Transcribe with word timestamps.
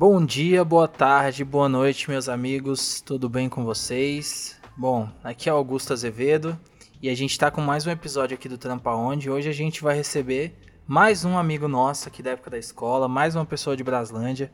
Bom 0.00 0.24
dia, 0.24 0.64
boa 0.64 0.88
tarde, 0.88 1.44
boa 1.44 1.68
noite, 1.68 2.08
meus 2.08 2.26
amigos. 2.26 3.02
Tudo 3.02 3.28
bem 3.28 3.50
com 3.50 3.66
vocês? 3.66 4.58
Bom, 4.74 5.10
aqui 5.22 5.46
é 5.46 5.52
Augusto 5.52 5.92
Azevedo 5.92 6.58
e 7.02 7.10
a 7.10 7.14
gente 7.14 7.32
está 7.32 7.50
com 7.50 7.60
mais 7.60 7.86
um 7.86 7.90
episódio 7.90 8.34
aqui 8.34 8.48
do 8.48 8.56
Trampa 8.56 8.94
Onde. 8.94 9.28
Hoje 9.28 9.50
a 9.50 9.52
gente 9.52 9.82
vai 9.82 9.94
receber 9.94 10.56
mais 10.86 11.26
um 11.26 11.36
amigo 11.36 11.68
nosso 11.68 12.08
aqui 12.08 12.22
da 12.22 12.30
época 12.30 12.48
da 12.48 12.56
escola, 12.56 13.08
mais 13.08 13.36
uma 13.36 13.44
pessoa 13.44 13.76
de 13.76 13.84
Braslândia, 13.84 14.50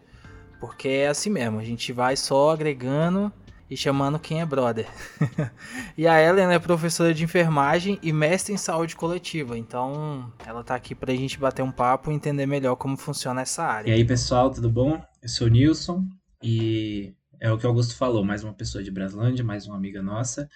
porque 0.59 0.89
é 0.89 1.07
assim 1.07 1.31
mesmo, 1.31 1.61
a 1.61 1.65
gente 1.65 1.93
vai 1.93 2.17
só 2.17 2.51
agregando 2.51 3.33
e 3.69 3.77
chamando 3.77 4.19
quem 4.19 4.41
é 4.41 4.47
brother. 4.47 4.87
e 5.99 6.07
a 6.07 6.21
Ellen 6.23 6.53
é 6.55 6.59
professora 6.59 7.13
de 7.13 7.25
enfermagem 7.25 7.99
e 8.03 8.13
mestre 8.13 8.55
em 8.55 8.57
saúde 8.57 8.95
coletiva, 8.95 9.59
então 9.59 10.33
ela 10.45 10.63
tá 10.63 10.75
aqui 10.75 10.95
pra 10.95 11.15
gente 11.15 11.39
bater 11.39 11.63
um 11.63 11.73
papo 11.73 12.11
e 12.11 12.15
entender 12.15 12.47
melhor 12.47 12.77
como 12.77 12.97
funciona 12.97 13.43
essa 13.43 13.65
área. 13.65 13.91
E 13.91 13.93
aí, 13.93 14.05
pessoal, 14.05 14.51
tudo 14.51 14.71
bom? 14.71 15.03
Eu 15.21 15.29
sou 15.29 15.49
o 15.49 15.51
Nilson 15.51 16.07
e 16.43 17.15
é 17.41 17.51
o 17.51 17.59
que 17.59 17.67
o 17.67 17.69
Augusto 17.69 17.97
falou, 17.97 18.25
mais 18.25 18.45
uma 18.45 18.55
pessoa 18.55 18.83
de 18.83 18.91
Braslândia, 18.91 19.45
mais 19.45 19.67
uma 19.67 19.77
amiga 19.77 20.01
nossa. 20.01 20.49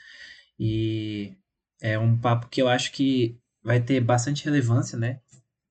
E 0.59 1.37
é 1.81 1.99
um 1.99 2.17
papo 2.17 2.49
que 2.49 2.63
eu 2.63 2.69
acho 2.69 2.93
que 2.93 3.39
vai 3.63 3.81
ter 3.81 4.01
bastante 4.01 4.45
relevância, 4.45 4.99
né? 4.99 5.21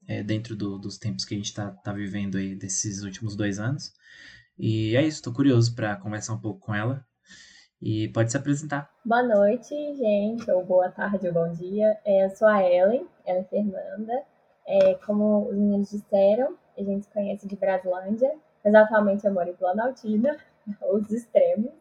É, 0.08 0.24
dentro 0.24 0.56
do, 0.56 0.80
dos 0.80 0.98
tempos 0.98 1.24
que 1.24 1.36
a 1.36 1.38
gente 1.38 1.46
está 1.46 1.70
tá 1.70 1.94
vivendo 1.94 2.38
aí 2.38 2.56
desses 2.56 3.04
últimos 3.04 3.36
dois 3.36 3.60
anos. 3.60 3.94
E 4.58 4.96
é 4.96 5.02
isso, 5.02 5.18
estou 5.18 5.32
curioso 5.32 5.74
para 5.76 5.96
conversar 5.96 6.34
um 6.34 6.40
pouco 6.40 6.60
com 6.60 6.74
ela 6.74 7.06
e 7.82 8.10
pode 8.10 8.32
se 8.32 8.38
apresentar. 8.38 8.90
Boa 9.06 9.24
noite, 9.24 9.70
gente, 9.96 10.50
ou 10.52 10.64
boa 10.64 10.90
tarde 10.90 11.28
ou 11.28 11.34
bom 11.34 11.52
dia. 11.54 11.98
É, 12.06 12.26
eu 12.26 12.30
sou 12.32 12.48
a 12.48 12.64
Ellen, 12.64 13.08
ela 13.26 13.40
é 13.40 13.44
Fernanda. 13.44 14.24
É, 14.68 14.94
como 15.06 15.48
os 15.50 15.56
meninos 15.56 15.90
disseram, 15.90 16.56
a 16.78 16.84
gente 16.84 17.06
se 17.06 17.12
conhece 17.12 17.48
de 17.48 17.56
Braslândia, 17.56 18.32
mas 18.64 18.76
atualmente 18.76 19.26
eu 19.26 19.34
moro 19.34 19.50
em 19.50 19.56
Planaltina, 19.56 20.38
os 20.92 21.10
extremos. 21.12 21.72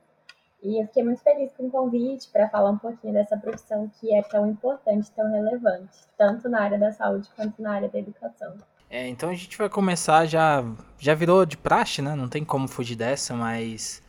E 0.63 0.81
eu 0.81 0.87
fiquei 0.89 1.05
muito 1.05 1.23
feliz 1.23 1.53
com 1.53 1.67
o 1.67 1.71
convite 1.71 2.29
para 2.33 2.49
falar 2.49 2.71
um 2.71 2.79
pouquinho 2.79 3.13
dessa 3.13 3.37
profissão 3.37 3.89
que 4.01 4.13
é 4.13 4.23
tão 4.23 4.49
importante, 4.49 5.11
tão 5.13 5.31
relevante, 5.31 5.99
tanto 6.17 6.49
na 6.49 6.63
área 6.63 6.79
da 6.79 6.91
saúde 6.91 7.29
quanto 7.37 7.63
na 7.63 7.75
área 7.75 7.89
da 7.89 7.99
educação. 7.99 8.57
É, 8.91 9.07
então 9.07 9.29
a 9.29 9.35
gente 9.35 9.57
vai 9.57 9.69
começar 9.69 10.27
já 10.27 10.65
já 10.99 11.15
virou 11.15 11.45
de 11.45 11.57
praxe, 11.57 12.03
né? 12.03 12.17
Não 12.17 12.29
tem 12.29 12.45
como 12.45 12.67
fugir 12.67 12.97
dessa, 12.97 13.35
mas 13.35 14.03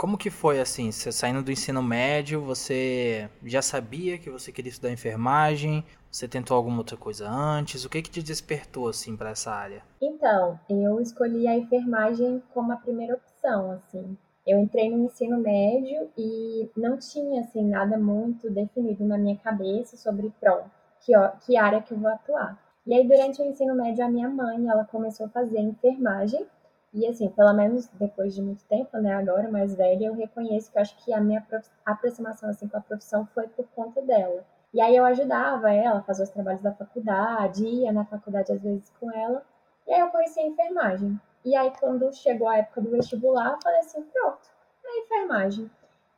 como 0.00 0.16
que 0.16 0.30
foi 0.30 0.58
assim? 0.58 0.90
Você 0.90 1.12
saindo 1.12 1.42
do 1.42 1.52
ensino 1.52 1.82
médio, 1.82 2.40
você 2.40 3.28
já 3.44 3.60
sabia 3.60 4.16
que 4.16 4.30
você 4.30 4.50
queria 4.50 4.70
estudar 4.70 4.90
enfermagem? 4.90 5.84
Você 6.10 6.26
tentou 6.26 6.56
alguma 6.56 6.78
outra 6.78 6.96
coisa 6.96 7.28
antes? 7.28 7.84
O 7.84 7.90
que 7.90 8.00
que 8.00 8.10
te 8.10 8.22
despertou 8.22 8.88
assim 8.88 9.14
para 9.14 9.28
essa 9.28 9.50
área? 9.52 9.82
Então, 10.00 10.58
eu 10.70 10.98
escolhi 11.02 11.46
a 11.46 11.54
enfermagem 11.54 12.42
como 12.54 12.72
a 12.72 12.76
primeira 12.76 13.12
opção, 13.14 13.72
assim. 13.72 14.16
Eu 14.46 14.58
entrei 14.58 14.88
no 14.88 15.04
ensino 15.04 15.38
médio 15.38 16.08
e 16.16 16.70
não 16.74 16.96
tinha 16.96 17.42
assim 17.42 17.68
nada 17.68 17.98
muito 17.98 18.48
definido 18.48 19.04
na 19.04 19.18
minha 19.18 19.36
cabeça 19.36 19.98
sobre 19.98 20.32
pronto, 20.40 20.70
que, 21.04 21.12
que 21.44 21.58
área 21.58 21.82
que 21.82 21.92
eu 21.92 21.98
vou 21.98 22.08
atuar. 22.08 22.58
E 22.86 22.94
aí 22.94 23.06
durante 23.06 23.42
o 23.42 23.44
ensino 23.44 23.74
médio 23.74 24.02
a 24.02 24.08
minha 24.08 24.30
mãe, 24.30 24.66
ela 24.66 24.86
começou 24.86 25.26
a 25.26 25.28
fazer 25.28 25.58
enfermagem 25.58 26.46
e 26.92 27.06
assim, 27.06 27.28
pelo 27.30 27.52
menos 27.52 27.86
depois 27.94 28.34
de 28.34 28.42
muito 28.42 28.64
tempo, 28.64 28.96
né, 28.98 29.14
agora 29.14 29.50
mais 29.50 29.74
velha, 29.74 30.06
eu 30.06 30.14
reconheço 30.14 30.70
que 30.72 30.78
eu 30.78 30.82
acho 30.82 30.96
que 31.04 31.12
a 31.12 31.20
minha 31.20 31.44
aproximação 31.86 32.50
assim 32.50 32.66
com 32.66 32.76
a 32.76 32.80
profissão 32.80 33.26
foi 33.26 33.46
por 33.48 33.66
conta 33.68 34.02
dela. 34.02 34.44
E 34.74 34.80
aí 34.80 34.96
eu 34.96 35.04
ajudava 35.04 35.72
ela 35.72 36.00
a 36.00 36.02
fazer 36.02 36.24
os 36.24 36.30
trabalhos 36.30 36.62
da 36.62 36.72
faculdade, 36.72 37.64
ia 37.64 37.92
na 37.92 38.04
faculdade 38.04 38.52
às 38.52 38.62
vezes 38.62 38.90
com 39.00 39.10
ela. 39.12 39.44
E 39.86 39.92
aí 39.92 40.00
eu 40.00 40.08
conheci 40.08 40.40
a 40.40 40.46
enfermagem. 40.46 41.20
E 41.44 41.56
aí 41.56 41.72
quando 41.78 42.12
chegou 42.12 42.48
a 42.48 42.58
época 42.58 42.80
do 42.80 42.90
vestibular, 42.90 43.52
eu 43.52 43.62
falei 43.62 43.80
assim, 43.80 44.02
pronto, 44.02 44.40
é 44.84 45.00
enfermagem. 45.00 45.70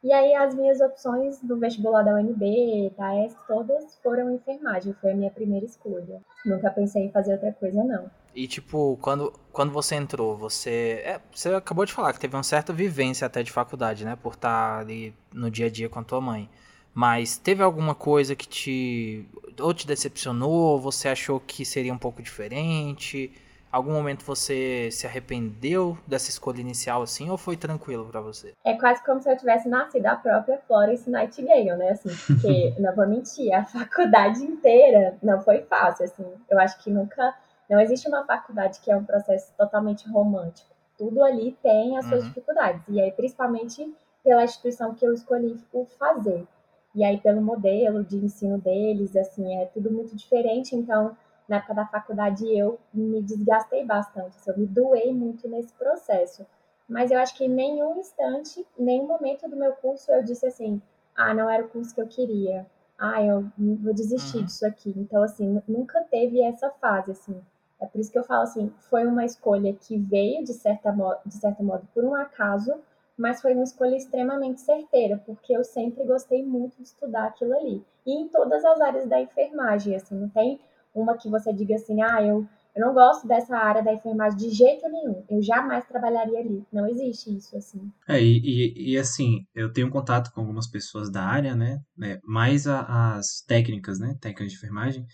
E 0.03 0.13
aí 0.13 0.35
as 0.35 0.55
minhas 0.55 0.81
opções 0.81 1.39
do 1.41 1.57
vestibular 1.59 2.03
da 2.03 2.15
UNB, 2.15 2.93
da 2.99 3.25
ESC, 3.25 3.37
todas 3.47 3.97
foram 4.03 4.35
enfermagem, 4.35 4.95
foi 5.01 5.13
a 5.13 5.15
minha 5.15 5.31
primeira 5.31 5.65
escolha. 5.65 6.21
Nunca 6.45 6.71
pensei 6.71 7.05
em 7.05 7.13
fazer 7.13 7.35
outra 7.35 7.53
coisa 7.53 7.85
não. 7.85 8.11
E 8.35 8.49
tipo, 8.49 8.99
quando, 9.01 9.33
quando 9.53 9.73
você 9.73 9.95
entrou, 9.95 10.37
você. 10.37 11.03
É, 11.05 11.21
você 11.31 11.51
acabou 11.51 11.85
de 11.85 11.93
falar 11.93 12.13
que 12.13 12.21
teve 12.21 12.35
uma 12.35 12.43
certa 12.43 12.73
vivência 12.73 13.27
até 13.27 13.43
de 13.43 13.53
faculdade, 13.53 14.05
né? 14.05 14.17
Por 14.21 14.35
estar 14.35 14.81
ali 14.81 15.15
no 15.33 15.51
dia 15.51 15.67
a 15.67 15.71
dia 15.71 15.89
com 15.89 16.01
a 16.01 16.05
tua 16.05 16.21
mãe. 16.21 16.49
Mas 16.95 17.37
teve 17.37 17.63
alguma 17.63 17.95
coisa 17.95 18.35
que 18.35 18.49
te. 18.49 19.29
ou 19.61 19.73
te 19.73 19.87
decepcionou, 19.87 20.51
ou 20.51 20.81
você 20.81 21.09
achou 21.09 21.39
que 21.41 21.65
seria 21.65 21.93
um 21.93 21.99
pouco 21.99 22.23
diferente? 22.23 23.33
Algum 23.73 23.93
momento 23.93 24.23
você 24.23 24.91
se 24.93 25.07
arrependeu 25.07 25.97
dessa 26.07 26.29
escolha 26.29 26.61
inicial 26.61 27.01
assim 27.01 27.31
ou 27.31 27.39
foi 27.39 27.57
tranquilo 27.57 28.05
para 28.05 28.21
você? 28.21 28.53
É 28.63 28.75
quase 28.75 29.03
como 29.03 29.23
se 29.23 29.33
eu 29.33 29.37
tivesse 29.39 29.67
nascido 29.67 30.05
a 30.05 30.15
própria 30.15 30.59
Florence 30.67 31.09
Nightingale, 31.09 31.75
né? 31.77 31.89
Assim, 31.89 32.11
porque 32.27 32.75
não 32.79 32.95
vou 32.95 33.09
mentir, 33.09 33.51
a 33.55 33.65
faculdade 33.65 34.45
inteira 34.45 35.17
não 35.23 35.41
foi 35.41 35.63
fácil, 35.63 36.05
assim. 36.05 36.27
Eu 36.51 36.61
acho 36.61 36.83
que 36.85 36.91
nunca 36.91 37.35
não 37.71 37.81
existe 37.81 38.07
uma 38.07 38.27
faculdade 38.27 38.79
que 38.81 38.91
é 38.91 38.97
um 38.97 39.05
processo 39.05 39.51
totalmente 39.57 40.07
romântico. 40.07 40.69
Tudo 40.99 41.25
ali 41.25 41.57
tem 41.63 41.97
as 41.97 42.05
suas 42.05 42.21
uhum. 42.21 42.29
dificuldades. 42.29 42.83
E 42.87 43.01
aí, 43.01 43.11
principalmente 43.13 43.91
pela 44.23 44.45
instituição 44.45 44.95
que 44.95 45.07
eu 45.07 45.15
escolhi 45.15 45.59
fazer. 45.99 46.47
E 46.95 47.03
aí, 47.03 47.19
pelo 47.19 47.41
modelo 47.41 48.05
de 48.05 48.19
ensino 48.19 48.59
deles, 48.59 49.17
assim, 49.17 49.57
é 49.57 49.65
tudo 49.65 49.91
muito 49.91 50.15
diferente. 50.15 50.77
Então, 50.77 51.17
na 51.49 51.57
época 51.57 51.75
da 51.75 51.87
faculdade, 51.87 52.47
eu 52.57 52.79
me 52.93 53.23
desgastei 53.23 53.85
bastante. 53.85 54.37
Assim, 54.37 54.51
eu 54.51 54.59
me 54.59 54.67
doei 54.67 55.13
muito 55.13 55.49
nesse 55.49 55.73
processo. 55.75 56.47
Mas 56.89 57.11
eu 57.11 57.19
acho 57.19 57.37
que 57.37 57.45
em 57.45 57.49
nenhum 57.49 57.99
instante, 57.99 58.67
em 58.79 58.85
nenhum 58.85 59.07
momento 59.07 59.49
do 59.49 59.57
meu 59.57 59.73
curso, 59.73 60.11
eu 60.11 60.23
disse 60.23 60.47
assim: 60.47 60.81
ah, 61.17 61.33
não 61.35 61.49
era 61.49 61.65
o 61.65 61.69
curso 61.69 61.95
que 61.95 62.01
eu 62.01 62.07
queria. 62.07 62.67
Ah, 62.99 63.23
eu 63.23 63.51
vou 63.59 63.95
desistir 63.95 64.39
uhum. 64.39 64.45
disso 64.45 64.67
aqui. 64.67 64.93
Então, 64.97 65.23
assim, 65.23 65.61
nunca 65.67 66.03
teve 66.05 66.41
essa 66.43 66.71
fase, 66.71 67.13
assim. 67.13 67.41
É 67.81 67.87
por 67.87 68.01
isso 68.01 68.13
que 68.13 68.19
eu 68.19 68.23
falo 68.23 68.43
assim, 68.43 68.73
foi 68.79 69.05
uma 69.05 69.25
escolha 69.25 69.75
que 69.75 69.99
veio 69.99 70.45
de 70.45 70.53
certa 70.53 70.93
modo, 70.93 71.19
de 71.27 71.35
certo 71.35 71.65
modo 71.65 71.87
por 71.93 72.05
um 72.05 72.15
acaso, 72.15 72.75
mas 73.19 73.43
foi 73.43 73.55
uma 73.55 73.65
escolha 73.65 73.97
extremamente 73.97 74.61
certeira, 74.61 75.21
porque 75.27 75.53
eu 75.53 75.65
sempre 75.65 76.05
gostei 76.05 76.45
muito 76.45 76.77
de 76.77 76.85
estudar 76.85 77.27
aquilo 77.27 77.53
ali. 77.57 77.85
E 78.07 78.13
em 78.15 78.29
todas 78.29 78.65
as 78.65 78.81
áreas 78.81 79.09
da 79.09 79.21
enfermagem, 79.21 79.97
assim, 79.97 80.15
não 80.15 80.29
tem 80.29 80.61
uma 80.95 81.17
que 81.17 81.29
você 81.29 81.53
diga 81.53 81.75
assim, 81.75 82.03
ah, 82.03 82.23
eu, 82.23 82.47
eu 82.75 82.87
não 82.87 82.95
gosto 82.95 83.27
dessa 83.27 83.57
área 83.57 83.83
da 83.83 83.93
enfermagem 83.93 84.39
de 84.39 84.51
jeito 84.51 84.89
nenhum, 84.89 85.25
eu 85.29 85.43
jamais 85.43 85.85
trabalharia 85.87 86.39
ali. 86.39 86.65
Não 86.73 86.87
existe 86.89 87.37
isso, 87.37 87.57
assim. 87.57 87.91
É, 88.09 88.21
e, 88.21 88.93
e, 88.93 88.99
assim, 88.99 89.47
eu 89.55 89.73
tenho 89.73 89.91
contato 89.91 90.33
com 90.33 90.41
algumas 90.41 90.67
pessoas 90.67 91.11
da 91.11 91.23
área, 91.23 91.55
né, 91.55 91.81
né 91.97 92.19
mais 92.25 92.67
a, 92.67 93.17
as 93.17 93.43
técnicas, 93.47 93.99
né, 93.99 94.17
técnicas 94.21 94.53
de 94.53 94.59
enfermagem, 94.59 95.07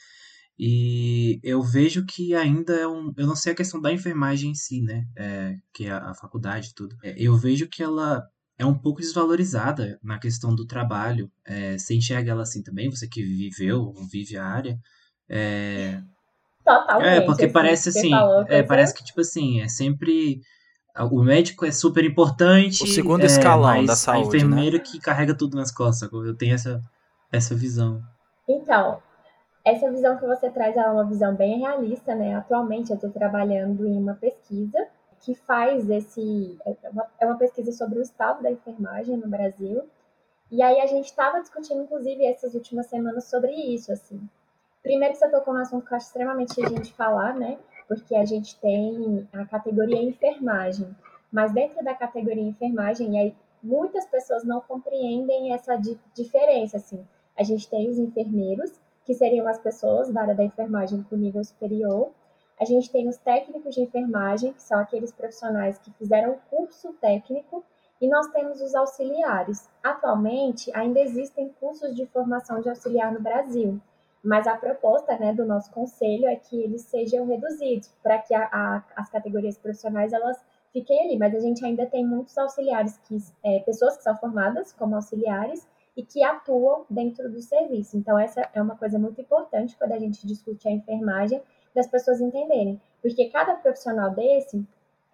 e 0.58 1.38
eu 1.42 1.62
vejo 1.62 2.04
que 2.04 2.34
ainda 2.34 2.74
é 2.74 2.86
um. 2.86 3.12
Eu 3.16 3.28
não 3.28 3.36
sei 3.36 3.52
a 3.52 3.54
questão 3.54 3.80
da 3.80 3.92
enfermagem 3.92 4.50
em 4.50 4.54
si, 4.54 4.82
né? 4.82 5.06
É, 5.16 5.56
que 5.72 5.84
é 5.84 5.92
a, 5.92 6.12
faculdade 6.14 6.70
e 6.70 6.74
tudo. 6.74 6.96
É, 7.00 7.14
eu 7.16 7.36
vejo 7.36 7.68
que 7.68 7.80
ela 7.80 8.26
é 8.58 8.66
um 8.66 8.76
pouco 8.76 9.00
desvalorizada 9.00 10.00
na 10.02 10.18
questão 10.18 10.52
do 10.52 10.66
trabalho. 10.66 11.30
É, 11.46 11.78
você 11.78 11.94
enxerga 11.94 12.32
ela 12.32 12.42
assim 12.42 12.60
também? 12.60 12.90
Você 12.90 13.06
que 13.06 13.22
viveu, 13.22 13.92
vive 14.10 14.36
a 14.36 14.44
área. 14.44 14.76
É, 15.30 16.00
Totalmente. 16.68 17.08
É, 17.08 17.20
porque 17.22 17.44
assim, 17.46 17.52
parece 17.52 17.88
assim. 17.88 18.10
É, 18.48 18.62
parece 18.62 18.94
que, 18.94 19.02
tipo 19.02 19.22
assim, 19.22 19.62
é 19.62 19.68
sempre. 19.68 20.42
O 21.10 21.22
médico 21.22 21.64
é 21.64 21.72
super 21.72 22.04
importante. 22.04 22.84
O 22.84 22.86
segundo 22.86 23.24
escalão 23.24 23.84
da 23.86 23.96
saúde. 23.96 24.24
A 24.24 24.28
enfermeira 24.28 24.76
né? 24.76 24.84
que 24.84 25.00
carrega 25.00 25.34
tudo 25.34 25.56
nas 25.56 25.70
costas. 25.70 26.10
Eu 26.12 26.36
tenho 26.36 26.54
essa, 26.54 26.82
essa 27.32 27.54
visão. 27.54 28.02
Então, 28.46 29.00
essa 29.64 29.90
visão 29.90 30.18
que 30.18 30.26
você 30.26 30.50
traz 30.50 30.76
é 30.76 30.86
uma 30.86 31.04
visão 31.04 31.34
bem 31.34 31.60
realista, 31.60 32.14
né? 32.14 32.34
Atualmente 32.34 32.90
eu 32.90 32.96
estou 32.96 33.10
trabalhando 33.10 33.86
em 33.86 33.96
uma 33.96 34.14
pesquisa 34.14 34.78
que 35.20 35.34
faz 35.34 35.88
esse. 35.88 36.58
É 36.66 36.90
uma, 36.90 37.06
é 37.20 37.26
uma 37.26 37.38
pesquisa 37.38 37.72
sobre 37.72 37.98
o 37.98 38.02
estado 38.02 38.42
da 38.42 38.50
enfermagem 38.50 39.16
no 39.16 39.28
Brasil. 39.28 39.84
E 40.50 40.62
aí 40.62 40.80
a 40.80 40.86
gente 40.86 41.06
estava 41.06 41.40
discutindo, 41.40 41.82
inclusive, 41.82 42.26
essas 42.26 42.54
últimas 42.54 42.86
semanas 42.86 43.24
sobre 43.24 43.52
isso, 43.52 43.90
assim. 43.90 44.20
Primeiro 44.82 45.14
você 45.14 45.28
tocou 45.28 45.54
um 45.54 45.58
assunto 45.58 45.86
que 45.86 45.92
eu 45.92 45.96
acho 45.96 46.06
extremamente 46.06 46.64
a 46.64 46.68
gente 46.68 46.92
falar, 46.92 47.34
né? 47.34 47.58
Porque 47.86 48.14
a 48.14 48.24
gente 48.24 48.58
tem 48.60 49.28
a 49.32 49.44
categoria 49.44 50.00
enfermagem. 50.00 50.94
Mas 51.32 51.52
dentro 51.52 51.84
da 51.84 51.94
categoria 51.94 52.42
enfermagem, 52.42 53.14
e 53.14 53.18
aí 53.18 53.36
muitas 53.62 54.06
pessoas 54.06 54.44
não 54.44 54.60
compreendem 54.60 55.52
essa 55.52 55.76
di 55.76 55.98
diferença, 56.14 56.76
assim. 56.76 57.06
A 57.36 57.42
gente 57.42 57.68
tem 57.68 57.88
os 57.88 57.98
enfermeiros, 57.98 58.72
que 59.04 59.14
seriam 59.14 59.48
as 59.48 59.58
pessoas 59.58 60.10
da 60.10 60.22
área 60.22 60.34
da 60.34 60.44
enfermagem 60.44 61.02
com 61.02 61.16
nível 61.16 61.42
superior. 61.42 62.10
A 62.60 62.64
gente 62.64 62.90
tem 62.90 63.08
os 63.08 63.16
técnicos 63.16 63.74
de 63.74 63.82
enfermagem, 63.82 64.52
que 64.52 64.62
são 64.62 64.78
aqueles 64.78 65.12
profissionais 65.12 65.78
que 65.78 65.92
fizeram 65.92 66.38
curso 66.50 66.92
técnico, 67.00 67.64
e 68.00 68.08
nós 68.08 68.28
temos 68.28 68.60
os 68.60 68.74
auxiliares. 68.74 69.68
Atualmente, 69.82 70.70
ainda 70.74 71.00
existem 71.00 71.48
cursos 71.60 71.94
de 71.94 72.06
formação 72.06 72.60
de 72.60 72.68
auxiliar 72.68 73.12
no 73.12 73.20
Brasil, 73.20 73.80
mas 74.28 74.46
a 74.46 74.54
proposta 74.54 75.16
né, 75.18 75.32
do 75.32 75.46
nosso 75.46 75.72
conselho 75.72 76.28
é 76.28 76.36
que 76.36 76.62
eles 76.62 76.82
sejam 76.82 77.26
reduzidos, 77.26 77.90
para 78.02 78.18
que 78.18 78.34
a, 78.34 78.44
a, 78.52 78.84
as 78.94 79.08
categorias 79.08 79.56
profissionais 79.56 80.12
elas 80.12 80.38
fiquei 80.70 81.00
ali, 81.00 81.18
mas 81.18 81.34
a 81.34 81.40
gente 81.40 81.64
ainda 81.64 81.86
tem 81.86 82.06
muitos 82.06 82.36
auxiliares, 82.36 82.98
que 83.08 83.16
é, 83.42 83.60
pessoas 83.60 83.96
que 83.96 84.02
são 84.02 84.14
formadas 84.18 84.70
como 84.74 84.96
auxiliares 84.96 85.66
e 85.96 86.02
que 86.02 86.22
atuam 86.22 86.84
dentro 86.90 87.30
do 87.32 87.40
serviço. 87.40 87.96
Então, 87.96 88.18
essa 88.18 88.46
é 88.52 88.60
uma 88.60 88.76
coisa 88.76 88.98
muito 88.98 89.18
importante 89.18 89.74
quando 89.78 89.92
a 89.92 89.98
gente 89.98 90.26
discute 90.26 90.68
a 90.68 90.72
enfermagem, 90.72 91.40
das 91.74 91.86
pessoas 91.86 92.20
entenderem. 92.20 92.78
Porque 93.00 93.30
cada 93.30 93.54
profissional 93.54 94.10
desse, 94.10 94.62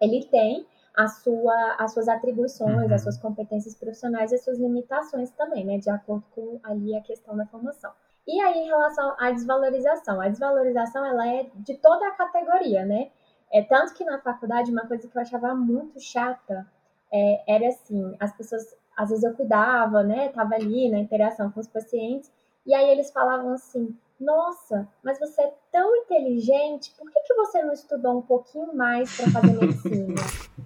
ele 0.01 0.25
tem 0.25 0.65
a 0.93 1.07
sua, 1.07 1.75
as 1.79 1.93
suas 1.93 2.09
atribuições, 2.09 2.89
uhum. 2.89 2.93
as 2.93 3.01
suas 3.01 3.17
competências 3.17 3.75
profissionais 3.75 4.33
e 4.33 4.35
as 4.35 4.43
suas 4.43 4.59
limitações 4.59 5.31
também, 5.31 5.65
né? 5.65 5.77
De 5.77 5.89
acordo 5.89 6.25
com 6.35 6.59
ali 6.63 6.95
a 6.97 7.01
questão 7.01 7.37
da 7.37 7.45
formação. 7.45 7.93
E 8.27 8.41
aí, 8.41 8.59
em 8.59 8.67
relação 8.67 9.15
à 9.19 9.31
desvalorização, 9.31 10.19
a 10.19 10.29
desvalorização 10.29 11.05
ela 11.05 11.27
é 11.27 11.49
de 11.55 11.77
toda 11.77 12.07
a 12.07 12.11
categoria, 12.11 12.85
né? 12.85 13.11
É 13.51 13.61
tanto 13.61 13.93
que 13.93 14.03
na 14.03 14.19
faculdade 14.19 14.71
uma 14.71 14.87
coisa 14.87 15.07
que 15.07 15.15
eu 15.17 15.21
achava 15.21 15.53
muito 15.53 15.99
chata 15.99 16.65
é, 17.13 17.43
era 17.47 17.67
assim, 17.67 18.15
as 18.19 18.35
pessoas 18.35 18.75
às 18.97 19.09
vezes 19.09 19.23
eu 19.23 19.33
cuidava, 19.35 20.03
né? 20.03 20.29
Tava 20.29 20.55
ali 20.55 20.89
na 20.89 20.99
interação 20.99 21.51
com 21.51 21.59
os 21.59 21.67
pacientes 21.67 22.31
e 22.65 22.73
aí 22.73 22.89
eles 22.89 23.11
falavam 23.11 23.53
assim: 23.53 23.95
nossa, 24.19 24.87
mas 25.03 25.19
você 25.19 25.41
é 25.41 25.53
tão 25.71 25.95
inteligente, 25.97 26.93
por 26.97 27.11
que, 27.11 27.19
que 27.21 27.33
você 27.33 27.61
não 27.61 27.73
estudou 27.73 28.17
um 28.17 28.21
pouquinho 28.21 28.73
mais 28.73 29.15
para 29.15 29.29
fazer 29.31 29.53
medicina? 29.59 30.15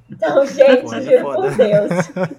Então, 0.09 0.45
gente, 0.45 0.81
foda, 0.81 1.01
juro 1.01 1.21
foda. 1.21 1.35
por 1.35 1.57
Deus, 1.57 1.91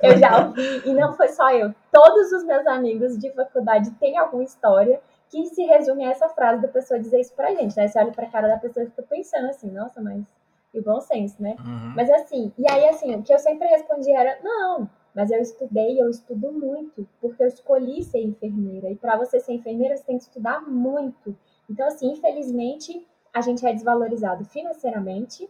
eu 0.02 0.18
já 0.18 0.46
ouvi, 0.46 0.82
e 0.88 0.94
não 0.94 1.12
foi 1.14 1.28
só 1.28 1.50
eu, 1.50 1.74
todos 1.90 2.32
os 2.32 2.44
meus 2.44 2.66
amigos 2.66 3.18
de 3.18 3.30
faculdade 3.32 3.90
têm 3.92 4.18
alguma 4.18 4.44
história 4.44 5.00
que 5.28 5.46
se 5.46 5.62
resume 5.62 6.04
a 6.04 6.10
essa 6.10 6.28
frase 6.28 6.62
da 6.62 6.68
pessoa 6.68 6.98
dizer 6.98 7.20
isso 7.20 7.34
pra 7.34 7.54
gente, 7.54 7.76
né? 7.76 7.86
Você 7.86 7.98
olha 7.98 8.12
pra 8.12 8.26
cara 8.26 8.48
da 8.48 8.58
pessoa 8.58 8.84
e 8.84 8.90
fica 8.90 9.02
pensando 9.02 9.48
assim, 9.48 9.70
nossa, 9.70 10.00
mas 10.00 10.24
e 10.72 10.80
bom 10.80 11.00
senso, 11.00 11.40
né? 11.42 11.56
Uhum. 11.58 11.92
Mas 11.96 12.10
assim, 12.10 12.52
e 12.58 12.70
aí 12.70 12.88
assim, 12.88 13.14
o 13.14 13.22
que 13.22 13.32
eu 13.32 13.38
sempre 13.38 13.66
respondi 13.68 14.10
era, 14.12 14.38
não, 14.42 14.88
mas 15.14 15.30
eu 15.30 15.40
estudei, 15.40 16.00
eu 16.00 16.08
estudo 16.08 16.52
muito, 16.52 17.08
porque 17.20 17.42
eu 17.42 17.48
escolhi 17.48 18.02
ser 18.02 18.20
enfermeira. 18.20 18.90
E 18.90 18.96
para 18.96 19.16
você 19.16 19.40
ser 19.40 19.54
enfermeira, 19.54 19.96
você 19.96 20.04
tem 20.04 20.18
que 20.18 20.24
estudar 20.24 20.60
muito. 20.62 21.36
Então, 21.68 21.86
assim, 21.86 22.12
infelizmente, 22.12 23.06
a 23.32 23.40
gente 23.40 23.66
é 23.66 23.72
desvalorizado 23.72 24.44
financeiramente. 24.44 25.48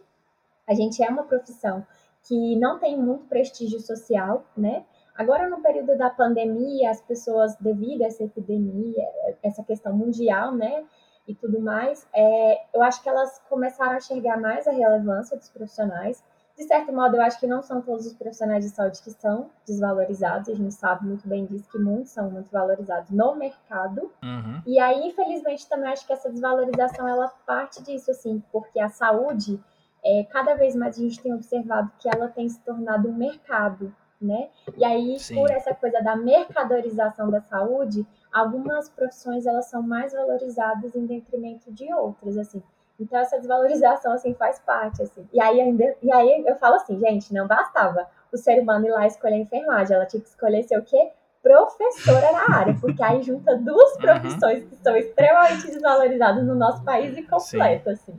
A 0.67 0.73
gente 0.73 1.03
é 1.03 1.09
uma 1.09 1.23
profissão 1.23 1.85
que 2.23 2.55
não 2.55 2.79
tem 2.79 2.97
muito 2.97 3.25
prestígio 3.25 3.79
social, 3.79 4.45
né? 4.55 4.85
Agora, 5.15 5.49
no 5.49 5.61
período 5.61 5.97
da 5.97 6.09
pandemia, 6.09 6.89
as 6.89 7.01
pessoas, 7.01 7.55
devido 7.57 8.03
a 8.03 8.07
essa 8.07 8.23
epidemia, 8.23 9.03
essa 9.43 9.63
questão 9.63 9.93
mundial, 9.93 10.55
né? 10.55 10.85
E 11.27 11.35
tudo 11.35 11.59
mais, 11.59 12.07
é, 12.13 12.63
eu 12.73 12.81
acho 12.81 13.01
que 13.01 13.09
elas 13.09 13.39
começaram 13.49 13.93
a 13.93 13.97
enxergar 13.97 14.39
mais 14.39 14.67
a 14.67 14.71
relevância 14.71 15.37
dos 15.37 15.49
profissionais 15.49 16.23
de 16.61 16.67
certo 16.67 16.93
modo, 16.93 17.15
eu 17.15 17.21
acho 17.23 17.39
que 17.39 17.47
não 17.47 17.63
são 17.63 17.81
todos 17.81 18.05
os 18.05 18.13
profissionais 18.13 18.63
de 18.63 18.69
saúde 18.69 19.01
que 19.01 19.09
são 19.09 19.49
desvalorizados, 19.65 20.47
a 20.47 20.53
gente 20.53 20.73
sabe 20.75 21.07
muito 21.07 21.27
bem 21.27 21.43
disso, 21.45 21.67
que 21.71 21.79
muitos 21.79 22.11
são 22.11 22.29
muito 22.29 22.51
valorizados 22.51 23.09
no 23.09 23.35
mercado. 23.35 24.11
Uhum. 24.23 24.61
E 24.67 24.77
aí, 24.77 25.07
infelizmente, 25.07 25.67
também 25.67 25.91
acho 25.91 26.05
que 26.05 26.13
essa 26.13 26.29
desvalorização, 26.29 27.07
ela 27.07 27.29
parte 27.47 27.81
disso, 27.81 28.11
assim, 28.11 28.43
porque 28.51 28.79
a 28.79 28.89
saúde, 28.89 29.59
é, 30.05 30.23
cada 30.25 30.53
vez 30.53 30.75
mais 30.75 30.99
a 30.99 31.01
gente 31.01 31.19
tem 31.19 31.33
observado 31.33 31.91
que 31.97 32.07
ela 32.07 32.27
tem 32.27 32.47
se 32.47 32.59
tornado 32.59 33.09
um 33.09 33.13
mercado, 33.13 33.91
né? 34.21 34.49
E 34.77 34.85
aí, 34.85 35.17
Sim. 35.17 35.35
por 35.35 35.49
essa 35.49 35.73
coisa 35.73 35.99
da 35.99 36.15
mercadorização 36.15 37.31
da 37.31 37.41
saúde, 37.41 38.05
algumas 38.31 38.87
profissões, 38.87 39.47
elas 39.47 39.65
são 39.65 39.81
mais 39.81 40.13
valorizadas 40.13 40.95
em 40.95 41.07
detrimento 41.07 41.71
de 41.73 41.91
outras, 41.91 42.37
assim. 42.37 42.61
Então 43.01 43.19
essa 43.19 43.37
desvalorização 43.39 44.13
assim 44.13 44.35
faz 44.35 44.59
parte 44.59 45.01
assim. 45.01 45.27
E 45.33 45.41
aí 45.41 45.59
ainda 45.59 45.95
e 46.01 46.11
aí 46.11 46.43
eu 46.45 46.55
falo 46.57 46.75
assim, 46.75 46.99
gente, 46.99 47.33
não 47.33 47.47
bastava 47.47 48.07
o 48.31 48.37
ser 48.37 48.61
humano 48.61 48.85
ir 48.85 48.91
lá 48.91 49.07
escolher 49.07 49.35
a 49.35 49.39
enfermagem, 49.39 49.95
ela 49.95 50.05
tinha 50.05 50.21
que 50.21 50.29
escolher 50.29 50.63
ser 50.63 50.77
o 50.77 50.83
quê? 50.83 51.11
Professora 51.41 52.31
na 52.31 52.55
área, 52.55 52.77
porque 52.79 53.01
aí 53.01 53.23
junta 53.23 53.57
duas 53.57 53.93
uhum. 53.93 54.01
profissões 54.01 54.63
uhum. 54.63 54.69
que 54.69 54.75
são 54.77 54.95
extremamente 54.95 55.67
desvalorizadas 55.67 56.45
no 56.45 56.53
nosso 56.53 56.83
país 56.83 57.17
e 57.17 57.23
completo 57.23 57.89
assim. 57.89 58.13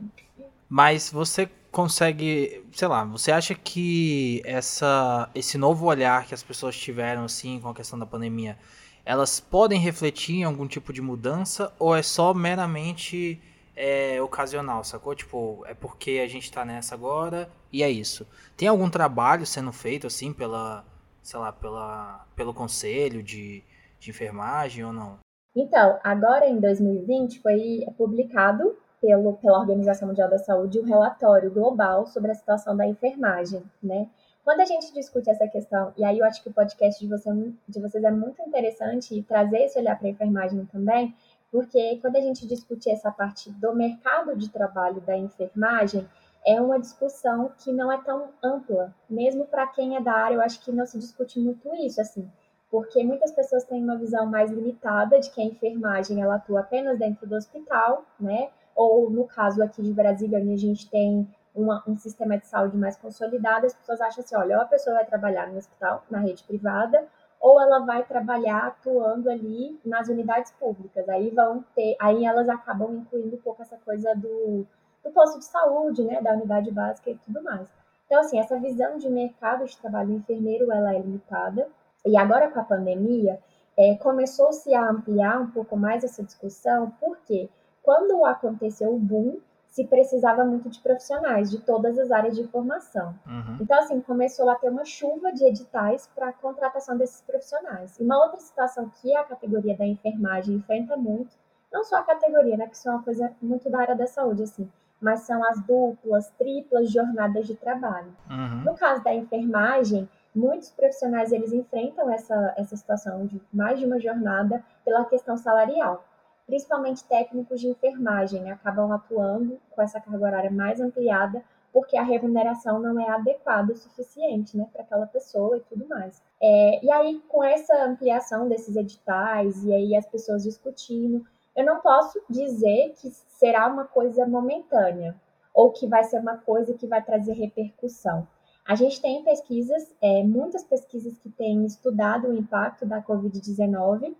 Mas 0.67 1.09
você 1.09 1.49
consegue, 1.71 2.65
sei 2.73 2.87
lá, 2.87 3.05
você 3.05 3.31
acha 3.31 3.55
que 3.55 4.41
essa 4.45 5.29
esse 5.33 5.57
novo 5.57 5.85
olhar 5.85 6.25
que 6.25 6.33
as 6.33 6.43
pessoas 6.43 6.77
tiveram 6.77 7.23
assim 7.23 7.59
com 7.61 7.69
a 7.69 7.73
questão 7.73 7.97
da 7.97 8.05
pandemia, 8.05 8.57
elas 9.05 9.39
podem 9.39 9.79
refletir 9.79 10.35
em 10.35 10.43
algum 10.43 10.67
tipo 10.67 10.91
de 10.91 11.01
mudança 11.01 11.71
ou 11.79 11.95
é 11.95 12.03
só 12.03 12.33
meramente 12.33 13.41
é 13.75 14.21
ocasional, 14.21 14.83
sacou? 14.83 15.15
Tipo, 15.15 15.63
é 15.65 15.73
porque 15.73 16.21
a 16.23 16.27
gente 16.27 16.51
tá 16.51 16.63
nessa 16.63 16.95
agora 16.95 17.49
e 17.71 17.83
é 17.83 17.89
isso. 17.89 18.27
Tem 18.55 18.67
algum 18.67 18.89
trabalho 18.89 19.45
sendo 19.45 19.71
feito, 19.71 20.07
assim, 20.07 20.31
pela, 20.31 20.85
sei 21.21 21.39
lá, 21.39 21.51
pela, 21.51 22.25
pelo 22.35 22.53
conselho 22.53 23.23
de, 23.23 23.63
de 23.99 24.09
enfermagem 24.09 24.83
ou 24.83 24.93
não? 24.93 25.19
Então, 25.55 25.99
agora 26.03 26.47
em 26.47 26.59
2020 26.59 27.39
foi 27.39 27.85
publicado 27.97 28.75
pelo, 28.99 29.33
pela 29.33 29.59
Organização 29.59 30.07
Mundial 30.07 30.29
da 30.29 30.39
Saúde 30.39 30.79
um 30.79 30.85
relatório 30.85 31.51
global 31.51 32.07
sobre 32.07 32.31
a 32.31 32.35
situação 32.35 32.75
da 32.75 32.87
enfermagem, 32.87 33.61
né? 33.81 34.07
Quando 34.43 34.59
a 34.59 34.65
gente 34.65 34.93
discute 34.93 35.29
essa 35.29 35.47
questão, 35.47 35.93
e 35.97 36.03
aí 36.03 36.19
eu 36.19 36.25
acho 36.25 36.43
que 36.43 36.49
o 36.49 36.53
podcast 36.53 36.99
de, 36.99 37.09
você, 37.09 37.29
de 37.67 37.79
vocês 37.79 38.03
é 38.03 38.11
muito 38.11 38.41
interessante 38.41 39.17
e 39.17 39.23
trazer 39.23 39.59
esse 39.59 39.79
olhar 39.79 39.97
para 39.97 40.07
a 40.07 40.11
enfermagem 40.11 40.65
também, 40.65 41.15
porque 41.53 41.99
quando 42.01 42.15
a 42.15 42.19
gente 42.19 42.47
discute 42.47 42.89
essa 42.89 43.11
parte 43.11 43.51
do 43.51 43.75
mercado 43.75 44.35
de 44.35 44.49
trabalho 44.49 44.99
da 45.01 45.15
enfermagem, 45.15 46.09
é 46.43 46.59
uma 46.59 46.79
discussão 46.79 47.51
que 47.59 47.71
não 47.71 47.91
é 47.91 48.01
tão 48.01 48.29
ampla, 48.43 48.91
mesmo 49.07 49.45
para 49.45 49.67
quem 49.67 49.95
é 49.95 50.01
da 50.01 50.13
área, 50.13 50.33
eu 50.33 50.41
acho 50.41 50.59
que 50.65 50.71
não 50.71 50.83
se 50.87 50.97
discute 50.97 51.39
muito 51.39 51.71
isso, 51.75 52.01
assim, 52.01 52.27
porque 52.71 53.03
muitas 53.03 53.31
pessoas 53.31 53.63
têm 53.65 53.83
uma 53.83 53.95
visão 53.95 54.25
mais 54.25 54.49
limitada 54.49 55.19
de 55.19 55.29
que 55.29 55.39
a 55.39 55.45
enfermagem 55.45 56.19
ela 56.19 56.35
atua 56.35 56.61
apenas 56.61 56.97
dentro 56.97 57.27
do 57.27 57.35
hospital, 57.35 58.03
né? 58.19 58.49
Ou 58.75 59.11
no 59.11 59.25
caso 59.27 59.61
aqui 59.61 59.83
de 59.83 59.93
Brasília, 59.93 60.39
onde 60.39 60.53
a 60.53 60.57
gente 60.57 60.89
tem 60.89 61.31
uma, 61.53 61.83
um 61.87 61.95
sistema 61.95 62.35
de 62.35 62.47
saúde 62.47 62.75
mais 62.75 62.97
consolidado, 62.97 63.67
as 63.67 63.75
pessoas 63.75 64.01
acham 64.01 64.23
assim, 64.23 64.35
olha, 64.35 64.55
ou 64.57 64.63
a 64.63 64.65
pessoa 64.65 64.95
vai 64.95 65.05
trabalhar 65.05 65.47
no 65.51 65.59
hospital, 65.59 66.03
na 66.09 66.17
rede 66.17 66.43
privada, 66.45 67.07
ou 67.43 67.61
ela 67.61 67.79
vai 67.79 68.05
trabalhar 68.05 68.67
atuando 68.67 69.29
ali 69.29 69.77
nas 69.83 70.07
unidades 70.07 70.49
públicas. 70.53 71.09
Aí 71.09 71.29
vão 71.29 71.61
ter, 71.75 71.93
aí 71.99 72.23
elas 72.23 72.47
acabam 72.47 72.95
incluindo 72.95 73.35
um 73.35 73.41
pouco 73.41 73.61
essa 73.61 73.75
coisa 73.83 74.15
do, 74.15 74.65
do 75.03 75.11
posto 75.11 75.39
de 75.39 75.45
saúde, 75.45 76.05
né, 76.05 76.21
da 76.21 76.31
unidade 76.31 76.71
básica 76.71 77.09
e 77.09 77.17
tudo 77.17 77.43
mais. 77.43 77.67
Então, 78.05 78.21
assim, 78.21 78.39
essa 78.39 78.57
visão 78.57 78.97
de 78.97 79.09
mercado 79.09 79.65
de 79.65 79.77
trabalho 79.77 80.13
enfermeiro, 80.13 80.71
ela 80.71 80.95
é 80.95 80.99
limitada. 80.99 81.67
E 82.05 82.15
agora 82.15 82.49
com 82.49 82.61
a 82.61 82.63
pandemia, 82.63 83.37
é, 83.77 83.95
começou-se 83.95 84.73
a 84.73 84.89
ampliar 84.89 85.41
um 85.41 85.51
pouco 85.51 85.75
mais 85.75 86.01
essa 86.01 86.23
discussão, 86.23 86.93
porque 86.97 87.49
quando 87.81 88.23
aconteceu 88.23 88.95
o 88.95 88.99
boom 88.99 89.39
se 89.73 89.85
precisava 89.85 90.45
muito 90.45 90.69
de 90.69 90.79
profissionais 90.79 91.49
de 91.49 91.57
todas 91.57 91.97
as 91.97 92.11
áreas 92.11 92.35
de 92.35 92.47
formação. 92.47 93.15
Uhum. 93.25 93.57
Então, 93.59 93.79
assim, 93.79 93.99
começou 94.01 94.47
a 94.47 94.55
ter 94.55 94.69
uma 94.69 94.85
chuva 94.85 95.33
de 95.33 95.43
editais 95.45 96.07
para 96.13 96.29
a 96.29 96.31
contratação 96.31 96.95
desses 96.95 97.23
profissionais. 97.23 97.97
E 97.99 98.03
uma 98.03 98.23
outra 98.23 98.39
situação 98.39 98.91
que 99.01 99.15
a 99.15 99.23
categoria 99.23 99.75
da 99.75 99.83
enfermagem 99.83 100.57
enfrenta 100.57 100.95
muito, 100.95 101.35
não 101.71 101.83
só 101.83 101.95
a 101.95 102.03
categoria, 102.03 102.55
né, 102.55 102.67
que 102.67 102.75
isso 102.75 102.87
é 102.87 102.91
uma 102.91 103.01
coisa 103.01 103.33
muito 103.41 103.67
da 103.67 103.79
área 103.79 103.95
da 103.95 104.05
saúde, 104.05 104.43
assim, 104.43 104.71
mas 105.01 105.21
são 105.21 105.43
as 105.43 105.59
duplas, 105.65 106.29
triplas 106.37 106.91
jornadas 106.91 107.47
de 107.47 107.55
trabalho. 107.55 108.15
Uhum. 108.29 108.65
No 108.65 108.75
caso 108.75 109.03
da 109.03 109.11
enfermagem, 109.11 110.07
muitos 110.35 110.69
profissionais 110.69 111.31
eles 111.31 111.51
enfrentam 111.51 112.11
essa, 112.11 112.53
essa 112.55 112.77
situação 112.77 113.25
de 113.25 113.41
mais 113.51 113.79
de 113.79 113.87
uma 113.87 113.99
jornada 113.99 114.63
pela 114.85 115.03
questão 115.05 115.35
salarial 115.35 116.05
principalmente 116.45 117.03
técnicos 117.05 117.59
de 117.59 117.67
enfermagem, 117.67 118.51
acabam 118.51 118.91
atuando 118.91 119.59
com 119.71 119.81
essa 119.81 119.99
carga 119.99 120.25
horária 120.25 120.51
mais 120.51 120.79
ampliada 120.79 121.43
porque 121.73 121.97
a 121.97 122.03
remuneração 122.03 122.79
não 122.79 122.99
é 123.01 123.09
adequada 123.09 123.73
o 123.73 123.75
suficiente 123.75 124.55
né, 124.55 124.67
para 124.71 124.83
aquela 124.83 125.07
pessoa 125.07 125.57
e 125.57 125.61
tudo 125.61 125.87
mais. 125.87 126.21
É, 126.39 126.85
e 126.85 126.91
aí, 126.91 127.19
com 127.27 127.43
essa 127.43 127.83
ampliação 127.83 128.47
desses 128.47 128.75
editais 128.75 129.65
e 129.65 129.73
aí 129.73 129.95
as 129.95 130.05
pessoas 130.05 130.43
discutindo, 130.43 131.25
eu 131.55 131.65
não 131.65 131.79
posso 131.81 132.21
dizer 132.29 132.93
que 133.01 133.09
será 133.09 133.67
uma 133.67 133.85
coisa 133.85 134.25
momentânea 134.27 135.15
ou 135.53 135.71
que 135.71 135.87
vai 135.87 136.03
ser 136.03 136.19
uma 136.19 136.37
coisa 136.37 136.73
que 136.75 136.85
vai 136.85 137.03
trazer 137.03 137.33
repercussão. 137.33 138.27
A 138.65 138.75
gente 138.75 139.01
tem 139.01 139.23
pesquisas, 139.23 139.93
é, 140.01 140.23
muitas 140.23 140.63
pesquisas 140.63 141.17
que 141.17 141.29
têm 141.29 141.65
estudado 141.65 142.29
o 142.29 142.37
impacto 142.37 142.85
da 142.85 143.01
Covid-19 143.01 144.15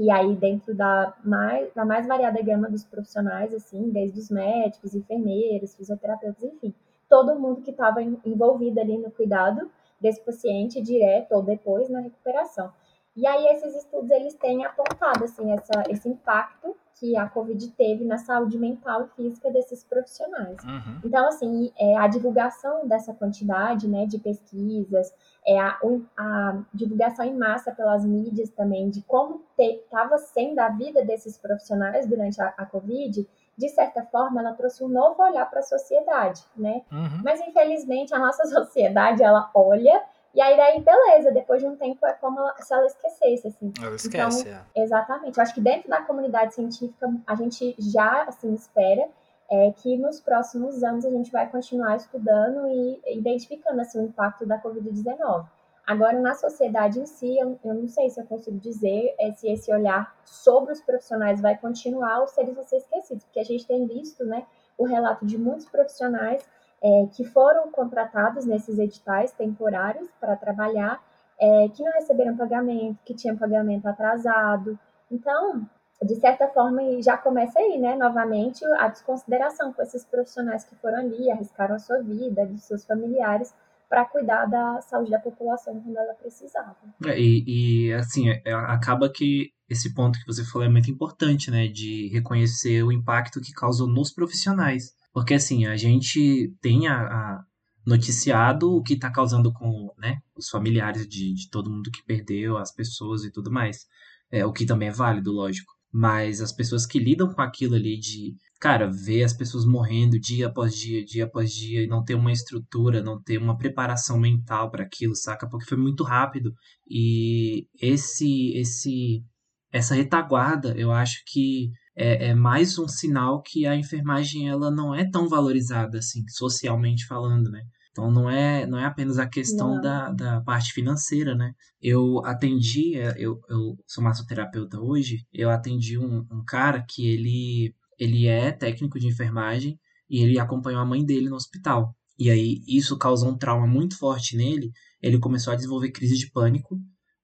e 0.00 0.10
aí, 0.10 0.34
dentro 0.34 0.74
da 0.74 1.14
mais, 1.22 1.70
da 1.74 1.84
mais 1.84 2.06
variada 2.06 2.40
gama 2.40 2.70
dos 2.70 2.82
profissionais, 2.82 3.52
assim, 3.52 3.90
desde 3.90 4.18
os 4.18 4.30
médicos, 4.30 4.94
enfermeiros, 4.94 5.76
fisioterapeutas, 5.76 6.42
enfim, 6.42 6.74
todo 7.06 7.38
mundo 7.38 7.60
que 7.60 7.70
estava 7.70 8.00
envolvido 8.02 8.80
ali 8.80 8.96
no 8.96 9.10
cuidado 9.10 9.70
desse 10.00 10.22
paciente, 10.22 10.80
direto 10.80 11.32
ou 11.32 11.42
depois 11.42 11.90
na 11.90 12.00
recuperação. 12.00 12.72
E 13.14 13.26
aí, 13.26 13.48
esses 13.48 13.76
estudos, 13.76 14.10
eles 14.10 14.32
têm 14.36 14.64
apontado, 14.64 15.22
assim, 15.24 15.52
essa, 15.52 15.82
esse 15.90 16.08
impacto 16.08 16.74
que 16.94 17.16
a 17.16 17.26
Covid 17.28 17.68
teve 17.70 18.04
na 18.04 18.18
saúde 18.18 18.58
mental 18.58 19.04
e 19.04 19.08
física 19.16 19.50
desses 19.50 19.82
profissionais. 19.84 20.62
Uhum. 20.62 21.00
Então, 21.04 21.26
assim, 21.26 21.72
é, 21.78 21.96
a 21.96 22.06
divulgação 22.06 22.86
dessa 22.86 23.14
quantidade 23.14 23.88
né, 23.88 24.06
de 24.06 24.18
pesquisas, 24.18 25.12
é, 25.46 25.58
a, 25.58 25.78
a 26.16 26.62
divulgação 26.74 27.24
em 27.24 27.36
massa 27.36 27.72
pelas 27.72 28.04
mídias 28.04 28.50
também 28.50 28.90
de 28.90 29.02
como 29.02 29.42
estava 29.58 30.18
sendo 30.18 30.58
a 30.58 30.68
vida 30.68 31.04
desses 31.04 31.38
profissionais 31.38 32.06
durante 32.06 32.40
a, 32.40 32.52
a 32.56 32.66
Covid, 32.66 33.26
de 33.56 33.68
certa 33.68 34.02
forma, 34.04 34.40
ela 34.40 34.52
trouxe 34.54 34.82
um 34.82 34.88
novo 34.88 35.22
olhar 35.22 35.48
para 35.50 35.60
a 35.60 35.62
sociedade, 35.62 36.42
né? 36.56 36.82
Uhum. 36.90 37.20
Mas, 37.22 37.40
infelizmente, 37.40 38.14
a 38.14 38.18
nossa 38.18 38.44
sociedade, 38.48 39.22
ela 39.22 39.50
olha 39.54 40.02
e 40.32 40.40
aí, 40.40 40.56
daí, 40.56 40.80
beleza, 40.80 41.32
depois 41.32 41.60
de 41.60 41.68
um 41.68 41.76
tempo 41.76 42.06
é 42.06 42.12
como 42.14 42.38
se 42.58 42.72
ela 42.72 42.86
esquecesse, 42.86 43.48
assim. 43.48 43.72
Ela 43.82 43.96
esquece, 43.96 44.48
então, 44.48 44.60
é. 44.74 44.82
Exatamente. 44.82 45.36
Eu 45.36 45.42
acho 45.42 45.54
que 45.54 45.60
dentro 45.60 45.88
da 45.88 46.02
comunidade 46.02 46.54
científica, 46.54 47.12
a 47.26 47.34
gente 47.34 47.74
já, 47.78 48.22
assim, 48.22 48.54
espera 48.54 49.08
é, 49.50 49.72
que 49.72 49.96
nos 49.96 50.20
próximos 50.20 50.84
anos 50.84 51.04
a 51.04 51.10
gente 51.10 51.32
vai 51.32 51.50
continuar 51.50 51.96
estudando 51.96 52.68
e 52.68 53.18
identificando, 53.18 53.80
assim, 53.80 53.98
o 53.98 54.04
impacto 54.04 54.46
da 54.46 54.60
Covid-19. 54.60 55.46
Agora, 55.84 56.20
na 56.20 56.34
sociedade 56.34 57.00
em 57.00 57.06
si, 57.06 57.36
eu, 57.36 57.58
eu, 57.64 57.74
não 57.74 57.88
sei 57.88 58.08
se 58.10 58.20
eu 58.20 58.24
consigo 58.24 58.56
dizer 58.58 59.12
é, 59.18 59.32
se 59.32 59.50
esse 59.50 59.72
olhar 59.72 60.14
sobre 60.24 60.72
os 60.72 60.80
profissionais 60.80 61.40
vai 61.40 61.58
continuar 61.58 62.20
ou 62.20 62.28
se 62.28 62.40
eles 62.40 62.54
vão 62.54 62.62
ser 62.62 62.76
esquecidos, 62.76 63.24
porque 63.24 63.40
a 63.40 63.44
gente 63.44 63.66
tem 63.66 63.84
visto, 63.88 64.24
né, 64.24 64.46
o 64.78 64.84
relato 64.84 65.26
de 65.26 65.36
muitos 65.36 65.68
profissionais 65.68 66.48
é, 66.82 67.06
que 67.12 67.24
foram 67.24 67.70
contratados 67.70 68.46
nesses 68.46 68.78
editais 68.78 69.32
temporários 69.32 70.08
para 70.18 70.36
trabalhar, 70.36 71.02
é, 71.38 71.68
que 71.68 71.82
não 71.82 71.92
receberam 71.92 72.36
pagamento, 72.36 72.98
que 73.04 73.14
tinham 73.14 73.36
pagamento 73.36 73.86
atrasado. 73.86 74.78
Então, 75.10 75.66
de 76.02 76.14
certa 76.16 76.48
forma, 76.48 76.80
já 77.02 77.16
começa 77.16 77.58
aí, 77.58 77.78
né, 77.78 77.96
novamente, 77.96 78.64
a 78.78 78.88
desconsideração 78.88 79.72
com 79.72 79.82
esses 79.82 80.04
profissionais 80.04 80.64
que 80.64 80.74
foram 80.76 80.98
ali, 80.98 81.30
arriscaram 81.30 81.74
a 81.74 81.78
sua 81.78 82.00
vida, 82.00 82.46
dos 82.46 82.62
seus 82.64 82.84
familiares, 82.84 83.54
para 83.88 84.04
cuidar 84.04 84.46
da 84.46 84.80
saúde 84.82 85.10
da 85.10 85.18
população 85.18 85.80
quando 85.80 85.96
ela 85.96 86.14
precisava. 86.14 86.76
É, 87.04 87.18
e, 87.18 87.88
e, 87.88 87.92
assim, 87.92 88.30
é, 88.30 88.40
acaba 88.52 89.10
que 89.10 89.50
esse 89.68 89.92
ponto 89.92 90.18
que 90.18 90.26
você 90.26 90.44
falou 90.44 90.66
é 90.66 90.70
muito 90.70 90.90
importante, 90.90 91.50
né, 91.50 91.66
de 91.66 92.08
reconhecer 92.12 92.82
o 92.82 92.92
impacto 92.92 93.40
que 93.40 93.52
causou 93.52 93.88
nos 93.88 94.12
profissionais. 94.12 94.94
Porque, 95.12 95.34
assim, 95.34 95.66
a 95.66 95.76
gente 95.76 96.54
tem 96.60 96.86
a, 96.86 96.96
a 96.96 97.44
noticiado 97.86 98.70
o 98.70 98.82
que 98.82 98.94
está 98.94 99.10
causando 99.10 99.52
com 99.52 99.92
né, 99.98 100.18
os 100.36 100.48
familiares 100.48 101.08
de, 101.08 101.34
de 101.34 101.50
todo 101.50 101.70
mundo 101.70 101.90
que 101.90 102.04
perdeu, 102.04 102.56
as 102.56 102.72
pessoas 102.72 103.24
e 103.24 103.32
tudo 103.32 103.50
mais. 103.50 103.86
É, 104.30 104.46
o 104.46 104.52
que 104.52 104.66
também 104.66 104.88
é 104.88 104.92
válido, 104.92 105.32
lógico. 105.32 105.72
Mas 105.92 106.40
as 106.40 106.52
pessoas 106.52 106.86
que 106.86 107.00
lidam 107.00 107.32
com 107.32 107.42
aquilo 107.42 107.74
ali 107.74 107.98
de, 107.98 108.36
cara, 108.60 108.88
ver 108.88 109.24
as 109.24 109.32
pessoas 109.32 109.64
morrendo 109.64 110.20
dia 110.20 110.46
após 110.46 110.76
dia, 110.76 111.04
dia 111.04 111.24
após 111.24 111.52
dia, 111.52 111.82
e 111.82 111.88
não 111.88 112.04
ter 112.04 112.14
uma 112.14 112.30
estrutura, 112.30 113.02
não 113.02 113.20
ter 113.20 113.38
uma 113.38 113.58
preparação 113.58 114.18
mental 114.18 114.70
para 114.70 114.84
aquilo, 114.84 115.16
saca? 115.16 115.48
Porque 115.48 115.66
foi 115.66 115.78
muito 115.78 116.04
rápido. 116.04 116.54
E 116.88 117.66
esse, 117.80 118.56
esse, 118.56 119.24
essa 119.72 119.96
retaguarda, 119.96 120.74
eu 120.78 120.92
acho 120.92 121.24
que 121.26 121.70
é, 121.96 122.28
é, 122.28 122.34
mais 122.34 122.78
um 122.78 122.88
sinal 122.88 123.42
que 123.42 123.66
a 123.66 123.76
enfermagem 123.76 124.48
ela 124.48 124.70
não 124.70 124.94
é 124.94 125.08
tão 125.08 125.28
valorizada 125.28 125.98
assim, 125.98 126.22
socialmente 126.28 127.06
falando, 127.06 127.50
né? 127.50 127.62
Então 127.90 128.10
não 128.10 128.30
é, 128.30 128.66
não 128.66 128.78
é 128.78 128.84
apenas 128.84 129.18
a 129.18 129.26
questão 129.26 129.80
da, 129.80 130.10
da 130.12 130.40
parte 130.42 130.72
financeira, 130.72 131.34
né? 131.34 131.52
Eu 131.82 132.24
atendi, 132.24 132.96
é, 132.96 133.14
eu, 133.18 133.40
eu 133.48 133.76
sou 133.86 134.02
massoterapeuta 134.02 134.80
hoje, 134.80 135.24
eu 135.32 135.50
atendi 135.50 135.98
um, 135.98 136.24
um 136.30 136.44
cara 136.46 136.84
que 136.88 137.06
ele, 137.08 137.74
ele 137.98 138.26
é 138.26 138.52
técnico 138.52 138.98
de 138.98 139.08
enfermagem 139.08 139.78
e 140.08 140.22
ele 140.22 140.38
acompanhou 140.38 140.80
a 140.80 140.86
mãe 140.86 141.04
dele 141.04 141.28
no 141.28 141.36
hospital. 141.36 141.94
E 142.18 142.30
aí 142.30 142.62
isso 142.68 142.96
causou 142.98 143.30
um 143.30 143.38
trauma 143.38 143.66
muito 143.66 143.98
forte 143.98 144.36
nele. 144.36 144.70
Ele 145.02 145.18
começou 145.18 145.52
a 145.52 145.56
desenvolver 145.56 145.90
crise 145.90 146.16
de 146.16 146.30
pânico 146.30 146.78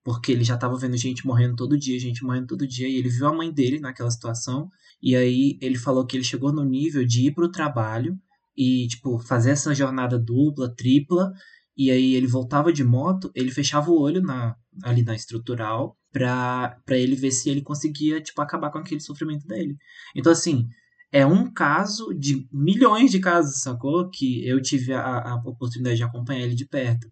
porque 0.07 0.31
ele 0.31 0.45
já 0.45 0.55
estava 0.55 0.77
vendo 0.77 0.95
gente 0.95 1.27
morrendo 1.27 1.57
todo 1.57 1.77
dia, 1.77 1.99
gente 1.99 2.23
morrendo 2.23 2.47
todo 2.47 2.65
dia, 2.65 2.87
e 2.87 2.95
ele 2.95 3.09
viu 3.09 3.27
a 3.27 3.33
mãe 3.35 3.51
dele 3.51 3.77
naquela 3.77 4.09
situação, 4.09 4.69
e 5.03 5.17
aí 5.17 5.59
ele 5.61 5.77
falou 5.77 6.05
que 6.05 6.15
ele 6.15 6.23
chegou 6.23 6.49
no 6.49 6.63
nível 6.63 7.05
de 7.05 7.27
ir 7.27 7.33
para 7.33 7.43
o 7.43 7.51
trabalho 7.51 8.17
e, 8.55 8.87
tipo, 8.87 9.19
fazer 9.19 9.49
essa 9.49 9.75
jornada 9.75 10.17
dupla, 10.17 10.73
tripla, 10.73 11.33
e 11.75 11.91
aí 11.91 12.15
ele 12.15 12.25
voltava 12.25 12.71
de 12.71 12.85
moto, 12.85 13.29
ele 13.35 13.51
fechava 13.51 13.91
o 13.91 13.99
olho 13.99 14.21
na, 14.21 14.55
ali 14.81 15.03
na 15.03 15.13
estrutural 15.13 15.97
para 16.09 16.79
ele 16.91 17.17
ver 17.17 17.31
se 17.31 17.49
ele 17.49 17.61
conseguia, 17.61 18.21
tipo, 18.21 18.41
acabar 18.41 18.71
com 18.71 18.77
aquele 18.77 19.01
sofrimento 19.01 19.45
dele. 19.45 19.75
Então, 20.15 20.31
assim, 20.31 20.69
é 21.11 21.25
um 21.25 21.51
caso 21.51 22.13
de 22.13 22.47
milhões 22.49 23.11
de 23.11 23.19
casos, 23.19 23.61
sacou? 23.61 24.09
Que 24.09 24.47
eu 24.47 24.61
tive 24.61 24.93
a, 24.93 25.31
a 25.31 25.35
oportunidade 25.35 25.97
de 25.97 26.03
acompanhar 26.03 26.45
ele 26.45 26.55
de 26.55 26.65
perto. 26.65 27.11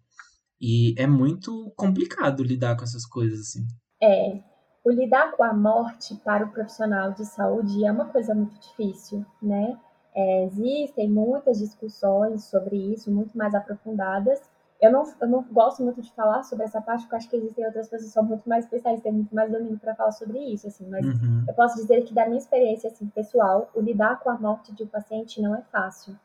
E 0.60 0.94
é 0.98 1.06
muito 1.06 1.72
complicado 1.76 2.42
lidar 2.42 2.76
com 2.76 2.84
essas 2.84 3.04
coisas, 3.04 3.40
assim. 3.40 3.66
É. 4.02 4.40
O 4.84 4.90
lidar 4.90 5.32
com 5.32 5.42
a 5.42 5.52
morte 5.52 6.14
para 6.24 6.44
o 6.44 6.50
profissional 6.50 7.12
de 7.12 7.24
saúde 7.24 7.84
é 7.84 7.90
uma 7.90 8.06
coisa 8.06 8.34
muito 8.34 8.58
difícil, 8.60 9.24
né? 9.42 9.76
É, 10.14 10.44
existem 10.44 11.10
muitas 11.10 11.58
discussões 11.58 12.44
sobre 12.44 12.76
isso, 12.94 13.10
muito 13.10 13.36
mais 13.36 13.54
aprofundadas. 13.54 14.40
Eu 14.80 14.92
não, 14.92 15.04
eu 15.20 15.28
não 15.28 15.42
gosto 15.42 15.82
muito 15.82 16.00
de 16.00 16.12
falar 16.12 16.42
sobre 16.42 16.64
essa 16.64 16.80
parte, 16.80 17.02
porque 17.02 17.16
acho 17.16 17.28
que 17.28 17.36
existem 17.36 17.66
outras 17.66 17.88
pessoas 17.88 18.08
que 18.08 18.14
são 18.14 18.22
muito 18.22 18.48
mais 18.48 18.64
especialistas, 18.64 19.02
têm 19.02 19.12
muito 19.12 19.34
mais 19.34 19.50
domínio 19.50 19.78
para 19.78 19.94
falar 19.94 20.12
sobre 20.12 20.38
isso, 20.38 20.66
assim. 20.68 20.88
Mas 20.88 21.04
uhum. 21.04 21.44
eu 21.46 21.54
posso 21.54 21.76
dizer 21.76 22.02
que, 22.02 22.14
da 22.14 22.24
minha 22.24 22.38
experiência 22.38 22.88
assim, 22.88 23.06
pessoal, 23.08 23.70
o 23.74 23.80
lidar 23.80 24.20
com 24.20 24.30
a 24.30 24.38
morte 24.38 24.74
de 24.74 24.84
um 24.84 24.86
paciente 24.86 25.42
não 25.42 25.54
é 25.54 25.62
fácil. 25.72 26.16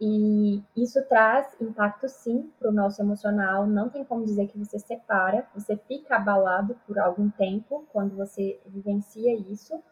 E 0.00 0.62
isso 0.76 1.04
traz 1.08 1.56
impacto 1.60 2.08
sim 2.08 2.52
para 2.58 2.68
o 2.68 2.72
nosso 2.72 3.02
emocional. 3.02 3.66
Não 3.66 3.88
tem 3.88 4.04
como 4.04 4.24
dizer 4.24 4.46
que 4.46 4.58
você 4.58 4.78
separa, 4.78 5.46
você 5.52 5.76
fica 5.76 6.16
abalado 6.16 6.76
por 6.86 6.98
algum 6.98 7.28
tempo 7.30 7.84
quando 7.92 8.14
você 8.16 8.60
vivencia 8.66 9.34
isso, 9.34 9.82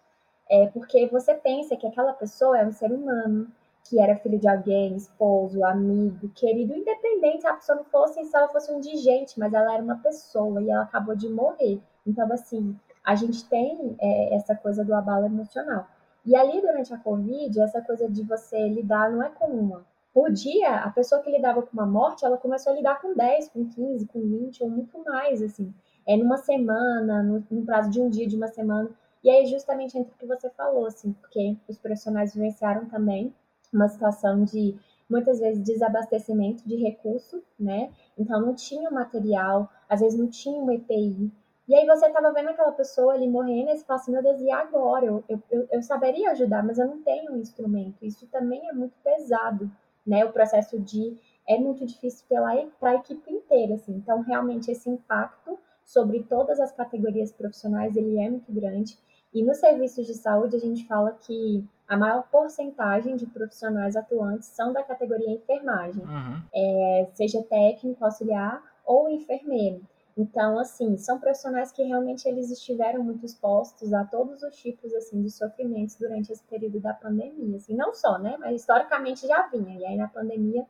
é 0.48 0.68
porque 0.68 1.08
você 1.08 1.34
pensa 1.34 1.76
que 1.76 1.86
aquela 1.86 2.12
pessoa 2.12 2.56
é 2.56 2.64
um 2.64 2.72
ser 2.72 2.92
humano, 2.92 3.50
que 3.82 4.00
era 4.00 4.16
filho 4.16 4.38
de 4.38 4.48
alguém, 4.48 4.94
esposo, 4.96 5.64
amigo, 5.64 6.28
querido, 6.30 6.74
independente 6.74 7.40
se 7.40 7.48
a 7.48 7.54
pessoa 7.54 7.76
não 7.76 7.84
fosse, 7.84 8.24
se 8.24 8.36
ela 8.36 8.48
fosse 8.48 8.72
um 8.72 8.78
indigente, 8.78 9.38
mas 9.38 9.52
ela 9.52 9.74
era 9.74 9.82
uma 9.82 9.98
pessoa 9.98 10.62
e 10.62 10.70
ela 10.70 10.84
acabou 10.84 11.16
de 11.16 11.28
morrer. 11.28 11.80
Então, 12.06 12.32
assim, 12.32 12.78
a 13.04 13.16
gente 13.16 13.44
tem 13.48 13.96
é, 14.00 14.34
essa 14.36 14.54
coisa 14.54 14.84
do 14.84 14.94
abalo 14.94 15.26
emocional. 15.26 15.86
E 16.24 16.36
ali, 16.36 16.60
durante 16.60 16.92
a 16.94 16.98
Covid, 16.98 17.60
essa 17.60 17.80
coisa 17.80 18.08
de 18.08 18.22
você 18.22 18.68
lidar 18.68 19.10
não 19.10 19.22
é 19.22 19.28
com 19.30 19.46
uma, 19.46 19.84
por 20.16 20.32
dia, 20.32 20.76
a 20.76 20.88
pessoa 20.88 21.20
que 21.20 21.30
lidava 21.30 21.60
com 21.60 21.74
uma 21.74 21.84
morte, 21.84 22.24
ela 22.24 22.38
começou 22.38 22.72
a 22.72 22.76
lidar 22.76 23.02
com 23.02 23.14
10, 23.14 23.50
com 23.50 23.68
15, 23.68 24.06
com 24.06 24.18
20 24.18 24.62
ou 24.62 24.70
muito 24.70 25.04
mais, 25.04 25.42
assim. 25.42 25.74
É 26.06 26.16
numa 26.16 26.38
semana, 26.38 27.22
no, 27.22 27.44
no 27.50 27.66
prazo 27.66 27.90
de 27.90 28.00
um 28.00 28.08
dia, 28.08 28.26
de 28.26 28.34
uma 28.34 28.46
semana. 28.46 28.88
E 29.22 29.28
aí, 29.28 29.44
justamente 29.44 29.98
entre 29.98 30.10
o 30.10 30.16
que 30.16 30.24
você 30.24 30.48
falou, 30.48 30.86
assim, 30.86 31.12
porque 31.12 31.58
os 31.68 31.76
profissionais 31.76 32.34
vivenciaram 32.34 32.86
também 32.86 33.30
uma 33.70 33.88
situação 33.88 34.42
de 34.42 34.74
muitas 35.06 35.38
vezes 35.38 35.62
desabastecimento 35.62 36.66
de 36.66 36.76
recurso, 36.76 37.42
né? 37.60 37.92
Então 38.16 38.40
não 38.40 38.54
tinha 38.54 38.90
material, 38.90 39.68
às 39.86 40.00
vezes 40.00 40.18
não 40.18 40.28
tinha 40.28 40.58
uma 40.58 40.72
EPI. 40.72 41.30
E 41.68 41.74
aí 41.74 41.84
você 41.84 42.06
estava 42.06 42.32
vendo 42.32 42.48
aquela 42.48 42.72
pessoa 42.72 43.12
ali 43.12 43.28
morrendo 43.28 43.68
e 43.70 43.76
você 43.76 43.84
fala 43.84 44.00
assim, 44.00 44.12
meu 44.12 44.22
Deus, 44.22 44.40
e 44.40 44.50
agora? 44.50 45.04
Eu, 45.04 45.22
eu, 45.28 45.68
eu 45.70 45.82
saberia 45.82 46.30
ajudar, 46.30 46.64
mas 46.64 46.78
eu 46.78 46.86
não 46.86 47.02
tenho 47.02 47.32
um 47.32 47.36
instrumento. 47.36 48.02
Isso 48.02 48.26
também 48.28 48.66
é 48.66 48.72
muito 48.72 48.94
pesado 49.04 49.70
né? 50.06 50.24
O 50.24 50.32
processo 50.32 50.78
de 50.78 51.18
é 51.48 51.58
muito 51.58 51.84
difícil 51.86 52.26
para 52.28 52.90
a 52.90 52.94
equipe 52.94 53.30
inteira, 53.30 53.74
assim. 53.74 53.92
Então, 53.92 54.22
realmente 54.22 54.70
esse 54.70 54.88
impacto 54.88 55.58
sobre 55.84 56.22
todas 56.24 56.58
as 56.58 56.72
categorias 56.72 57.32
profissionais 57.32 57.96
ele 57.96 58.18
é 58.18 58.28
muito 58.28 58.52
grande. 58.52 58.98
E 59.32 59.42
nos 59.42 59.58
serviços 59.58 60.06
de 60.06 60.14
saúde 60.14 60.56
a 60.56 60.58
gente 60.58 60.86
fala 60.86 61.12
que 61.12 61.64
a 61.86 61.96
maior 61.96 62.24
porcentagem 62.30 63.16
de 63.16 63.26
profissionais 63.26 63.94
atuantes 63.94 64.48
são 64.48 64.72
da 64.72 64.82
categoria 64.82 65.30
enfermagem, 65.30 66.02
uhum. 66.02 66.42
é, 66.52 67.08
seja 67.14 67.42
técnico, 67.42 68.04
auxiliar 68.04 68.60
ou 68.84 69.08
enfermeiro. 69.08 69.80
Então, 70.16 70.58
assim, 70.58 70.96
são 70.96 71.20
profissionais 71.20 71.70
que 71.70 71.82
realmente 71.82 72.26
eles 72.26 72.50
estiveram 72.50 73.04
muito 73.04 73.26
expostos 73.26 73.92
a 73.92 74.02
todos 74.04 74.42
os 74.42 74.56
tipos, 74.56 74.94
assim, 74.94 75.22
de 75.22 75.30
sofrimentos 75.30 75.96
durante 75.96 76.32
esse 76.32 76.42
período 76.44 76.80
da 76.80 76.94
pandemia, 76.94 77.56
assim, 77.56 77.74
não 77.74 77.92
só, 77.92 78.18
né, 78.18 78.36
mas 78.38 78.60
historicamente 78.62 79.26
já 79.26 79.46
vinha, 79.48 79.78
e 79.78 79.84
aí 79.84 79.96
na 79.96 80.08
pandemia 80.08 80.66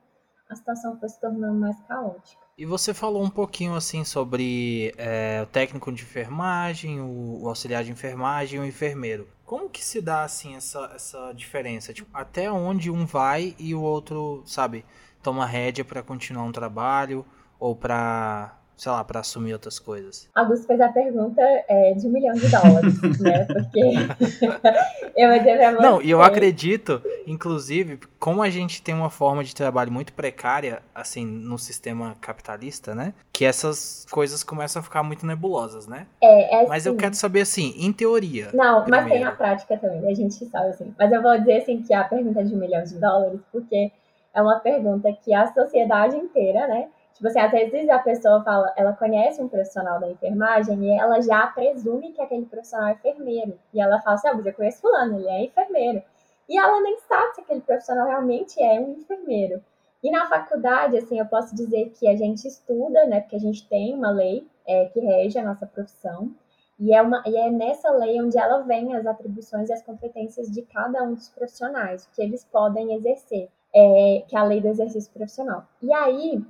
a 0.49 0.55
situação 0.55 0.97
foi 0.99 1.09
se 1.09 1.19
tornando 1.19 1.59
mais 1.59 1.79
caótica. 1.83 2.41
E 2.57 2.65
você 2.65 2.93
falou 2.93 3.23
um 3.23 3.29
pouquinho, 3.29 3.75
assim, 3.75 4.03
sobre 4.03 4.93
é, 4.97 5.41
o 5.43 5.45
técnico 5.45 5.91
de 5.91 6.03
enfermagem, 6.03 6.99
o, 6.99 7.43
o, 7.43 7.47
auxiliar 7.47 7.83
de 7.83 7.91
enfermagem 7.91 8.59
e 8.59 8.63
o 8.63 8.65
enfermeiro. 8.65 9.27
Como 9.45 9.69
que 9.69 9.83
se 9.83 10.01
dá, 10.01 10.23
assim, 10.23 10.55
essa, 10.55 10.91
essa 10.95 11.31
diferença? 11.33 11.93
Tipo, 11.93 12.09
até 12.13 12.51
onde 12.51 12.89
um 12.89 13.05
vai 13.05 13.55
e 13.59 13.75
o 13.75 13.81
outro, 13.81 14.41
sabe, 14.45 14.83
toma 15.21 15.45
rédea 15.45 15.85
para 15.85 16.01
continuar 16.01 16.45
um 16.45 16.51
trabalho 16.51 17.25
ou 17.59 17.75
para 17.75 18.57
sei 18.77 18.91
lá, 18.91 19.03
para 19.03 19.21
assumir 19.21 19.53
outras 19.53 19.79
coisas? 19.79 20.29
Augusto 20.35 20.67
fez 20.67 20.79
a 20.79 20.89
pergunta 20.89 21.41
é, 21.67 21.93
de 21.95 22.07
um 22.07 22.11
milhão 22.11 22.35
de 22.35 22.47
dólares, 22.47 22.99
né? 23.19 23.45
Porque 23.45 23.81
eu 25.17 25.29
pra 25.29 25.71
você. 25.71 25.81
Não, 25.81 26.01
e 26.01 26.11
eu 26.11 26.21
acredito, 26.21 27.01
inclusive, 27.25 27.99
como 28.19 28.43
a 28.43 28.49
gente 28.51 28.81
tem 28.81 28.93
uma 28.93 29.09
forma 29.09 29.43
de 29.43 29.55
trabalho 29.55 29.91
muito 29.91 30.13
precária, 30.13 30.83
assim, 30.93 31.25
no 31.25 31.57
sistema 31.57 32.15
capitalista, 32.21 32.93
né? 32.93 33.13
Que 33.33 33.45
essas 33.45 34.05
coisas 34.11 34.43
começam 34.43 34.79
a 34.79 34.83
ficar 34.83 35.01
muito 35.01 35.25
nebulosas, 35.25 35.87
né? 35.87 36.05
É, 36.21 36.63
é 36.63 36.67
Mas 36.67 36.85
eu 36.85 36.95
quero 36.95 37.15
saber, 37.15 37.41
assim, 37.41 37.73
em 37.77 37.91
teoria. 37.91 38.49
Não, 38.53 38.85
mas 38.87 38.99
tem 38.99 39.09
primeiro. 39.09 39.29
a 39.29 39.31
prática 39.31 39.75
também, 39.77 40.07
a 40.07 40.13
gente 40.13 40.45
sabe 40.45 40.69
assim. 40.69 40.93
Mas 40.97 41.11
eu 41.11 41.21
vou 41.21 41.37
dizer 41.39 41.57
assim 41.57 41.81
que 41.81 41.93
a 41.93 42.03
pergunta 42.03 42.45
de 42.45 42.53
um 42.53 42.59
milhão 42.59 42.83
de 42.83 42.99
dólares, 42.99 43.41
porque 43.51 43.91
é 44.33 44.41
uma 44.41 44.59
pergunta 44.59 45.11
que 45.23 45.33
a 45.33 45.51
sociedade 45.51 46.15
inteira, 46.15 46.67
né? 46.67 46.89
Tipo 47.17 47.29
assim, 47.29 47.39
às 47.39 47.51
vezes 47.51 47.89
a 47.89 47.97
pessoa 47.97 48.43
fala, 48.43 48.71
ela 48.77 48.93
conhece 48.93 49.41
um 49.41 49.49
profissional 49.49 49.99
da 49.99 50.07
enfermagem 50.07 50.85
e 50.85 50.99
ela 50.99 51.19
já 51.19 51.47
presume 51.47 52.11
que 52.11 52.21
aquele 52.21 52.45
profissional 52.45 52.89
é 52.89 52.91
enfermeiro. 52.91 53.57
E 53.73 53.81
ela 53.81 53.99
fala 54.01 54.17
assim, 54.17 54.27
ah, 54.27 54.35
mas 54.35 54.45
eu 54.45 54.53
conheço 54.53 54.81
fulano, 54.81 55.17
ele 55.17 55.27
é 55.27 55.45
enfermeiro. 55.45 56.03
E 56.47 56.59
ela 56.59 56.79
nem 56.79 56.99
sabe 56.99 57.33
se 57.33 57.41
aquele 57.41 57.61
profissional 57.61 58.05
realmente 58.05 58.61
é 58.61 58.79
um 58.79 58.91
enfermeiro. 58.91 59.63
E 60.03 60.11
na 60.11 60.27
faculdade, 60.27 60.95
assim, 60.95 61.17
eu 61.17 61.25
posso 61.25 61.55
dizer 61.55 61.89
que 61.89 62.07
a 62.07 62.15
gente 62.15 62.47
estuda, 62.47 63.07
né? 63.07 63.21
Porque 63.21 63.35
a 63.35 63.39
gente 63.39 63.67
tem 63.67 63.95
uma 63.95 64.11
lei 64.11 64.47
é, 64.67 64.85
que 64.85 64.99
rege 64.99 65.39
a 65.39 65.43
nossa 65.43 65.65
profissão. 65.65 66.31
E 66.79 66.93
é, 66.93 67.01
uma, 67.01 67.23
e 67.25 67.35
é 67.35 67.49
nessa 67.49 67.89
lei 67.89 68.21
onde 68.21 68.37
ela 68.37 68.59
vem 68.59 68.95
as 68.95 69.07
atribuições 69.07 69.69
e 69.69 69.73
as 69.73 69.81
competências 69.81 70.51
de 70.51 70.61
cada 70.61 71.01
um 71.01 71.15
dos 71.15 71.29
profissionais, 71.29 72.07
que 72.13 72.21
eles 72.21 72.45
podem 72.45 72.93
exercer, 72.93 73.49
é, 73.73 74.23
que 74.27 74.35
é 74.35 74.39
a 74.39 74.43
lei 74.43 74.61
do 74.61 74.67
exercício 74.67 75.11
profissional. 75.11 75.65
E 75.81 75.91
aí, 75.91 76.45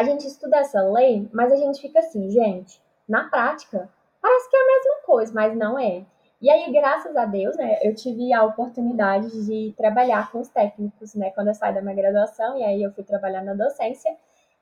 a 0.00 0.02
gente 0.02 0.26
estuda 0.26 0.56
essa 0.56 0.80
lei, 0.82 1.28
mas 1.30 1.52
a 1.52 1.56
gente 1.56 1.78
fica 1.78 1.98
assim, 1.98 2.30
gente, 2.30 2.80
na 3.06 3.28
prática, 3.28 3.86
parece 4.20 4.48
que 4.48 4.56
é 4.56 4.60
a 4.60 4.66
mesma 4.66 5.02
coisa, 5.04 5.32
mas 5.34 5.54
não 5.54 5.78
é. 5.78 6.06
E 6.40 6.50
aí, 6.50 6.72
graças 6.72 7.14
a 7.14 7.26
Deus, 7.26 7.54
né, 7.58 7.78
eu 7.82 7.94
tive 7.94 8.32
a 8.32 8.42
oportunidade 8.42 9.28
de 9.44 9.74
trabalhar 9.76 10.32
com 10.32 10.40
os 10.40 10.48
técnicos, 10.48 11.14
né, 11.14 11.30
quando 11.32 11.48
eu 11.48 11.54
saí 11.54 11.74
da 11.74 11.82
minha 11.82 11.94
graduação, 11.94 12.56
e 12.56 12.64
aí 12.64 12.82
eu 12.82 12.90
fui 12.92 13.04
trabalhar 13.04 13.44
na 13.44 13.52
docência. 13.52 14.16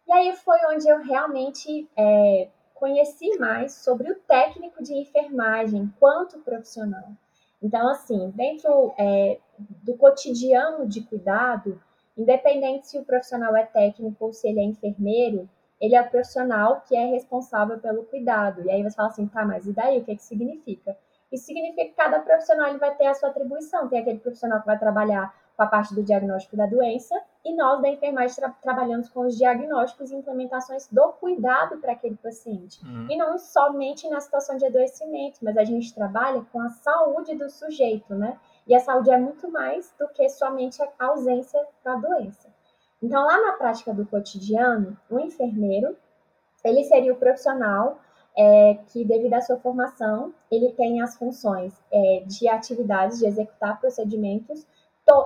E 0.08 0.12
aí 0.12 0.34
foi 0.34 0.58
onde 0.74 0.88
eu 0.88 1.00
realmente 1.04 1.88
é, 1.96 2.48
conheci 2.74 3.38
mais 3.38 3.74
sobre 3.74 4.10
o 4.10 4.16
técnico 4.16 4.82
de 4.82 4.92
enfermagem 4.92 5.92
quanto 6.00 6.40
profissional. 6.40 7.10
Então, 7.62 7.88
assim, 7.88 8.32
dentro 8.34 8.92
é, 8.98 9.38
do 9.84 9.96
cotidiano 9.96 10.84
de 10.84 11.02
cuidado, 11.02 11.80
independente 12.18 12.88
se 12.88 12.98
o 12.98 13.04
profissional 13.04 13.56
é 13.56 13.64
técnico 13.64 14.24
ou 14.24 14.32
se 14.32 14.48
ele 14.48 14.60
é 14.60 14.64
enfermeiro, 14.64 15.48
ele 15.80 15.94
é 15.94 16.00
o 16.00 16.10
profissional 16.10 16.82
que 16.86 16.96
é 16.96 17.06
responsável 17.06 17.78
pelo 17.78 18.04
cuidado. 18.04 18.62
E 18.62 18.70
aí 18.70 18.82
você 18.82 18.96
fala 18.96 19.08
assim, 19.08 19.26
tá, 19.28 19.44
mas 19.44 19.66
e 19.66 19.72
daí? 19.72 19.98
O 19.98 20.04
que, 20.04 20.16
que 20.16 20.22
significa? 20.22 20.96
Isso 21.30 21.44
significa 21.44 21.84
que 21.84 21.94
cada 21.94 22.20
profissional 22.20 22.68
ele 22.68 22.78
vai 22.78 22.94
ter 22.96 23.06
a 23.06 23.14
sua 23.14 23.28
atribuição. 23.28 23.88
Tem 23.88 24.00
aquele 24.00 24.18
profissional 24.18 24.60
que 24.60 24.66
vai 24.66 24.78
trabalhar 24.78 25.32
com 25.58 25.62
a 25.64 25.66
parte 25.66 25.92
do 25.92 26.04
diagnóstico 26.04 26.56
da 26.56 26.66
doença, 26.66 27.20
e 27.44 27.52
nós 27.52 27.82
da 27.82 27.88
enfermagem 27.88 28.36
tra 28.36 28.50
trabalhamos 28.62 29.08
com 29.08 29.26
os 29.26 29.36
diagnósticos 29.36 30.12
e 30.12 30.14
implementações 30.14 30.86
do 30.86 31.12
cuidado 31.14 31.78
para 31.78 31.92
aquele 31.92 32.16
paciente. 32.16 32.80
Uhum. 32.86 33.08
E 33.10 33.16
não 33.16 33.36
somente 33.38 34.08
na 34.08 34.20
situação 34.20 34.56
de 34.56 34.64
adoecimento, 34.64 35.40
mas 35.42 35.56
a 35.56 35.64
gente 35.64 35.92
trabalha 35.92 36.46
com 36.52 36.60
a 36.60 36.68
saúde 36.68 37.34
do 37.34 37.50
sujeito, 37.50 38.14
né? 38.14 38.38
E 38.68 38.74
a 38.74 38.80
saúde 38.80 39.10
é 39.10 39.16
muito 39.16 39.50
mais 39.50 39.92
do 39.98 40.06
que 40.08 40.28
somente 40.28 40.82
a 40.82 41.06
ausência 41.06 41.58
da 41.82 41.94
doença. 41.94 42.48
Então, 43.02 43.24
lá 43.24 43.40
na 43.40 43.52
prática 43.54 43.94
do 43.94 44.04
cotidiano, 44.04 44.96
o 45.08 45.18
enfermeiro, 45.18 45.96
ele 46.64 46.84
seria 46.84 47.12
o 47.12 47.16
profissional 47.16 47.98
é, 48.36 48.78
que, 48.88 49.04
devido 49.04 49.34
à 49.34 49.40
sua 49.40 49.56
formação, 49.56 50.34
ele 50.50 50.72
tem 50.72 51.00
as 51.00 51.16
funções 51.16 51.74
é, 51.90 52.22
de 52.26 52.48
atividades, 52.48 53.18
de 53.18 53.26
executar 53.26 53.80
procedimentos 53.80 54.66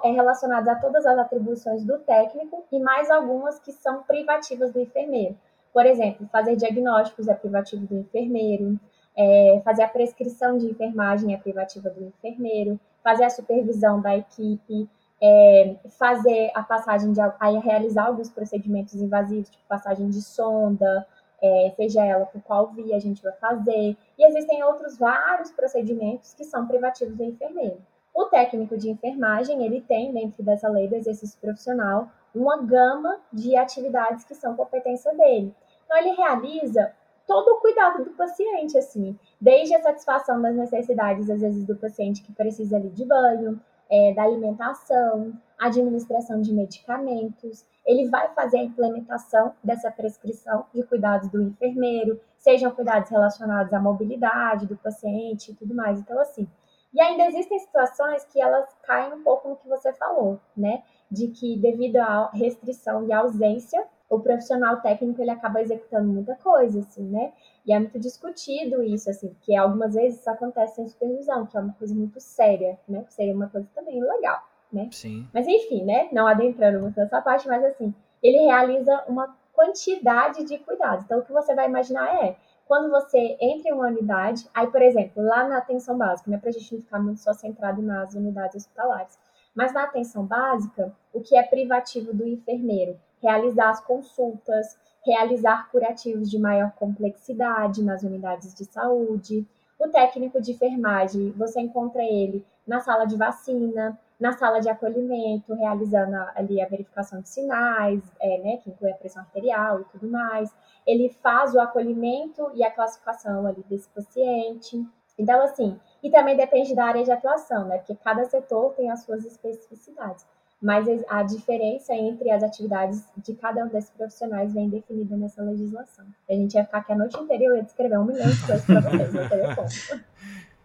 é, 0.04 0.12
relacionados 0.12 0.68
a 0.68 0.76
todas 0.76 1.04
as 1.04 1.18
atribuições 1.18 1.84
do 1.84 1.98
técnico 1.98 2.64
e 2.70 2.78
mais 2.78 3.10
algumas 3.10 3.58
que 3.58 3.72
são 3.72 4.04
privativas 4.04 4.72
do 4.72 4.80
enfermeiro. 4.80 5.36
Por 5.72 5.84
exemplo, 5.84 6.28
fazer 6.30 6.54
diagnósticos 6.54 7.26
é 7.26 7.34
privativo 7.34 7.86
do 7.86 7.96
enfermeiro, 7.96 8.78
é, 9.16 9.60
fazer 9.64 9.82
a 9.82 9.88
prescrição 9.88 10.56
de 10.56 10.66
enfermagem 10.66 11.34
é 11.34 11.36
privativa 11.36 11.90
do 11.90 12.04
enfermeiro, 12.04 12.78
fazer 13.02 13.24
a 13.24 13.30
supervisão 13.30 14.00
da 14.00 14.16
equipe, 14.16 14.88
é, 15.22 15.76
fazer 15.98 16.50
a 16.54 16.62
passagem 16.62 17.12
de 17.12 17.20
a 17.20 17.34
realizar 17.60 18.06
alguns 18.06 18.28
procedimentos 18.28 18.94
invasivos, 18.94 19.50
tipo 19.50 19.62
passagem 19.68 20.10
de 20.10 20.20
sonda, 20.20 21.06
é, 21.40 21.72
seja 21.76 22.04
ela 22.04 22.26
por 22.26 22.40
qual 22.42 22.68
via 22.68 22.96
a 22.96 23.00
gente 23.00 23.22
vai 23.22 23.32
fazer. 23.34 23.96
E 24.18 24.26
existem 24.26 24.62
outros 24.64 24.98
vários 24.98 25.50
procedimentos 25.50 26.34
que 26.34 26.44
são 26.44 26.66
privativos 26.66 27.16
do 27.16 27.24
enfermeiro. 27.24 27.80
O 28.14 28.26
técnico 28.26 28.76
de 28.76 28.90
enfermagem, 28.90 29.64
ele 29.64 29.80
tem, 29.80 30.12
dentro 30.12 30.42
dessa 30.42 30.68
lei 30.68 30.86
do 30.86 30.96
exercício 30.96 31.38
profissional, 31.40 32.08
uma 32.34 32.58
gama 32.58 33.20
de 33.32 33.56
atividades 33.56 34.24
que 34.24 34.34
são 34.34 34.54
competência 34.54 35.14
dele. 35.14 35.54
Então, 35.84 35.98
ele 35.98 36.14
realiza 36.14 36.92
todo 37.32 37.48
o 37.56 37.60
cuidado 37.60 38.04
do 38.04 38.10
paciente, 38.10 38.76
assim, 38.76 39.18
desde 39.40 39.74
a 39.74 39.82
satisfação 39.82 40.42
das 40.42 40.54
necessidades, 40.54 41.30
às 41.30 41.40
vezes, 41.40 41.64
do 41.64 41.74
paciente 41.74 42.22
que 42.22 42.30
precisa 42.30 42.76
ali 42.76 42.90
de 42.90 43.06
banho, 43.06 43.58
é, 43.90 44.12
da 44.12 44.24
alimentação, 44.24 45.32
administração 45.58 46.42
de 46.42 46.52
medicamentos. 46.52 47.64
Ele 47.86 48.10
vai 48.10 48.28
fazer 48.34 48.58
a 48.58 48.64
implementação 48.64 49.54
dessa 49.64 49.90
prescrição 49.90 50.66
de 50.74 50.82
cuidados 50.82 51.30
do 51.30 51.40
enfermeiro, 51.40 52.20
sejam 52.36 52.70
cuidados 52.70 53.08
relacionados 53.08 53.72
à 53.72 53.80
mobilidade 53.80 54.66
do 54.66 54.76
paciente 54.76 55.52
e 55.52 55.54
tudo 55.54 55.74
mais. 55.74 55.98
Então, 56.00 56.20
assim, 56.20 56.46
e 56.92 57.00
ainda 57.00 57.24
existem 57.24 57.58
situações 57.58 58.26
que 58.26 58.42
elas 58.42 58.68
caem 58.82 59.14
um 59.14 59.22
pouco 59.22 59.48
no 59.48 59.56
que 59.56 59.66
você 59.66 59.90
falou, 59.94 60.38
né? 60.54 60.82
De 61.10 61.28
que 61.28 61.56
devido 61.56 61.96
à 61.96 62.30
restrição 62.34 63.06
e 63.06 63.12
ausência, 63.12 63.82
o 64.14 64.20
profissional 64.20 64.76
técnico 64.82 65.22
ele 65.22 65.30
acaba 65.30 65.62
executando 65.62 66.06
muita 66.06 66.34
coisa, 66.34 66.80
assim, 66.80 67.02
né? 67.02 67.32
E 67.66 67.72
é 67.72 67.78
muito 67.78 67.98
discutido 67.98 68.82
isso, 68.82 69.08
assim, 69.08 69.34
que 69.40 69.56
algumas 69.56 69.94
vezes 69.94 70.20
isso 70.20 70.28
acontece 70.28 70.76
sem 70.76 70.86
supervisão, 70.86 71.46
que 71.46 71.56
é 71.56 71.60
uma 71.60 71.72
coisa 71.72 71.94
muito 71.94 72.20
séria, 72.20 72.78
né? 72.86 73.02
Que 73.04 73.14
seria 73.14 73.34
uma 73.34 73.48
coisa 73.48 73.66
também 73.74 74.02
legal, 74.02 74.46
né? 74.70 74.90
Sim. 74.92 75.26
Mas 75.32 75.48
enfim, 75.48 75.82
né? 75.84 76.10
Não 76.12 76.26
adentrando 76.26 76.80
muito 76.80 76.94
nessa 77.00 77.22
parte, 77.22 77.48
mas 77.48 77.64
assim, 77.64 77.94
ele 78.22 78.36
realiza 78.36 79.02
uma 79.08 79.34
quantidade 79.54 80.44
de 80.44 80.58
cuidados. 80.58 81.06
Então, 81.06 81.20
o 81.20 81.24
que 81.24 81.32
você 81.32 81.54
vai 81.54 81.66
imaginar 81.66 82.22
é 82.22 82.36
quando 82.66 82.90
você 82.90 83.38
entra 83.40 83.70
em 83.70 83.72
uma 83.72 83.86
unidade, 83.86 84.46
aí, 84.52 84.66
por 84.66 84.82
exemplo, 84.82 85.24
lá 85.24 85.48
na 85.48 85.56
atenção 85.56 85.96
básica, 85.96 86.30
né, 86.30 86.36
para 86.36 86.50
a 86.50 86.52
gente 86.52 86.74
não 86.74 86.82
ficar 86.82 86.98
muito 86.98 87.20
só 87.20 87.32
centrado 87.32 87.80
nas 87.80 88.14
unidades 88.14 88.56
hospitalares, 88.56 89.18
mas 89.54 89.72
na 89.72 89.84
atenção 89.84 90.26
básica, 90.26 90.94
o 91.14 91.20
que 91.22 91.34
é 91.34 91.42
privativo 91.42 92.12
do 92.12 92.26
enfermeiro? 92.26 92.98
Realizar 93.22 93.70
as 93.70 93.80
consultas, 93.80 94.76
realizar 95.04 95.70
curativos 95.70 96.30
de 96.30 96.38
maior 96.38 96.72
complexidade 96.72 97.82
nas 97.82 98.02
unidades 98.02 98.54
de 98.54 98.64
saúde. 98.64 99.46
O 99.78 99.88
técnico 99.88 100.40
de 100.40 100.52
enfermagem, 100.52 101.30
você 101.32 101.60
encontra 101.60 102.02
ele 102.02 102.44
na 102.66 102.80
sala 102.80 103.04
de 103.04 103.16
vacina, 103.16 103.98
na 104.18 104.32
sala 104.32 104.60
de 104.60 104.68
acolhimento, 104.68 105.52
realizando 105.54 106.14
ali 106.36 106.60
a 106.60 106.68
verificação 106.68 107.20
de 107.20 107.28
sinais, 107.28 108.00
é, 108.20 108.38
né, 108.38 108.56
que 108.58 108.70
inclui 108.70 108.92
a 108.92 108.94
pressão 108.94 109.22
arterial 109.22 109.80
e 109.80 109.84
tudo 109.84 110.08
mais. 110.08 110.54
Ele 110.86 111.08
faz 111.08 111.54
o 111.54 111.60
acolhimento 111.60 112.48
e 112.54 112.62
a 112.62 112.70
classificação 112.70 113.46
ali 113.46 113.64
desse 113.68 113.88
paciente. 113.88 114.86
Então, 115.18 115.42
assim, 115.42 115.78
e 116.02 116.10
também 116.10 116.36
depende 116.36 116.74
da 116.74 116.84
área 116.84 117.02
de 117.02 117.10
atuação, 117.10 117.66
né, 117.66 117.78
porque 117.78 117.96
cada 117.96 118.24
setor 118.24 118.74
tem 118.74 118.88
as 118.90 119.02
suas 119.02 119.24
especificidades. 119.24 120.24
Mas 120.62 120.86
a 121.08 121.24
diferença 121.24 121.92
entre 121.92 122.30
as 122.30 122.40
atividades 122.40 123.04
de 123.16 123.34
cada 123.34 123.64
um 123.64 123.68
desses 123.68 123.90
profissionais 123.90 124.54
vem 124.54 124.68
definida 124.68 125.16
nessa 125.16 125.42
legislação. 125.42 126.04
A 126.30 126.32
gente 126.34 126.54
ia 126.54 126.64
ficar 126.64 126.78
aqui 126.78 126.92
a 126.92 126.96
noite 126.96 127.18
inteira 127.18 127.42
e 127.42 127.46
eu 127.46 127.56
ia 127.56 127.62
descrever 127.64 127.98
um 127.98 128.04
milhão 128.04 128.30
de 128.30 128.46
coisas 128.46 128.64
para 128.64 128.80
vocês, 128.80 129.12
não 129.12 129.28
teria 129.28 129.56
como. 129.56 129.68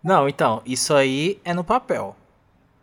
Não, 0.04 0.30
então, 0.30 0.62
isso 0.66 0.94
aí 0.94 1.42
é 1.44 1.54
no 1.54 1.64
papel. 1.64 2.16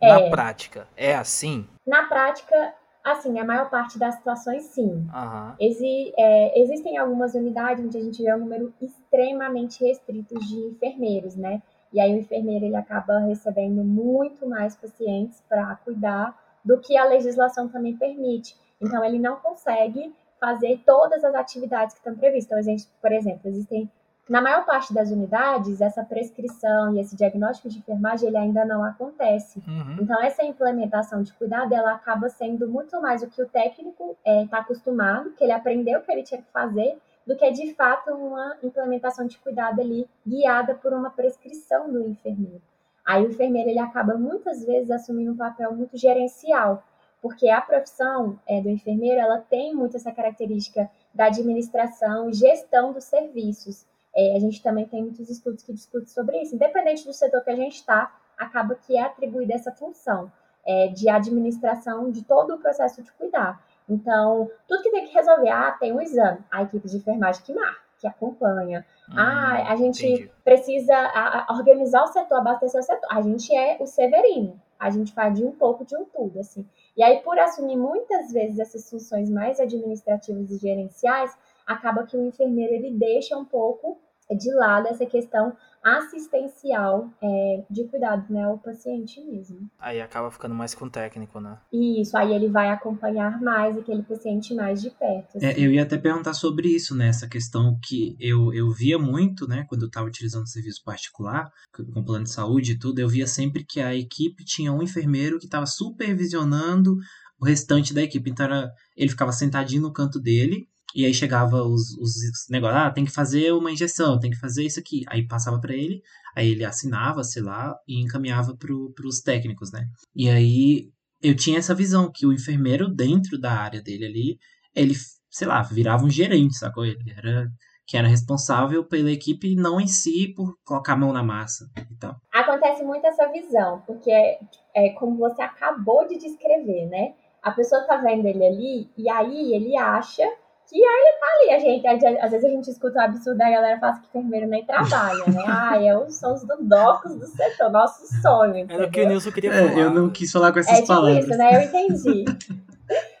É. 0.01 0.09
Na 0.09 0.29
prática, 0.29 0.85
é 0.95 1.15
assim? 1.15 1.65
Na 1.87 2.03
prática, 2.03 2.73
assim, 3.03 3.39
a 3.39 3.45
maior 3.45 3.69
parte 3.69 3.97
das 3.97 4.15
situações, 4.15 4.63
sim. 4.63 5.07
Aham. 5.11 5.55
Exi 5.59 6.13
é, 6.17 6.61
existem 6.61 6.97
algumas 6.97 7.33
unidades 7.33 7.83
onde 7.83 7.97
a 7.97 8.01
gente 8.01 8.21
vê 8.21 8.33
um 8.35 8.39
número 8.39 8.73
extremamente 8.81 9.83
restrito 9.83 10.37
de 10.39 10.55
enfermeiros, 10.67 11.35
né? 11.35 11.63
E 11.93 11.99
aí 11.99 12.13
o 12.13 12.19
enfermeiro 12.19 12.65
ele 12.65 12.75
acaba 12.75 13.19
recebendo 13.19 13.83
muito 13.83 14.45
mais 14.45 14.75
pacientes 14.75 15.41
para 15.47 15.77
cuidar 15.77 16.37
do 16.65 16.79
que 16.79 16.97
a 16.97 17.05
legislação 17.05 17.69
também 17.69 17.95
permite. 17.95 18.57
Então 18.81 19.05
ele 19.05 19.19
não 19.19 19.37
consegue 19.37 20.13
fazer 20.39 20.81
todas 20.85 21.23
as 21.23 21.35
atividades 21.35 21.93
que 21.93 21.99
estão 21.99 22.15
previstas. 22.15 22.67
Então, 22.67 22.85
por 23.01 23.11
exemplo, 23.11 23.47
existem 23.49 23.89
na 24.27 24.41
maior 24.41 24.65
parte 24.65 24.91
das 24.91 25.11
unidades, 25.11 25.81
essa 25.81 26.03
prescrição 26.03 26.95
e 26.95 26.99
esse 26.99 27.15
diagnóstico 27.15 27.69
de 27.69 27.77
enfermagem 27.77 28.27
ele 28.27 28.37
ainda 28.37 28.65
não 28.65 28.83
acontece. 28.83 29.59
Uhum. 29.67 29.97
Então, 30.01 30.19
essa 30.21 30.43
implementação 30.43 31.21
de 31.21 31.31
cuidado, 31.33 31.73
ela 31.73 31.93
acaba 31.93 32.27
sendo 32.27 32.67
muito 32.67 32.99
mais 32.99 33.21
o 33.21 33.29
que 33.29 33.41
o 33.41 33.47
técnico 33.47 34.17
está 34.25 34.57
é, 34.57 34.61
acostumado, 34.61 35.31
que 35.33 35.43
ele 35.43 35.51
aprendeu 35.51 35.99
o 35.99 36.01
que 36.01 36.11
ele 36.11 36.23
tinha 36.23 36.41
que 36.41 36.51
fazer, 36.51 36.97
do 37.25 37.35
que 37.35 37.51
de 37.51 37.73
fato 37.75 38.11
uma 38.11 38.57
implementação 38.63 39.27
de 39.27 39.37
cuidado 39.37 39.79
ali 39.79 40.07
guiada 40.25 40.73
por 40.73 40.91
uma 40.91 41.11
prescrição 41.11 41.91
do 41.91 42.07
enfermeiro. 42.07 42.61
Aí 43.05 43.23
o 43.23 43.29
enfermeiro 43.29 43.69
ele 43.69 43.79
acaba 43.79 44.15
muitas 44.15 44.65
vezes 44.65 44.89
assumindo 44.89 45.31
um 45.31 45.37
papel 45.37 45.73
muito 45.73 45.97
gerencial, 45.97 46.83
porque 47.21 47.49
a 47.49 47.61
profissão 47.61 48.39
é, 48.47 48.61
do 48.61 48.69
enfermeiro 48.69 49.19
ela 49.19 49.39
tem 49.39 49.75
muito 49.75 49.95
essa 49.95 50.11
característica 50.11 50.89
da 51.13 51.25
administração 51.25 52.33
gestão 52.33 52.91
dos 52.91 53.03
serviços. 53.03 53.85
É, 54.15 54.35
a 54.35 54.39
gente 54.39 54.61
também 54.61 54.85
tem 54.85 55.03
muitos 55.03 55.29
estudos 55.29 55.63
que 55.63 55.73
discutem 55.73 56.07
sobre 56.07 56.41
isso. 56.41 56.55
Independente 56.55 57.05
do 57.05 57.13
setor 57.13 57.43
que 57.43 57.49
a 57.51 57.55
gente 57.55 57.75
está, 57.75 58.15
acaba 58.37 58.75
que 58.75 58.95
é 58.95 59.03
atribuída 59.03 59.53
essa 59.53 59.71
função 59.71 60.31
é, 60.65 60.87
de 60.87 61.07
administração 61.09 62.09
de 62.09 62.23
todo 62.23 62.55
o 62.55 62.57
processo 62.57 63.01
de 63.01 63.11
cuidar. 63.13 63.63
Então, 63.87 64.49
tudo 64.67 64.81
que 64.81 64.89
tem 64.89 65.05
que 65.05 65.13
resolver, 65.13 65.49
ah, 65.49 65.71
tem 65.79 65.93
um 65.93 66.01
exame, 66.01 66.39
a 66.49 66.63
equipe 66.63 66.87
de 66.87 66.97
enfermagem 66.97 67.43
que 67.43 67.53
marca, 67.53 67.84
que 67.99 68.07
acompanha. 68.07 68.85
Hum, 69.09 69.13
ah, 69.17 69.71
a 69.71 69.75
gente 69.75 70.05
entendi. 70.05 70.31
precisa 70.43 70.93
a, 70.95 71.51
a 71.51 71.53
organizar 71.55 72.03
o 72.03 72.07
setor, 72.07 72.39
abastecer 72.39 72.79
o 72.79 72.83
setor. 72.83 73.07
A 73.11 73.21
gente 73.21 73.55
é 73.55 73.77
o 73.79 73.85
severino, 73.85 74.59
a 74.79 74.89
gente 74.89 75.13
faz 75.13 75.37
de 75.37 75.45
um 75.45 75.51
pouco 75.51 75.85
de 75.85 75.95
um 75.95 76.05
tudo, 76.05 76.39
assim. 76.39 76.67
E 76.97 77.03
aí, 77.03 77.21
por 77.21 77.37
assumir 77.39 77.77
muitas 77.77 78.31
vezes 78.31 78.59
essas 78.59 78.89
funções 78.89 79.29
mais 79.29 79.59
administrativas 79.59 80.49
e 80.51 80.57
gerenciais, 80.57 81.35
acaba 81.65 82.05
que 82.05 82.15
o 82.15 82.25
enfermeiro 82.25 82.73
ele 82.73 82.91
deixa 82.91 83.37
um 83.37 83.45
pouco 83.45 83.99
de 84.31 84.51
lado 84.53 84.87
essa 84.87 85.05
questão 85.05 85.55
assistencial 85.85 87.13
é, 87.21 87.63
de 87.69 87.83
cuidado 87.83 88.25
né, 88.33 88.43
ao 88.43 88.57
paciente 88.57 89.21
mesmo. 89.21 89.69
Aí 89.79 90.01
acaba 90.01 90.31
ficando 90.31 90.55
mais 90.55 90.73
com 90.73 90.85
o 90.85 90.89
técnico, 90.89 91.39
né? 91.39 91.59
Isso, 91.71 92.17
aí 92.17 92.33
ele 92.33 92.49
vai 92.49 92.69
acompanhar 92.69 93.39
mais 93.39 93.77
aquele 93.77 94.01
paciente 94.01 94.55
mais 94.55 94.81
de 94.81 94.89
perto. 94.89 95.35
É, 95.35 95.51
assim. 95.51 95.61
É, 95.61 95.65
eu 95.65 95.71
ia 95.71 95.83
até 95.83 95.95
perguntar 95.95 96.33
sobre 96.33 96.69
isso, 96.69 96.95
né? 96.95 97.09
Essa 97.09 97.27
questão 97.27 97.77
que 97.83 98.17
eu, 98.19 98.51
eu 98.51 98.71
via 98.71 98.97
muito, 98.97 99.47
né? 99.47 99.63
Quando 99.69 99.83
eu 99.83 99.87
estava 99.87 100.07
utilizando 100.07 100.49
serviço 100.49 100.83
particular, 100.83 101.51
com 101.71 102.03
plano 102.03 102.23
de 102.23 102.31
saúde 102.31 102.71
e 102.71 102.79
tudo, 102.79 102.97
eu 102.97 103.07
via 103.07 103.27
sempre 103.27 103.63
que 103.63 103.79
a 103.79 103.95
equipe 103.95 104.43
tinha 104.43 104.73
um 104.73 104.81
enfermeiro 104.81 105.37
que 105.37 105.45
estava 105.45 105.67
supervisionando 105.67 106.97
o 107.39 107.45
restante 107.45 107.93
da 107.93 108.01
equipe. 108.01 108.31
Então 108.31 108.47
era, 108.47 108.71
ele 108.97 109.11
ficava 109.11 109.31
sentadinho 109.31 109.83
no 109.83 109.93
canto 109.93 110.19
dele 110.19 110.67
e 110.95 111.05
aí 111.05 111.13
chegava 111.13 111.61
os, 111.61 111.97
os 111.97 112.13
negócios, 112.49 112.81
ah, 112.81 112.89
tem 112.89 113.03
que 113.03 113.11
fazer 113.11 113.51
uma 113.51 113.69
injeção, 113.69 114.17
tem 114.17 114.31
que 114.31 114.39
fazer 114.39 114.63
isso 114.63 114.79
aqui. 114.79 115.03
Aí 115.09 115.27
passava 115.27 115.59
para 115.59 115.73
ele, 115.73 116.01
aí 116.33 116.49
ele 116.49 116.63
assinava, 116.63 117.21
sei 117.21 117.43
lá, 117.43 117.75
e 117.85 118.01
encaminhava 118.01 118.55
para 118.55 118.73
os 119.05 119.19
técnicos, 119.19 119.73
né? 119.73 119.85
E 120.15 120.29
aí 120.29 120.89
eu 121.21 121.35
tinha 121.35 121.57
essa 121.57 121.75
visão 121.75 122.09
que 122.09 122.25
o 122.25 122.31
enfermeiro 122.31 122.87
dentro 122.87 123.37
da 123.37 123.51
área 123.51 123.81
dele 123.81 124.05
ali, 124.05 124.39
ele, 124.73 124.93
sei 125.29 125.45
lá, 125.45 125.61
virava 125.63 126.05
um 126.05 126.09
gerente, 126.09 126.55
sacou? 126.57 126.85
Ele 126.85 127.11
era 127.15 127.45
que 127.87 127.97
era 127.97 128.07
responsável 128.07 128.83
pela 128.83 129.11
equipe, 129.11 129.55
não 129.55 129.79
em 129.79 129.85
si 129.85 130.33
por 130.35 130.57
colocar 130.65 130.93
a 130.93 130.97
mão 130.97 131.13
na 131.13 131.21
massa 131.21 131.69
e 131.77 131.95
tal. 131.97 132.15
Acontece 132.33 132.83
muito 132.83 133.05
essa 133.05 133.27
visão, 133.27 133.83
porque 133.85 134.09
é, 134.09 134.39
é 134.73 134.89
como 134.93 135.17
você 135.17 135.41
acabou 135.43 136.07
de 136.07 136.17
descrever, 136.17 136.87
né? 136.87 137.13
A 137.43 137.51
pessoa 137.51 137.83
tá 137.83 137.97
vendo 137.97 138.25
ele 138.25 138.43
ali 138.43 138.89
e 138.97 139.07
aí 139.07 139.53
ele 139.53 139.77
acha 139.77 140.23
que 140.67 140.75
aí 140.75 140.81
ele 140.83 141.19
tá 141.19 141.25
ali. 141.35 141.51
A 141.53 141.59
gente, 141.59 142.17
às 142.19 142.31
vezes 142.31 142.45
a 142.45 142.49
gente 142.49 142.69
escuta 142.69 142.99
um 142.99 143.01
absurdo, 143.03 143.41
a 143.41 143.49
galera 143.49 143.79
fala 143.79 143.99
que 143.99 144.07
enfermeiro 144.07 144.47
nem 144.47 144.65
trabalha, 144.65 145.25
né? 145.27 145.43
Ah, 145.47 145.83
é 145.83 145.97
os, 145.97 146.15
são 146.15 146.33
os 146.33 146.43
dodocos 146.43 147.15
do 147.15 147.25
setor, 147.27 147.69
nosso 147.69 148.05
sonho. 148.21 148.57
Entendeu? 148.57 148.77
Era 148.77 148.87
o 148.87 148.91
que 148.91 149.01
o 149.01 149.07
Nilson 149.07 149.31
queria 149.31 149.51
falar. 149.51 149.79
É, 149.79 149.83
eu 149.83 149.91
não 149.91 150.09
quis 150.09 150.31
falar 150.31 150.51
com 150.51 150.59
essas 150.59 150.73
é 150.73 150.75
tipo 150.81 150.87
palavras. 150.87 151.25
isso, 151.25 151.37
né? 151.37 151.55
Eu 151.55 151.61
entendi. 151.61 152.25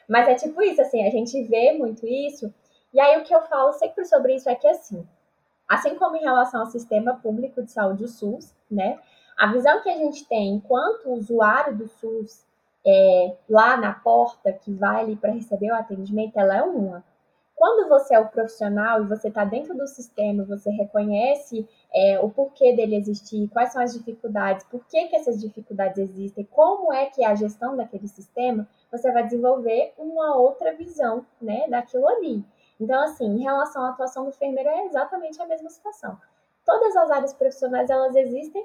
Mas 0.07 0.27
é 0.27 0.35
tipo 0.35 0.61
isso, 0.61 0.81
assim, 0.81 1.05
a 1.05 1.09
gente 1.09 1.41
vê 1.43 1.73
muito 1.73 2.05
isso. 2.05 2.53
E 2.93 2.99
aí 2.99 3.19
o 3.19 3.23
que 3.23 3.33
eu 3.33 3.41
falo 3.41 3.73
sempre 3.73 4.05
sobre 4.05 4.35
isso 4.35 4.49
é 4.49 4.55
que, 4.55 4.67
assim, 4.67 5.05
assim 5.67 5.95
como 5.95 6.15
em 6.15 6.21
relação 6.21 6.61
ao 6.61 6.67
sistema 6.67 7.15
público 7.15 7.63
de 7.63 7.71
saúde, 7.71 8.03
o 8.03 8.07
SUS, 8.07 8.53
né? 8.69 8.99
A 9.37 9.51
visão 9.51 9.81
que 9.81 9.89
a 9.89 9.97
gente 9.97 10.25
tem 10.27 10.55
enquanto 10.55 11.11
usuário 11.11 11.75
do 11.75 11.87
SUS 11.87 12.45
é, 12.85 13.35
lá 13.49 13.75
na 13.75 13.93
porta 13.93 14.53
que 14.53 14.71
vai 14.71 15.01
ali 15.01 15.15
para 15.15 15.31
receber 15.31 15.71
o 15.71 15.75
atendimento, 15.75 16.37
ela 16.37 16.57
é 16.57 16.61
uma. 16.61 17.03
Quando 17.65 17.89
você 17.89 18.13
é 18.13 18.19
o 18.19 18.27
profissional 18.27 19.01
e 19.01 19.07
você 19.07 19.27
está 19.27 19.43
dentro 19.43 19.75
do 19.75 19.87
sistema, 19.87 20.43
você 20.43 20.69
reconhece 20.69 21.67
é, 21.91 22.19
o 22.19 22.29
porquê 22.29 22.75
dele 22.75 22.95
existir, 22.95 23.49
quais 23.49 23.73
são 23.73 23.81
as 23.81 23.91
dificuldades, 23.91 24.63
por 24.67 24.85
que, 24.85 25.07
que 25.07 25.15
essas 25.15 25.41
dificuldades 25.41 25.97
existem, 25.97 26.45
como 26.51 26.93
é 26.93 27.07
que 27.07 27.23
é 27.23 27.25
a 27.25 27.33
gestão 27.33 27.75
daquele 27.75 28.07
sistema, 28.07 28.67
você 28.91 29.11
vai 29.11 29.23
desenvolver 29.23 29.95
uma 29.97 30.35
outra 30.35 30.75
visão 30.75 31.25
né, 31.41 31.67
daquilo 31.67 32.07
ali. 32.07 32.45
Então, 32.79 33.01
assim, 33.01 33.25
em 33.25 33.41
relação 33.41 33.83
à 33.83 33.89
atuação 33.89 34.25
do 34.25 34.29
enfermeiro, 34.29 34.69
é 34.69 34.85
exatamente 34.85 35.41
a 35.41 35.47
mesma 35.47 35.71
situação. 35.71 36.19
Todas 36.63 36.95
as 36.95 37.09
áreas 37.09 37.33
profissionais, 37.33 37.89
elas 37.89 38.15
existem, 38.15 38.63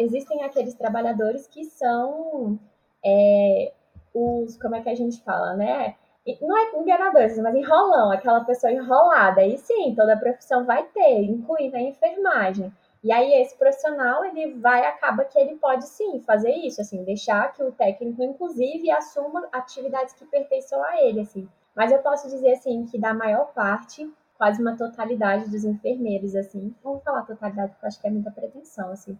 existem 0.00 0.42
aqueles 0.42 0.74
trabalhadores 0.74 1.46
que 1.46 1.64
são 1.64 2.58
é, 3.04 3.72
os, 4.12 4.56
como 4.56 4.74
é 4.74 4.82
que 4.82 4.88
a 4.88 4.96
gente 4.96 5.22
fala, 5.22 5.54
né? 5.54 5.94
Não 6.40 6.56
é 6.56 6.76
enganadores, 6.76 7.38
mas 7.38 7.54
enrolão, 7.54 8.12
aquela 8.12 8.44
pessoa 8.44 8.72
enrolada. 8.72 9.44
E 9.44 9.56
sim, 9.58 9.94
toda 9.94 10.16
profissão 10.16 10.64
vai 10.64 10.84
ter, 10.84 11.22
incluindo 11.22 11.76
a 11.76 11.80
enfermagem. 11.80 12.72
E 13.02 13.10
aí 13.10 13.32
esse 13.40 13.56
profissional, 13.56 14.24
ele 14.24 14.54
vai, 14.54 14.84
acaba 14.86 15.24
que 15.24 15.38
ele 15.38 15.56
pode 15.56 15.86
sim 15.86 16.20
fazer 16.20 16.52
isso, 16.52 16.80
assim, 16.80 17.02
deixar 17.02 17.52
que 17.54 17.62
o 17.62 17.72
técnico, 17.72 18.22
inclusive, 18.22 18.90
assuma 18.90 19.48
atividades 19.52 20.12
que 20.14 20.26
pertençam 20.26 20.82
a 20.84 21.00
ele, 21.02 21.20
assim. 21.20 21.48
Mas 21.74 21.90
eu 21.90 22.00
posso 22.00 22.28
dizer, 22.28 22.52
assim, 22.52 22.84
que 22.84 22.98
da 22.98 23.14
maior 23.14 23.52
parte, 23.54 24.12
quase 24.36 24.60
uma 24.60 24.76
totalidade 24.76 25.48
dos 25.50 25.64
enfermeiros, 25.64 26.34
assim, 26.34 26.74
vamos 26.82 27.02
falar 27.02 27.22
totalidade 27.22 27.72
porque 27.72 27.86
eu 27.86 27.88
acho 27.88 28.00
que 28.00 28.06
é 28.06 28.10
muita 28.10 28.30
pretensão, 28.30 28.90
assim, 28.90 29.18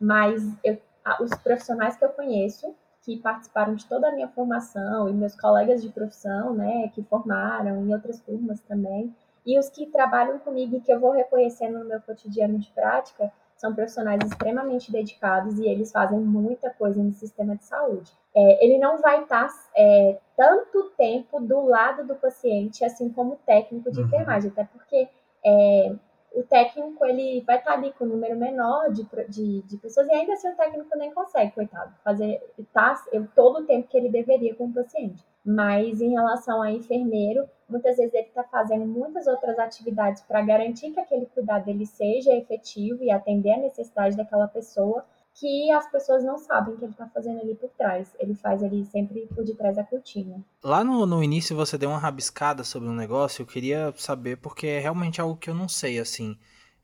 mas 0.00 0.42
eu, 0.64 0.78
os 1.20 1.30
profissionais 1.38 1.96
que 1.96 2.04
eu 2.04 2.08
conheço, 2.10 2.74
que 3.16 3.22
participaram 3.22 3.74
de 3.74 3.84
toda 3.86 4.08
a 4.08 4.12
minha 4.12 4.28
formação 4.28 5.08
e 5.08 5.12
meus 5.12 5.34
colegas 5.34 5.82
de 5.82 5.88
profissão, 5.88 6.54
né, 6.54 6.88
que 6.94 7.02
formaram 7.02 7.84
em 7.84 7.92
outras 7.92 8.20
turmas 8.20 8.60
também, 8.60 9.12
e 9.44 9.58
os 9.58 9.68
que 9.68 9.86
trabalham 9.86 10.38
comigo 10.38 10.76
e 10.76 10.80
que 10.80 10.92
eu 10.92 11.00
vou 11.00 11.10
reconhecendo 11.10 11.78
no 11.78 11.84
meu 11.86 12.00
cotidiano 12.00 12.58
de 12.58 12.70
prática, 12.70 13.32
são 13.56 13.74
profissionais 13.74 14.20
extremamente 14.24 14.92
dedicados 14.92 15.58
e 15.58 15.66
eles 15.66 15.90
fazem 15.90 16.18
muita 16.18 16.70
coisa 16.70 17.02
no 17.02 17.12
sistema 17.12 17.56
de 17.56 17.64
saúde. 17.64 18.10
É, 18.34 18.64
ele 18.64 18.78
não 18.78 18.98
vai 18.98 19.22
estar 19.22 19.48
é, 19.76 20.18
tanto 20.36 20.90
tempo 20.96 21.40
do 21.40 21.66
lado 21.66 22.06
do 22.06 22.14
paciente, 22.14 22.84
assim 22.84 23.10
como 23.10 23.32
o 23.32 23.38
técnico 23.44 23.90
de 23.90 24.00
uhum. 24.00 24.06
enfermagem, 24.06 24.50
até 24.50 24.64
porque 24.64 25.08
é, 25.44 25.94
o 26.32 26.42
técnico 26.42 27.04
ele 27.04 27.42
vai 27.42 27.58
estar 27.58 27.72
ali 27.72 27.92
com 27.92 28.04
um 28.04 28.08
número 28.08 28.36
menor 28.36 28.90
de, 28.92 29.06
de, 29.28 29.62
de, 29.62 29.76
pessoas 29.78 30.06
e 30.08 30.12
ainda 30.12 30.32
assim 30.32 30.48
o 30.48 30.56
técnico 30.56 30.96
nem 30.96 31.12
consegue, 31.12 31.52
coitado, 31.52 31.92
fazer 32.04 32.40
tá, 32.72 33.02
todo 33.34 33.60
o 33.60 33.66
tempo 33.66 33.88
que 33.88 33.96
ele 33.96 34.08
deveria 34.08 34.54
com 34.54 34.66
o 34.66 34.72
paciente. 34.72 35.24
Mas 35.44 36.00
em 36.00 36.10
relação 36.10 36.62
a 36.62 36.70
enfermeiro, 36.70 37.48
muitas 37.68 37.96
vezes 37.96 38.12
ele 38.12 38.28
está 38.28 38.44
fazendo 38.44 38.86
muitas 38.86 39.26
outras 39.26 39.58
atividades 39.58 40.22
para 40.22 40.42
garantir 40.42 40.92
que 40.92 41.00
aquele 41.00 41.26
cuidado 41.26 41.68
ele 41.68 41.86
seja 41.86 42.34
efetivo 42.34 43.02
e 43.02 43.10
atender 43.10 43.52
a 43.52 43.58
necessidade 43.58 44.16
daquela 44.16 44.46
pessoa 44.46 45.04
que 45.40 45.70
as 45.72 45.90
pessoas 45.90 46.22
não 46.22 46.36
sabem 46.36 46.76
que 46.76 46.84
ele 46.84 46.92
está 46.92 47.08
fazendo 47.08 47.40
ali 47.40 47.54
por 47.54 47.70
trás. 47.70 48.14
Ele 48.18 48.34
faz 48.34 48.62
ali 48.62 48.84
sempre 48.84 49.26
por 49.34 49.42
detrás 49.42 49.74
da 49.74 49.82
cortina. 49.82 50.44
Lá 50.62 50.84
no, 50.84 51.06
no 51.06 51.24
início 51.24 51.56
você 51.56 51.78
deu 51.78 51.88
uma 51.88 51.98
rabiscada 51.98 52.62
sobre 52.62 52.88
um 52.88 52.94
negócio, 52.94 53.42
eu 53.42 53.46
queria 53.46 53.92
saber 53.96 54.36
porque 54.36 54.66
é 54.66 54.78
realmente 54.78 55.20
algo 55.20 55.36
que 55.36 55.48
eu 55.48 55.54
não 55.54 55.68
sei, 55.68 55.98
assim. 55.98 56.36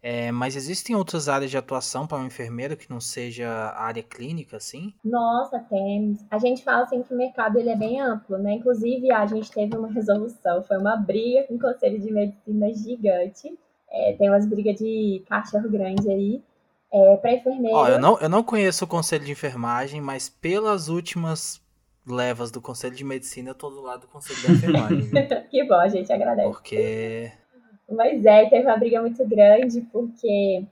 É, 0.03 0.31
mas 0.31 0.55
existem 0.55 0.95
outras 0.95 1.29
áreas 1.29 1.51
de 1.51 1.59
atuação 1.59 2.07
para 2.07 2.19
um 2.19 2.27
enfermeiro 2.27 2.77
que 2.77 2.89
não 2.89 3.01
seja 3.01 3.49
a 3.49 3.83
área 3.83 4.03
clínica, 4.03 4.57
assim? 4.57 4.95
Nossa, 5.05 5.59
temos. 5.59 6.25
A 6.31 6.39
gente 6.39 6.63
fala 6.63 6.85
assim 6.85 7.03
que 7.03 7.13
o 7.13 7.17
mercado 7.17 7.59
ele 7.59 7.71
é 7.71 7.77
bem 7.77 8.01
amplo, 8.01 8.39
né? 8.39 8.55
Inclusive, 8.55 9.11
a 9.11 9.27
gente 9.27 9.51
teve 9.51 9.77
uma 9.77 9.89
resolução, 9.93 10.63
foi 10.63 10.79
uma 10.79 10.97
briga 10.97 11.45
com 11.49 11.55
o 11.55 11.59
Conselho 11.59 11.99
de 11.99 12.13
Medicina 12.13 12.73
gigante. 12.73 13.59
É, 13.91 14.13
tem 14.15 14.31
umas 14.31 14.47
brigas 14.47 14.77
de 14.77 15.25
cachorro 15.29 15.69
grande 15.69 16.09
aí, 16.09 16.43
é, 16.93 17.17
para 17.17 17.33
enfermeira. 17.33 17.77
Ó, 17.77 17.89
eu 17.89 17.99
não, 17.99 18.19
eu 18.19 18.29
não 18.29 18.43
conheço 18.43 18.85
o 18.85 18.89
conselho 18.89 19.25
de 19.25 19.33
enfermagem, 19.33 20.01
mas 20.01 20.29
pelas 20.29 20.89
últimas 20.89 21.61
levas 22.07 22.51
do 22.51 22.61
conselho 22.61 22.95
de 22.95 23.05
medicina, 23.05 23.51
eu 23.51 23.55
tô 23.55 23.69
do 23.69 23.81
lado 23.81 24.03
do 24.03 24.09
conselho 24.09 24.41
de 24.41 24.53
enfermagem. 24.53 25.11
que 25.51 25.65
bom, 25.65 25.75
a 25.75 25.89
gente 25.89 26.13
agradece. 26.13 26.49
Porque. 26.49 27.33
Mas 27.91 28.25
é, 28.25 28.49
teve 28.49 28.67
uma 28.67 28.77
briga 28.77 29.01
muito 29.01 29.27
grande, 29.27 29.81
porque 29.93 30.65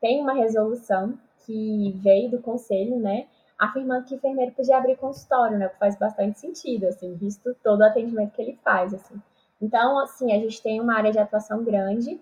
tem 0.00 0.20
uma 0.20 0.34
resolução 0.34 1.18
que 1.44 1.92
veio 1.96 2.30
do 2.30 2.38
conselho, 2.40 2.96
né? 2.98 3.26
Afirmando 3.58 4.06
que 4.06 4.14
o 4.14 4.16
enfermeiro 4.16 4.52
podia 4.52 4.76
abrir 4.76 4.96
consultório, 4.96 5.58
né? 5.58 5.66
O 5.66 5.70
que 5.70 5.78
faz 5.78 5.96
bastante 5.96 6.38
sentido, 6.38 6.86
assim, 6.86 7.14
visto 7.16 7.54
todo 7.62 7.80
o 7.80 7.84
atendimento 7.84 8.32
que 8.32 8.42
ele 8.42 8.58
faz, 8.64 8.94
assim. 8.94 9.20
Então, 9.60 9.98
assim, 9.98 10.32
a 10.32 10.38
gente 10.38 10.62
tem 10.62 10.80
uma 10.80 10.96
área 10.96 11.12
de 11.12 11.18
atuação 11.18 11.62
grande, 11.62 12.20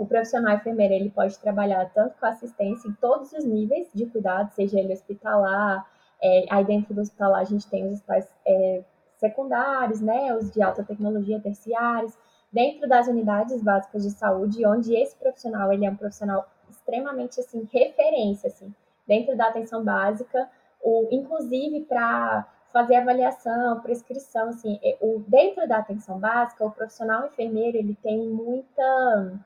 o 0.00 0.06
profissional 0.06 0.56
enfermeiro 0.56 0.94
ele 0.94 1.10
pode 1.10 1.38
trabalhar 1.38 1.90
tanto 1.92 2.16
com 2.18 2.24
assistência 2.24 2.88
em 2.88 2.92
todos 2.92 3.34
os 3.34 3.44
níveis 3.44 3.86
de 3.94 4.06
cuidado, 4.06 4.50
seja 4.52 4.80
ele 4.80 4.94
hospitalar, 4.94 5.86
é, 6.22 6.46
aí 6.48 6.64
dentro 6.64 6.94
do 6.94 7.02
hospitalar 7.02 7.42
a 7.42 7.44
gente 7.44 7.68
tem 7.68 7.86
os 7.86 7.92
hospitais 7.92 8.26
é, 8.46 8.82
secundários, 9.18 10.00
né, 10.00 10.34
os 10.34 10.50
de 10.50 10.62
alta 10.62 10.82
tecnologia 10.82 11.38
terciários, 11.38 12.16
dentro 12.50 12.88
das 12.88 13.08
unidades 13.08 13.62
básicas 13.62 14.02
de 14.02 14.10
saúde, 14.12 14.66
onde 14.66 14.96
esse 14.96 15.14
profissional 15.16 15.70
ele 15.70 15.84
é 15.84 15.90
um 15.90 15.96
profissional 15.96 16.48
extremamente 16.70 17.38
assim 17.38 17.68
referência 17.70 18.48
assim 18.48 18.74
dentro 19.06 19.36
da 19.36 19.48
atenção 19.48 19.84
básica, 19.84 20.48
o 20.82 21.08
inclusive 21.10 21.82
para 21.82 22.46
fazer 22.72 22.96
avaliação, 22.96 23.80
prescrição, 23.80 24.48
assim, 24.48 24.78
o 25.00 25.22
dentro 25.26 25.66
da 25.68 25.78
atenção 25.78 26.18
básica, 26.18 26.64
o 26.64 26.70
profissional 26.70 27.26
enfermeiro 27.26 27.76
ele 27.76 27.96
tem 28.02 28.28
muita, 28.28 29.38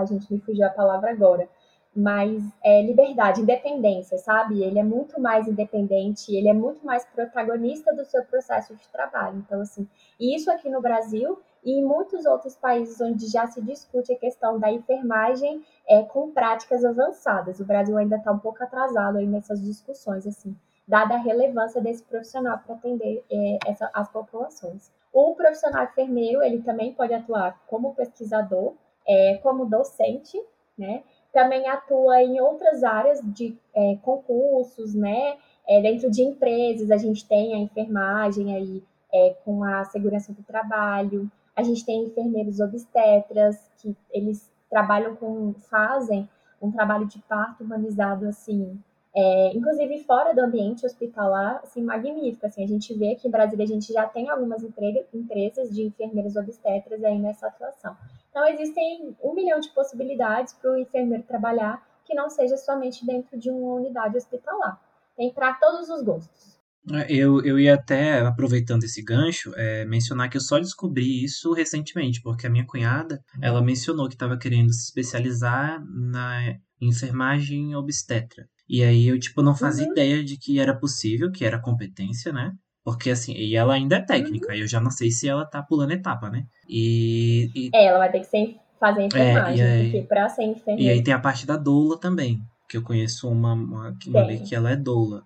a 0.00 0.06
gente 0.06 0.32
me 0.32 0.40
fugiu 0.40 0.66
a 0.66 0.70
palavra 0.70 1.10
agora, 1.10 1.48
mas 1.94 2.42
é 2.62 2.82
liberdade, 2.82 3.40
independência, 3.40 4.18
sabe? 4.18 4.62
Ele 4.62 4.78
é 4.78 4.84
muito 4.84 5.20
mais 5.20 5.48
independente, 5.48 6.34
ele 6.34 6.48
é 6.48 6.52
muito 6.52 6.84
mais 6.86 7.04
protagonista 7.06 7.94
do 7.94 8.04
seu 8.04 8.24
processo 8.24 8.74
de 8.76 8.88
trabalho. 8.88 9.38
Então, 9.38 9.60
assim, 9.60 9.88
isso 10.20 10.50
aqui 10.50 10.68
no 10.68 10.80
Brasil 10.80 11.38
e 11.64 11.72
em 11.72 11.84
muitos 11.84 12.24
outros 12.24 12.56
países 12.56 13.00
onde 13.00 13.26
já 13.26 13.46
se 13.46 13.60
discute 13.60 14.12
a 14.12 14.18
questão 14.18 14.58
da 14.58 14.70
enfermagem 14.70 15.64
é, 15.88 16.02
com 16.02 16.30
práticas 16.30 16.84
avançadas. 16.84 17.58
O 17.58 17.64
Brasil 17.64 17.96
ainda 17.96 18.16
está 18.16 18.30
um 18.30 18.38
pouco 18.38 18.62
atrasado 18.62 19.18
aí 19.18 19.26
nessas 19.26 19.60
discussões, 19.60 20.26
assim, 20.26 20.56
dada 20.86 21.14
a 21.14 21.18
relevância 21.18 21.80
desse 21.80 22.04
profissional 22.04 22.58
para 22.58 22.74
atender 22.74 23.24
é, 23.30 23.58
essa, 23.66 23.90
as 23.92 24.08
populações. 24.08 24.90
O 25.12 25.34
profissional 25.34 25.84
enfermeiro, 25.84 26.42
ele 26.42 26.62
também 26.62 26.92
pode 26.92 27.12
atuar 27.12 27.60
como 27.66 27.94
pesquisador, 27.94 28.74
é, 29.06 29.38
como 29.42 29.66
docente, 29.66 30.40
né? 30.76 31.02
Também 31.32 31.68
atua 31.68 32.22
em 32.22 32.40
outras 32.40 32.82
áreas 32.82 33.20
de 33.22 33.56
é, 33.74 33.96
concursos, 34.02 34.94
né? 34.94 35.36
É, 35.68 35.82
dentro 35.82 36.10
de 36.10 36.22
empresas, 36.22 36.90
a 36.90 36.96
gente 36.96 37.26
tem 37.26 37.54
a 37.54 37.58
enfermagem 37.58 38.54
aí 38.54 38.82
é, 39.12 39.36
com 39.44 39.62
a 39.62 39.84
segurança 39.84 40.32
do 40.32 40.42
trabalho, 40.42 41.30
a 41.54 41.62
gente 41.62 41.84
tem 41.84 42.04
enfermeiros 42.04 42.60
obstetras, 42.60 43.58
que 43.78 43.96
eles 44.12 44.50
trabalham 44.70 45.16
com, 45.16 45.54
fazem 45.68 46.28
um 46.60 46.70
trabalho 46.70 47.06
de 47.06 47.18
parto 47.20 47.64
humanizado, 47.64 48.26
assim, 48.26 48.78
é, 49.14 49.56
inclusive 49.56 50.04
fora 50.04 50.34
do 50.34 50.40
ambiente 50.40 50.86
hospitalar, 50.86 51.60
assim, 51.64 51.82
magnífico, 51.82 52.46
assim, 52.46 52.62
a 52.62 52.66
gente 52.66 52.94
vê 52.94 53.14
que 53.16 53.26
em 53.26 53.30
Brasília 53.30 53.64
a 53.64 53.68
gente 53.68 53.92
já 53.92 54.06
tem 54.06 54.28
algumas 54.28 54.62
empresas 54.62 55.74
de 55.74 55.82
enfermeiros 55.82 56.36
obstetras 56.36 57.02
aí 57.02 57.18
nessa 57.18 57.48
atuação. 57.48 57.96
Então, 58.38 58.48
existem 58.50 59.16
um 59.20 59.34
milhão 59.34 59.58
de 59.58 59.68
possibilidades 59.70 60.52
para 60.52 60.70
o 60.70 60.78
enfermeiro 60.78 61.24
trabalhar 61.24 61.84
que 62.04 62.14
não 62.14 62.30
seja 62.30 62.56
somente 62.56 63.04
dentro 63.04 63.36
de 63.36 63.50
uma 63.50 63.74
unidade 63.74 64.16
hospitalar. 64.16 64.80
Tem 65.16 65.34
para 65.34 65.54
todos 65.54 65.88
os 65.88 66.04
gostos. 66.04 66.56
É, 66.92 67.12
eu, 67.12 67.44
eu 67.44 67.58
ia 67.58 67.74
até, 67.74 68.20
aproveitando 68.20 68.84
esse 68.84 69.02
gancho, 69.02 69.52
é, 69.56 69.84
mencionar 69.84 70.30
que 70.30 70.36
eu 70.36 70.40
só 70.40 70.60
descobri 70.60 71.24
isso 71.24 71.52
recentemente, 71.52 72.22
porque 72.22 72.46
a 72.46 72.50
minha 72.50 72.64
cunhada, 72.64 73.20
ela 73.42 73.60
mencionou 73.60 74.06
que 74.08 74.14
estava 74.14 74.38
querendo 74.38 74.72
se 74.72 74.84
especializar 74.84 75.84
na 75.84 76.56
enfermagem 76.80 77.74
obstetra. 77.74 78.48
E 78.68 78.84
aí 78.84 79.08
eu, 79.08 79.18
tipo, 79.18 79.42
não 79.42 79.56
fazia 79.56 79.86
uhum. 79.86 79.92
ideia 79.92 80.22
de 80.22 80.38
que 80.38 80.60
era 80.60 80.78
possível, 80.78 81.32
que 81.32 81.44
era 81.44 81.60
competência, 81.60 82.32
né? 82.32 82.54
Porque 82.92 83.10
assim, 83.10 83.34
e 83.34 83.54
ela 83.54 83.74
ainda 83.74 83.96
é 83.96 84.00
técnica, 84.00 84.48
uhum. 84.48 84.54
eu 84.54 84.66
já 84.66 84.80
não 84.80 84.90
sei 84.90 85.10
se 85.10 85.28
ela 85.28 85.44
tá 85.44 85.62
pulando 85.62 85.92
etapa, 85.92 86.30
né? 86.30 86.46
E. 86.66 87.50
e... 87.54 87.70
É, 87.74 87.84
ela 87.84 87.98
vai 87.98 88.10
ter 88.10 88.20
que 88.20 88.26
ser, 88.26 88.56
fazer 88.80 89.02
enfermagem, 89.02 89.62
é, 89.62 89.72
aí, 89.72 89.90
porque 89.90 90.06
pra 90.06 90.26
ser 90.30 90.44
enfermeira. 90.44 90.82
E 90.82 90.88
aí 90.88 91.02
tem 91.04 91.12
a 91.12 91.18
parte 91.18 91.46
da 91.46 91.58
doula 91.58 91.98
também, 91.98 92.40
que 92.66 92.78
eu 92.78 92.82
conheço 92.82 93.28
uma, 93.30 93.52
uma, 93.52 93.94
uma 94.06 94.36
que 94.38 94.54
ela 94.54 94.70
é 94.70 94.76
doula. 94.76 95.22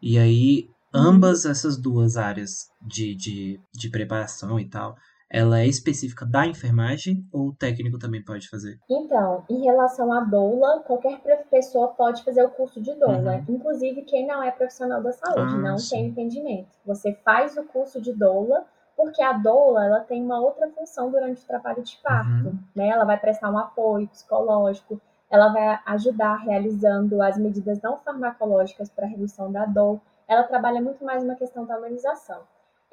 E 0.00 0.16
aí 0.16 0.70
ambas 0.94 1.44
essas 1.44 1.76
duas 1.76 2.16
áreas 2.16 2.70
de, 2.80 3.14
de, 3.14 3.60
de 3.74 3.90
preparação 3.90 4.58
e 4.58 4.64
tal, 4.64 4.96
ela 5.30 5.60
é 5.60 5.66
específica 5.66 6.24
da 6.24 6.46
enfermagem 6.46 7.26
ou 7.32 7.48
o 7.48 7.54
técnico 7.54 7.98
também 7.98 8.22
pode 8.22 8.48
fazer? 8.48 8.78
Então, 8.88 9.44
em 9.48 9.64
relação 9.64 10.12
à 10.12 10.20
doula, 10.20 10.80
qualquer 10.80 11.20
pessoa 11.50 11.88
pode 11.88 12.22
fazer 12.22 12.44
o 12.44 12.50
curso 12.50 12.80
de 12.80 12.94
doula. 12.94 13.36
Uhum. 13.36 13.44
Inclusive 13.56 14.02
quem 14.02 14.26
não 14.26 14.42
é 14.42 14.50
profissional 14.50 15.02
da 15.02 15.12
saúde, 15.12 15.54
ah, 15.54 15.58
não 15.58 15.78
sim. 15.78 15.96
tem 15.96 16.06
entendimento. 16.06 16.68
Você 16.86 17.12
faz 17.24 17.56
o 17.56 17.64
curso 17.64 18.00
de 18.00 18.12
doula 18.12 18.64
porque 18.96 19.20
a 19.20 19.32
doula 19.32 19.84
ela 19.84 20.00
tem 20.00 20.22
uma 20.22 20.40
outra 20.40 20.70
função 20.70 21.10
durante 21.10 21.42
o 21.42 21.46
trabalho 21.46 21.82
de 21.82 21.98
parto. 22.02 22.46
Uhum. 22.46 22.58
Né? 22.74 22.88
Ela 22.88 23.04
vai 23.04 23.18
prestar 23.18 23.50
um 23.50 23.58
apoio 23.58 24.06
psicológico, 24.06 25.00
ela 25.28 25.52
vai 25.52 25.80
ajudar 25.86 26.36
realizando 26.36 27.20
as 27.20 27.36
medidas 27.36 27.80
não 27.82 27.98
farmacológicas 27.98 28.88
para 28.88 29.06
redução 29.06 29.50
da 29.50 29.64
dor 29.64 30.00
ela 30.26 30.42
trabalha 30.44 30.80
muito 30.80 31.04
mais 31.04 31.22
uma 31.22 31.34
questão 31.34 31.64
da 31.66 31.76
humanização. 31.76 32.40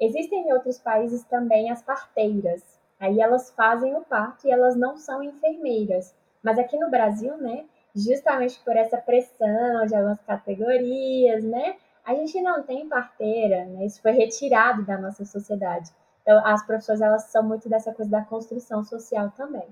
Existem 0.04 0.48
em 0.48 0.52
outros 0.52 0.80
países 0.80 1.22
também 1.26 1.70
as 1.70 1.80
parteiras. 1.80 2.60
Aí 2.98 3.20
elas 3.20 3.50
fazem 3.50 3.94
o 3.94 4.00
parto 4.00 4.48
e 4.48 4.50
elas 4.50 4.74
não 4.74 4.96
são 4.96 5.22
enfermeiras. 5.22 6.12
Mas 6.42 6.58
aqui 6.58 6.76
no 6.76 6.90
Brasil, 6.90 7.36
né, 7.36 7.64
justamente 7.94 8.58
por 8.64 8.76
essa 8.76 8.96
pressão 8.96 9.86
de 9.86 9.94
algumas 9.94 10.20
categorias, 10.22 11.44
né, 11.44 11.76
a 12.04 12.14
gente 12.16 12.40
não 12.42 12.64
tem 12.64 12.88
parteira, 12.88 13.64
né? 13.66 13.86
Isso 13.86 14.02
foi 14.02 14.10
retirado 14.10 14.84
da 14.84 14.98
nossa 14.98 15.24
sociedade. 15.24 15.88
Então, 16.22 16.44
as 16.44 16.66
profissões 16.66 17.00
elas 17.00 17.26
são 17.26 17.44
muito 17.44 17.68
dessa 17.68 17.94
coisa 17.94 18.10
da 18.10 18.22
construção 18.22 18.82
social 18.82 19.30
também. 19.36 19.68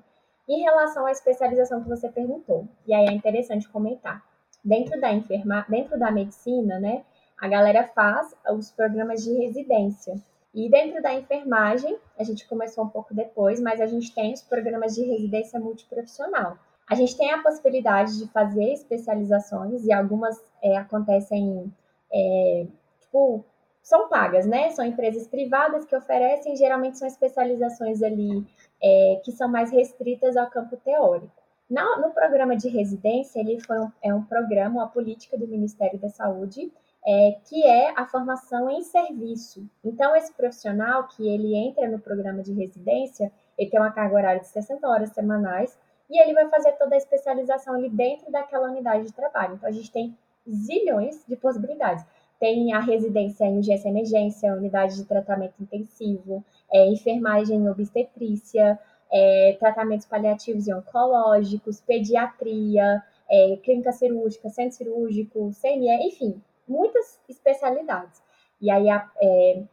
Em 0.48 0.62
relação 0.62 1.06
à 1.06 1.10
especialização 1.10 1.82
que 1.82 1.88
você 1.88 2.08
perguntou, 2.08 2.68
e 2.86 2.94
aí 2.94 3.06
é 3.06 3.12
interessante 3.12 3.68
comentar. 3.68 4.24
Dentro 4.64 5.00
da 5.00 5.12
enferma, 5.12 5.66
dentro 5.68 5.98
da 5.98 6.12
medicina, 6.12 6.78
né, 6.78 7.04
a 7.40 7.48
galera 7.48 7.84
faz 7.94 8.34
os 8.52 8.70
programas 8.70 9.24
de 9.24 9.32
residência. 9.32 10.14
E 10.52 10.68
dentro 10.68 11.00
da 11.00 11.14
enfermagem, 11.14 11.96
a 12.18 12.24
gente 12.24 12.46
começou 12.46 12.84
um 12.84 12.88
pouco 12.88 13.14
depois, 13.14 13.60
mas 13.60 13.80
a 13.80 13.86
gente 13.86 14.12
tem 14.14 14.32
os 14.32 14.42
programas 14.42 14.94
de 14.94 15.02
residência 15.04 15.58
multiprofissional. 15.58 16.58
A 16.88 16.94
gente 16.94 17.16
tem 17.16 17.30
a 17.32 17.40
possibilidade 17.40 18.18
de 18.18 18.26
fazer 18.28 18.72
especializações 18.72 19.84
e 19.84 19.92
algumas 19.92 20.36
é, 20.60 20.76
acontecem, 20.76 21.72
é, 22.12 22.66
tipo, 23.00 23.44
são 23.80 24.08
pagas, 24.08 24.44
né? 24.44 24.70
São 24.70 24.84
empresas 24.84 25.28
privadas 25.28 25.84
que 25.84 25.96
oferecem, 25.96 26.56
geralmente 26.56 26.98
são 26.98 27.06
especializações 27.06 28.02
ali 28.02 28.44
é, 28.82 29.20
que 29.24 29.30
são 29.30 29.48
mais 29.48 29.70
restritas 29.70 30.36
ao 30.36 30.50
campo 30.50 30.76
teórico. 30.76 31.40
No, 31.70 32.00
no 32.00 32.10
programa 32.10 32.56
de 32.56 32.68
residência, 32.68 33.38
ele 33.38 33.60
foi 33.60 33.78
um, 33.78 33.92
é 34.02 34.12
um 34.12 34.24
programa, 34.24 34.82
uma 34.82 34.88
política 34.88 35.38
do 35.38 35.46
Ministério 35.46 35.98
da 36.00 36.08
Saúde, 36.08 36.72
é, 37.06 37.38
que 37.44 37.64
é 37.64 37.92
a 37.96 38.06
formação 38.06 38.68
em 38.70 38.82
serviço. 38.82 39.66
Então, 39.84 40.14
esse 40.14 40.32
profissional 40.34 41.08
que 41.08 41.26
ele 41.28 41.54
entra 41.54 41.88
no 41.88 41.98
programa 41.98 42.42
de 42.42 42.52
residência, 42.52 43.32
ele 43.56 43.70
tem 43.70 43.80
uma 43.80 43.92
carga 43.92 44.14
horária 44.14 44.40
de 44.40 44.48
60 44.48 44.86
horas 44.86 45.10
semanais 45.10 45.78
e 46.10 46.20
ele 46.20 46.34
vai 46.34 46.48
fazer 46.48 46.72
toda 46.72 46.94
a 46.94 46.98
especialização 46.98 47.74
ali 47.74 47.88
dentro 47.88 48.30
daquela 48.30 48.68
unidade 48.68 49.06
de 49.06 49.12
trabalho. 49.12 49.54
Então, 49.54 49.68
a 49.68 49.72
gente 49.72 49.90
tem 49.90 50.16
zilhões 50.48 51.24
de 51.26 51.36
possibilidades. 51.36 52.04
Tem 52.38 52.72
a 52.72 52.80
residência 52.80 53.44
em 53.44 53.58
urgência 53.58 53.88
e 53.88 53.90
emergência, 53.90 54.54
unidade 54.54 54.96
de 54.96 55.04
tratamento 55.04 55.54
intensivo, 55.60 56.44
é, 56.72 56.86
enfermagem 56.86 57.58
em 57.58 57.68
obstetrícia, 57.68 58.78
é, 59.12 59.56
tratamentos 59.58 60.06
paliativos 60.06 60.66
e 60.66 60.72
oncológicos, 60.72 61.80
pediatria, 61.80 63.02
é, 63.30 63.56
clínica 63.62 63.92
cirúrgica, 63.92 64.48
centro 64.48 64.76
cirúrgico, 64.76 65.50
CME, 65.60 66.08
enfim, 66.08 66.40
muitas 66.70 67.20
especialidades. 67.28 68.22
E 68.60 68.70
aí, 68.70 68.88
é, 68.88 69.64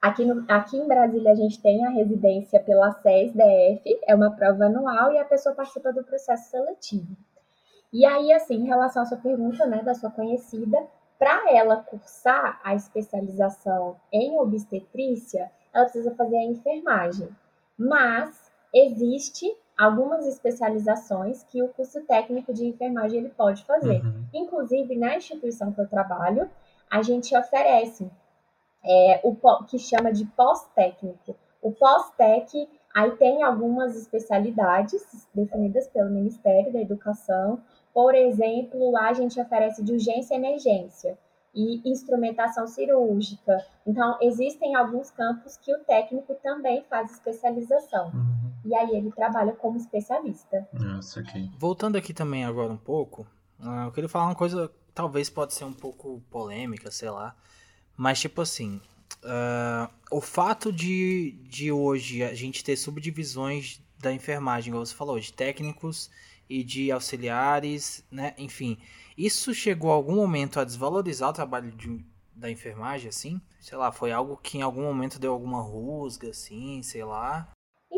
aqui, 0.00 0.24
no, 0.24 0.44
aqui 0.48 0.76
em 0.76 0.86
Brasília, 0.86 1.32
a 1.32 1.34
gente 1.34 1.60
tem 1.60 1.84
a 1.84 1.90
residência 1.90 2.60
pela 2.60 2.92
SES-DF, 2.92 4.00
é 4.06 4.14
uma 4.14 4.30
prova 4.30 4.66
anual 4.66 5.12
e 5.12 5.18
a 5.18 5.24
pessoa 5.24 5.54
participa 5.54 5.92
do 5.92 6.04
processo 6.04 6.50
seletivo. 6.50 7.16
E 7.92 8.04
aí, 8.04 8.32
assim, 8.32 8.54
em 8.54 8.66
relação 8.66 9.02
à 9.02 9.06
sua 9.06 9.18
pergunta, 9.18 9.66
né, 9.66 9.82
da 9.82 9.94
sua 9.94 10.10
conhecida, 10.10 10.78
para 11.18 11.50
ela 11.50 11.76
cursar 11.78 12.60
a 12.62 12.74
especialização 12.74 13.96
em 14.12 14.38
obstetrícia, 14.38 15.50
ela 15.72 15.84
precisa 15.84 16.14
fazer 16.14 16.36
a 16.36 16.44
enfermagem. 16.44 17.28
Mas 17.78 18.52
existe 18.72 19.46
algumas 19.76 20.26
especializações 20.26 21.42
que 21.44 21.62
o 21.62 21.68
curso 21.68 22.00
técnico 22.02 22.52
de 22.52 22.66
enfermagem 22.66 23.20
ele 23.20 23.28
pode 23.28 23.64
fazer. 23.64 24.02
Uhum. 24.02 24.24
Inclusive, 24.32 24.96
na 24.96 25.16
instituição 25.16 25.72
que 25.72 25.80
eu 25.80 25.88
trabalho, 25.88 26.48
a 26.90 27.02
gente 27.02 27.36
oferece 27.36 28.10
é, 28.84 29.20
o 29.22 29.36
que 29.64 29.78
chama 29.78 30.12
de 30.12 30.24
pós-técnico. 30.24 31.36
O 31.60 31.72
pós-tec, 31.72 32.68
aí 32.94 33.10
tem 33.12 33.42
algumas 33.42 33.96
especialidades 33.96 35.28
definidas 35.34 35.88
pelo 35.88 36.10
Ministério 36.10 36.72
da 36.72 36.80
Educação. 36.80 37.60
Por 37.92 38.14
exemplo, 38.14 38.90
lá 38.90 39.08
a 39.08 39.12
gente 39.12 39.40
oferece 39.40 39.82
de 39.82 39.92
urgência 39.92 40.34
e 40.34 40.38
emergência 40.38 41.18
e 41.54 41.80
instrumentação 41.90 42.66
cirúrgica. 42.66 43.64
Então, 43.86 44.18
existem 44.20 44.74
alguns 44.74 45.10
campos 45.10 45.56
que 45.56 45.74
o 45.74 45.78
técnico 45.80 46.34
também 46.42 46.84
faz 46.88 47.10
especialização. 47.12 48.08
Uhum. 48.08 48.45
E 48.66 48.74
aí 48.74 48.96
ele 48.96 49.12
trabalha 49.12 49.52
como 49.52 49.76
especialista. 49.76 50.68
Nossa, 50.72 51.20
ok. 51.20 51.50
Voltando 51.56 51.96
aqui 51.96 52.12
também 52.12 52.44
agora 52.44 52.72
um 52.72 52.76
pouco, 52.76 53.24
uh, 53.60 53.86
eu 53.86 53.92
queria 53.92 54.08
falar 54.08 54.26
uma 54.26 54.34
coisa, 54.34 54.72
talvez 54.92 55.30
pode 55.30 55.54
ser 55.54 55.64
um 55.64 55.72
pouco 55.72 56.20
polêmica, 56.28 56.90
sei 56.90 57.08
lá. 57.08 57.36
Mas, 57.96 58.18
tipo 58.18 58.42
assim, 58.42 58.80
uh, 59.22 59.88
o 60.10 60.20
fato 60.20 60.72
de, 60.72 61.38
de 61.44 61.70
hoje 61.70 62.24
a 62.24 62.34
gente 62.34 62.64
ter 62.64 62.76
subdivisões 62.76 63.80
da 64.00 64.12
enfermagem, 64.12 64.72
como 64.72 64.84
você 64.84 64.94
falou, 64.94 65.18
de 65.20 65.32
técnicos 65.32 66.10
e 66.50 66.64
de 66.64 66.90
auxiliares, 66.90 68.04
né? 68.10 68.34
Enfim, 68.36 68.78
isso 69.16 69.54
chegou 69.54 69.92
a 69.92 69.94
algum 69.94 70.16
momento 70.16 70.58
a 70.58 70.64
desvalorizar 70.64 71.30
o 71.30 71.32
trabalho 71.32 71.70
de, 71.70 72.04
da 72.34 72.50
enfermagem, 72.50 73.08
assim? 73.08 73.40
Sei 73.60 73.78
lá, 73.78 73.92
foi 73.92 74.10
algo 74.10 74.36
que 74.36 74.58
em 74.58 74.62
algum 74.62 74.82
momento 74.82 75.20
deu 75.20 75.32
alguma 75.32 75.62
rusga, 75.62 76.30
assim, 76.30 76.82
sei 76.82 77.04
lá? 77.04 77.48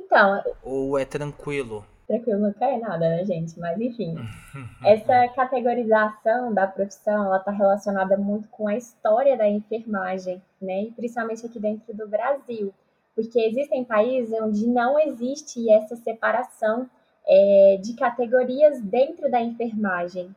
Então. 0.09 0.43
Ou 0.63 0.99
é 0.99 1.05
tranquilo? 1.05 1.85
Tranquilo 2.07 2.41
não 2.41 2.53
cai 2.55 2.79
nada, 2.79 3.11
né, 3.11 3.25
gente? 3.27 3.61
Mas 3.61 3.79
enfim. 3.79 4.15
essa 4.83 5.29
categorização 5.29 6.55
da 6.55 6.67
profissão, 6.67 7.27
ela 7.27 7.37
está 7.37 7.51
relacionada 7.51 8.17
muito 8.17 8.49
com 8.49 8.67
a 8.67 8.75
história 8.75 9.37
da 9.37 9.47
enfermagem, 9.47 10.43
né? 10.61 10.85
E 10.85 10.93
principalmente 10.93 11.45
aqui 11.45 11.61
dentro 11.61 11.95
do 11.95 12.09
Brasil. 12.09 12.73
Porque 13.15 13.39
existem 13.39 13.85
países 13.85 14.33
onde 14.41 14.67
não 14.67 14.99
existe 14.99 15.71
essa 15.71 15.95
separação 15.97 16.89
é, 17.27 17.79
de 17.83 17.95
categorias 17.95 18.81
dentro 18.81 19.31
da 19.31 19.43
enfermagem. 19.43 20.35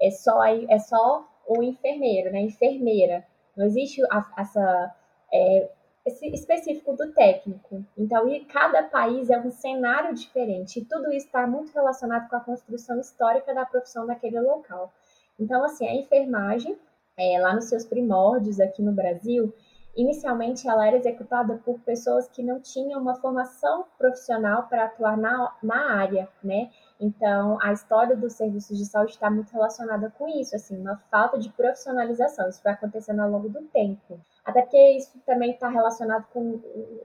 É 0.00 0.10
só, 0.10 0.44
é 0.44 0.78
só 0.80 1.24
o 1.46 1.62
enfermeiro, 1.62 2.32
né? 2.32 2.40
Enfermeira. 2.40 3.24
Não 3.56 3.66
existe 3.66 4.02
a, 4.10 4.26
essa 4.36 4.96
é, 5.32 5.70
específico 6.04 6.96
do 6.96 7.12
técnico. 7.12 7.84
Então, 7.96 8.28
e 8.28 8.44
cada 8.44 8.82
país 8.82 9.30
é 9.30 9.38
um 9.38 9.50
cenário 9.50 10.14
diferente. 10.14 10.80
E 10.80 10.84
tudo 10.84 11.12
isso 11.12 11.26
está 11.26 11.46
muito 11.46 11.72
relacionado 11.72 12.28
com 12.28 12.36
a 12.36 12.40
construção 12.40 12.98
histórica 13.00 13.54
da 13.54 13.64
profissão 13.64 14.06
daquele 14.06 14.40
local. 14.40 14.92
Então, 15.38 15.64
assim, 15.64 15.86
a 15.86 15.94
enfermagem, 15.94 16.76
é, 17.16 17.40
lá 17.40 17.54
nos 17.54 17.66
seus 17.66 17.84
primórdios 17.84 18.58
aqui 18.58 18.82
no 18.82 18.92
Brasil, 18.92 19.52
inicialmente 19.96 20.68
ela 20.68 20.86
era 20.86 20.96
executada 20.96 21.60
por 21.64 21.78
pessoas 21.80 22.28
que 22.28 22.42
não 22.42 22.60
tinham 22.60 23.00
uma 23.00 23.14
formação 23.14 23.84
profissional 23.98 24.64
para 24.64 24.84
atuar 24.84 25.16
na, 25.16 25.54
na 25.62 25.94
área, 25.98 26.28
né? 26.42 26.70
Então, 26.98 27.58
a 27.60 27.72
história 27.72 28.16
dos 28.16 28.32
serviços 28.32 28.78
de 28.78 28.86
saúde 28.86 29.12
está 29.12 29.30
muito 29.30 29.52
relacionada 29.52 30.12
com 30.18 30.28
isso, 30.28 30.54
assim, 30.56 30.80
uma 30.80 30.96
falta 31.10 31.38
de 31.38 31.48
profissionalização. 31.50 32.48
Isso 32.48 32.62
vai 32.62 32.72
acontecendo 32.72 33.20
ao 33.20 33.30
longo 33.30 33.48
do 33.48 33.62
tempo. 33.62 34.20
Até 34.44 34.62
porque 34.62 34.96
isso 34.96 35.12
também 35.24 35.52
está 35.52 35.68
relacionado 35.68 36.26
com 36.32 36.60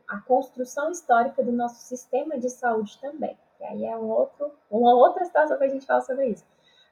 a 0.08 0.20
construção 0.22 0.90
histórica 0.90 1.44
do 1.44 1.52
nosso 1.52 1.82
sistema 1.82 2.38
de 2.38 2.50
saúde 2.50 3.00
também. 3.00 3.38
E 3.60 3.64
aí 3.64 3.86
é 3.86 3.98
um 3.98 4.10
outro, 4.10 4.52
uma 4.70 4.96
outra 4.96 5.24
situação 5.26 5.58
que 5.58 5.64
a 5.64 5.70
gente 5.70 5.86
fala 5.86 6.02
sobre 6.02 6.28
isso. 6.28 6.46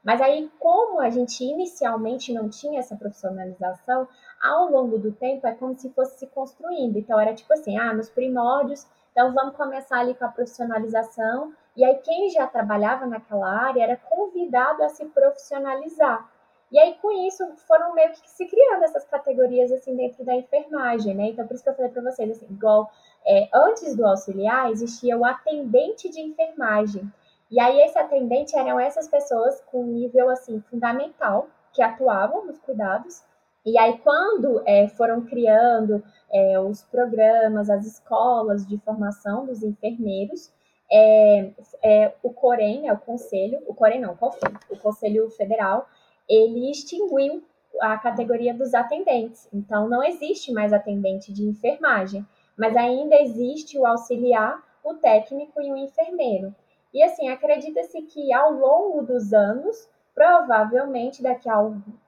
Mas 0.03 0.21
aí, 0.21 0.51
como 0.60 0.99
a 0.99 1.10
gente 1.10 1.43
inicialmente 1.43 2.31
não 2.31 2.47
tinha 2.47 2.79
essa 2.79 2.95
profissionalização, 2.95 4.08
ao 4.39 4.69
longo 4.69 4.99
do 4.99 5.12
tempo 5.12 5.47
é 5.47 5.53
como 5.55 5.75
se 5.75 5.89
fosse 5.89 6.19
se 6.19 6.27
construindo. 6.27 6.97
Então, 6.97 7.19
era 7.19 7.34
tipo 7.34 7.51
assim, 7.51 7.75
ah, 7.79 7.91
nos 7.91 8.08
primórdios, 8.08 8.86
então 9.12 9.34
vamos 9.34 9.55
começar 9.55 9.99
ali 9.99 10.13
com 10.13 10.25
a 10.25 10.27
profissionalização 10.27 11.53
e 11.75 11.86
aí 11.86 11.95
quem 11.99 12.29
já 12.29 12.45
trabalhava 12.47 13.05
naquela 13.05 13.49
área 13.49 13.81
era 13.81 13.95
convidado 13.95 14.84
a 14.84 14.89
se 14.89 15.05
profissionalizar. 15.05 16.29
E 16.71 16.80
aí 16.80 16.95
com 17.01 17.12
isso 17.28 17.45
foram 17.67 17.93
meio 17.93 18.12
que 18.12 18.30
se 18.30 18.45
criando 18.47 18.84
essas 18.84 19.06
categorias 19.06 19.71
assim 19.71 19.95
dentro 19.95 20.25
da 20.25 20.36
enfermagem, 20.36 21.15
né? 21.15 21.28
Então 21.28 21.45
por 21.45 21.54
isso 21.54 21.63
que 21.63 21.69
eu 21.69 21.75
falei 21.75 21.91
para 21.91 22.01
vocês 22.01 22.30
assim, 22.32 22.47
igual 22.49 22.89
é, 23.25 23.47
antes 23.54 23.95
do 23.95 24.06
auxiliar 24.06 24.71
existia 24.71 25.17
o 25.17 25.25
atendente 25.25 26.10
de 26.10 26.21
enfermagem. 26.21 27.12
E 27.51 27.60
aí 27.60 27.80
esse 27.82 27.97
atendente 27.97 28.56
eram 28.58 28.80
essas 28.80 29.08
pessoas 29.08 29.62
com 29.71 29.84
nível 29.84 30.30
assim 30.30 30.60
fundamental 30.69 31.47
que 31.71 31.82
atuavam 31.82 32.45
nos 32.45 32.58
cuidados. 32.60 33.23
E 33.65 33.78
aí 33.78 33.97
quando 33.99 34.62
é, 34.65 34.88
foram 34.88 35.21
criando 35.21 36.04
é, 36.32 36.60
os 36.60 36.84
programas, 36.84 37.69
as 37.69 37.86
escolas 37.86 38.65
de 38.65 38.78
formação 38.80 39.45
dos 39.45 39.63
enfermeiros, 39.63 40.51
é, 40.91 41.51
é, 41.84 42.13
o 42.21 42.32
Corém, 42.32 42.88
é 42.88 42.93
o 42.93 42.97
Conselho, 42.97 43.62
o 43.67 43.73
Corém 43.73 43.99
não, 43.99 44.15
qual 44.15 44.32
foi? 44.32 44.51
O 44.69 44.78
Conselho 44.78 45.30
Federal, 45.32 45.88
ele 46.29 46.71
extinguiu 46.71 47.43
a 47.81 47.97
categoria 47.97 48.53
dos 48.53 48.73
atendentes. 48.73 49.49
Então, 49.53 49.88
não 49.89 50.03
existe 50.03 50.51
mais 50.51 50.71
atendente 50.71 51.33
de 51.33 51.43
enfermagem, 51.43 52.25
mas 52.57 52.75
ainda 52.75 53.15
existe 53.21 53.77
o 53.77 53.85
auxiliar, 53.85 54.63
o 54.83 54.93
técnico 54.95 55.61
e 55.61 55.71
o 55.71 55.77
enfermeiro. 55.77 56.55
E 56.93 57.03
assim, 57.03 57.27
acredita-se 57.27 58.01
que 58.03 58.31
ao 58.31 58.51
longo 58.51 59.01
dos 59.01 59.33
anos, 59.33 59.89
provavelmente 60.13 61.21
daqui 61.21 61.49
a 61.49 61.57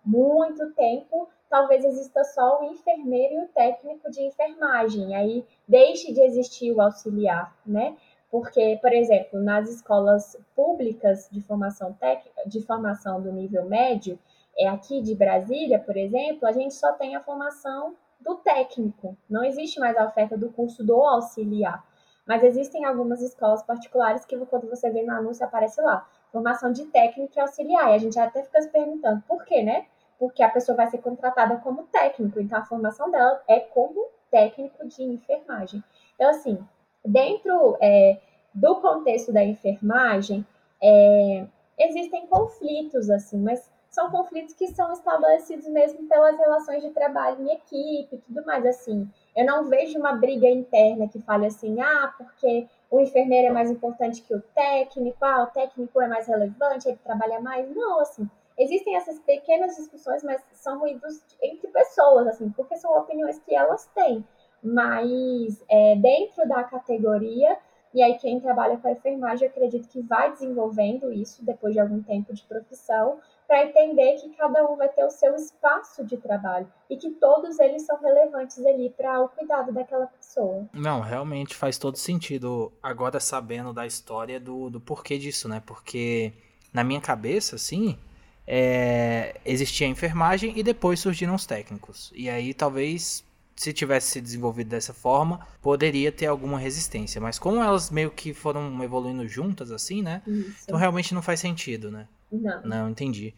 muito 0.06 0.72
tempo, 0.74 1.28
talvez 1.50 1.84
exista 1.84 2.24
só 2.24 2.62
o 2.62 2.72
enfermeiro 2.72 3.36
e 3.36 3.44
o 3.44 3.48
técnico 3.50 4.10
de 4.10 4.22
enfermagem. 4.22 5.16
Aí 5.16 5.46
deixe 5.68 6.14
de 6.14 6.22
existir 6.22 6.72
o 6.72 6.82
auxiliar, 6.82 7.54
né? 7.66 7.98
Porque, 8.30 8.78
por 8.82 8.92
exemplo, 8.92 9.40
nas 9.40 9.70
escolas 9.70 10.38
públicas 10.56 11.30
de 11.32 11.42
formação 11.42 11.94
técnica, 11.94 12.48
de 12.48 12.62
formação 12.62 13.22
do 13.22 13.32
nível 13.32 13.66
médio, 13.66 14.20
é 14.58 14.68
aqui 14.68 15.02
de 15.02 15.16
Brasília, 15.16 15.80
por 15.80 15.96
exemplo, 15.96 16.48
a 16.48 16.52
gente 16.52 16.74
só 16.74 16.94
tem 16.94 17.16
a 17.16 17.22
formação 17.22 17.96
do 18.20 18.36
técnico. 18.36 19.16
Não 19.30 19.44
existe 19.44 19.80
mais 19.80 19.96
a 19.96 20.06
oferta 20.06 20.38
do 20.38 20.50
curso 20.50 20.84
do 20.84 20.96
auxiliar. 20.96 21.86
Mas 22.26 22.44
existem 22.44 22.84
algumas 22.84 23.22
escolas 23.22 23.64
particulares 23.64 24.26
que 24.26 24.38
quando 24.48 24.70
você 24.70 24.90
vê 24.90 25.04
no 25.04 25.14
anúncio 25.14 25.46
aparece 25.46 25.82
lá, 25.82 26.06
formação 26.32 26.72
de 26.72 26.86
técnico 26.88 27.34
e 27.38 27.40
auxiliar. 27.40 27.92
E 27.92 27.94
a 27.94 27.98
gente 27.98 28.20
até 28.20 28.44
fica 28.44 28.62
se 28.62 28.70
perguntando 28.70 29.24
por 29.28 29.46
quê, 29.46 29.64
né? 29.64 29.86
Porque 30.20 30.44
a 30.44 30.50
pessoa 30.50 30.76
vai 30.76 30.90
ser 30.90 30.98
contratada 30.98 31.56
como 31.58 31.84
técnico, 31.84 32.40
então 32.40 32.58
a 32.60 32.66
formação 32.66 33.10
dela 33.10 33.42
é 33.48 33.60
como 33.60 34.10
técnico 34.30 34.86
de 34.88 35.04
enfermagem. 35.04 35.82
Então, 36.16 36.30
assim, 36.30 36.60
dentro 37.08 37.78
é, 37.82 38.18
do 38.54 38.76
contexto 38.76 39.32
da 39.32 39.44
enfermagem, 39.44 40.46
é, 40.82 41.46
existem 41.80 42.28
conflitos, 42.28 43.10
assim, 43.10 43.38
mas 43.40 43.72
são 43.90 44.12
conflitos 44.12 44.54
que 44.54 44.68
são 44.68 44.92
estabelecidos 44.92 45.68
mesmo 45.68 46.08
pelas 46.08 46.38
relações 46.38 46.84
de 46.84 46.92
trabalho 46.92 47.42
em 47.42 47.54
equipe 47.54 48.16
e 48.16 48.18
tudo 48.20 48.46
mais, 48.46 48.66
assim. 48.66 49.10
Eu 49.36 49.46
não 49.46 49.66
vejo 49.66 49.98
uma 49.98 50.14
briga 50.14 50.48
interna 50.48 51.08
que 51.08 51.20
fale 51.22 51.48
assim, 51.48 51.80
ah, 51.82 52.14
porque 52.18 52.68
o 52.92 53.00
enfermeiro 53.00 53.48
é 53.48 53.52
mais 53.52 53.72
importante 53.72 54.22
que 54.22 54.36
o 54.36 54.42
técnico, 54.54 55.24
ah, 55.24 55.44
o 55.44 55.48
técnico 55.48 56.02
é 56.02 56.08
mais 56.08 56.28
relevante, 56.28 56.88
ele 56.88 57.00
trabalha 57.04 57.40
mais. 57.40 57.68
Não, 57.76 58.00
assim, 58.00 58.30
existem 58.58 58.96
essas 58.96 59.20
pequenas 59.20 59.76
discussões, 59.76 60.24
mas 60.24 60.44
são 60.54 60.80
ruídos 60.80 61.22
entre 61.42 61.68
pessoas, 61.70 62.28
assim, 62.28 62.50
porque 62.52 62.76
são 62.76 62.96
opiniões 62.98 63.40
que 63.40 63.56
elas 63.56 63.86
têm 63.96 64.24
mas 64.68 65.64
é, 65.70 65.96
dentro 65.96 66.48
da 66.48 66.64
categoria, 66.64 67.58
e 67.94 68.02
aí 68.04 68.18
quem 68.18 68.40
trabalha 68.40 68.78
com 68.78 68.88
a 68.88 68.92
enfermagem, 68.92 69.48
acredito 69.48 69.88
que 69.88 70.02
vai 70.02 70.32
desenvolvendo 70.32 71.12
isso 71.12 71.44
depois 71.44 71.74
de 71.74 71.80
algum 71.80 72.02
tempo 72.04 72.34
de 72.34 72.44
profissão, 72.44 73.20
para 73.48 73.64
entender 73.64 74.16
que 74.16 74.30
cada 74.36 74.70
um 74.70 74.76
vai 74.76 74.90
ter 74.90 75.06
o 75.06 75.10
seu 75.10 75.34
espaço 75.36 76.04
de 76.04 76.18
trabalho 76.18 76.68
e 76.90 76.98
que 76.98 77.12
todos 77.12 77.58
eles 77.60 77.84
são 77.84 77.98
relevantes 77.98 78.64
ali 78.66 78.90
para 78.90 79.22
o 79.22 79.30
cuidado 79.30 79.72
daquela 79.72 80.06
pessoa. 80.08 80.68
Não, 80.74 81.00
realmente 81.00 81.56
faz 81.56 81.78
todo 81.78 81.98
sentido 81.98 82.74
agora 82.84 83.22
sabendo 83.22 83.72
da 83.72 83.86
história 83.86 84.38
do, 84.38 84.70
do 84.70 84.82
porquê 84.82 85.18
disso, 85.18 85.48
né? 85.48 85.64
Porque 85.66 86.34
na 86.74 86.84
minha 86.84 87.00
cabeça, 87.00 87.56
assim, 87.56 87.98
é, 88.46 89.40
existia 89.46 89.88
a 89.88 89.90
enfermagem 89.90 90.54
e 90.58 90.62
depois 90.62 91.00
surgiram 91.00 91.34
os 91.34 91.46
técnicos. 91.46 92.12
E 92.14 92.30
aí 92.30 92.54
talvez 92.54 93.27
se 93.58 93.74
tivesse 93.74 94.12
se 94.12 94.22
desenvolvido 94.22 94.70
dessa 94.70 94.94
forma, 94.94 95.46
poderia 95.62 96.12
ter 96.12 96.28
alguma 96.28 96.60
resistência. 96.60 97.20
Mas 97.20 97.40
como 97.40 97.62
elas 97.62 97.90
meio 97.90 98.12
que 98.12 98.32
foram 98.32 98.82
evoluindo 98.84 99.28
juntas, 99.28 99.72
assim, 99.72 100.04
né? 100.04 100.22
Isso. 100.28 100.64
Então 100.64 100.78
realmente 100.78 101.14
não 101.14 101.24
faz 101.24 101.40
sentido, 101.40 101.92
né? 101.92 102.08
Não. 102.32 102.62
Não, 102.62 102.90
entendi. 102.90 103.34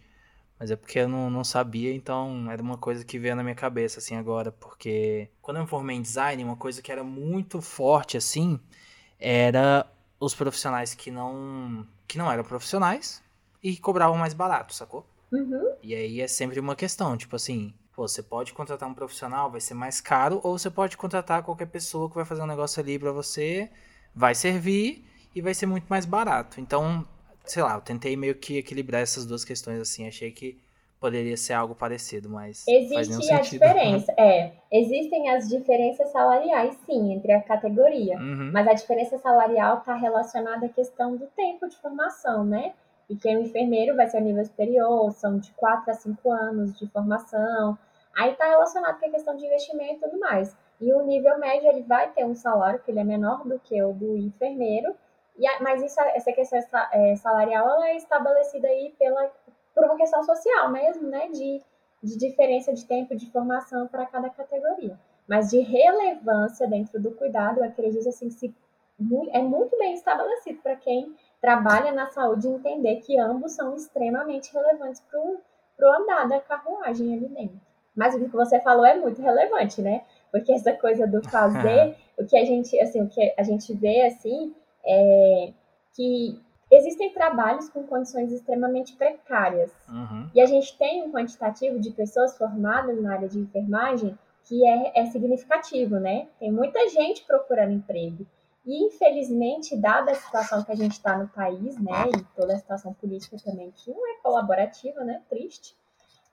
Mas 0.60 0.72
é 0.72 0.76
porque 0.76 1.00
eu 1.00 1.08
não, 1.08 1.30
não 1.30 1.44
sabia, 1.46 1.94
então 1.94 2.52
era 2.52 2.62
uma 2.62 2.78
coisa 2.78 3.06
que 3.06 3.18
veio 3.18 3.34
na 3.34 3.44
minha 3.44 3.56
cabeça, 3.56 4.00
assim, 4.00 4.16
agora. 4.18 4.52
Porque 4.52 5.30
quando 5.42 5.58
eu 5.58 5.64
me 5.64 5.70
formei 5.70 5.96
em 5.96 6.02
design, 6.02 6.44
uma 6.44 6.58
coisa 6.58 6.82
que 6.82 6.92
era 6.92 7.04
muito 7.04 7.62
forte, 7.62 8.18
assim, 8.18 8.60
era 9.18 9.90
os 10.20 10.36
profissionais 10.36 10.94
que 10.94 11.10
não, 11.10 11.88
que 12.06 12.18
não 12.18 12.30
eram 12.30 12.44
profissionais 12.44 13.24
e 13.64 13.78
cobravam 13.78 14.18
mais 14.18 14.34
barato, 14.34 14.76
sacou? 14.76 15.08
Uhum. 15.32 15.76
E 15.82 15.96
aí 15.96 16.20
é 16.20 16.28
sempre 16.28 16.60
uma 16.60 16.76
questão, 16.76 17.16
tipo 17.16 17.38
assim, 17.38 17.74
Pô, 18.00 18.08
você 18.08 18.24
pode 18.24 18.54
contratar 18.54 18.88
um 18.88 18.94
profissional, 18.94 19.52
vai 19.52 19.60
ser 19.60 19.74
mais 19.74 20.00
caro, 20.00 20.40
ou 20.42 20.58
você 20.58 20.70
pode 20.70 20.96
contratar 20.96 21.44
qualquer 21.44 21.66
pessoa 21.66 22.08
que 22.08 22.16
vai 22.16 22.24
fazer 22.24 22.42
um 22.42 22.46
negócio 22.46 22.82
ali 22.82 22.98
para 22.98 23.12
você, 23.12 23.70
vai 24.16 24.34
servir 24.34 25.04
e 25.36 25.42
vai 25.42 25.54
ser 25.54 25.66
muito 25.66 25.86
mais 25.90 26.06
barato. 26.06 26.62
Então, 26.62 27.06
sei 27.44 27.62
lá, 27.62 27.76
eu 27.76 27.82
tentei 27.82 28.16
meio 28.16 28.36
que 28.36 28.58
equilibrar 28.58 29.02
essas 29.02 29.26
duas 29.26 29.44
questões 29.44 29.82
assim, 29.82 30.08
achei 30.08 30.32
que 30.32 30.58
poderia 30.98 31.36
ser 31.36 31.52
algo 31.52 31.76
parecido, 31.76 32.30
mas 32.30 32.66
existe 32.66 33.34
a 33.34 33.42
diferença, 33.42 34.14
é, 34.18 34.54
existem 34.72 35.32
as 35.32 35.50
diferenças 35.50 36.10
salariais 36.14 36.78
sim 36.86 37.12
entre 37.12 37.34
a 37.34 37.42
categoria, 37.42 38.18
uhum. 38.18 38.50
mas 38.54 38.66
a 38.66 38.74
diferença 38.76 39.18
salarial 39.18 39.80
está 39.80 39.94
relacionada 39.96 40.68
à 40.68 40.70
questão 40.70 41.18
do 41.18 41.28
tempo 41.36 41.68
de 41.68 41.76
formação, 41.76 42.46
né? 42.46 42.72
E 43.10 43.16
que 43.18 43.28
o 43.28 43.42
enfermeiro 43.42 43.94
vai 43.98 44.08
ser 44.08 44.18
a 44.18 44.22
nível 44.22 44.46
superior, 44.46 45.12
são 45.12 45.38
de 45.38 45.52
4 45.52 45.92
a 45.92 45.94
5 45.96 46.32
anos 46.32 46.80
de 46.80 46.88
formação. 46.88 47.78
Aí 48.20 48.32
está 48.32 48.50
relacionado 48.50 49.00
com 49.00 49.06
a 49.06 49.12
questão 49.12 49.34
de 49.38 49.46
investimento 49.46 49.94
e 49.94 50.00
tudo 50.10 50.20
mais. 50.20 50.54
E 50.82 50.94
o 50.94 51.02
nível 51.04 51.40
médio 51.40 51.70
ele 51.70 51.84
vai 51.84 52.12
ter 52.12 52.26
um 52.26 52.36
salário 52.36 52.80
que 52.80 52.92
ele 52.92 53.00
é 53.00 53.04
menor 53.06 53.48
do 53.48 53.58
que 53.60 53.82
o 53.82 53.94
do 53.94 54.18
enfermeiro, 54.18 54.94
e 55.38 55.48
a, 55.48 55.62
mas 55.62 55.82
isso, 55.82 55.98
essa 56.02 56.34
questão 56.34 56.60
é, 56.92 57.16
salarial 57.16 57.70
ela 57.70 57.88
é 57.88 57.96
estabelecida 57.96 58.68
aí 58.68 58.94
pela, 59.00 59.32
por 59.74 59.86
uma 59.86 59.96
questão 59.96 60.22
social 60.22 60.70
mesmo, 60.70 61.08
né? 61.08 61.30
De, 61.30 61.62
de 62.04 62.18
diferença 62.18 62.74
de 62.74 62.86
tempo 62.86 63.16
de 63.16 63.32
formação 63.32 63.88
para 63.88 64.06
cada 64.06 64.30
categoria. 64.30 65.00
Mas 65.26 65.50
de 65.50 65.62
relevância 65.62 66.68
dentro 66.68 67.02
do 67.02 67.12
cuidado, 67.12 67.60
eu 67.60 67.64
acredito 67.64 68.10
assim, 68.10 68.30
se, 68.30 68.54
é 69.32 69.40
muito 69.40 69.78
bem 69.78 69.94
estabelecido 69.94 70.60
para 70.62 70.76
quem 70.76 71.16
trabalha 71.40 71.94
na 71.94 72.10
saúde 72.10 72.50
entender 72.50 72.98
que 72.98 73.18
ambos 73.18 73.54
são 73.54 73.76
extremamente 73.78 74.54
relevantes 74.54 75.02
para 75.10 75.22
o 75.90 76.02
andar 76.02 76.28
da 76.28 76.42
carruagem 76.42 77.14
ali 77.14 77.30
dentro. 77.30 77.69
Mas 78.00 78.16
o 78.16 78.20
que 78.20 78.30
você 78.30 78.62
falou 78.62 78.86
é 78.86 78.96
muito 78.96 79.22
relevante, 79.22 79.82
né? 79.82 80.04
Porque 80.32 80.54
essa 80.54 80.72
coisa 80.72 81.06
do 81.06 81.22
fazer, 81.30 81.98
o 82.18 82.26
que 82.26 82.38
a 82.38 82.46
gente, 82.46 82.80
assim, 82.80 83.02
o 83.02 83.10
que 83.10 83.34
a 83.38 83.44
gente 83.44 83.74
vê 83.74 84.04
assim, 84.04 84.56
é 84.86 85.52
que 85.94 86.42
existem 86.72 87.12
trabalhos 87.12 87.68
com 87.68 87.84
condições 87.84 88.32
extremamente 88.32 88.96
precárias. 88.96 89.70
Uhum. 89.90 90.30
E 90.34 90.40
a 90.40 90.46
gente 90.46 90.78
tem 90.78 91.04
um 91.04 91.12
quantitativo 91.12 91.78
de 91.78 91.92
pessoas 91.92 92.38
formadas 92.38 93.02
na 93.02 93.16
área 93.16 93.28
de 93.28 93.38
enfermagem 93.38 94.18
que 94.46 94.66
é, 94.66 95.02
é 95.02 95.06
significativo, 95.08 96.00
né? 96.00 96.30
Tem 96.40 96.50
muita 96.50 96.88
gente 96.88 97.26
procurando 97.26 97.74
emprego. 97.74 98.26
E, 98.66 98.86
infelizmente, 98.86 99.76
dada 99.76 100.12
a 100.12 100.16
situação 100.16 100.64
que 100.64 100.72
a 100.72 100.76
gente 100.76 100.94
está 100.94 101.18
no 101.18 101.28
país, 101.28 101.78
né, 101.78 102.06
e 102.16 102.24
toda 102.40 102.54
a 102.54 102.58
situação 102.58 102.94
política 102.94 103.36
também, 103.44 103.72
que 103.72 103.92
não 103.92 104.08
é 104.08 104.22
colaborativa, 104.22 105.04
né, 105.04 105.22
triste, 105.30 105.76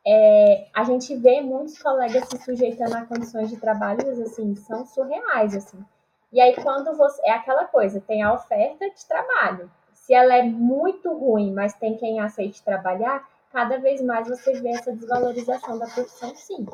é, 0.06 0.68
a 0.72 0.84
gente 0.84 1.16
vê 1.16 1.40
muitos 1.40 1.82
colegas 1.82 2.28
se 2.28 2.38
sujeitando 2.38 2.94
a 2.94 3.04
condições 3.04 3.50
de 3.50 3.56
trabalho, 3.56 4.08
assim, 4.22 4.54
são 4.54 4.86
surreais, 4.86 5.54
assim. 5.54 5.84
E 6.32 6.40
aí, 6.40 6.54
quando 6.54 6.96
você. 6.96 7.20
É 7.24 7.32
aquela 7.32 7.64
coisa, 7.64 8.00
tem 8.00 8.22
a 8.22 8.32
oferta 8.32 8.88
de 8.88 9.06
trabalho. 9.06 9.70
Se 9.92 10.14
ela 10.14 10.36
é 10.36 10.42
muito 10.42 11.12
ruim, 11.12 11.52
mas 11.52 11.74
tem 11.74 11.96
quem 11.96 12.20
aceite 12.20 12.62
trabalhar, 12.62 13.28
cada 13.52 13.78
vez 13.78 14.00
mais 14.00 14.28
você 14.28 14.52
vê 14.60 14.68
essa 14.68 14.92
desvalorização 14.92 15.78
da 15.78 15.86
profissão, 15.86 16.32
sim. 16.36 16.66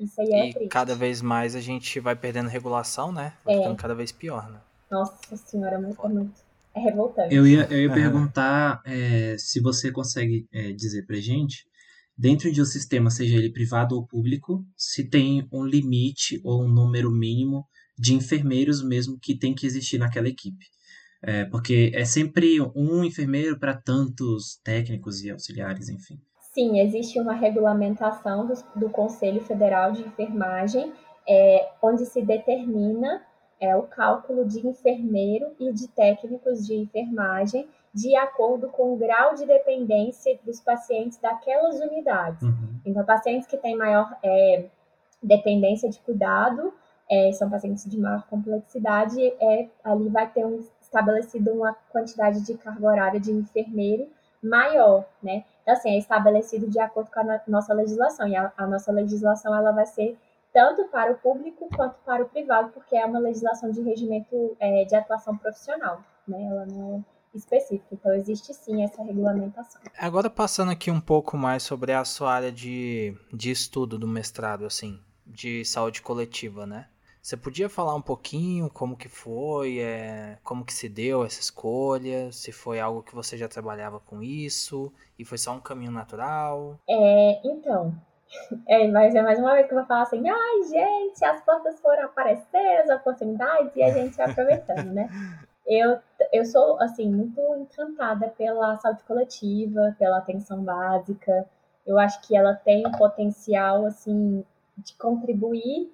Isso 0.00 0.20
aí 0.20 0.32
é 0.32 0.48
e 0.48 0.54
triste. 0.54 0.68
cada 0.68 0.94
vez 0.94 1.22
mais 1.22 1.54
a 1.54 1.60
gente 1.60 2.00
vai 2.00 2.16
perdendo 2.16 2.48
regulação, 2.48 3.12
né? 3.12 3.32
Vai 3.44 3.54
é. 3.54 3.58
ficando 3.58 3.76
cada 3.76 3.94
vez 3.94 4.10
pior, 4.10 4.50
né? 4.50 4.58
Nossa 4.90 5.36
senhora, 5.36 5.78
muito, 5.78 6.04
é 6.04 6.08
muito. 6.08 6.46
É 6.74 6.80
revoltante. 6.80 7.34
Eu 7.34 7.46
ia, 7.46 7.66
eu 7.70 7.78
ia 7.78 7.92
perguntar 7.92 8.82
é, 8.84 9.36
se 9.38 9.60
você 9.60 9.90
consegue 9.90 10.46
é, 10.52 10.72
dizer 10.72 11.06
pra 11.06 11.16
gente, 11.16 11.66
dentro 12.16 12.50
de 12.50 12.62
um 12.62 12.64
sistema, 12.64 13.10
seja 13.10 13.36
ele 13.36 13.52
privado 13.52 13.94
ou 13.94 14.06
público, 14.06 14.64
se 14.76 15.08
tem 15.08 15.46
um 15.52 15.64
limite 15.64 16.40
ou 16.44 16.62
um 16.62 16.68
número 16.68 17.10
mínimo 17.10 17.66
de 17.98 18.14
enfermeiros 18.14 18.82
mesmo 18.82 19.18
que 19.20 19.38
tem 19.38 19.54
que 19.54 19.66
existir 19.66 19.98
naquela 19.98 20.28
equipe. 20.28 20.66
É, 21.22 21.44
porque 21.46 21.90
é 21.94 22.04
sempre 22.04 22.60
um 22.74 23.02
enfermeiro 23.02 23.58
para 23.58 23.74
tantos 23.74 24.60
técnicos 24.62 25.24
e 25.24 25.30
auxiliares, 25.30 25.88
enfim. 25.88 26.20
Sim, 26.52 26.78
existe 26.80 27.18
uma 27.20 27.34
regulamentação 27.34 28.46
do, 28.46 28.54
do 28.78 28.90
Conselho 28.90 29.40
Federal 29.42 29.92
de 29.92 30.02
Enfermagem, 30.02 30.92
é, 31.28 31.68
onde 31.82 32.06
se 32.06 32.22
determina 32.22 33.22
é, 33.60 33.74
o 33.74 33.82
cálculo 33.82 34.46
de 34.46 34.66
enfermeiro 34.66 35.46
e 35.58 35.72
de 35.72 35.88
técnicos 35.88 36.66
de 36.66 36.74
enfermagem 36.74 37.66
de 37.96 38.14
acordo 38.14 38.68
com 38.68 38.92
o 38.92 38.96
grau 38.96 39.34
de 39.34 39.46
dependência 39.46 40.38
dos 40.44 40.60
pacientes 40.60 41.16
daquelas 41.16 41.80
unidades. 41.80 42.42
Uhum. 42.42 42.78
Então, 42.84 43.02
pacientes 43.06 43.48
que 43.48 43.56
têm 43.56 43.74
maior 43.74 44.14
é, 44.22 44.66
dependência 45.22 45.88
de 45.88 45.98
cuidado 46.00 46.74
é, 47.10 47.32
são 47.32 47.48
pacientes 47.48 47.88
de 47.88 47.98
maior 47.98 48.26
complexidade, 48.28 49.18
é, 49.40 49.68
ali 49.82 50.10
vai 50.10 50.28
ter 50.28 50.44
um, 50.44 50.62
estabelecido 50.78 51.52
uma 51.52 51.74
quantidade 51.90 52.44
de 52.44 52.54
carga 52.58 52.86
horária 52.86 53.18
de 53.18 53.32
enfermeiro 53.32 54.06
maior, 54.42 55.06
né? 55.22 55.44
Então, 55.62 55.72
assim, 55.72 55.94
é 55.94 55.98
estabelecido 55.98 56.68
de 56.68 56.78
acordo 56.78 57.10
com 57.10 57.20
a 57.20 57.40
nossa 57.48 57.72
legislação. 57.72 58.28
E 58.28 58.36
a, 58.36 58.52
a 58.58 58.66
nossa 58.66 58.92
legislação, 58.92 59.56
ela 59.56 59.72
vai 59.72 59.86
ser 59.86 60.18
tanto 60.52 60.84
para 60.88 61.12
o 61.12 61.16
público 61.16 61.66
quanto 61.74 61.96
para 62.04 62.22
o 62.22 62.28
privado, 62.28 62.72
porque 62.72 62.94
é 62.94 63.06
uma 63.06 63.18
legislação 63.18 63.70
de 63.70 63.80
regimento 63.80 64.54
é, 64.60 64.84
de 64.84 64.94
atuação 64.94 65.34
profissional, 65.38 66.02
né? 66.28 66.44
Ela 66.44 66.66
não 66.66 66.98
é 66.98 67.15
específica. 67.36 67.86
Então, 67.92 68.12
existe 68.14 68.52
sim 68.54 68.82
essa 68.82 69.02
regulamentação. 69.02 69.80
Agora, 69.98 70.30
passando 70.30 70.70
aqui 70.70 70.90
um 70.90 71.00
pouco 71.00 71.36
mais 71.36 71.62
sobre 71.62 71.92
a 71.92 72.04
sua 72.04 72.32
área 72.32 72.52
de, 72.52 73.16
de 73.32 73.50
estudo 73.50 73.98
do 73.98 74.08
mestrado, 74.08 74.64
assim, 74.64 75.00
de 75.26 75.64
saúde 75.64 76.02
coletiva, 76.02 76.66
né? 76.66 76.86
Você 77.26 77.36
podia 77.36 77.68
falar 77.68 77.92
um 77.96 78.00
pouquinho 78.00 78.70
como 78.70 78.96
que 78.96 79.08
foi, 79.08 79.80
é, 79.80 80.38
como 80.44 80.64
que 80.64 80.72
se 80.72 80.88
deu 80.88 81.24
essa 81.24 81.40
escolha, 81.40 82.30
se 82.30 82.52
foi 82.52 82.78
algo 82.78 83.02
que 83.02 83.16
você 83.16 83.36
já 83.36 83.48
trabalhava 83.48 83.98
com 83.98 84.22
isso 84.22 84.92
e 85.18 85.24
foi 85.24 85.36
só 85.36 85.52
um 85.52 85.58
caminho 85.58 85.90
natural? 85.90 86.78
É, 86.88 87.40
então, 87.44 87.92
é, 88.68 88.86
mas 88.86 89.12
é 89.12 89.22
mais 89.22 89.40
uma 89.40 89.54
vez 89.54 89.66
que 89.66 89.72
eu 89.72 89.78
vou 89.78 89.86
falar 89.88 90.02
assim, 90.02 90.22
ai 90.28 90.62
gente, 90.70 91.24
as 91.24 91.40
portas 91.44 91.80
foram 91.80 92.04
aparecer, 92.04 92.82
as 92.82 92.90
oportunidades 92.90 93.74
e 93.74 93.82
a 93.82 93.90
gente 93.90 94.22
aproveitando, 94.22 94.92
né? 94.92 95.08
Eu, 95.66 95.98
eu 96.32 96.44
sou, 96.44 96.80
assim, 96.80 97.10
muito 97.10 97.40
encantada 97.56 98.28
pela 98.28 98.76
saúde 98.76 99.02
coletiva, 99.02 99.96
pela 99.98 100.18
atenção 100.18 100.62
básica. 100.62 101.48
Eu 101.84 101.98
acho 101.98 102.20
que 102.22 102.36
ela 102.36 102.54
tem 102.54 102.86
um 102.86 102.92
potencial, 102.92 103.84
assim, 103.84 104.44
de 104.78 104.94
contribuir 104.94 105.92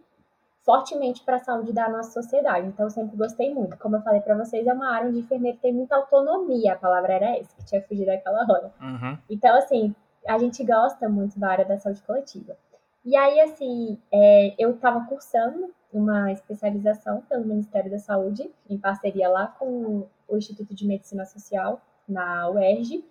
fortemente 0.64 1.22
para 1.24 1.36
a 1.36 1.40
saúde 1.40 1.72
da 1.72 1.88
nossa 1.88 2.12
sociedade. 2.22 2.68
Então, 2.68 2.86
eu 2.86 2.90
sempre 2.90 3.16
gostei 3.16 3.52
muito. 3.52 3.76
Como 3.78 3.96
eu 3.96 4.02
falei 4.02 4.20
para 4.20 4.36
vocês, 4.36 4.66
é 4.66 4.72
uma 4.72 4.94
área 4.94 5.08
onde 5.08 5.18
o 5.18 5.20
enfermeiro 5.20 5.58
tem 5.60 5.72
muita 5.72 5.96
autonomia. 5.96 6.74
A 6.74 6.76
palavra 6.76 7.14
era 7.14 7.38
essa, 7.38 7.56
que 7.56 7.64
tinha 7.64 7.82
fugido 7.82 8.06
daquela 8.06 8.42
hora. 8.42 8.72
Uhum. 8.80 9.18
Então, 9.28 9.56
assim, 9.56 9.94
a 10.26 10.38
gente 10.38 10.62
gosta 10.64 11.08
muito 11.08 11.38
da 11.38 11.48
área 11.48 11.64
da 11.64 11.78
saúde 11.78 12.02
coletiva. 12.02 12.56
E 13.04 13.16
aí, 13.16 13.40
assim, 13.40 13.98
é, 14.12 14.54
eu 14.58 14.70
estava 14.70 15.04
cursando 15.06 15.74
uma 15.92 16.32
especialização 16.32 17.20
pelo 17.22 17.44
Ministério 17.44 17.90
da 17.90 17.98
Saúde, 17.98 18.50
em 18.68 18.78
parceria 18.78 19.28
lá 19.28 19.46
com 19.46 20.06
o 20.28 20.36
Instituto 20.36 20.74
de 20.74 20.86
Medicina 20.86 21.24
Social, 21.24 21.80
na 22.08 22.48
UERJ. 22.50 23.04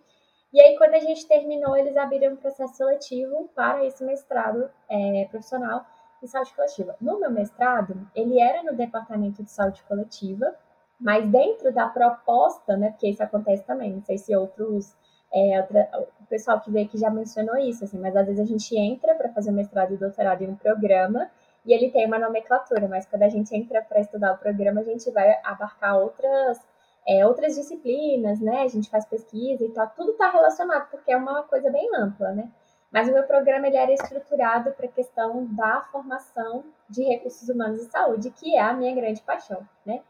E 0.53 0.59
aí, 0.59 0.77
quando 0.77 0.95
a 0.95 0.99
gente 0.99 1.27
terminou, 1.27 1.77
eles 1.77 1.95
abriram 1.95 2.33
um 2.33 2.37
processo 2.37 2.75
seletivo 2.75 3.49
para 3.55 3.85
esse 3.85 4.03
mestrado 4.03 4.69
é, 4.89 5.27
profissional 5.29 5.85
em 6.21 6.27
saúde 6.27 6.53
coletiva. 6.53 6.95
No 6.99 7.19
meu 7.19 7.31
mestrado, 7.31 7.95
ele 8.13 8.39
era 8.39 8.61
no 8.63 8.75
departamento 8.75 9.43
de 9.43 9.51
saúde 9.51 9.81
coletiva, 9.83 10.53
mas 10.99 11.27
dentro 11.29 11.73
da 11.73 11.87
proposta, 11.87 12.77
né, 12.77 12.91
porque 12.91 13.09
isso 13.09 13.23
acontece 13.23 13.63
também, 13.65 13.93
não 13.93 14.01
sei 14.01 14.17
se 14.17 14.35
outros, 14.35 14.95
é, 15.33 15.59
outra, 15.61 15.89
o 16.19 16.25
pessoal 16.27 16.59
que 16.59 16.69
veio 16.69 16.85
aqui 16.85 16.97
já 16.97 17.09
mencionou 17.09 17.57
isso, 17.57 17.83
assim, 17.83 17.97
mas 17.97 18.15
às 18.15 18.25
vezes 18.25 18.39
a 18.39 18.45
gente 18.45 18.77
entra 18.77 19.15
para 19.15 19.29
fazer 19.29 19.51
mestrado 19.51 19.93
e 19.93 19.97
doutorado 19.97 20.43
em 20.43 20.49
um 20.49 20.55
programa 20.55 21.31
e 21.65 21.73
ele 21.73 21.91
tem 21.91 22.05
uma 22.05 22.19
nomenclatura, 22.19 22.87
mas 22.87 23.05
quando 23.05 23.23
a 23.23 23.29
gente 23.29 23.55
entra 23.55 23.81
para 23.81 23.99
estudar 23.99 24.33
o 24.33 24.37
programa, 24.37 24.81
a 24.81 24.83
gente 24.83 25.09
vai 25.11 25.39
abarcar 25.43 25.97
outras 25.99 26.59
é, 27.07 27.25
outras 27.25 27.55
disciplinas, 27.55 28.39
né? 28.39 28.61
A 28.61 28.67
gente 28.67 28.89
faz 28.89 29.05
pesquisa 29.05 29.63
e 29.63 29.69
tal, 29.69 29.89
tudo 29.95 30.11
está 30.11 30.29
relacionado, 30.29 30.89
porque 30.89 31.11
é 31.11 31.17
uma 31.17 31.43
coisa 31.43 31.69
bem 31.71 31.89
ampla, 31.95 32.31
né? 32.31 32.51
Mas 32.91 33.07
o 33.07 33.13
meu 33.13 33.23
programa 33.23 33.67
ele 33.67 33.77
era 33.77 33.91
estruturado 33.91 34.71
para 34.73 34.85
a 34.85 34.91
questão 34.91 35.45
da 35.55 35.81
formação 35.91 36.65
de 36.89 37.03
recursos 37.03 37.47
humanos 37.47 37.81
e 37.81 37.89
saúde, 37.89 38.31
que 38.31 38.55
é 38.55 38.61
a 38.61 38.73
minha 38.73 38.93
grande 38.93 39.21
paixão, 39.21 39.67
né? 39.85 40.01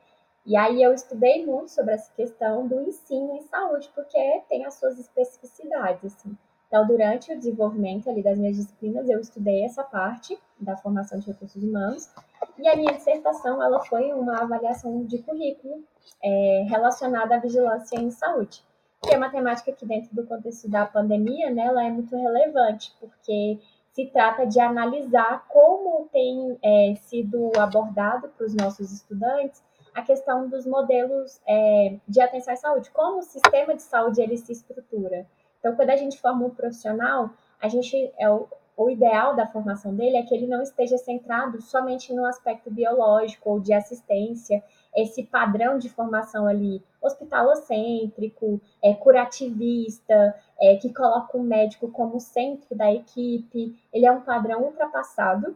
E 0.46 0.58
aí 0.58 0.82
eu 0.82 0.92
estudei 0.94 1.46
muito 1.46 1.70
sobre 1.70 1.94
essa 1.94 2.12
questão 2.14 2.68
do 2.68 2.82
ensino 2.82 3.36
em 3.36 3.42
saúde, 3.44 3.92
porque 3.94 4.42
tem 4.50 4.66
as 4.66 4.74
suas 4.76 4.98
especificidades, 4.98 6.16
assim. 6.16 6.36
Então, 6.72 6.88
durante 6.88 7.34
o 7.34 7.38
desenvolvimento 7.38 8.10
ali 8.10 8.24
das 8.24 8.38
minhas 8.38 8.56
disciplinas, 8.56 9.10
eu 9.10 9.20
estudei 9.20 9.66
essa 9.66 9.84
parte 9.84 10.40
da 10.58 10.78
formação 10.78 11.20
de 11.20 11.28
recursos 11.28 11.62
humanos, 11.62 12.10
e 12.58 12.66
a 12.66 12.78
minha 12.78 12.94
dissertação, 12.94 13.62
ela 13.62 13.84
foi 13.84 14.14
uma 14.14 14.42
avaliação 14.42 15.04
de 15.04 15.18
currículo 15.18 15.84
é, 16.24 16.66
relacionada 16.70 17.36
à 17.36 17.40
vigilância 17.40 18.00
em 18.00 18.10
saúde 18.10 18.64
que 19.02 19.14
é 19.14 19.18
uma 19.18 19.32
temática 19.32 19.72
que 19.72 19.86
dentro 19.86 20.14
do 20.16 20.26
contexto 20.28 20.70
da 20.70 20.86
pandemia, 20.86 21.50
né, 21.50 21.66
ela 21.66 21.84
é 21.84 21.90
muito 21.90 22.16
relevante, 22.16 22.94
porque 23.00 23.60
se 23.92 24.06
trata 24.06 24.46
de 24.46 24.60
analisar 24.60 25.46
como 25.48 26.08
tem 26.14 26.58
é, 26.64 26.96
sido 26.96 27.52
abordado 27.58 28.30
para 28.30 28.46
os 28.46 28.54
nossos 28.54 28.92
estudantes 28.92 29.64
a 29.94 30.02
questão 30.04 30.48
dos 30.48 30.66
modelos 30.66 31.42
é, 31.48 31.98
de 32.08 32.22
atenção 32.22 32.54
à 32.54 32.58
saúde, 32.58 32.92
como 32.92 33.20
o 33.20 33.24
sistema 33.24 33.76
de 33.76 33.82
saúde 33.82 34.22
ele 34.22 34.38
se 34.38 34.54
estrutura. 34.54 35.26
Então, 35.62 35.76
quando 35.76 35.92
a 35.92 35.96
gente 35.96 36.20
forma 36.20 36.46
um 36.46 36.50
profissional, 36.50 37.30
a 37.62 37.70
gente 37.70 38.12
é, 38.20 38.28
o 38.76 38.90
ideal 38.90 39.36
da 39.36 39.46
formação 39.46 39.94
dele 39.94 40.18
é 40.18 40.24
que 40.24 40.34
ele 40.34 40.48
não 40.48 40.62
esteja 40.62 40.98
centrado 40.98 41.62
somente 41.62 42.12
no 42.14 42.26
aspecto 42.26 42.72
biológico 42.72 43.52
ou 43.52 43.60
de 43.60 43.74
assistência, 43.74 44.64
esse 44.96 45.24
padrão 45.24 45.78
de 45.78 45.88
formação 45.88 46.48
ali 46.48 46.84
hospitalocêntrico, 47.02 48.60
é, 48.82 48.94
curativista, 48.94 50.36
é, 50.60 50.76
que 50.78 50.92
coloca 50.94 51.38
o 51.38 51.44
médico 51.44 51.92
como 51.92 52.20
centro 52.20 52.76
da 52.76 52.92
equipe, 52.92 53.76
ele 53.94 54.06
é 54.06 54.12
um 54.12 54.22
padrão 54.22 54.64
ultrapassado 54.64 55.56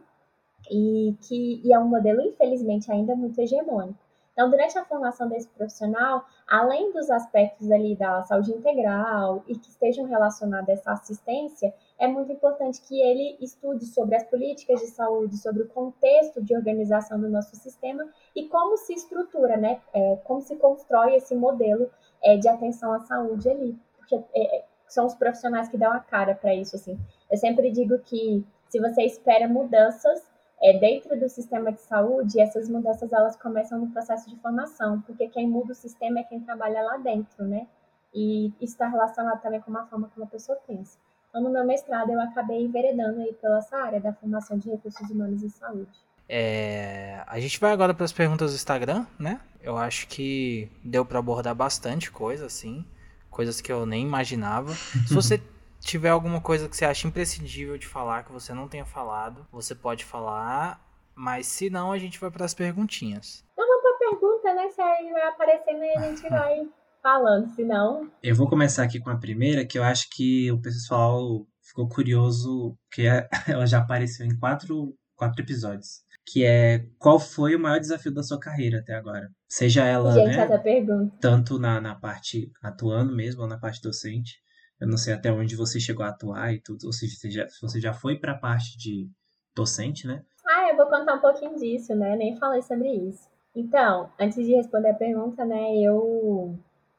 e 0.70 1.14
que 1.22 1.60
e 1.64 1.72
é 1.72 1.78
um 1.78 1.88
modelo, 1.88 2.20
infelizmente, 2.20 2.90
ainda 2.90 3.14
muito 3.14 3.40
hegemônico. 3.40 4.05
Então, 4.36 4.50
durante 4.50 4.78
a 4.78 4.84
formação 4.84 5.30
desse 5.30 5.48
profissional, 5.48 6.22
além 6.46 6.92
dos 6.92 7.08
aspectos 7.08 7.70
ali 7.70 7.96
da 7.96 8.22
saúde 8.24 8.52
integral 8.52 9.42
e 9.48 9.56
que 9.56 9.70
estejam 9.70 10.04
relacionados 10.04 10.68
a 10.68 10.72
essa 10.74 10.92
assistência, 10.92 11.72
é 11.98 12.06
muito 12.06 12.30
importante 12.30 12.82
que 12.82 13.00
ele 13.00 13.38
estude 13.40 13.86
sobre 13.86 14.14
as 14.14 14.24
políticas 14.24 14.80
de 14.80 14.88
saúde, 14.88 15.38
sobre 15.38 15.62
o 15.62 15.68
contexto 15.68 16.42
de 16.42 16.54
organização 16.54 17.18
do 17.18 17.30
nosso 17.30 17.56
sistema 17.56 18.06
e 18.34 18.46
como 18.46 18.76
se 18.76 18.92
estrutura, 18.92 19.56
né? 19.56 19.80
É, 19.94 20.16
como 20.24 20.42
se 20.42 20.54
constrói 20.56 21.14
esse 21.14 21.34
modelo 21.34 21.90
é, 22.22 22.36
de 22.36 22.46
atenção 22.46 22.92
à 22.92 23.00
saúde 23.00 23.48
ali. 23.48 23.74
Porque 23.96 24.22
é, 24.34 24.64
são 24.86 25.06
os 25.06 25.14
profissionais 25.14 25.70
que 25.70 25.78
dão 25.78 25.90
a 25.90 26.00
cara 26.00 26.34
para 26.34 26.54
isso, 26.54 26.76
assim. 26.76 26.98
Eu 27.30 27.38
sempre 27.38 27.70
digo 27.70 27.98
que 28.00 28.44
se 28.68 28.78
você 28.80 29.02
espera 29.02 29.48
mudanças, 29.48 30.25
é, 30.62 30.78
dentro 30.78 31.18
do 31.18 31.28
sistema 31.28 31.72
de 31.72 31.80
saúde, 31.80 32.40
essas 32.40 32.68
mudanças 32.68 33.12
elas 33.12 33.36
começam 33.36 33.78
no 33.78 33.90
processo 33.90 34.28
de 34.28 34.36
formação, 34.36 35.00
porque 35.02 35.28
quem 35.28 35.48
muda 35.48 35.72
o 35.72 35.74
sistema 35.74 36.20
é 36.20 36.24
quem 36.24 36.40
trabalha 36.40 36.82
lá 36.82 36.96
dentro, 36.96 37.44
né? 37.44 37.66
E 38.14 38.46
isso 38.60 38.72
está 38.72 38.88
relacionado 38.88 39.42
também 39.42 39.60
com 39.60 39.76
a 39.76 39.86
forma 39.86 40.10
como 40.14 40.24
a 40.24 40.28
pessoa 40.28 40.58
pensa. 40.66 40.98
Então, 41.28 41.42
no 41.42 41.50
meu 41.50 41.66
mestrado, 41.66 42.10
eu 42.10 42.20
acabei 42.20 42.64
enveredando 42.64 43.20
aí 43.20 43.34
pela 43.34 43.58
essa 43.58 43.76
área 43.76 44.00
da 44.00 44.12
formação 44.14 44.56
de 44.56 44.70
recursos 44.70 45.10
humanos 45.10 45.42
em 45.42 45.50
saúde. 45.50 45.98
É, 46.28 47.22
a 47.26 47.38
gente 47.38 47.60
vai 47.60 47.72
agora 47.72 47.92
para 47.92 48.04
as 48.04 48.12
perguntas 48.12 48.52
do 48.52 48.56
Instagram, 48.56 49.06
né? 49.18 49.40
Eu 49.60 49.76
acho 49.76 50.08
que 50.08 50.70
deu 50.82 51.04
para 51.04 51.18
abordar 51.18 51.54
bastante 51.54 52.10
coisa, 52.10 52.46
assim, 52.46 52.84
coisas 53.30 53.60
que 53.60 53.70
eu 53.70 53.84
nem 53.84 54.02
imaginava. 54.02 54.72
Se 55.06 55.12
você 55.12 55.40
tiver 55.86 56.10
alguma 56.10 56.40
coisa 56.40 56.68
que 56.68 56.76
você 56.76 56.84
acha 56.84 57.06
imprescindível 57.06 57.78
de 57.78 57.86
falar, 57.86 58.24
que 58.24 58.32
você 58.32 58.52
não 58.52 58.68
tenha 58.68 58.84
falado, 58.84 59.46
você 59.50 59.74
pode 59.74 60.04
falar. 60.04 60.84
Mas 61.14 61.46
se 61.46 61.70
não, 61.70 61.92
a 61.92 61.98
gente 61.98 62.20
vai 62.20 62.30
para 62.30 62.44
as 62.44 62.52
perguntinhas. 62.52 63.44
Não, 63.56 63.66
vamos 63.66 63.82
para 63.82 64.10
pergunta, 64.10 64.54
né? 64.54 64.68
Se 64.68 64.80
aí 64.82 65.10
vai 65.10 65.22
aparecendo 65.28 65.82
e 65.82 65.90
a 65.96 66.00
gente 66.02 66.22
vai 66.28 66.68
falando, 67.02 67.48
se 67.54 67.64
não. 67.64 68.10
Eu 68.22 68.34
vou 68.34 68.48
começar 68.48 68.82
aqui 68.82 69.00
com 69.00 69.10
a 69.10 69.16
primeira, 69.16 69.64
que 69.64 69.78
eu 69.78 69.84
acho 69.84 70.08
que 70.10 70.50
o 70.50 70.60
pessoal 70.60 71.46
ficou 71.62 71.88
curioso, 71.88 72.76
porque 72.88 73.06
ela 73.48 73.64
já 73.66 73.78
apareceu 73.78 74.26
em 74.26 74.36
quatro, 74.38 74.94
quatro 75.14 75.40
episódios. 75.42 76.04
Que 76.28 76.44
é 76.44 76.84
qual 76.98 77.20
foi 77.20 77.54
o 77.54 77.60
maior 77.60 77.78
desafio 77.78 78.12
da 78.12 78.22
sua 78.22 78.40
carreira 78.40 78.80
até 78.80 78.94
agora? 78.94 79.30
Seja 79.48 79.84
ela, 79.84 80.12
Gente, 80.12 80.36
né, 80.36 80.44
essa 80.44 80.58
pergunta. 80.58 81.16
tanto 81.20 81.56
na, 81.56 81.80
na 81.80 81.94
parte 81.94 82.50
atuando 82.60 83.14
mesmo, 83.14 83.42
ou 83.42 83.48
na 83.48 83.56
parte 83.56 83.80
docente, 83.80 84.34
eu 84.80 84.86
não 84.86 84.96
sei 84.96 85.14
até 85.14 85.32
onde 85.32 85.56
você 85.56 85.80
chegou 85.80 86.04
a 86.04 86.10
atuar 86.10 86.52
e 86.52 86.60
tudo, 86.60 86.86
ou 86.86 86.92
seja, 86.92 87.16
você 87.16 87.30
já, 87.30 87.46
você 87.60 87.80
já 87.80 87.92
foi 87.92 88.18
para 88.18 88.32
a 88.32 88.38
parte 88.38 88.76
de 88.76 89.08
docente, 89.54 90.06
né? 90.06 90.22
Ah, 90.46 90.68
eu 90.70 90.76
vou 90.76 90.86
contar 90.86 91.14
um 91.14 91.20
pouquinho 91.20 91.56
disso, 91.56 91.94
né? 91.94 92.16
Nem 92.16 92.36
falei 92.36 92.62
sobre 92.62 92.90
isso. 92.90 93.28
Então, 93.54 94.10
antes 94.20 94.44
de 94.44 94.54
responder 94.54 94.90
a 94.90 94.94
pergunta, 94.94 95.44
né, 95.44 95.78
eu, 95.78 96.58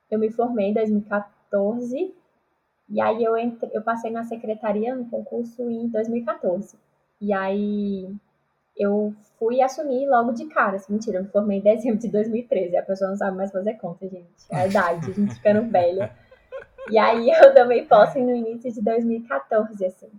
eu 0.09 0.19
me 0.19 0.31
formei 0.31 0.69
em 0.69 0.73
2014 0.73 2.15
e 2.89 3.01
aí 3.01 3.23
eu, 3.23 3.37
entre, 3.37 3.69
eu 3.73 3.81
passei 3.81 4.09
na 4.09 4.23
secretaria 4.23 4.95
no 4.95 5.05
concurso 5.05 5.69
em 5.69 5.87
2014. 5.89 6.77
E 7.19 7.33
aí 7.33 8.09
eu 8.75 9.13
fui 9.37 9.61
assumir 9.61 10.07
logo 10.07 10.31
de 10.31 10.45
cara. 10.45 10.77
Assim, 10.77 10.93
mentira, 10.93 11.17
eu 11.17 11.23
me 11.23 11.29
formei 11.29 11.59
em 11.59 11.63
dezembro 11.63 11.99
de 11.99 12.07
2013. 12.07 12.77
A 12.77 12.83
pessoa 12.83 13.09
não 13.09 13.17
sabe 13.17 13.35
mais 13.35 13.51
fazer 13.51 13.73
conta, 13.75 14.07
gente. 14.07 14.27
É 14.49 14.61
a 14.61 14.67
idade, 14.67 15.11
a 15.11 15.13
gente 15.13 15.35
ficando 15.35 15.69
velha. 15.69 16.11
E 16.89 16.97
aí 16.97 17.29
eu 17.41 17.53
tomei 17.53 17.85
posse 17.85 18.19
no 18.21 18.35
início 18.35 18.71
de 18.71 18.81
2014, 18.81 19.85
assim. 19.85 20.11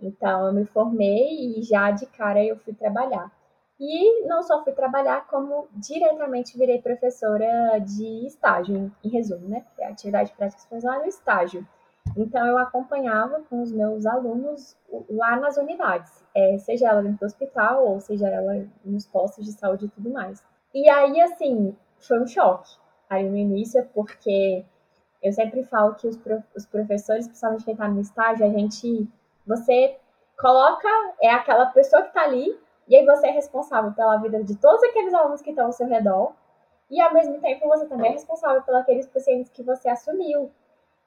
Então 0.00 0.46
eu 0.46 0.52
me 0.52 0.64
formei 0.64 1.58
e 1.58 1.62
já 1.62 1.90
de 1.90 2.06
cara 2.06 2.42
eu 2.42 2.56
fui 2.56 2.72
trabalhar. 2.72 3.30
E 3.78 4.26
não 4.26 4.42
só 4.42 4.62
fui 4.62 4.72
trabalhar, 4.72 5.26
como 5.26 5.66
diretamente 5.72 6.56
virei 6.58 6.82
professora 6.82 7.78
de 7.78 8.26
estágio, 8.26 8.92
em 9.02 9.08
resumo, 9.08 9.48
né? 9.48 9.64
A 9.82 9.88
atividade 9.88 10.32
prática 10.36 10.78
lá 10.82 10.98
no 10.98 11.06
estágio. 11.06 11.66
Então 12.16 12.46
eu 12.46 12.58
acompanhava 12.58 13.42
com 13.48 13.62
os 13.62 13.72
meus 13.72 14.04
alunos 14.04 14.76
lá 15.08 15.36
nas 15.36 15.56
unidades, 15.56 16.24
é, 16.34 16.58
seja 16.58 16.88
ela 16.88 17.02
dentro 17.02 17.20
do 17.20 17.26
hospital 17.26 17.86
ou 17.86 18.00
seja 18.00 18.28
ela 18.28 18.66
nos 18.84 19.06
postos 19.06 19.44
de 19.44 19.52
saúde 19.52 19.86
e 19.86 19.88
tudo 19.88 20.10
mais. 20.10 20.42
E 20.74 20.88
aí, 20.88 21.20
assim, 21.20 21.76
foi 21.98 22.20
um 22.20 22.26
choque 22.26 22.70
aí 23.08 23.28
no 23.28 23.36
início, 23.36 23.84
porque 23.92 24.64
eu 25.22 25.32
sempre 25.32 25.62
falo 25.64 25.94
que 25.94 26.08
os, 26.08 26.18
os 26.56 26.66
professores, 26.66 27.26
principalmente 27.26 27.64
quem 27.64 27.74
está 27.74 27.88
no 27.88 28.00
estágio, 28.00 28.46
a 28.46 28.48
gente. 28.48 29.08
Você 29.46 29.96
coloca, 30.38 30.88
é 31.20 31.30
aquela 31.30 31.66
pessoa 31.66 32.02
que 32.02 32.08
está 32.08 32.22
ali, 32.22 32.58
e 32.88 32.96
aí 32.96 33.04
você 33.04 33.26
é 33.26 33.30
responsável 33.30 33.92
pela 33.92 34.16
vida 34.18 34.42
de 34.42 34.56
todos 34.56 34.82
aqueles 34.84 35.12
alunos 35.12 35.42
que 35.42 35.50
estão 35.50 35.66
ao 35.66 35.72
seu 35.72 35.86
redor, 35.86 36.32
e 36.90 37.00
ao 37.00 37.12
mesmo 37.12 37.40
tempo 37.40 37.68
você 37.68 37.86
também 37.86 38.10
é 38.10 38.12
responsável 38.14 38.62
pelos 38.62 38.80
aqueles 38.80 39.06
pacientes 39.06 39.50
que 39.50 39.62
você 39.62 39.88
assumiu. 39.88 40.50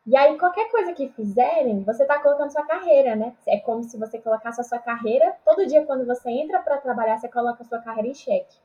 E 0.05 0.17
aí, 0.17 0.37
qualquer 0.37 0.69
coisa 0.69 0.91
que 0.91 1.07
fizerem, 1.09 1.81
você 1.83 2.03
está 2.03 2.19
colocando 2.19 2.51
sua 2.51 2.65
carreira, 2.65 3.15
né? 3.15 3.33
É 3.47 3.59
como 3.59 3.83
se 3.83 3.97
você 3.97 4.19
colocasse 4.19 4.59
a 4.59 4.63
sua 4.63 4.79
carreira. 4.79 5.33
Todo 5.45 5.65
dia, 5.65 5.85
quando 5.85 6.05
você 6.05 6.29
entra 6.29 6.59
para 6.59 6.77
trabalhar, 6.77 7.17
você 7.17 7.29
coloca 7.29 7.63
a 7.63 7.65
sua 7.65 7.79
carreira 7.79 8.09
em 8.09 8.13
xeque. 8.13 8.57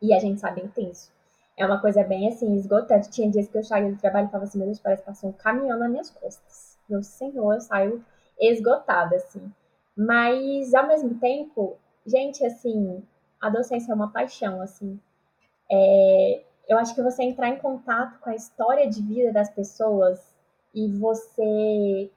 E 0.00 0.14
a 0.14 0.18
gente 0.18 0.40
sabe 0.40 0.70
isso 0.78 1.12
é 1.56 1.64
uma 1.64 1.80
coisa 1.80 2.02
bem 2.02 2.28
assim, 2.28 2.54
esgotante. 2.54 3.10
Tinha 3.10 3.30
dias 3.30 3.48
que 3.48 3.58
eu 3.58 3.64
saía 3.64 3.90
do 3.90 3.98
trabalho 3.98 4.26
e 4.26 4.30
falava 4.30 4.44
assim, 4.44 4.58
meu 4.58 4.66
Deus, 4.66 4.80
parece 4.80 5.02
que 5.02 5.08
passou 5.08 5.30
um 5.30 5.32
caminhão 5.32 5.78
nas 5.78 5.90
minhas 5.90 6.10
costas. 6.10 6.78
Meu 6.88 7.02
senhor, 7.02 7.54
eu 7.54 7.60
saio 7.60 8.04
esgotada, 8.38 9.16
assim. 9.16 9.52
Mas, 9.96 10.74
ao 10.74 10.88
mesmo 10.88 11.14
tempo, 11.20 11.76
gente, 12.04 12.44
assim, 12.44 13.02
a 13.40 13.48
docência 13.48 13.92
é 13.92 13.94
uma 13.94 14.10
paixão, 14.10 14.60
assim. 14.60 14.98
É, 15.70 16.42
eu 16.68 16.78
acho 16.78 16.94
que 16.94 17.02
você 17.02 17.22
entrar 17.22 17.48
em 17.48 17.58
contato 17.58 18.18
com 18.20 18.30
a 18.30 18.34
história 18.34 18.88
de 18.88 19.02
vida 19.02 19.32
das 19.32 19.50
pessoas 19.50 20.34
e 20.74 20.90
você 20.98 22.10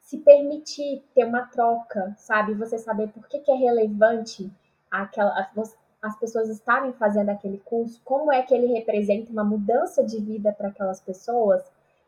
se 0.00 0.18
permitir 0.18 1.02
ter 1.14 1.24
uma 1.24 1.46
troca, 1.46 2.14
sabe? 2.18 2.54
Você 2.54 2.78
saber 2.78 3.08
por 3.08 3.26
que, 3.26 3.40
que 3.40 3.50
é 3.50 3.54
relevante 3.54 4.50
aquela, 4.90 5.50
as 6.04 6.18
pessoas 6.18 6.50
estarem 6.50 6.92
fazendo 6.92 7.30
aquele 7.30 7.58
curso, 7.58 7.98
como 8.04 8.30
é 8.30 8.42
que 8.42 8.54
ele 8.54 8.66
representa 8.66 9.32
uma 9.32 9.42
mudança 9.42 10.04
de 10.04 10.20
vida 10.20 10.52
para 10.52 10.68
aquelas 10.68 11.00
pessoas, 11.00 11.64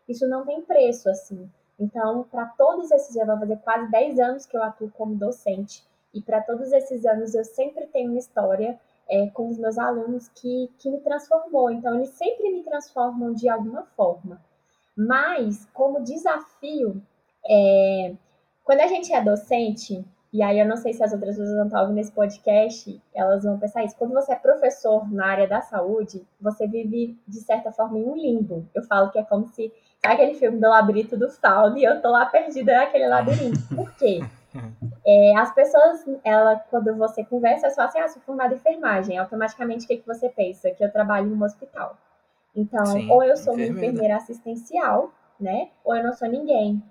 isso 0.06 0.28
não 0.28 0.44
tem 0.44 0.60
preço, 0.60 1.08
assim. 1.08 1.50
Então, 1.80 2.24
para 2.30 2.44
todos 2.44 2.90
esses, 2.90 3.14
já 3.14 3.24
vai 3.24 3.38
fazer 3.38 3.56
quase 3.56 3.90
10 3.90 4.18
anos 4.18 4.46
que 4.46 4.54
eu 4.54 4.62
atuo 4.62 4.90
como 4.90 5.14
docente, 5.14 5.82
e 6.12 6.20
para 6.20 6.42
todos 6.42 6.72
esses 6.72 7.06
anos 7.06 7.34
eu 7.34 7.42
sempre 7.42 7.86
tenho 7.86 8.10
uma 8.10 8.18
história 8.18 8.78
é, 9.08 9.28
com 9.30 9.48
os 9.48 9.58
meus 9.58 9.78
alunos 9.78 10.28
que, 10.28 10.70
que 10.78 10.90
me 10.90 11.00
transformou. 11.00 11.70
Então, 11.70 11.94
eles 11.94 12.10
sempre 12.10 12.52
me 12.52 12.62
transformam 12.62 13.32
de 13.32 13.48
alguma 13.48 13.84
forma. 13.96 14.38
Mas, 14.94 15.66
como 15.72 16.04
desafio, 16.04 17.02
é, 17.48 18.14
quando 18.62 18.80
a 18.80 18.88
gente 18.88 19.10
é 19.12 19.22
docente, 19.22 20.04
e 20.36 20.42
aí 20.42 20.60
eu 20.60 20.68
não 20.68 20.76
sei 20.76 20.92
se 20.92 21.02
as 21.02 21.14
outras 21.14 21.34
pessoas 21.36 21.56
não 21.56 21.64
estão 21.64 21.80
ouvindo 21.80 21.98
esse 21.98 22.12
podcast, 22.12 23.02
elas 23.14 23.42
vão 23.42 23.58
pensar 23.58 23.84
isso. 23.84 23.96
Quando 23.96 24.12
você 24.12 24.32
é 24.32 24.36
professor 24.36 25.10
na 25.10 25.26
área 25.26 25.48
da 25.48 25.62
saúde, 25.62 26.26
você 26.38 26.66
vive, 26.66 27.18
de 27.26 27.40
certa 27.40 27.72
forma, 27.72 27.98
em 27.98 28.04
um 28.04 28.14
limbo. 28.14 28.68
Eu 28.74 28.82
falo 28.82 29.10
que 29.10 29.18
é 29.18 29.22
como 29.22 29.48
se. 29.48 29.72
Sabe 30.04 30.14
aquele 30.14 30.34
filme 30.34 30.60
do 30.60 30.68
labirinto 30.68 31.16
do 31.16 31.30
fauno 31.30 31.78
e 31.78 31.84
eu 31.84 32.02
tô 32.02 32.10
lá 32.10 32.26
perdida 32.26 32.76
naquele 32.76 33.08
labirinto. 33.08 33.58
Por 33.74 33.90
quê? 33.96 34.20
É, 35.06 35.34
as 35.38 35.54
pessoas, 35.54 36.04
ela, 36.22 36.56
quando 36.70 36.94
você 36.96 37.24
conversa, 37.24 37.70
só 37.70 37.82
assim, 37.82 37.98
ah, 37.98 38.08
sou 38.08 38.20
formada 38.20 38.52
em 38.52 38.58
enfermagem. 38.58 39.16
Automaticamente, 39.16 39.86
o 39.86 39.88
que, 39.88 39.96
que 39.96 40.06
você 40.06 40.28
pensa? 40.28 40.70
Que 40.70 40.84
eu 40.84 40.92
trabalho 40.92 41.28
em 41.30 41.32
um 41.34 41.42
hospital. 41.42 41.96
Então, 42.54 42.84
Sim, 42.84 43.10
ou 43.10 43.24
eu 43.24 43.38
sou 43.38 43.54
enfermeira. 43.54 43.72
uma 43.72 43.78
enfermeira 43.78 44.16
assistencial, 44.16 45.10
né? 45.40 45.70
Ou 45.82 45.96
eu 45.96 46.04
não 46.04 46.12
sou 46.12 46.28
ninguém. 46.28 46.82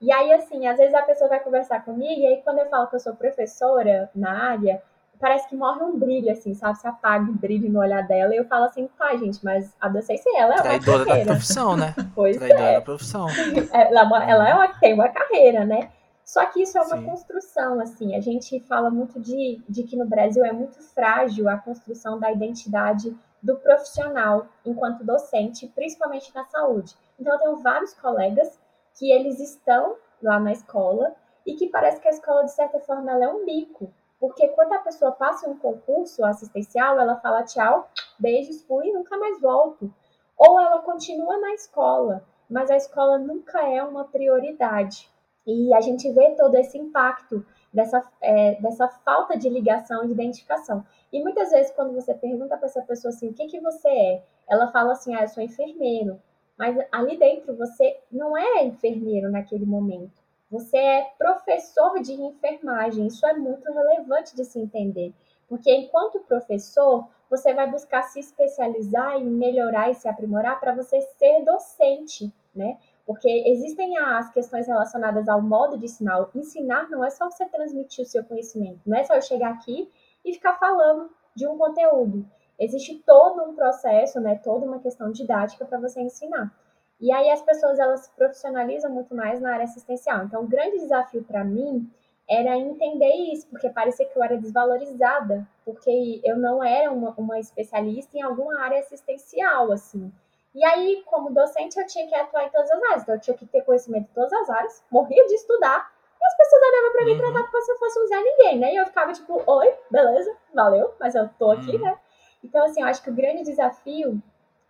E 0.00 0.12
aí, 0.12 0.32
assim, 0.32 0.66
às 0.66 0.76
vezes 0.76 0.94
a 0.94 1.02
pessoa 1.02 1.28
vai 1.28 1.40
conversar 1.40 1.84
comigo, 1.84 2.20
e 2.20 2.26
aí 2.26 2.42
quando 2.42 2.58
eu 2.58 2.68
falo 2.68 2.86
que 2.86 2.96
eu 2.96 3.00
sou 3.00 3.14
professora 3.14 4.10
na 4.14 4.50
área, 4.50 4.82
parece 5.18 5.48
que 5.48 5.56
morre 5.56 5.82
um 5.82 5.98
brilho, 5.98 6.30
assim, 6.30 6.54
sabe? 6.54 6.78
Se 6.78 6.86
apaga 6.86 7.24
um 7.24 7.36
brilho 7.36 7.70
no 7.70 7.80
olhar 7.80 8.06
dela, 8.06 8.34
e 8.34 8.38
eu 8.38 8.44
falo 8.44 8.64
assim, 8.64 8.88
tá, 8.98 9.16
gente, 9.16 9.42
mas 9.42 9.74
a 9.80 9.88
docência, 9.88 10.30
ela 10.36 10.52
é 10.52 10.56
uma 10.56 10.62
Traidora 10.62 11.04
carreira. 11.04 11.26
da 11.26 11.32
profissão, 11.32 11.76
né? 11.76 11.94
Pois 12.14 12.36
Traidora 12.36 12.62
é. 12.62 12.74
da 12.74 12.82
profissão. 12.82 13.26
Ela, 13.72 14.30
ela 14.30 14.48
é 14.48 14.54
uma, 14.54 14.68
tem 14.78 14.94
uma 14.94 15.08
carreira, 15.08 15.64
né? 15.64 15.90
Só 16.24 16.44
que 16.46 16.62
isso 16.62 16.76
é 16.76 16.82
uma 16.82 16.98
Sim. 16.98 17.04
construção, 17.04 17.80
assim. 17.80 18.16
A 18.16 18.20
gente 18.20 18.58
fala 18.60 18.90
muito 18.90 19.20
de, 19.20 19.62
de 19.68 19.84
que 19.84 19.96
no 19.96 20.06
Brasil 20.06 20.44
é 20.44 20.52
muito 20.52 20.82
frágil 20.92 21.48
a 21.48 21.56
construção 21.56 22.18
da 22.18 22.32
identidade 22.32 23.16
do 23.40 23.56
profissional 23.56 24.46
enquanto 24.64 25.04
docente, 25.04 25.68
principalmente 25.68 26.34
na 26.34 26.44
saúde. 26.46 26.94
Então, 27.18 27.32
eu 27.32 27.38
tenho 27.38 27.56
vários 27.58 27.94
colegas 27.94 28.58
que 28.96 29.10
eles 29.10 29.40
estão 29.40 29.96
lá 30.22 30.38
na 30.40 30.52
escola 30.52 31.14
e 31.46 31.54
que 31.54 31.68
parece 31.68 32.00
que 32.00 32.08
a 32.08 32.10
escola, 32.10 32.44
de 32.44 32.52
certa 32.52 32.80
forma, 32.80 33.10
ela 33.10 33.24
é 33.24 33.28
um 33.28 33.44
bico. 33.44 33.92
Porque 34.18 34.48
quando 34.48 34.72
a 34.72 34.78
pessoa 34.78 35.12
passa 35.12 35.48
um 35.48 35.58
concurso 35.58 36.24
assistencial, 36.24 36.98
ela 36.98 37.20
fala 37.20 37.44
tchau, 37.44 37.88
beijos, 38.18 38.62
fui 38.62 38.88
e 38.88 38.92
nunca 38.92 39.16
mais 39.18 39.40
volto. 39.40 39.92
Ou 40.36 40.58
ela 40.58 40.80
continua 40.82 41.38
na 41.38 41.52
escola, 41.54 42.24
mas 42.50 42.70
a 42.70 42.76
escola 42.76 43.18
nunca 43.18 43.60
é 43.68 43.82
uma 43.82 44.04
prioridade. 44.04 45.10
E 45.46 45.72
a 45.74 45.80
gente 45.80 46.10
vê 46.12 46.34
todo 46.34 46.56
esse 46.56 46.76
impacto 46.76 47.46
dessa, 47.72 48.02
é, 48.20 48.60
dessa 48.60 48.88
falta 48.88 49.38
de 49.38 49.48
ligação 49.48 50.02
e 50.02 50.06
de 50.08 50.12
identificação. 50.14 50.84
E 51.12 51.22
muitas 51.22 51.50
vezes, 51.50 51.72
quando 51.72 51.94
você 51.94 52.14
pergunta 52.14 52.56
para 52.56 52.66
essa 52.66 52.82
pessoa 52.82 53.12
assim, 53.12 53.28
o 53.28 53.34
que, 53.34 53.46
que 53.46 53.60
você 53.60 53.88
é? 53.88 54.24
Ela 54.48 54.72
fala 54.72 54.92
assim, 54.92 55.14
ah, 55.14 55.22
eu 55.22 55.28
sou 55.28 55.42
enfermeiro. 55.42 56.20
Mas 56.58 56.76
ali 56.90 57.18
dentro 57.18 57.56
você 57.56 58.00
não 58.10 58.36
é 58.36 58.64
enfermeiro 58.64 59.30
naquele 59.30 59.66
momento. 59.66 60.24
Você 60.50 60.76
é 60.76 61.12
professor 61.18 62.00
de 62.00 62.12
enfermagem. 62.12 63.06
Isso 63.06 63.26
é 63.26 63.34
muito 63.34 63.70
relevante 63.72 64.34
de 64.34 64.44
se 64.44 64.58
entender. 64.58 65.12
Porque 65.48 65.72
enquanto 65.72 66.20
professor, 66.20 67.08
você 67.28 67.52
vai 67.52 67.70
buscar 67.70 68.02
se 68.04 68.20
especializar 68.20 69.20
e 69.20 69.24
melhorar 69.24 69.90
e 69.90 69.94
se 69.94 70.08
aprimorar 70.08 70.58
para 70.60 70.74
você 70.74 71.00
ser 71.00 71.44
docente, 71.44 72.32
né? 72.54 72.78
Porque 73.04 73.28
existem 73.46 73.96
as 73.98 74.30
questões 74.32 74.66
relacionadas 74.66 75.28
ao 75.28 75.40
modo 75.40 75.78
de 75.78 75.84
ensinar. 75.84 76.28
Ensinar 76.34 76.90
não 76.90 77.04
é 77.04 77.10
só 77.10 77.30
você 77.30 77.46
transmitir 77.46 78.04
o 78.04 78.08
seu 78.08 78.24
conhecimento, 78.24 78.80
não 78.86 78.98
é 78.98 79.04
só 79.04 79.14
eu 79.14 79.22
chegar 79.22 79.52
aqui 79.52 79.88
e 80.24 80.34
ficar 80.34 80.54
falando 80.54 81.10
de 81.34 81.46
um 81.46 81.56
conteúdo. 81.56 82.26
Existe 82.58 83.02
todo 83.06 83.42
um 83.42 83.54
processo, 83.54 84.20
né, 84.20 84.40
toda 84.42 84.66
uma 84.66 84.78
questão 84.78 85.10
didática 85.12 85.64
para 85.64 85.78
você 85.78 86.00
ensinar. 86.00 86.52
E 86.98 87.12
aí 87.12 87.30
as 87.30 87.42
pessoas 87.42 87.78
elas 87.78 88.00
se 88.00 88.10
profissionalizam 88.12 88.90
muito 88.90 89.14
mais 89.14 89.40
na 89.40 89.52
área 89.52 89.64
assistencial. 89.64 90.24
Então, 90.24 90.42
o 90.42 90.48
grande 90.48 90.78
desafio 90.78 91.22
para 91.22 91.44
mim 91.44 91.90
era 92.28 92.56
entender 92.56 93.12
isso, 93.32 93.46
porque 93.48 93.68
parecia 93.68 94.06
que 94.06 94.18
eu 94.18 94.22
era 94.22 94.38
desvalorizada, 94.38 95.46
porque 95.64 96.20
eu 96.24 96.36
não 96.36 96.64
era 96.64 96.90
uma, 96.90 97.14
uma 97.16 97.38
especialista 97.38 98.16
em 98.16 98.22
alguma 98.22 98.60
área 98.60 98.80
assistencial, 98.80 99.70
assim. 99.70 100.10
E 100.54 100.64
aí, 100.64 101.02
como 101.04 101.34
docente, 101.34 101.78
eu 101.78 101.86
tinha 101.86 102.06
que 102.08 102.14
atuar 102.14 102.46
em 102.46 102.50
todas 102.50 102.70
as 102.70 102.82
áreas. 102.82 103.02
Então, 103.02 103.14
eu 103.14 103.20
tinha 103.20 103.36
que 103.36 103.46
ter 103.46 103.62
conhecimento 103.62 104.08
de 104.08 104.14
todas 104.14 104.32
as 104.32 104.48
áreas, 104.48 104.82
morria 104.90 105.24
de 105.26 105.34
estudar, 105.34 105.92
e 106.18 106.24
as 106.26 106.36
pessoas 106.36 106.62
olhavam 106.62 106.92
pra 106.92 107.04
mim 107.04 107.12
e 107.12 107.18
tratavam 107.18 107.50
como 107.50 107.62
se 107.62 107.72
eu 107.72 107.78
fosse 107.78 108.00
usar 108.00 108.22
ninguém, 108.22 108.58
né? 108.58 108.72
E 108.72 108.76
eu 108.76 108.86
ficava 108.86 109.12
tipo, 109.12 109.42
oi, 109.46 109.74
beleza, 109.90 110.34
valeu, 110.54 110.94
mas 110.98 111.14
eu 111.14 111.28
tô 111.38 111.50
aqui, 111.50 111.76
uhum. 111.76 111.82
né? 111.82 111.98
Então, 112.42 112.64
assim, 112.64 112.80
eu 112.80 112.86
acho 112.86 113.02
que 113.02 113.10
o 113.10 113.14
grande 113.14 113.42
desafio 113.42 114.22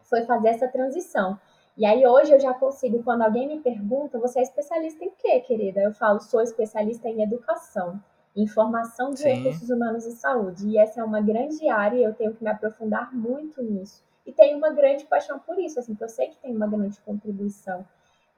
foi 0.02 0.22
fazer 0.22 0.48
essa 0.48 0.68
transição. 0.68 1.38
E 1.76 1.84
aí 1.84 2.06
hoje 2.06 2.32
eu 2.32 2.40
já 2.40 2.54
consigo, 2.54 3.02
quando 3.02 3.22
alguém 3.22 3.46
me 3.46 3.60
pergunta, 3.60 4.18
você 4.18 4.38
é 4.38 4.42
especialista 4.42 5.04
em 5.04 5.10
quê, 5.18 5.40
querida? 5.40 5.80
Eu 5.80 5.92
falo, 5.92 6.20
sou 6.20 6.40
especialista 6.40 7.08
em 7.08 7.22
educação, 7.22 8.00
em 8.34 8.46
formação 8.46 9.10
de 9.10 9.20
Sim. 9.20 9.28
recursos 9.28 9.68
humanos 9.68 10.06
e 10.06 10.12
saúde. 10.12 10.68
E 10.68 10.78
essa 10.78 11.00
é 11.00 11.04
uma 11.04 11.20
grande 11.20 11.68
área 11.68 11.98
e 11.98 12.02
eu 12.02 12.14
tenho 12.14 12.32
que 12.34 12.42
me 12.42 12.48
aprofundar 12.48 13.14
muito 13.14 13.62
nisso. 13.62 14.02
E 14.24 14.32
tenho 14.32 14.56
uma 14.56 14.70
grande 14.70 15.04
paixão 15.04 15.38
por 15.38 15.58
isso, 15.58 15.78
assim, 15.78 15.92
porque 15.92 16.04
eu 16.04 16.08
sei 16.08 16.28
que 16.28 16.38
tem 16.38 16.56
uma 16.56 16.66
grande 16.66 16.98
contribuição. 17.02 17.84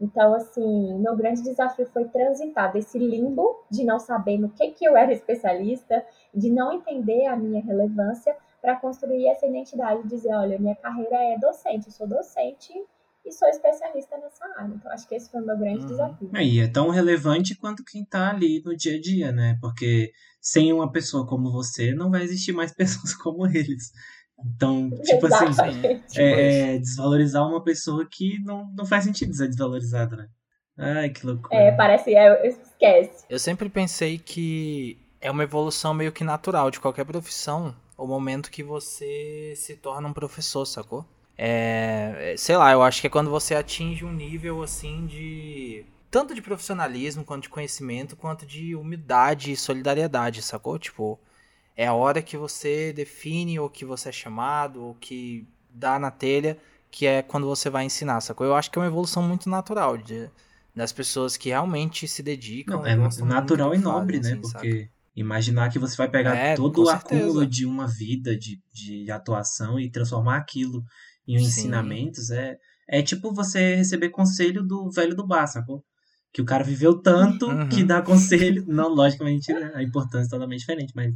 Então, 0.00 0.34
assim, 0.34 0.94
meu 0.98 1.16
grande 1.16 1.42
desafio 1.42 1.86
foi 1.86 2.04
transitar 2.04 2.72
desse 2.72 2.98
limbo 2.98 3.64
de 3.70 3.84
não 3.84 3.98
saber 3.98 4.38
no 4.38 4.48
que, 4.48 4.70
que 4.70 4.84
eu 4.84 4.96
era 4.96 5.12
especialista, 5.12 6.04
de 6.32 6.50
não 6.50 6.72
entender 6.72 7.26
a 7.26 7.36
minha 7.36 7.60
relevância, 7.62 8.36
para 8.60 8.76
construir 8.76 9.28
essa 9.28 9.46
identidade, 9.46 10.08
dizer, 10.08 10.34
olha, 10.34 10.58
minha 10.58 10.76
carreira 10.76 11.16
é 11.16 11.38
docente, 11.38 11.86
eu 11.86 11.92
sou 11.92 12.06
docente 12.06 12.72
e 13.24 13.32
sou 13.32 13.48
especialista 13.48 14.16
nessa 14.18 14.44
área. 14.56 14.74
Então, 14.74 14.90
acho 14.90 15.06
que 15.06 15.14
esse 15.14 15.30
foi 15.30 15.40
o 15.40 15.46
meu 15.46 15.56
grande 15.56 15.80
uhum. 15.80 15.86
desafio. 15.86 16.30
É, 16.34 16.44
e 16.44 16.60
é 16.60 16.68
tão 16.68 16.88
relevante 16.90 17.54
quanto 17.54 17.84
quem 17.84 18.02
está 18.02 18.30
ali 18.30 18.62
no 18.64 18.76
dia 18.76 18.96
a 18.96 19.00
dia, 19.00 19.32
né? 19.32 19.58
Porque 19.60 20.12
sem 20.40 20.72
uma 20.72 20.90
pessoa 20.90 21.26
como 21.26 21.52
você, 21.52 21.94
não 21.94 22.10
vai 22.10 22.22
existir 22.22 22.52
mais 22.52 22.72
pessoas 22.74 23.14
como 23.14 23.46
eles. 23.46 23.92
Então, 24.40 24.88
tipo 25.02 25.26
assim, 25.26 25.46
Exatamente. 25.46 26.04
assim, 26.06 26.20
é, 26.20 26.74
é, 26.74 26.78
desvalorizar 26.78 27.46
uma 27.46 27.62
pessoa 27.62 28.06
que 28.10 28.38
não, 28.44 28.70
não 28.76 28.86
faz 28.86 29.04
sentido 29.04 29.34
ser 29.34 29.48
desvalorizada, 29.48 30.16
né? 30.16 30.28
Ai, 30.78 31.10
que 31.10 31.26
loucura. 31.26 31.56
É, 31.56 31.72
parece, 31.72 32.14
é, 32.14 32.46
esquece. 32.46 33.24
Eu 33.28 33.38
sempre 33.40 33.68
pensei 33.68 34.16
que 34.16 34.96
é 35.20 35.28
uma 35.28 35.42
evolução 35.42 35.92
meio 35.92 36.12
que 36.12 36.22
natural 36.22 36.70
de 36.70 36.78
qualquer 36.78 37.04
profissão, 37.04 37.74
o 37.98 38.06
momento 38.06 38.50
que 38.50 38.62
você 38.62 39.52
se 39.56 39.74
torna 39.74 40.08
um 40.08 40.12
professor, 40.12 40.64
sacou? 40.64 41.04
É, 41.36 42.34
sei 42.38 42.56
lá, 42.56 42.72
eu 42.72 42.82
acho 42.82 43.00
que 43.00 43.08
é 43.08 43.10
quando 43.10 43.28
você 43.28 43.54
atinge 43.54 44.04
um 44.04 44.12
nível 44.12 44.62
assim 44.62 45.04
de. 45.06 45.84
Tanto 46.10 46.34
de 46.34 46.40
profissionalismo, 46.40 47.24
quanto 47.24 47.42
de 47.42 47.48
conhecimento, 47.50 48.16
quanto 48.16 48.46
de 48.46 48.74
humildade 48.74 49.52
e 49.52 49.56
solidariedade, 49.56 50.40
sacou? 50.40 50.78
Tipo, 50.78 51.18
é 51.76 51.86
a 51.86 51.92
hora 51.92 52.22
que 52.22 52.36
você 52.36 52.92
define 52.92 53.60
o 53.60 53.68
que 53.68 53.84
você 53.84 54.08
é 54.08 54.12
chamado, 54.12 54.90
o 54.90 54.94
que 54.94 55.46
dá 55.68 55.98
na 55.98 56.10
telha, 56.10 56.56
que 56.90 57.06
é 57.06 57.20
quando 57.20 57.46
você 57.46 57.68
vai 57.68 57.84
ensinar, 57.84 58.20
sacou? 58.20 58.46
Eu 58.46 58.54
acho 58.54 58.70
que 58.70 58.78
é 58.78 58.82
uma 58.82 58.88
evolução 58.88 59.22
muito 59.22 59.50
natural 59.50 59.98
de, 59.98 60.30
das 60.74 60.92
pessoas 60.92 61.36
que 61.36 61.50
realmente 61.50 62.08
se 62.08 62.22
dedicam. 62.22 62.78
Não, 62.78 62.86
é 62.86 62.96
natural 62.96 63.74
e 63.74 63.78
nobre, 63.78 64.18
né? 64.18 64.30
Assim, 64.30 64.40
Porque 64.40 64.48
saca? 64.48 64.97
Imaginar 65.18 65.70
que 65.70 65.78
você 65.78 65.96
vai 65.96 66.08
pegar 66.08 66.34
é, 66.34 66.54
todo 66.54 66.84
o 66.84 66.88
acúmulo 66.88 67.44
de 67.46 67.66
uma 67.66 67.86
vida 67.86 68.36
de, 68.36 68.60
de 68.72 69.10
atuação 69.10 69.78
e 69.78 69.90
transformar 69.90 70.36
aquilo 70.36 70.84
em 71.26 71.36
ensinamentos 71.36 72.30
é, 72.30 72.56
é 72.88 73.02
tipo 73.02 73.34
você 73.34 73.74
receber 73.74 74.10
conselho 74.10 74.62
do 74.62 74.90
velho 74.90 75.14
do 75.14 75.26
bar, 75.26 75.46
sacou? 75.46 75.84
Que 76.32 76.40
o 76.40 76.44
cara 76.44 76.62
viveu 76.62 77.00
tanto 77.00 77.46
uhum. 77.50 77.68
que 77.68 77.82
dá 77.82 78.00
conselho. 78.00 78.64
Não, 78.66 78.88
logicamente, 78.88 79.52
né? 79.52 79.72
a 79.74 79.82
importância 79.82 80.28
é 80.28 80.30
totalmente 80.30 80.60
diferente, 80.60 80.92
mas 80.94 81.12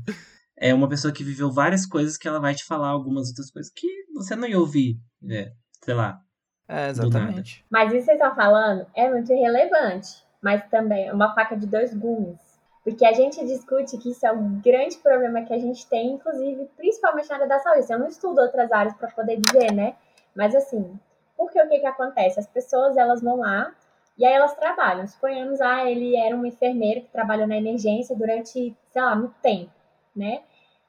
é 0.58 0.74
uma 0.74 0.88
pessoa 0.88 1.12
que 1.12 1.24
viveu 1.24 1.50
várias 1.50 1.86
coisas 1.86 2.16
que 2.16 2.26
ela 2.26 2.40
vai 2.40 2.54
te 2.54 2.64
falar 2.64 2.88
algumas 2.88 3.28
outras 3.28 3.50
coisas 3.50 3.72
que 3.74 3.86
você 4.14 4.34
não 4.34 4.48
ia 4.48 4.58
ouvir, 4.58 4.98
é, 5.30 5.52
sei 5.82 5.94
lá. 5.94 6.20
É, 6.68 6.88
exatamente. 6.88 7.64
Mas 7.70 7.92
isso 7.92 7.98
que 8.00 8.04
vocês 8.04 8.20
estão 8.20 8.34
falando 8.34 8.86
é 8.94 9.10
muito 9.10 9.32
irrelevante, 9.32 10.08
mas 10.42 10.64
também 10.70 11.08
é 11.08 11.12
uma 11.12 11.34
faca 11.34 11.56
de 11.56 11.66
dois 11.66 11.94
gumes. 11.94 12.38
Porque 12.84 13.06
a 13.06 13.12
gente 13.12 13.44
discute 13.46 13.96
que 13.98 14.10
isso 14.10 14.26
é 14.26 14.32
um 14.32 14.60
grande 14.60 14.98
problema 14.98 15.42
que 15.42 15.54
a 15.54 15.58
gente 15.58 15.86
tem, 15.86 16.12
inclusive, 16.12 16.68
principalmente 16.76 17.28
na 17.28 17.36
área 17.36 17.48
da 17.48 17.58
saúde. 17.60 17.86
Eu 17.88 17.98
não 17.98 18.08
estudo 18.08 18.40
outras 18.40 18.72
áreas 18.72 18.94
para 18.94 19.08
poder 19.08 19.40
dizer, 19.40 19.72
né? 19.72 19.94
Mas 20.34 20.54
assim, 20.54 20.98
porque 21.36 21.60
o 21.60 21.68
que 21.68 21.78
que 21.78 21.86
acontece? 21.86 22.40
As 22.40 22.46
pessoas, 22.46 22.96
elas 22.96 23.22
vão 23.22 23.36
lá 23.36 23.72
e 24.18 24.26
aí 24.26 24.32
elas 24.32 24.54
trabalham. 24.54 25.06
Suponhamos, 25.06 25.60
ah, 25.60 25.88
ele 25.88 26.16
era 26.16 26.36
um 26.36 26.44
enfermeiro 26.44 27.02
que 27.02 27.08
trabalhou 27.08 27.46
na 27.46 27.56
emergência 27.56 28.16
durante, 28.16 28.76
sei 28.90 29.02
lá, 29.02 29.14
muito 29.14 29.34
tempo, 29.42 29.70
né? 30.14 30.42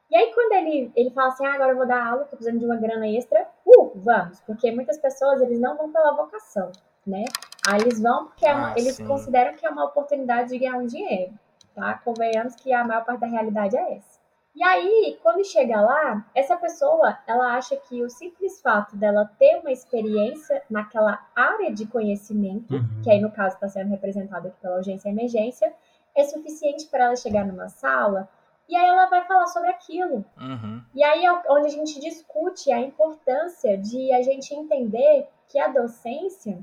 E 0.10 0.16
aí, 0.16 0.32
quando 0.34 0.52
ele, 0.54 0.92
ele 0.96 1.10
fala 1.10 1.30
assim, 1.30 1.46
ah, 1.46 1.54
agora 1.54 1.72
eu 1.72 1.78
vou 1.78 1.88
dar 1.88 2.06
aula, 2.06 2.26
tô 2.26 2.36
precisando 2.36 2.60
de 2.60 2.66
uma 2.66 2.76
grana 2.76 3.08
extra, 3.08 3.48
uh, 3.66 3.92
vamos. 3.96 4.40
Porque 4.42 4.72
muitas 4.72 4.98
pessoas, 4.98 5.42
eles 5.42 5.60
não 5.60 5.76
vão 5.76 5.92
pela 5.92 6.16
vocação, 6.16 6.72
né? 7.06 7.26
Aí 7.68 7.82
eles 7.82 8.00
vão 8.00 8.26
porque 8.26 8.46
é 8.46 8.54
uma, 8.54 8.74
ah, 8.74 8.76
eles 8.78 9.00
consideram 9.00 9.56
que 9.56 9.66
é 9.66 9.70
uma 9.70 9.86
oportunidade 9.86 10.50
de 10.50 10.60
ganhar 10.60 10.78
um 10.78 10.86
dinheiro, 10.86 11.34
tá? 11.76 11.96
Convenhamos 12.04 12.56
que 12.56 12.74
a 12.74 12.84
maior 12.84 13.04
parte 13.06 13.22
da 13.22 13.28
realidade 13.28 13.78
é 13.78 13.96
essa. 13.96 14.22
E 14.56 14.64
aí, 14.64 15.18
quando 15.24 15.44
chega 15.44 15.82
lá, 15.82 16.30
essa 16.36 16.56
pessoa, 16.56 17.18
ela 17.26 17.56
acha 17.56 17.76
que 17.76 18.04
o 18.04 18.10
simples 18.10 18.62
fato 18.62 18.96
dela 18.96 19.30
ter 19.40 19.58
uma 19.58 19.72
experiência 19.72 20.62
naquela 20.70 21.26
área 21.36 21.74
de 21.74 21.88
conhecimento, 21.88 22.76
uhum. 22.76 23.02
que 23.04 23.10
aí 23.10 23.20
no 23.20 23.32
caso 23.32 23.56
está 23.56 23.68
sendo 23.68 23.90
representada 23.90 24.50
aqui 24.50 24.58
pela 24.62 24.78
urgência 24.78 25.10
e 25.10 25.12
emergência, 25.12 25.74
é 26.16 26.24
suficiente 26.26 26.86
para 26.88 27.06
ela 27.06 27.16
chegar 27.16 27.46
numa 27.46 27.68
sala 27.68 28.30
e 28.70 28.76
aí 28.76 28.88
ela 28.88 29.08
vai 29.08 29.26
falar 29.26 29.48
sobre 29.48 29.70
aquilo. 29.70 30.24
Uhum. 30.40 30.82
E 30.94 31.04
aí 31.04 31.26
é 31.26 31.32
onde 31.50 31.68
a 31.68 31.70
gente 31.70 32.00
discute 32.00 32.72
a 32.72 32.80
importância 32.80 33.78
de 33.78 34.12
a 34.14 34.22
gente 34.22 34.54
entender 34.54 35.28
que 35.50 35.60
a 35.60 35.68
docência, 35.68 36.60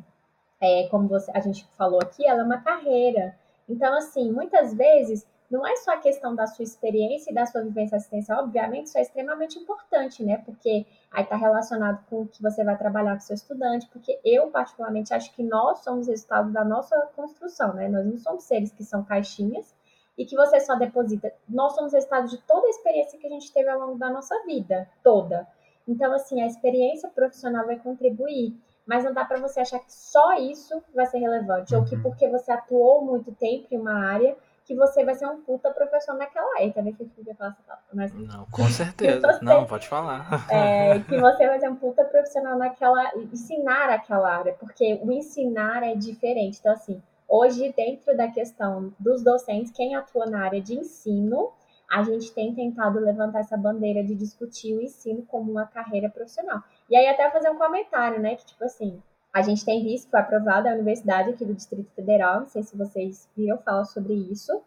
é, 0.60 0.88
como 0.88 1.08
você, 1.08 1.30
a 1.34 1.40
gente 1.40 1.66
falou 1.76 2.00
aqui, 2.00 2.26
ela 2.26 2.40
é 2.40 2.44
uma 2.44 2.60
carreira. 2.60 3.38
Então, 3.70 3.94
assim, 3.94 4.32
muitas 4.32 4.74
vezes 4.74 5.26
não 5.50 5.66
é 5.66 5.76
só 5.76 5.92
a 5.92 5.98
questão 5.98 6.34
da 6.34 6.46
sua 6.46 6.62
experiência 6.62 7.30
e 7.30 7.34
da 7.34 7.46
sua 7.46 7.62
vivência 7.62 7.96
assistencial, 7.96 8.44
obviamente 8.44 8.86
isso 8.86 8.98
é 8.98 9.02
extremamente 9.02 9.58
importante, 9.58 10.24
né? 10.24 10.38
Porque 10.44 10.86
aí 11.10 11.22
está 11.22 11.36
relacionado 11.36 12.04
com 12.10 12.22
o 12.22 12.26
que 12.26 12.42
você 12.42 12.64
vai 12.64 12.76
trabalhar 12.76 13.14
com 13.14 13.20
seu 13.20 13.34
estudante, 13.34 13.88
porque 13.92 14.20
eu, 14.24 14.50
particularmente, 14.50 15.14
acho 15.14 15.32
que 15.34 15.42
nós 15.42 15.78
somos 15.78 16.08
resultado 16.08 16.52
da 16.52 16.64
nossa 16.64 16.96
construção, 17.16 17.72
né? 17.74 17.88
Nós 17.88 18.04
não 18.04 18.18
somos 18.18 18.44
seres 18.44 18.72
que 18.72 18.84
são 18.84 19.04
caixinhas, 19.04 19.74
e 20.20 20.26
que 20.26 20.36
você 20.36 20.60
só 20.60 20.74
deposita. 20.74 21.32
Nós 21.48 21.74
somos 21.74 21.94
resultado 21.94 22.28
de 22.28 22.36
toda 22.42 22.66
a 22.66 22.70
experiência 22.70 23.18
que 23.18 23.26
a 23.26 23.30
gente 23.30 23.50
teve 23.54 23.70
ao 23.70 23.80
longo 23.80 23.98
da 23.98 24.10
nossa 24.10 24.34
vida, 24.44 24.86
toda. 25.02 25.48
Então, 25.88 26.12
assim, 26.12 26.42
a 26.42 26.46
experiência 26.46 27.08
profissional 27.08 27.64
vai 27.64 27.78
contribuir, 27.78 28.54
mas 28.86 29.04
não 29.04 29.12
dá 29.12 29.24
para 29.24 29.38
você 29.38 29.60
achar 29.60 29.78
que 29.78 29.92
só 29.92 30.34
isso 30.34 30.82
vai 30.94 31.06
ser 31.06 31.18
relevante, 31.18 31.74
uhum. 31.74 31.80
ou 31.80 31.86
que 31.86 31.94
uhum. 31.94 32.02
porque 32.02 32.28
você 32.28 32.50
atuou 32.52 33.04
muito 33.04 33.32
tempo 33.32 33.66
em 33.70 33.78
uma 33.78 33.94
área, 33.94 34.36
que 34.70 34.74
você 34.76 35.04
vai 35.04 35.16
ser 35.16 35.26
um 35.26 35.42
puta 35.42 35.70
professor 35.72 36.14
naquela 36.14 36.48
área. 36.56 36.72
Também 36.72 36.92
que 36.92 37.02
eu 37.02 37.34
falar 37.34 37.50
essa 37.50 37.62
palavra, 37.62 37.84
mas... 37.92 38.14
Não, 38.14 38.46
com 38.46 38.64
certeza. 38.66 39.26
Você, 39.32 39.44
não, 39.44 39.66
pode 39.66 39.88
falar. 39.88 40.46
É, 40.48 41.00
que 41.00 41.18
você 41.18 41.46
vai 41.48 41.58
ser 41.58 41.68
um 41.68 41.74
puta 41.74 42.04
profissional 42.04 42.56
naquela... 42.56 43.10
Ensinar 43.16 43.90
aquela 43.90 44.30
área, 44.30 44.52
porque 44.54 45.00
o 45.02 45.10
ensinar 45.10 45.82
é 45.82 45.96
diferente. 45.96 46.58
Então, 46.60 46.72
assim, 46.72 47.02
hoje, 47.28 47.74
dentro 47.76 48.16
da 48.16 48.28
questão 48.28 48.92
dos 48.96 49.24
docentes, 49.24 49.72
quem 49.72 49.96
atua 49.96 50.26
na 50.26 50.44
área 50.44 50.60
de 50.60 50.78
ensino, 50.78 51.52
a 51.90 52.04
gente 52.04 52.32
tem 52.32 52.54
tentado 52.54 53.00
levantar 53.00 53.40
essa 53.40 53.56
bandeira 53.56 54.04
de 54.04 54.14
discutir 54.14 54.76
o 54.76 54.80
ensino 54.80 55.24
como 55.26 55.50
uma 55.50 55.66
carreira 55.66 56.08
profissional. 56.08 56.62
E 56.90 56.96
aí 56.96 57.06
até 57.06 57.30
fazer 57.30 57.50
um 57.50 57.56
comentário, 57.56 58.20
né, 58.20 58.34
que 58.34 58.44
tipo 58.44 58.64
assim, 58.64 59.00
a 59.32 59.42
gente 59.42 59.64
tem 59.64 59.82
visto 59.82 60.06
que 60.06 60.10
foi 60.10 60.20
aprovada 60.20 60.68
a 60.68 60.74
universidade 60.74 61.30
aqui 61.30 61.44
do 61.44 61.54
Distrito 61.54 61.90
Federal, 61.94 62.40
não 62.40 62.48
sei 62.48 62.62
se 62.62 62.76
vocês 62.76 63.28
viram 63.36 63.58
falar 63.58 63.84
sobre 63.84 64.12
isso. 64.12 64.60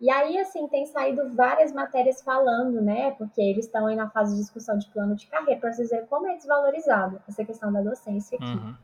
E 0.00 0.10
aí, 0.10 0.38
assim, 0.38 0.68
tem 0.68 0.84
saído 0.84 1.34
várias 1.34 1.72
matérias 1.72 2.22
falando, 2.22 2.82
né? 2.82 3.12
Porque 3.12 3.40
eles 3.40 3.64
estão 3.64 3.86
aí 3.86 3.96
na 3.96 4.10
fase 4.10 4.34
de 4.34 4.42
discussão 4.42 4.76
de 4.76 4.86
plano 4.90 5.14
de 5.16 5.26
carreira, 5.26 5.58
para 5.58 5.72
vocês 5.72 5.88
verem 5.88 6.06
como 6.06 6.26
é 6.28 6.36
desvalorizado 6.36 7.20
essa 7.26 7.44
questão 7.44 7.72
da 7.72 7.80
docência 7.80 8.36
aqui. 8.36 8.44
Uhum. 8.44 8.74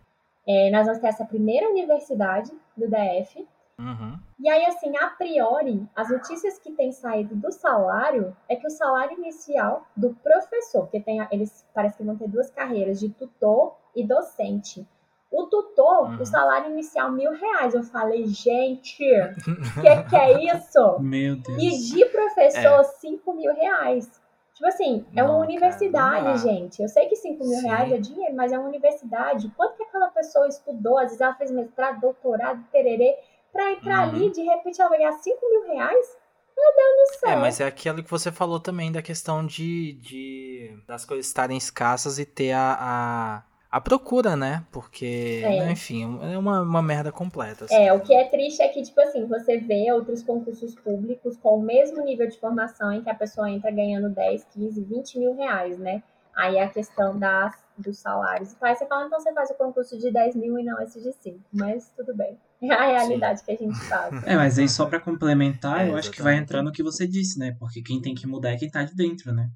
É, 0.49 0.71
nós 0.71 0.87
vamos 0.87 1.01
ter 1.01 1.09
essa 1.09 1.25
primeira 1.25 1.69
universidade 1.69 2.51
do 2.77 2.89
DF. 2.89 3.47
Uhum. 3.79 4.19
E 4.39 4.49
aí, 4.49 4.65
assim, 4.67 4.97
a 4.97 5.09
priori, 5.09 5.87
as 5.95 6.11
notícias 6.11 6.59
que 6.59 6.73
têm 6.73 6.93
saído 6.93 7.35
do 7.35 7.51
salário 7.51 8.37
é 8.49 8.57
que 8.57 8.67
o 8.67 8.71
salário 8.71 9.19
inicial 9.19 9.87
do 9.97 10.15
professor, 10.23 10.83
porque 10.83 11.01
tem, 11.01 11.27
eles 11.31 11.67
parece 11.75 11.97
que 11.97 12.05
vão 12.05 12.17
ter 12.17 12.29
duas 12.29 12.51
carreiras, 12.51 13.01
de 13.01 13.09
tutor 13.09 13.77
e 13.95 14.07
docente. 14.07 14.87
O 15.31 15.47
tutor, 15.47 16.11
uhum. 16.11 16.21
o 16.21 16.27
salário 16.27 16.71
inicial 16.71 17.11
mil 17.11 17.33
reais. 17.33 17.75
Eu 17.75 17.83
falei, 17.83 18.27
gente, 18.27 18.99
que 19.81 20.03
que 20.11 20.17
é 20.17 20.55
isso? 20.55 20.99
Meu 21.01 21.37
Deus. 21.37 21.63
E 21.63 21.95
de 21.95 22.05
professor, 22.07 22.81
é. 22.81 22.85
cinco 22.85 23.33
mil 23.33 23.55
reais. 23.55 24.21
Tipo 24.55 24.67
assim, 24.67 25.07
é 25.17 25.25
uma 25.25 25.39
universidade, 25.39 26.25
cara, 26.25 26.37
gente. 26.37 26.83
Eu 26.83 26.89
sei 26.89 27.09
que 27.09 27.17
cinco 27.17 27.45
mil 27.45 27.59
Sim. 27.59 27.67
reais 27.67 27.91
é 27.91 27.99
dinheiro, 27.99 28.37
mas 28.37 28.53
é 28.53 28.59
uma 28.59 28.69
universidade. 28.69 29.51
Quanto 29.57 29.77
que 29.77 29.83
aquela 29.83 30.09
pessoa 30.09 30.47
estudou? 30.47 30.99
Às 30.99 31.07
vezes 31.07 31.21
ela 31.21 31.35
fez 31.35 31.51
mestrado, 31.51 32.01
doutorado, 32.01 32.63
tererê, 32.71 33.17
pra 33.53 33.73
entrar 33.73 34.09
uhum. 34.09 34.15
ali, 34.15 34.31
de 34.31 34.43
repente 34.43 34.81
ela 34.81 34.91
ganhar 34.91 35.13
cinco 35.13 35.49
mil 35.49 35.75
reais? 35.75 36.17
Meu 36.57 36.75
Deus 36.75 37.11
do 37.11 37.19
céu. 37.19 37.31
É, 37.31 37.37
mas 37.37 37.61
é 37.61 37.67
aquilo 37.67 38.03
que 38.03 38.11
você 38.11 38.31
falou 38.31 38.61
também 38.61 38.93
da 38.93 39.03
questão 39.03 39.45
de, 39.45 39.95
de 39.95 40.83
das 40.87 41.05
coisas 41.05 41.27
estarem 41.27 41.57
escassas 41.57 42.19
e 42.19 42.27
ter 42.27 42.53
a, 42.53 42.77
a 42.79 43.43
a 43.73 43.81
procura, 43.81 44.37
né? 44.37 44.67
Porque, 44.71 45.41
é. 45.43 45.61
né, 45.61 45.73
enfim, 45.73 46.03
é 46.31 46.37
uma, 46.37 46.61
uma 46.61 46.83
merda 46.83 47.11
completa. 47.11 47.65
Assim. 47.65 47.75
É, 47.75 47.91
o 47.91 48.01
que 48.01 48.13
é 48.13 48.29
triste 48.29 48.61
é 48.61 48.69
que, 48.69 48.83
tipo 48.83 49.01
assim, 49.01 49.27
você 49.27 49.57
vê 49.57 49.91
outros 49.91 50.23
concursos 50.23 50.75
públicos 50.75 51.39
com 51.39 51.57
o 51.57 51.63
mesmo 51.63 52.05
nível 52.05 52.29
de 52.29 52.39
formação 52.39 52.93
em 52.93 53.03
que 53.03 53.09
a 53.09 53.15
pessoa 53.15 53.49
entra 53.49 53.71
ganhando 53.71 54.11
10, 54.11 54.45
15, 54.53 54.85
20 54.85 55.19
mil 55.19 55.35
reais, 55.35 55.79
né? 55.79 56.03
Aí 56.37 56.59
a 56.59 56.69
questão 56.69 57.19
das, 57.19 57.65
dos 57.79 57.99
salários. 57.99 58.55
Aí 58.61 58.77
você 58.77 58.85
fala, 58.85 59.07
então 59.07 59.19
você 59.19 59.33
faz 59.33 59.51
o 59.51 59.55
concurso 59.55 59.99
de 59.99 60.11
10 60.11 60.37
mil 60.37 60.59
e 60.59 60.63
não 60.63 60.79
esse 60.83 61.01
de 61.01 61.11
5. 61.11 61.41
Mas 61.51 61.91
tudo 61.97 62.15
bem. 62.15 62.39
É 62.63 62.73
a 62.73 62.87
realidade 62.87 63.41
Sim. 63.41 63.47
que 63.47 63.53
a 63.53 63.57
gente 63.57 63.79
faz. 63.87 64.23
É, 64.25 64.37
mas 64.37 64.59
aí 64.59 64.69
só 64.69 64.87
para 64.87 65.01
complementar, 65.01 65.87
é, 65.87 65.91
eu 65.91 65.97
acho 65.97 66.11
que 66.11 66.23
vai 66.23 66.37
entrar 66.37 66.63
no 66.63 66.71
que 66.71 66.83
você 66.83 67.07
disse, 67.07 67.39
né? 67.39 67.57
Porque 67.59 67.83
quem 67.83 68.01
tem 68.01 68.15
que 68.15 68.27
mudar 68.27 68.51
é 68.51 68.57
quem 68.57 68.71
tá 68.71 68.85
de 68.85 68.95
dentro, 68.95 69.33
né? 69.33 69.51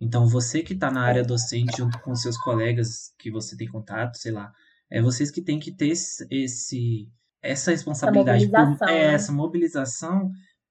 Então, 0.00 0.26
você 0.26 0.62
que 0.62 0.72
está 0.72 0.90
na 0.90 1.02
área 1.02 1.22
docente 1.22 1.76
junto 1.76 1.98
com 2.00 2.14
seus 2.14 2.36
colegas 2.38 3.12
que 3.18 3.30
você 3.30 3.56
tem 3.56 3.68
contato, 3.68 4.16
sei 4.16 4.32
lá, 4.32 4.50
é 4.90 5.00
vocês 5.00 5.30
que 5.30 5.42
têm 5.42 5.58
que 5.58 5.72
ter 5.72 5.88
esse 5.88 7.08
essa 7.42 7.70
responsabilidade, 7.70 8.44
essa 8.44 8.52
mobilização, 8.52 8.76
por, 8.76 8.88
é, 8.88 9.08
né? 9.08 9.14
essa 9.14 9.32
mobilização 9.32 10.30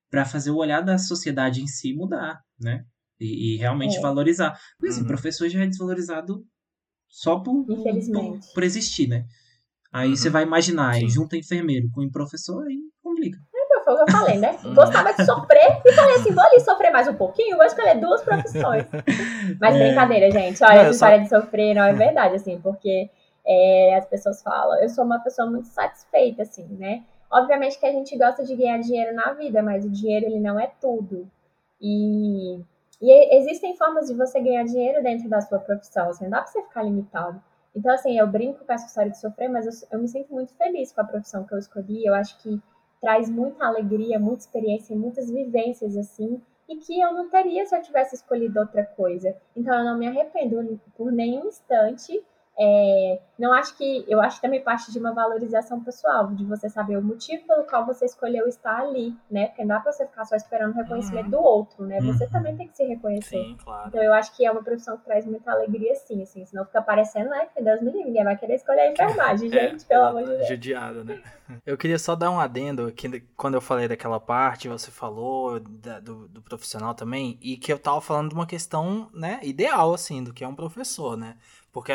para 0.09 0.25
fazer 0.25 0.51
o 0.51 0.57
olhar 0.57 0.81
da 0.81 0.97
sociedade 0.97 1.61
em 1.61 1.67
si 1.67 1.93
mudar, 1.93 2.41
né? 2.59 2.85
E, 3.19 3.55
e 3.55 3.57
realmente 3.57 3.97
é. 3.97 4.01
valorizar. 4.01 4.59
Porque 4.77 4.91
assim, 4.91 5.01
uhum. 5.01 5.07
professor 5.07 5.49
já 5.49 5.63
é 5.63 5.67
desvalorizado 5.67 6.45
só 7.07 7.39
por, 7.39 7.65
por, 7.65 8.39
por 8.53 8.63
existir, 8.63 9.07
né? 9.07 9.25
Aí 9.91 10.09
uhum. 10.09 10.15
você 10.15 10.29
vai 10.29 10.43
imaginar, 10.43 10.91
aí 10.91 11.07
junta 11.09 11.35
enfermeiro 11.35 11.89
com 11.93 12.07
professor, 12.09 12.65
aí 12.67 12.77
complica 13.01 13.39
foi 13.89 13.93
o 13.93 14.05
que 14.05 14.11
eu 14.11 14.17
falei, 14.17 14.37
né? 14.37 14.57
Gostava 14.75 15.13
de 15.13 15.25
sofrer 15.25 15.81
e 15.85 15.93
falei 15.93 16.15
assim: 16.15 16.31
vou 16.31 16.43
ali 16.43 16.59
sofrer 16.59 16.91
mais 16.91 17.07
um 17.07 17.15
pouquinho, 17.15 17.57
vou 17.57 17.65
escolher 17.65 17.99
duas 17.99 18.21
profissões. 18.21 18.85
Mas 19.59 19.75
é. 19.75 19.87
brincadeira, 19.87 20.31
gente. 20.31 20.63
Olha, 20.63 20.81
essa 20.81 20.91
história 20.91 21.19
de 21.19 21.29
sofrer 21.29 21.73
não 21.73 21.83
é 21.83 21.93
verdade, 21.93 22.35
assim, 22.35 22.59
porque 22.59 23.09
é, 23.45 23.95
as 23.95 24.05
pessoas 24.05 24.41
falam, 24.41 24.81
eu 24.81 24.89
sou 24.89 25.03
uma 25.03 25.19
pessoa 25.19 25.49
muito 25.49 25.67
satisfeita, 25.67 26.43
assim, 26.43 26.67
né? 26.77 27.03
Obviamente 27.31 27.79
que 27.79 27.85
a 27.85 27.91
gente 27.91 28.17
gosta 28.17 28.43
de 28.43 28.55
ganhar 28.55 28.79
dinheiro 28.79 29.13
na 29.15 29.33
vida, 29.33 29.61
mas 29.61 29.85
o 29.85 29.89
dinheiro 29.89 30.25
ele 30.25 30.39
não 30.39 30.59
é 30.59 30.71
tudo. 30.81 31.29
E, 31.79 32.59
e 33.01 33.37
existem 33.37 33.77
formas 33.77 34.07
de 34.07 34.15
você 34.15 34.39
ganhar 34.41 34.63
dinheiro 34.63 35.01
dentro 35.03 35.29
da 35.29 35.39
sua 35.39 35.59
profissão, 35.59 36.09
assim, 36.09 36.23
não 36.25 36.31
dá 36.31 36.41
pra 36.41 36.47
você 36.47 36.61
ficar 36.63 36.83
limitado. 36.83 37.41
Então, 37.75 37.93
assim, 37.93 38.17
eu 38.17 38.27
brinco 38.27 38.65
com 38.65 38.73
essa 38.73 38.87
história 38.87 39.11
de 39.11 39.19
sofrer, 39.19 39.49
mas 39.49 39.65
eu, 39.65 39.87
eu 39.91 40.01
me 40.01 40.07
sinto 40.07 40.33
muito 40.33 40.53
feliz 40.55 40.91
com 40.91 41.01
a 41.01 41.05
profissão 41.05 41.45
que 41.45 41.53
eu 41.53 41.59
escolhi. 41.59 42.05
Eu 42.05 42.13
acho 42.13 42.37
que 42.41 42.61
traz 42.99 43.29
muita 43.29 43.65
alegria, 43.65 44.19
muita 44.19 44.41
experiência, 44.41 44.95
muitas 44.95 45.29
vivências 45.31 45.95
assim, 45.95 46.41
e 46.67 46.77
que 46.77 46.99
eu 46.99 47.13
não 47.13 47.29
teria 47.29 47.65
se 47.65 47.75
eu 47.75 47.81
tivesse 47.81 48.15
escolhido 48.15 48.59
outra 48.59 48.85
coisa. 48.85 49.35
Então 49.55 49.77
eu 49.77 49.85
não 49.85 49.97
me 49.97 50.07
arrependo 50.07 50.79
por 50.95 51.11
nenhum 51.11 51.47
instante 51.47 52.21
é, 52.61 53.21
não 53.37 53.53
acho 53.53 53.77
que. 53.77 54.03
Eu 54.05 54.19
acho 54.19 54.35
que 54.35 54.41
também 54.41 54.61
parte 54.61 54.91
de 54.91 54.99
uma 54.99 55.13
valorização 55.13 55.81
pessoal, 55.81 56.27
de 56.27 56.43
você 56.43 56.67
saber 56.67 56.97
o 56.97 57.01
motivo 57.01 57.47
pelo 57.47 57.63
qual 57.63 57.85
você 57.85 58.03
escolheu 58.03 58.45
estar 58.49 58.81
ali, 58.81 59.15
né? 59.31 59.47
Porque 59.47 59.61
não 59.61 59.69
dá 59.69 59.79
pra 59.79 59.93
você 59.93 60.05
ficar 60.05 60.25
só 60.25 60.35
esperando 60.35 60.73
o 60.73 60.75
reconhecimento 60.75 61.25
uhum. 61.25 61.31
do 61.31 61.39
outro, 61.39 61.85
né? 61.85 62.01
Você 62.01 62.25
uhum. 62.25 62.29
também 62.31 62.57
tem 62.57 62.67
que 62.67 62.75
se 62.75 62.83
reconhecer. 62.83 63.45
Sim, 63.45 63.57
claro. 63.63 63.87
Então 63.87 64.03
eu 64.03 64.13
acho 64.13 64.35
que 64.35 64.45
é 64.45 64.51
uma 64.51 64.61
profissão 64.61 64.97
que 64.97 65.05
traz 65.05 65.25
muita 65.25 65.53
alegria, 65.53 65.95
sim, 65.95 66.21
assim. 66.21 66.45
Senão 66.45 66.65
fica 66.65 66.81
parecendo, 66.81 67.29
né? 67.29 67.47
Que 67.55 67.63
Deus 67.63 67.79
me 67.81 67.91
livre, 67.91 68.07
ninguém 68.07 68.25
vai 68.25 68.35
querer 68.35 68.55
escolher 68.55 68.81
a 68.81 68.91
enfermagem, 68.91 69.47
é, 69.55 69.69
gente, 69.69 69.85
pelo 69.85 70.03
amor 70.03 70.23
de 70.23 70.29
Deus. 70.29 70.47
Judiado, 70.49 71.05
né? 71.05 71.21
Eu 71.65 71.77
queria 71.77 71.97
só 71.97 72.13
dar 72.13 72.29
um 72.29 72.41
adendo 72.41 72.91
que 72.91 73.21
quando 73.37 73.53
eu 73.53 73.61
falei 73.61 73.87
daquela 73.87 74.19
parte, 74.19 74.67
você 74.67 74.91
falou 74.91 75.61
da, 75.61 76.01
do, 76.01 76.27
do 76.27 76.41
profissional 76.41 76.93
também, 76.93 77.39
e 77.41 77.55
que 77.55 77.71
eu 77.71 77.79
tava 77.79 78.01
falando 78.01 78.29
de 78.29 78.35
uma 78.35 78.45
questão, 78.45 79.09
né, 79.13 79.39
ideal, 79.43 79.93
assim, 79.93 80.21
do 80.21 80.33
que 80.33 80.43
é 80.43 80.47
um 80.47 80.55
professor, 80.55 81.15
né? 81.15 81.37
Porque 81.71 81.93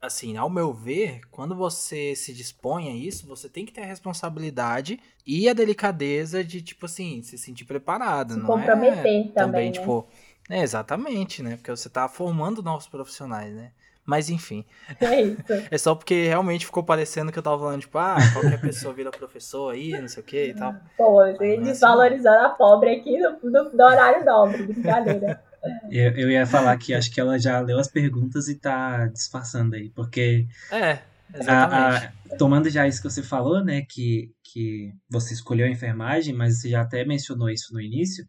assim, 0.00 0.36
ao 0.36 0.48
meu 0.48 0.72
ver, 0.72 1.20
quando 1.30 1.54
você 1.54 2.14
se 2.14 2.32
dispõe 2.32 2.88
a 2.88 2.94
isso, 2.94 3.26
você 3.26 3.48
tem 3.48 3.64
que 3.64 3.72
ter 3.72 3.82
a 3.82 3.86
responsabilidade 3.86 5.00
e 5.26 5.48
a 5.48 5.52
delicadeza 5.52 6.44
de, 6.44 6.62
tipo 6.62 6.86
assim, 6.86 7.22
se 7.22 7.36
sentir 7.36 7.64
preparado. 7.64 8.34
Se 8.34 8.38
não 8.38 8.46
comprometer 8.46 8.92
é 8.92 9.02
também, 9.02 9.28
também 9.28 9.66
né? 9.66 9.72
tipo. 9.72 10.06
É, 10.48 10.62
exatamente, 10.62 11.42
né? 11.42 11.56
Porque 11.56 11.70
você 11.70 11.88
tá 11.88 12.08
formando 12.08 12.62
novos 12.62 12.86
profissionais, 12.86 13.52
né? 13.52 13.72
Mas 14.06 14.30
enfim. 14.30 14.64
É 15.00 15.20
isso. 15.20 15.42
é 15.68 15.76
só 15.76 15.94
porque 15.96 16.28
realmente 16.28 16.64
ficou 16.64 16.84
parecendo 16.84 17.32
que 17.32 17.38
eu 17.38 17.42
tava 17.42 17.58
falando, 17.58 17.80
tipo, 17.80 17.98
ah, 17.98 18.16
qualquer 18.32 18.60
pessoa 18.60 18.94
vira 18.94 19.10
professor 19.10 19.74
aí, 19.74 19.90
não 19.90 20.06
sei 20.06 20.22
o 20.22 20.26
que 20.26 20.44
e 20.50 20.54
tal. 20.54 20.76
Pô, 20.96 21.16
você 21.16 21.54
é 21.54 21.60
desvalorizando 21.60 22.36
assim. 22.36 22.46
a 22.46 22.50
pobre 22.50 22.94
aqui 22.94 23.18
no, 23.18 23.36
no, 23.42 23.72
no 23.72 23.84
horário 23.84 24.24
nobre, 24.24 24.62
brincadeira. 24.62 25.42
Eu, 25.90 26.12
eu 26.12 26.30
ia 26.30 26.46
falar 26.46 26.76
que 26.76 26.94
acho 26.94 27.10
que 27.10 27.20
ela 27.20 27.38
já 27.38 27.60
leu 27.60 27.78
as 27.78 27.88
perguntas 27.88 28.48
e 28.48 28.54
tá 28.54 29.06
disfarçando 29.06 29.74
aí, 29.74 29.90
porque. 29.90 30.46
É, 30.70 30.98
exatamente. 31.34 32.06
A, 32.30 32.34
a, 32.34 32.36
tomando 32.36 32.70
já 32.70 32.86
isso 32.86 33.02
que 33.02 33.10
você 33.10 33.22
falou, 33.22 33.64
né, 33.64 33.82
que, 33.82 34.32
que 34.42 34.92
você 35.08 35.34
escolheu 35.34 35.66
a 35.66 35.70
enfermagem, 35.70 36.34
mas 36.34 36.60
você 36.60 36.70
já 36.70 36.82
até 36.82 37.04
mencionou 37.04 37.50
isso 37.50 37.72
no 37.72 37.80
início, 37.80 38.26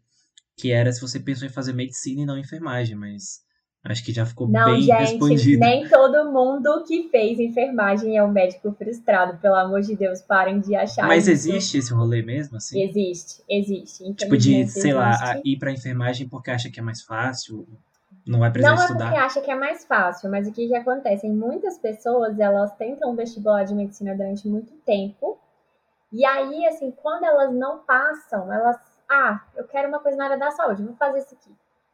que 0.56 0.72
era 0.72 0.92
se 0.92 1.00
você 1.00 1.20
pensou 1.20 1.46
em 1.46 1.52
fazer 1.52 1.72
medicina 1.72 2.22
e 2.22 2.26
não 2.26 2.38
enfermagem, 2.38 2.96
mas 2.96 3.40
Acho 3.84 4.04
que 4.04 4.12
já 4.12 4.26
ficou 4.26 4.48
não, 4.48 4.72
bem 4.72 4.82
gente, 4.82 4.98
respondido. 4.98 5.60
Nem 5.60 5.88
todo 5.88 6.30
mundo 6.30 6.84
que 6.84 7.08
fez 7.10 7.38
enfermagem 7.38 8.16
é 8.16 8.22
um 8.22 8.30
médico 8.30 8.72
frustrado, 8.72 9.38
pelo 9.38 9.54
amor 9.54 9.80
de 9.80 9.96
Deus, 9.96 10.20
parem 10.20 10.60
de 10.60 10.74
achar. 10.74 11.06
Mas 11.06 11.28
isso. 11.28 11.48
existe 11.48 11.78
esse 11.78 11.94
rolê 11.94 12.20
mesmo, 12.20 12.56
assim? 12.56 12.82
Existe, 12.82 13.42
existe. 13.48 14.12
Tipo 14.14 14.36
de, 14.36 14.66
sei 14.66 14.90
existe. 14.90 14.92
lá, 14.92 15.40
ir 15.44 15.58
pra 15.58 15.72
enfermagem 15.72 16.28
porque 16.28 16.50
acha 16.50 16.68
que 16.70 16.80
é 16.80 16.82
mais 16.82 17.02
fácil, 17.02 17.66
não 18.26 18.40
vai 18.40 18.50
precisar 18.50 18.74
não 18.74 18.82
estudar. 18.82 18.98
Não 18.98 19.06
é 19.06 19.10
porque 19.10 19.24
acha 19.26 19.40
que 19.40 19.50
é 19.50 19.54
mais 19.54 19.84
fácil, 19.84 20.30
mas 20.30 20.48
o 20.48 20.52
que, 20.52 20.66
que 20.66 20.74
acontece? 20.74 21.28
Muitas 21.28 21.78
pessoas, 21.78 22.38
elas 22.38 22.74
tentam 22.76 23.14
vestibular 23.14 23.64
de 23.64 23.74
medicina 23.74 24.14
durante 24.14 24.46
muito 24.48 24.72
tempo, 24.84 25.38
e 26.12 26.24
aí, 26.24 26.66
assim, 26.66 26.90
quando 26.90 27.24
elas 27.24 27.54
não 27.54 27.78
passam, 27.78 28.52
elas, 28.52 28.76
ah, 29.08 29.40
eu 29.54 29.64
quero 29.64 29.88
uma 29.88 30.00
coisa 30.00 30.16
na 30.16 30.24
área 30.24 30.38
da 30.38 30.50
saúde, 30.50 30.82
vou 30.82 30.94
fazer 30.94 31.18
isso 31.18 31.34
aqui. 31.34 31.50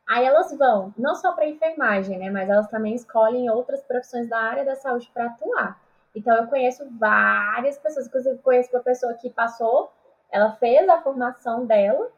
Aí 0.06 0.24
elas 0.24 0.56
vão, 0.56 0.92
não 0.98 1.14
só 1.14 1.32
para 1.32 1.46
enfermagem, 1.46 2.18
né, 2.18 2.30
mas 2.30 2.48
elas 2.48 2.68
também 2.68 2.94
escolhem 2.94 3.48
outras 3.48 3.82
profissões 3.82 4.28
da 4.28 4.38
área 4.38 4.64
da 4.64 4.76
saúde 4.76 5.10
para 5.14 5.26
atuar. 5.26 5.80
Então 6.14 6.36
eu 6.36 6.46
conheço 6.46 6.86
várias 6.98 7.78
pessoas, 7.78 8.06
inclusive 8.06 8.38
conheço 8.38 8.70
uma 8.72 8.82
pessoa 8.82 9.14
que 9.14 9.30
passou, 9.30 9.90
ela 10.30 10.52
fez 10.52 10.88
a 10.88 11.00
formação 11.00 11.64
dela, 11.64 12.10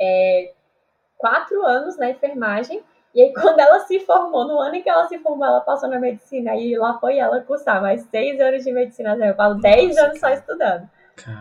é, 0.00 0.52
quatro 1.18 1.64
anos 1.66 1.98
na 1.98 2.10
enfermagem, 2.10 2.82
e 3.14 3.22
aí 3.22 3.32
quando 3.34 3.58
ela 3.58 3.80
se 3.80 3.98
formou, 4.00 4.46
no 4.46 4.60
ano 4.60 4.76
em 4.76 4.82
que 4.82 4.88
ela 4.88 5.06
se 5.08 5.18
formou, 5.18 5.46
ela 5.46 5.60
passou 5.60 5.88
na 5.88 5.98
medicina, 5.98 6.54
e 6.54 6.76
lá 6.78 6.98
foi 6.98 7.18
ela 7.18 7.40
cursar 7.40 7.82
mais 7.82 8.02
seis 8.04 8.40
anos 8.40 8.62
de 8.64 8.72
medicina, 8.72 9.16
eu 9.16 9.34
falo 9.34 9.60
dez 9.60 9.98
anos 9.98 10.18
só 10.20 10.28
estudando. 10.30 10.88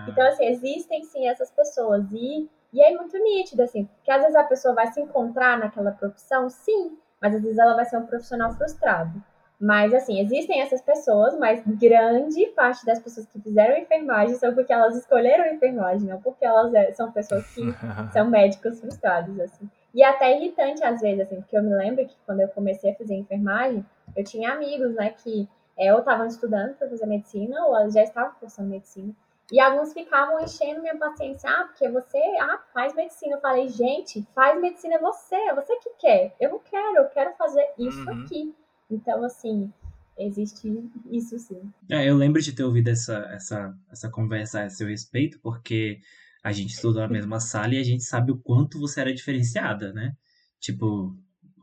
Então, 0.07 0.27
assim, 0.27 0.45
existem 0.45 1.03
sim 1.03 1.27
essas 1.27 1.49
pessoas, 1.51 2.03
e 2.11 2.49
e 2.73 2.81
é 2.81 2.95
muito 2.95 3.17
nítido, 3.17 3.63
assim, 3.63 3.85
porque 3.85 4.11
às 4.11 4.21
vezes 4.21 4.35
a 4.35 4.43
pessoa 4.43 4.73
vai 4.73 4.87
se 4.87 5.01
encontrar 5.01 5.57
naquela 5.57 5.91
profissão, 5.91 6.49
sim, 6.49 6.97
mas 7.21 7.35
às 7.35 7.41
vezes 7.41 7.57
ela 7.57 7.75
vai 7.75 7.85
ser 7.85 7.97
um 7.97 8.05
profissional 8.05 8.53
frustrado. 8.53 9.21
Mas, 9.59 9.93
assim, 9.93 10.19
existem 10.19 10.59
essas 10.59 10.81
pessoas, 10.81 11.37
mas 11.37 11.61
grande 11.63 12.47
parte 12.47 12.83
das 12.83 12.99
pessoas 12.99 13.27
que 13.27 13.39
fizeram 13.39 13.77
enfermagem 13.77 14.35
são 14.35 14.55
porque 14.55 14.73
elas 14.73 14.97
escolheram 14.97 15.53
enfermagem, 15.53 16.09
não 16.09 16.19
porque 16.19 16.43
elas 16.43 16.73
é, 16.73 16.91
são 16.93 17.11
pessoas 17.11 17.45
que 17.53 17.61
são 18.11 18.27
médicos 18.27 18.79
frustrados, 18.79 19.39
assim. 19.39 19.69
E 19.93 20.01
é 20.01 20.09
até 20.09 20.35
irritante 20.35 20.83
às 20.83 20.99
vezes, 20.99 21.21
assim, 21.21 21.35
porque 21.35 21.55
eu 21.55 21.61
me 21.61 21.75
lembro 21.75 22.03
que 22.07 22.15
quando 22.25 22.39
eu 22.39 22.47
comecei 22.47 22.91
a 22.91 22.95
fazer 22.95 23.13
enfermagem, 23.13 23.85
eu 24.15 24.23
tinha 24.23 24.51
amigos, 24.51 24.95
né, 24.95 25.11
que 25.11 25.47
é, 25.77 25.93
ou 25.93 25.99
estavam 25.99 26.25
estudando 26.25 26.73
para 26.73 26.89
fazer 26.89 27.05
medicina, 27.05 27.63
ou 27.67 27.89
já 27.91 28.01
estavam 28.01 28.33
cursando 28.39 28.67
medicina. 28.67 29.13
E 29.51 29.59
alguns 29.59 29.91
ficavam 29.91 30.41
enchendo 30.41 30.81
minha 30.81 30.97
paciência. 30.97 31.49
Ah, 31.49 31.65
porque 31.65 31.89
você 31.89 32.17
ah, 32.39 32.61
faz 32.73 32.95
medicina. 32.95 33.35
Eu 33.35 33.41
falei, 33.41 33.67
gente, 33.67 34.25
faz 34.33 34.59
medicina 34.61 34.97
você, 34.99 35.35
é 35.35 35.53
você 35.53 35.75
que 35.77 35.89
quer. 35.99 36.35
Eu 36.39 36.51
não 36.51 36.59
quero, 36.59 36.97
eu 36.97 37.09
quero 37.09 37.35
fazer 37.35 37.65
isso 37.77 37.99
uhum. 38.09 38.23
aqui. 38.23 38.55
Então, 38.89 39.23
assim, 39.25 39.71
existe 40.17 40.89
isso 41.09 41.37
sim. 41.37 41.61
É, 41.89 42.09
eu 42.09 42.15
lembro 42.15 42.41
de 42.41 42.53
ter 42.53 42.63
ouvido 42.63 42.89
essa, 42.89 43.17
essa, 43.33 43.77
essa 43.91 44.09
conversa 44.09 44.63
a 44.63 44.69
seu 44.69 44.87
respeito, 44.87 45.39
porque 45.41 45.99
a 46.43 46.51
gente 46.51 46.73
estudou 46.73 47.01
na 47.01 47.09
mesma 47.09 47.39
sala 47.41 47.75
e 47.75 47.79
a 47.79 47.83
gente 47.83 48.03
sabe 48.03 48.31
o 48.31 48.37
quanto 48.37 48.79
você 48.79 49.01
era 49.01 49.13
diferenciada, 49.13 49.91
né? 49.91 50.13
Tipo, 50.59 51.13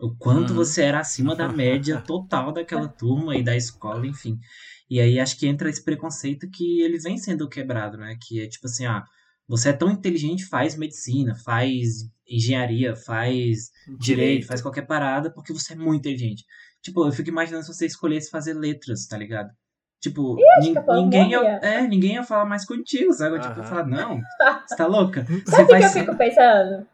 o 0.00 0.14
quanto 0.16 0.50
uhum. 0.50 0.56
você 0.56 0.82
era 0.82 1.00
acima 1.00 1.34
da 1.34 1.48
média 1.48 2.00
total 2.00 2.52
daquela 2.52 2.88
turma 2.88 3.36
e 3.36 3.42
da 3.42 3.56
escola, 3.56 4.06
enfim. 4.06 4.38
E 4.90 5.00
aí 5.00 5.20
acho 5.20 5.38
que 5.38 5.46
entra 5.46 5.68
esse 5.68 5.84
preconceito 5.84 6.48
que 6.50 6.80
ele 6.80 6.98
vem 6.98 7.18
sendo 7.18 7.48
quebrado, 7.48 7.98
né? 7.98 8.16
Que 8.20 8.40
é 8.40 8.48
tipo 8.48 8.66
assim, 8.66 8.86
ah, 8.86 9.04
você 9.46 9.70
é 9.70 9.72
tão 9.72 9.90
inteligente, 9.90 10.46
faz 10.46 10.76
medicina, 10.76 11.34
faz 11.34 12.08
engenharia, 12.28 12.94
faz 12.94 13.70
direito, 13.86 14.02
direito 14.02 14.46
faz 14.46 14.60
qualquer 14.60 14.86
parada, 14.86 15.32
porque 15.32 15.52
você 15.52 15.72
é 15.72 15.76
muito 15.76 16.00
inteligente. 16.00 16.44
Tipo, 16.82 17.06
eu 17.06 17.12
fico 17.12 17.30
imaginando 17.30 17.64
se 17.64 17.74
você 17.74 17.86
escolhesse 17.86 18.30
fazer 18.30 18.54
letras, 18.54 19.06
tá 19.06 19.16
ligado? 19.16 19.50
Tipo, 20.00 20.36
ninguém, 20.94 21.30
ia, 21.30 21.40
é, 21.60 21.82
ninguém 21.82 22.14
ia 22.14 22.22
falar 22.22 22.44
mais 22.44 22.64
contigo, 22.64 23.12
sabe? 23.12 23.36
Uhum. 23.36 23.42
Tipo, 23.42 23.60
eu 23.60 23.64
falar, 23.64 23.86
não, 23.86 24.20
você 24.66 24.76
tá 24.76 24.86
louca? 24.86 25.26
Sabe 25.46 25.62
o 25.64 25.66
que 25.66 25.72
eu 25.74 25.88
ser... 25.88 26.00
fico 26.00 26.16
pensando? 26.16 26.86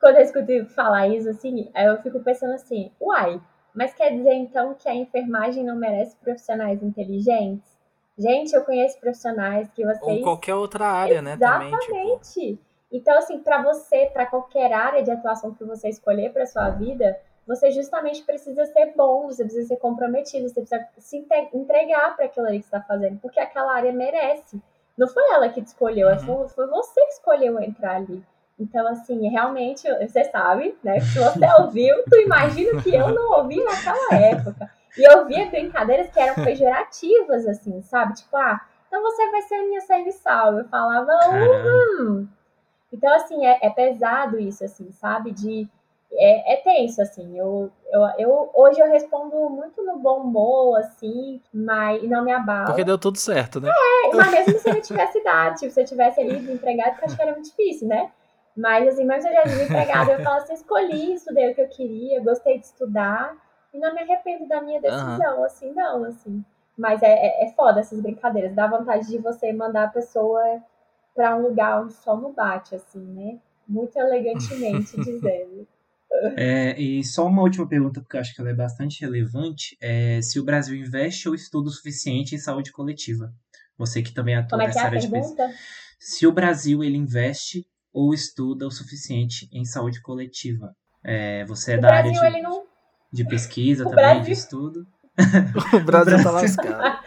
Quando 0.00 0.16
eu 0.16 0.22
escuto 0.22 0.66
falar 0.74 1.08
isso, 1.08 1.28
assim, 1.28 1.70
aí 1.74 1.86
eu 1.86 2.00
fico 2.02 2.20
pensando 2.20 2.54
assim, 2.54 2.90
uai, 3.00 3.40
mas 3.76 3.94
quer 3.94 4.10
dizer 4.10 4.32
então 4.32 4.74
que 4.74 4.88
a 4.88 4.94
enfermagem 4.94 5.62
não 5.62 5.76
merece 5.76 6.16
profissionais 6.16 6.82
inteligentes? 6.82 7.76
Gente, 8.18 8.54
eu 8.54 8.64
conheço 8.64 8.98
profissionais 8.98 9.70
que 9.72 9.84
vocês. 9.84 10.00
Ou 10.00 10.22
qualquer 10.22 10.54
outra 10.54 10.86
área, 10.86 11.20
Exatamente. 11.20 11.70
né? 11.70 11.76
Exatamente. 11.76 12.32
Tipo... 12.32 12.66
Então, 12.90 13.18
assim, 13.18 13.38
para 13.40 13.62
você, 13.62 14.06
para 14.06 14.24
qualquer 14.24 14.72
área 14.72 15.02
de 15.02 15.10
atuação 15.10 15.52
que 15.52 15.64
você 15.64 15.88
escolher 15.88 16.32
para 16.32 16.46
sua 16.46 16.70
vida, 16.70 17.20
você 17.46 17.70
justamente 17.70 18.22
precisa 18.22 18.64
ser 18.64 18.94
bom, 18.96 19.26
você 19.26 19.44
precisa 19.44 19.68
ser 19.68 19.76
comprometido, 19.76 20.48
você 20.48 20.62
precisa 20.62 20.88
se 20.98 21.26
entregar 21.52 22.16
para 22.16 22.24
aquilo 22.24 22.46
ali 22.46 22.60
que 22.60 22.64
está 22.64 22.80
fazendo, 22.80 23.18
porque 23.20 23.38
aquela 23.38 23.74
área 23.74 23.92
merece. 23.92 24.60
Não 24.96 25.06
foi 25.08 25.22
ela 25.30 25.50
que 25.50 25.60
te 25.60 25.66
escolheu, 25.66 26.08
uhum. 26.08 26.18
foi, 26.18 26.48
foi 26.48 26.66
você 26.68 27.00
que 27.02 27.12
escolheu 27.12 27.60
entrar 27.60 27.96
ali. 27.96 28.24
Então, 28.58 28.86
assim, 28.88 29.28
realmente, 29.28 29.86
você 29.98 30.24
sabe, 30.24 30.76
né? 30.82 30.98
Se 31.00 31.18
você 31.18 31.46
ouviu, 31.60 31.94
tu 32.08 32.16
imagina 32.16 32.82
que 32.82 32.94
eu 32.94 33.08
não 33.08 33.38
ouvi 33.38 33.62
naquela 33.62 34.14
época. 34.14 34.70
E 34.96 35.04
eu 35.04 35.18
ouvia 35.18 35.46
brincadeiras 35.46 36.10
que 36.10 36.18
eram 36.18 36.42
pejorativas, 36.42 37.46
assim, 37.46 37.82
sabe? 37.82 38.14
Tipo, 38.14 38.34
ah, 38.36 38.60
então 38.86 39.02
você 39.02 39.30
vai 39.30 39.42
ser 39.42 39.56
a 39.56 39.62
minha 39.62 39.80
serviçal. 39.82 40.58
Eu 40.58 40.64
falava, 40.68 41.12
hum. 42.00 42.26
Então, 42.90 43.14
assim, 43.14 43.44
é, 43.44 43.58
é, 43.60 43.70
pesado 43.70 44.38
isso, 44.38 44.64
assim, 44.64 44.90
sabe? 44.92 45.32
De. 45.32 45.68
É, 46.12 46.54
é 46.54 46.56
tenso, 46.62 47.02
assim. 47.02 47.36
Eu, 47.36 47.70
eu, 47.92 48.00
eu, 48.16 48.50
hoje 48.54 48.80
eu 48.80 48.88
respondo 48.90 49.36
muito 49.50 49.84
no 49.84 49.98
bom 49.98 50.20
humor, 50.20 50.78
assim, 50.78 51.42
mas 51.52 52.02
não 52.08 52.24
me 52.24 52.32
abalo. 52.32 52.66
Porque 52.66 52.84
deu 52.84 52.96
tudo 52.96 53.18
certo, 53.18 53.60
né? 53.60 53.68
É, 53.68 54.16
mas 54.16 54.30
mesmo 54.30 54.58
se 54.58 54.70
eu 54.70 54.80
tivesse 54.80 55.18
idade, 55.18 55.58
tipo, 55.58 55.72
se 55.72 55.80
eu 55.80 55.84
tivesse 55.84 56.20
ali 56.20 56.38
desempregado, 56.38 56.96
acho 57.02 57.16
que 57.16 57.22
era 57.22 57.32
muito 57.32 57.50
difícil, 57.50 57.88
né? 57.88 58.10
Mas, 58.56 58.88
assim, 58.88 59.04
mesmo 59.04 59.22
se 59.22 59.28
eu 59.28 59.34
já 59.34 59.42
desempregado, 59.42 60.10
eu 60.12 60.22
falo 60.22 60.36
assim, 60.36 60.54
escolhi, 60.54 61.14
estudei 61.14 61.50
o 61.50 61.54
que 61.54 61.60
eu 61.60 61.68
queria, 61.68 62.22
gostei 62.22 62.58
de 62.58 62.64
estudar, 62.64 63.36
e 63.72 63.78
não 63.78 63.94
me 63.94 64.00
arrependo 64.00 64.48
da 64.48 64.62
minha 64.62 64.80
decisão, 64.80 65.38
uhum. 65.38 65.44
assim, 65.44 65.72
não, 65.72 66.04
assim. 66.04 66.44
Mas 66.76 67.02
é, 67.02 67.08
é, 67.08 67.44
é, 67.44 67.52
foda 67.52 67.80
essas 67.80 68.00
brincadeiras, 68.00 68.54
dá 68.54 68.66
vontade 68.66 69.08
de 69.08 69.18
você 69.18 69.52
mandar 69.52 69.84
a 69.84 69.88
pessoa 69.88 70.40
para 71.14 71.36
um 71.36 71.42
lugar 71.42 71.82
onde 71.82 71.92
sol 71.92 72.18
não 72.18 72.32
bate, 72.32 72.74
assim, 72.74 73.00
né? 73.00 73.38
Muito 73.68 73.96
elegantemente 73.98 74.96
dizendo. 75.04 75.66
É, 76.36 76.80
e 76.80 77.04
só 77.04 77.26
uma 77.26 77.42
última 77.42 77.68
pergunta, 77.68 78.00
porque 78.00 78.16
eu 78.16 78.20
acho 78.20 78.34
que 78.34 78.40
ela 78.40 78.50
é 78.50 78.54
bastante 78.54 79.00
relevante, 79.02 79.76
é 79.80 80.20
se 80.22 80.38
o 80.38 80.44
Brasil 80.44 80.76
investe 80.76 81.28
ou 81.28 81.34
estuda 81.34 81.68
o 81.68 81.72
suficiente 81.72 82.34
em 82.34 82.38
saúde 82.38 82.72
coletiva. 82.72 83.32
Você 83.76 84.02
que 84.02 84.12
também 84.12 84.34
atua 84.34 84.50
Como 84.50 84.62
é 84.62 84.66
nessa 84.66 84.80
é 84.80 84.84
área 84.84 84.98
de 84.98 85.10
pesquisa. 85.10 85.50
Se 85.98 86.26
o 86.26 86.32
Brasil 86.32 86.82
ele 86.82 86.96
investe 86.96 87.66
ou 87.96 88.12
estuda 88.12 88.66
o 88.66 88.70
suficiente 88.70 89.48
em 89.50 89.64
saúde 89.64 90.02
coletiva. 90.02 90.76
É, 91.02 91.46
você 91.46 91.72
é 91.72 91.78
o 91.78 91.80
da 91.80 91.88
Brasil, 91.88 92.22
área 92.22 92.36
de, 92.36 92.42
não... 92.42 92.64
de 93.10 93.24
pesquisa 93.24 93.84
o 93.88 93.88
também, 93.88 94.04
Brasil... 94.04 94.22
de 94.22 94.32
estudo. 94.32 94.86
o 95.74 95.80
Brasil, 95.80 95.80
o 95.80 95.84
Brasil 95.84 96.22
tá 96.22 96.30
lascado. 96.30 96.98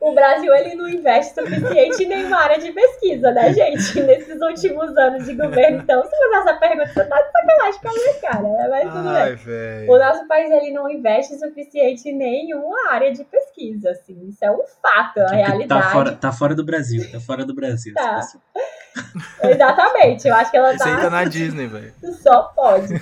o 0.00 0.14
Brasil 0.14 0.54
ele 0.54 0.74
não 0.76 0.88
investe 0.88 1.34
suficiente 1.34 2.04
em 2.04 2.08
nenhuma 2.08 2.38
área 2.38 2.58
de 2.58 2.72
pesquisa, 2.72 3.32
né, 3.32 3.52
gente? 3.52 4.00
Nesses 4.00 4.40
últimos 4.40 4.96
anos 4.96 5.26
de 5.26 5.34
governo. 5.34 5.82
Então, 5.82 6.02
se 6.04 6.08
você 6.08 6.36
essa 6.36 6.54
pergunta, 6.54 6.94
você 6.94 7.04
tá 7.04 7.20
de 7.20 7.30
sacanagem 7.30 7.80
com 7.82 7.88
a 7.88 7.92
minha 7.92 8.14
cara, 8.14 8.42
né? 8.42 8.68
Mas 8.70 8.94
tudo 8.94 9.08
Ai, 9.10 9.26
bem. 9.26 9.44
Véio. 9.44 9.92
O 9.92 9.98
nosso 9.98 10.26
país 10.26 10.50
ele 10.50 10.72
não 10.72 10.88
investe 10.88 11.38
suficiente 11.38 12.08
em 12.08 12.16
nenhuma 12.16 12.92
área 12.92 13.12
de 13.12 13.24
pesquisa, 13.24 13.90
assim. 13.90 14.26
Isso 14.26 14.42
é 14.42 14.50
um 14.50 14.64
fato, 14.80 15.18
é 15.18 15.42
a 15.42 15.46
realidade. 15.48 15.82
Tá 15.82 15.90
fora, 15.90 16.12
tá 16.12 16.32
fora 16.32 16.54
do 16.54 16.64
Brasil, 16.64 17.12
tá 17.12 17.20
fora 17.20 17.44
do 17.44 17.54
Brasil. 17.54 17.92
Tá. 17.92 18.22
Exatamente, 19.42 20.28
eu 20.28 20.34
acho 20.34 20.50
que 20.50 20.56
ela 20.56 20.76
tá. 20.76 20.84
Você 20.84 20.96
tá 21.02 21.10
na 21.10 21.24
Disney, 21.24 21.66
velho. 21.66 21.94
Só 22.22 22.44
pode. 22.54 22.94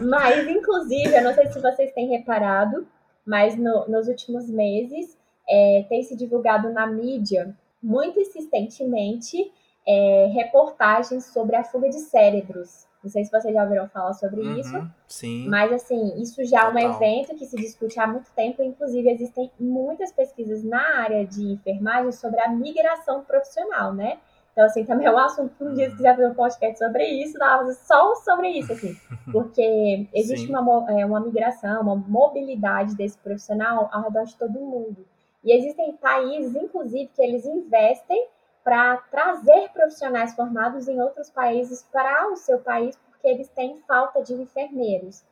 Mas, 0.00 0.48
inclusive, 0.48 1.14
eu 1.14 1.22
não 1.22 1.34
sei 1.34 1.46
se 1.46 1.60
vocês 1.60 1.92
têm 1.92 2.08
reparado, 2.08 2.86
mas 3.24 3.56
no, 3.56 3.86
nos 3.88 4.08
últimos 4.08 4.48
meses 4.48 5.16
é, 5.48 5.84
tem 5.88 6.02
se 6.02 6.16
divulgado 6.16 6.70
na 6.70 6.86
mídia 6.86 7.54
muito 7.82 8.18
insistentemente 8.20 9.52
é, 9.86 10.30
reportagens 10.34 11.26
sobre 11.26 11.56
a 11.56 11.64
fuga 11.64 11.88
de 11.88 11.98
cérebros. 12.00 12.86
Não 13.02 13.10
sei 13.10 13.24
se 13.24 13.30
vocês 13.30 13.54
já 13.54 13.62
ouviram 13.62 13.88
falar 13.88 14.12
sobre 14.14 14.40
uhum, 14.40 14.58
isso. 14.58 14.90
Sim. 15.06 15.48
Mas, 15.48 15.72
assim, 15.72 16.20
isso 16.20 16.44
já 16.44 16.64
é 16.64 16.68
um 16.68 16.78
evento 16.78 17.34
que 17.36 17.46
se 17.46 17.56
discute 17.56 17.98
há 17.98 18.06
muito 18.06 18.30
tempo. 18.32 18.62
Inclusive, 18.62 19.08
existem 19.08 19.50
muitas 19.58 20.10
pesquisas 20.12 20.64
na 20.64 20.98
área 20.98 21.24
de 21.24 21.52
enfermagem 21.52 22.10
sobre 22.10 22.40
a 22.40 22.48
migração 22.48 23.22
profissional, 23.22 23.94
né? 23.94 24.18
Então, 24.58 24.66
assim, 24.66 24.84
também 24.84 25.06
é 25.06 25.12
um 25.12 25.18
assunto 25.18 25.54
que 25.54 25.62
um 25.62 25.72
dia, 25.72 25.88
se 25.88 25.94
quiser 25.94 26.16
fazer 26.16 26.26
um 26.26 26.34
podcast 26.34 26.78
sobre 26.78 27.06
isso, 27.06 27.38
dá 27.38 27.64
só 27.74 28.12
sobre 28.16 28.48
isso, 28.48 28.72
assim. 28.72 28.92
Porque 29.30 30.08
existe 30.12 30.50
uma, 30.50 30.84
é, 30.90 31.06
uma 31.06 31.20
migração, 31.20 31.80
uma 31.80 31.94
mobilidade 31.94 32.96
desse 32.96 33.16
profissional 33.18 33.88
ao 33.92 34.02
redor 34.02 34.24
de 34.24 34.34
todo 34.34 34.58
mundo. 34.58 35.06
E 35.44 35.56
existem 35.56 35.96
países, 35.98 36.56
inclusive, 36.56 37.08
que 37.14 37.22
eles 37.22 37.46
investem 37.46 38.26
para 38.64 38.96
trazer 38.96 39.68
profissionais 39.68 40.34
formados 40.34 40.88
em 40.88 41.00
outros 41.00 41.30
países 41.30 41.86
para 41.92 42.28
o 42.32 42.34
seu 42.34 42.58
país, 42.58 42.96
porque 42.96 43.28
eles 43.28 43.48
têm 43.50 43.76
falta 43.86 44.24
de 44.24 44.34
enfermeiros. 44.34 45.22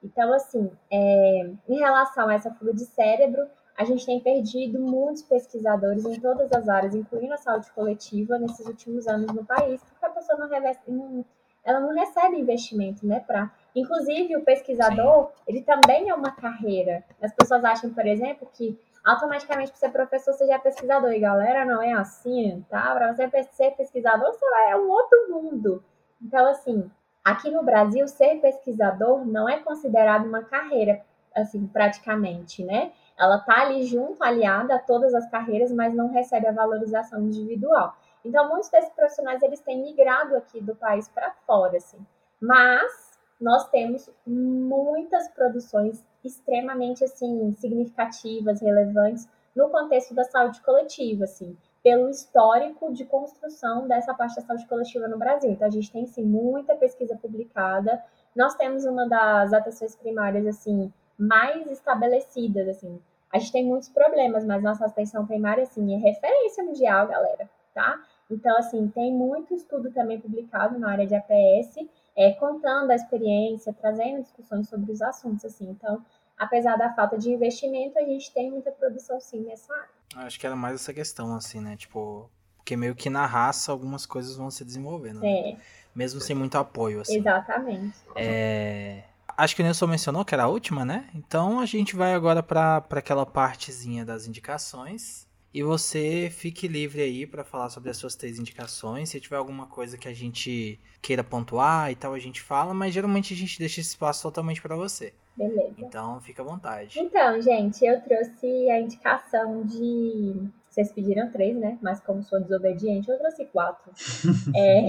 Então, 0.00 0.32
assim, 0.32 0.70
é, 0.92 1.50
em 1.68 1.76
relação 1.76 2.28
a 2.28 2.34
essa 2.34 2.52
fuga 2.52 2.72
de 2.72 2.84
cérebro, 2.84 3.48
a 3.76 3.84
gente 3.84 4.06
tem 4.06 4.20
perdido 4.20 4.80
muitos 4.80 5.22
pesquisadores 5.22 6.04
em 6.04 6.18
todas 6.20 6.50
as 6.52 6.68
áreas, 6.68 6.94
incluindo 6.94 7.34
a 7.34 7.38
saúde 7.38 7.70
coletiva, 7.72 8.38
nesses 8.38 8.66
últimos 8.66 9.06
anos 9.06 9.32
no 9.32 9.44
país, 9.44 9.82
porque 9.82 10.06
a 10.06 10.10
pessoa 10.10 10.38
não, 10.38 10.48
não 10.88 11.24
ela 11.66 11.80
não 11.80 11.92
recebe 11.92 12.38
investimento, 12.38 13.04
né? 13.04 13.20
Pra... 13.26 13.50
Inclusive, 13.74 14.36
o 14.36 14.44
pesquisador, 14.44 15.26
Sim. 15.26 15.42
ele 15.48 15.62
também 15.62 16.08
é 16.08 16.14
uma 16.14 16.30
carreira. 16.30 17.04
As 17.20 17.34
pessoas 17.34 17.64
acham, 17.64 17.92
por 17.92 18.06
exemplo, 18.06 18.48
que 18.52 18.78
automaticamente 19.04 19.72
para 19.72 19.78
ser 19.78 19.88
professor 19.90 20.32
você 20.32 20.46
já 20.46 20.54
é 20.54 20.58
pesquisador. 20.58 21.12
E 21.12 21.18
galera, 21.18 21.64
não 21.64 21.82
é 21.82 21.92
assim, 21.92 22.64
tá? 22.70 22.94
Para 22.94 23.12
você 23.12 23.42
ser 23.52 23.72
pesquisador, 23.72 24.32
você 24.32 24.48
vai 24.48 24.70
é 24.70 24.76
um 24.76 24.88
outro 24.88 25.28
mundo. 25.28 25.84
Então, 26.22 26.46
assim, 26.46 26.88
aqui 27.24 27.50
no 27.50 27.64
Brasil, 27.64 28.06
ser 28.06 28.40
pesquisador 28.40 29.26
não 29.26 29.48
é 29.48 29.58
considerado 29.58 30.24
uma 30.24 30.44
carreira, 30.44 31.04
assim, 31.34 31.66
praticamente, 31.66 32.64
né? 32.64 32.92
Ela 33.18 33.38
tá 33.38 33.62
ali 33.62 33.84
junto, 33.84 34.22
aliada 34.22 34.74
a 34.74 34.78
todas 34.78 35.14
as 35.14 35.28
carreiras, 35.30 35.72
mas 35.72 35.94
não 35.94 36.08
recebe 36.12 36.46
a 36.46 36.52
valorização 36.52 37.20
individual. 37.22 37.96
Então, 38.24 38.48
muitos 38.48 38.68
desses 38.68 38.90
profissionais 38.90 39.42
eles 39.42 39.60
têm 39.60 39.80
migrado 39.80 40.36
aqui 40.36 40.60
do 40.60 40.74
país 40.74 41.08
para 41.08 41.30
fora, 41.46 41.76
assim. 41.76 41.98
Mas 42.40 43.18
nós 43.40 43.68
temos 43.70 44.10
muitas 44.26 45.28
produções 45.28 46.04
extremamente 46.24 47.04
assim 47.04 47.52
significativas, 47.52 48.60
relevantes 48.60 49.28
no 49.54 49.68
contexto 49.70 50.14
da 50.14 50.24
saúde 50.24 50.60
coletiva, 50.60 51.24
assim, 51.24 51.56
pelo 51.82 52.10
histórico 52.10 52.92
de 52.92 53.04
construção 53.04 53.86
dessa 53.86 54.12
parte 54.12 54.36
da 54.36 54.42
saúde 54.42 54.66
coletiva 54.66 55.06
no 55.08 55.18
Brasil. 55.18 55.50
Então 55.50 55.66
a 55.68 55.70
gente 55.70 55.90
tem 55.90 56.06
sim 56.06 56.24
muita 56.24 56.74
pesquisa 56.74 57.16
publicada. 57.16 58.02
Nós 58.34 58.54
temos 58.56 58.84
uma 58.84 59.08
das 59.08 59.52
atenções 59.52 59.94
primárias 59.94 60.46
assim 60.46 60.92
mais 61.18 61.66
estabelecidas, 61.70 62.68
assim. 62.68 63.00
A 63.32 63.38
gente 63.38 63.52
tem 63.52 63.64
muitos 63.64 63.88
problemas, 63.88 64.44
mas 64.44 64.62
nossa 64.62 64.86
atenção 64.86 65.26
primária, 65.26 65.64
assim, 65.64 65.94
é 65.94 65.98
referência 65.98 66.62
mundial, 66.62 67.08
galera, 67.08 67.48
tá? 67.74 68.00
Então, 68.30 68.56
assim, 68.56 68.88
tem 68.88 69.12
muito 69.12 69.54
estudo 69.54 69.90
também 69.92 70.20
publicado 70.20 70.78
na 70.78 70.90
área 70.90 71.06
de 71.06 71.14
APS, 71.14 71.86
é, 72.16 72.32
contando 72.32 72.90
a 72.90 72.94
experiência, 72.94 73.72
trazendo 73.72 74.22
discussões 74.22 74.68
sobre 74.68 74.90
os 74.92 75.02
assuntos, 75.02 75.44
assim. 75.44 75.68
Então, 75.70 76.04
apesar 76.38 76.76
da 76.76 76.92
falta 76.92 77.18
de 77.18 77.30
investimento, 77.30 77.98
a 77.98 78.02
gente 78.02 78.32
tem 78.32 78.50
muita 78.50 78.70
produção, 78.72 79.20
sim, 79.20 79.40
nessa 79.40 79.72
área. 79.72 80.26
Acho 80.26 80.40
que 80.40 80.46
era 80.46 80.56
mais 80.56 80.76
essa 80.76 80.92
questão, 80.92 81.34
assim, 81.34 81.60
né? 81.60 81.76
Tipo, 81.76 82.30
porque 82.56 82.76
meio 82.76 82.94
que 82.96 83.08
na 83.08 83.26
raça 83.26 83.70
algumas 83.70 84.06
coisas 84.06 84.36
vão 84.36 84.50
se 84.50 84.64
desenvolvendo, 84.64 85.20
né? 85.20 85.50
É, 85.50 85.56
Mesmo 85.94 86.20
sem 86.20 86.34
muito 86.34 86.58
apoio, 86.58 87.00
assim. 87.00 87.18
exatamente. 87.18 87.96
É... 88.16 89.04
Acho 89.36 89.54
que 89.54 89.62
o 89.62 89.64
Nilson 89.64 89.86
mencionou 89.86 90.24
que 90.24 90.34
era 90.34 90.44
a 90.44 90.48
última, 90.48 90.84
né? 90.84 91.08
Então 91.14 91.60
a 91.60 91.66
gente 91.66 91.94
vai 91.94 92.14
agora 92.14 92.42
para 92.42 92.84
aquela 92.90 93.26
partezinha 93.26 94.04
das 94.04 94.26
indicações. 94.26 95.26
E 95.52 95.62
você 95.62 96.28
fique 96.30 96.68
livre 96.68 97.00
aí 97.00 97.26
para 97.26 97.42
falar 97.42 97.70
sobre 97.70 97.88
as 97.88 97.96
suas 97.96 98.14
três 98.14 98.38
indicações. 98.38 99.08
Se 99.08 99.20
tiver 99.20 99.36
alguma 99.36 99.66
coisa 99.66 99.96
que 99.96 100.06
a 100.06 100.12
gente 100.12 100.78
queira 101.00 101.24
pontuar 101.24 101.90
e 101.90 101.94
tal, 101.94 102.12
a 102.12 102.18
gente 102.18 102.42
fala, 102.42 102.74
mas 102.74 102.92
geralmente 102.92 103.32
a 103.32 103.36
gente 103.36 103.58
deixa 103.58 103.80
esse 103.80 103.90
espaço 103.90 104.22
totalmente 104.22 104.60
para 104.60 104.76
você. 104.76 105.14
Beleza. 105.36 105.74
Então 105.78 106.20
fica 106.20 106.42
à 106.42 106.44
vontade. 106.44 106.98
Então, 106.98 107.40
gente, 107.40 107.84
eu 107.84 108.00
trouxe 108.02 108.70
a 108.70 108.80
indicação 108.80 109.64
de. 109.64 110.48
Vocês 110.68 110.92
pediram 110.92 111.30
três, 111.30 111.56
né? 111.56 111.78
Mas 111.80 112.00
como 112.00 112.22
sou 112.22 112.38
desobediente, 112.40 113.08
eu 113.10 113.18
trouxe 113.18 113.46
quatro. 113.46 113.92
É, 114.54 114.80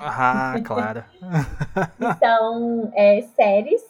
Ah, 0.00 0.54
claro. 0.64 1.04
São 2.18 2.90
é, 2.94 3.22
séries, 3.36 3.82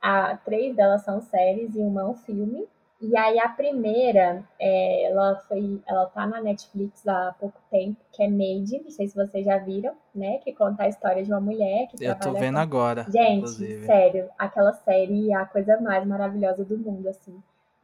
a, 0.00 0.36
três 0.38 0.74
delas 0.76 1.02
são 1.02 1.20
séries 1.20 1.74
e 1.74 1.78
uma 1.80 2.02
é 2.02 2.04
um 2.04 2.14
filme. 2.14 2.66
E 2.98 3.14
aí 3.16 3.38
a 3.38 3.48
primeira, 3.50 4.42
é, 4.58 5.10
ela 5.10 5.36
foi, 5.46 5.82
ela 5.86 6.06
tá 6.06 6.26
na 6.26 6.40
Netflix 6.40 7.06
há 7.06 7.34
pouco 7.38 7.60
tempo, 7.70 7.98
que 8.10 8.22
é 8.22 8.28
Made, 8.28 8.82
não 8.82 8.90
sei 8.90 9.06
se 9.06 9.14
vocês 9.14 9.44
já 9.44 9.58
viram, 9.58 9.92
né? 10.14 10.38
Que 10.38 10.54
conta 10.54 10.84
a 10.84 10.88
história 10.88 11.22
de 11.22 11.30
uma 11.30 11.40
mulher 11.40 11.88
que 11.88 12.02
Eu 12.02 12.18
tô 12.18 12.32
vendo 12.32 12.54
com- 12.54 12.60
agora, 12.60 13.04
Gente, 13.04 13.36
inclusive. 13.36 13.84
sério, 13.84 14.28
aquela 14.38 14.72
série 14.72 15.30
é 15.30 15.34
a 15.34 15.44
coisa 15.44 15.78
mais 15.78 16.06
maravilhosa 16.06 16.64
do 16.64 16.78
mundo, 16.78 17.06
assim. 17.08 17.38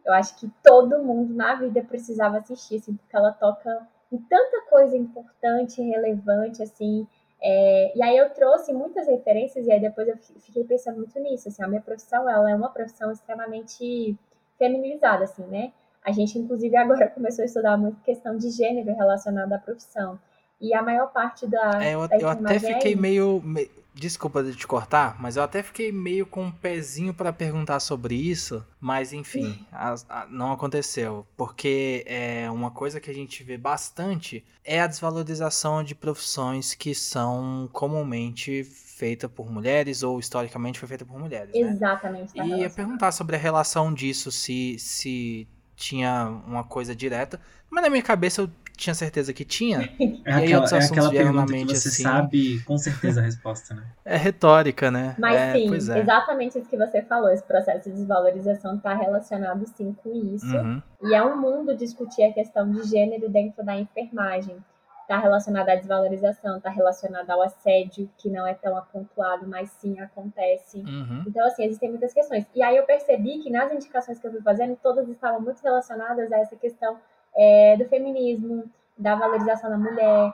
Eu 0.04 0.14
acho 0.14 0.34
que 0.36 0.50
todo 0.64 1.02
mundo 1.02 1.34
na 1.34 1.56
vida 1.56 1.82
precisava 1.84 2.38
assistir, 2.38 2.76
assim, 2.76 2.94
porque 2.96 3.14
ela 3.14 3.32
toca 3.32 3.86
em 4.10 4.16
tanta 4.18 4.62
coisa 4.70 4.96
importante, 4.96 5.82
relevante, 5.82 6.62
assim. 6.62 7.06
É, 7.42 7.92
e 7.96 8.02
aí 8.02 8.16
eu 8.16 8.30
trouxe 8.30 8.72
muitas 8.72 9.06
referências 9.08 9.66
e 9.66 9.72
aí 9.72 9.80
depois 9.80 10.06
eu 10.08 10.16
fi- 10.16 10.38
fiquei 10.40 10.64
pensando 10.64 10.96
muito 10.98 11.18
nisso, 11.20 11.48
assim, 11.48 11.62
a 11.62 11.68
minha 11.68 11.80
profissão, 11.80 12.28
ela 12.30 12.50
é 12.50 12.54
uma 12.54 12.70
profissão 12.70 13.10
extremamente 13.10 14.16
feminilizada, 14.58 15.24
assim, 15.24 15.44
né? 15.46 15.72
A 16.04 16.12
gente, 16.12 16.38
inclusive, 16.38 16.76
agora 16.76 17.08
começou 17.10 17.42
a 17.42 17.46
estudar 17.46 17.76
muito 17.76 18.00
questão 18.02 18.36
de 18.36 18.50
gênero 18.50 18.94
relacionada 18.94 19.56
à 19.56 19.58
profissão. 19.58 20.18
E 20.62 20.72
a 20.72 20.80
maior 20.82 21.08
parte 21.08 21.46
da, 21.46 21.82
É, 21.84 21.94
eu, 21.94 22.06
da 22.08 22.16
eu 22.16 22.28
até 22.28 22.58
fiquei 22.60 22.94
meio. 22.96 23.42
me- 23.44 23.68
Desculpa 23.94 24.42
de 24.42 24.54
te 24.56 24.66
cortar, 24.66 25.20
mas 25.20 25.36
eu 25.36 25.42
até 25.42 25.62
fiquei 25.62 25.92
meio 25.92 26.24
com 26.24 26.44
um 26.44 26.50
pezinho 26.50 27.12
pra 27.12 27.30
perguntar 27.30 27.78
sobre 27.78 28.14
isso, 28.14 28.64
mas 28.80 29.12
enfim, 29.12 29.66
as- 29.70 30.06
a- 30.08 30.26
não 30.30 30.50
aconteceu. 30.50 31.26
Porque 31.36 32.02
é 32.06 32.50
uma 32.50 32.70
coisa 32.70 32.98
que 32.98 33.10
a 33.10 33.14
gente 33.14 33.44
vê 33.44 33.58
bastante 33.58 34.42
é 34.64 34.80
a 34.80 34.86
desvalorização 34.86 35.84
de 35.84 35.94
profissões 35.94 36.72
que 36.72 36.94
são 36.94 37.68
comumente 37.70 38.64
feitas 38.64 39.30
por 39.30 39.50
mulheres 39.50 40.02
ou 40.02 40.18
historicamente 40.18 40.78
foi 40.78 40.88
feita 40.88 41.04
por 41.04 41.18
mulheres. 41.18 41.52
Né? 41.54 41.60
Exatamente. 41.60 42.32
tá 42.32 42.42
E 42.46 42.60
ia 42.60 42.70
perguntar 42.70 43.12
sobre 43.12 43.36
a 43.36 43.38
relação 43.38 43.92
disso, 43.92 44.32
se, 44.32 44.78
se 44.78 45.46
tinha 45.76 46.28
uma 46.46 46.64
coisa 46.64 46.96
direta. 46.96 47.38
Mas 47.68 47.84
na 47.84 47.90
minha 47.90 48.02
cabeça 48.02 48.40
eu 48.42 48.50
tinha 48.76 48.94
certeza 48.94 49.32
que 49.32 49.44
tinha. 49.44 49.82
É 49.82 49.88
E 50.02 50.22
aí 50.26 50.44
aquela, 50.44 50.56
outros 50.56 50.72
é 50.72 50.78
assuntos 50.78 50.98
aquela 50.98 51.10
vieram 51.10 51.32
na 51.32 51.46
pergunta 51.46 51.52
que 51.52 51.58
mente, 51.66 51.78
você 51.78 51.88
assim. 51.88 52.02
sabe 52.02 52.60
com 52.64 52.78
certeza 52.78 53.20
a 53.20 53.24
resposta, 53.24 53.74
né? 53.74 53.84
É 54.04 54.16
retórica, 54.16 54.90
né? 54.90 55.14
Mas 55.18 55.36
é, 55.36 55.52
sim, 55.52 55.68
pois 55.68 55.88
é. 55.88 55.98
exatamente 56.00 56.58
isso 56.58 56.68
que 56.68 56.76
você 56.76 57.02
falou. 57.02 57.30
Esse 57.30 57.42
processo 57.42 57.88
de 57.88 57.96
desvalorização 57.96 58.76
está 58.76 58.94
relacionado 58.94 59.66
sim 59.76 59.94
com 60.02 60.12
isso. 60.34 60.56
Uhum. 60.56 60.82
E 61.02 61.14
é 61.14 61.22
um 61.22 61.40
mundo 61.40 61.76
discutir 61.76 62.24
a 62.24 62.32
questão 62.32 62.70
de 62.70 62.82
gênero 62.84 63.28
dentro 63.28 63.64
da 63.64 63.76
enfermagem. 63.76 64.56
Está 65.02 65.18
relacionado 65.18 65.68
à 65.68 65.74
desvalorização, 65.74 66.56
está 66.56 66.70
relacionado 66.70 67.28
ao 67.28 67.42
assédio, 67.42 68.08
que 68.16 68.30
não 68.30 68.46
é 68.46 68.54
tão 68.54 68.76
apontuado, 68.76 69.46
mas 69.46 69.68
sim 69.70 69.98
acontece. 70.00 70.78
Uhum. 70.78 71.24
Então, 71.26 71.44
assim, 71.44 71.64
existem 71.64 71.90
muitas 71.90 72.14
questões. 72.14 72.46
E 72.54 72.62
aí 72.62 72.76
eu 72.76 72.84
percebi 72.84 73.40
que 73.40 73.50
nas 73.50 73.72
indicações 73.72 74.18
que 74.18 74.26
eu 74.26 74.30
fui 74.30 74.40
fazendo, 74.40 74.78
todas 74.82 75.08
estavam 75.08 75.40
muito 75.40 75.60
relacionadas 75.60 76.32
a 76.32 76.38
essa 76.38 76.56
questão 76.56 76.98
é, 77.36 77.76
do 77.76 77.84
feminismo, 77.86 78.64
da 78.96 79.14
valorização 79.14 79.70
da 79.70 79.78
mulher 79.78 80.32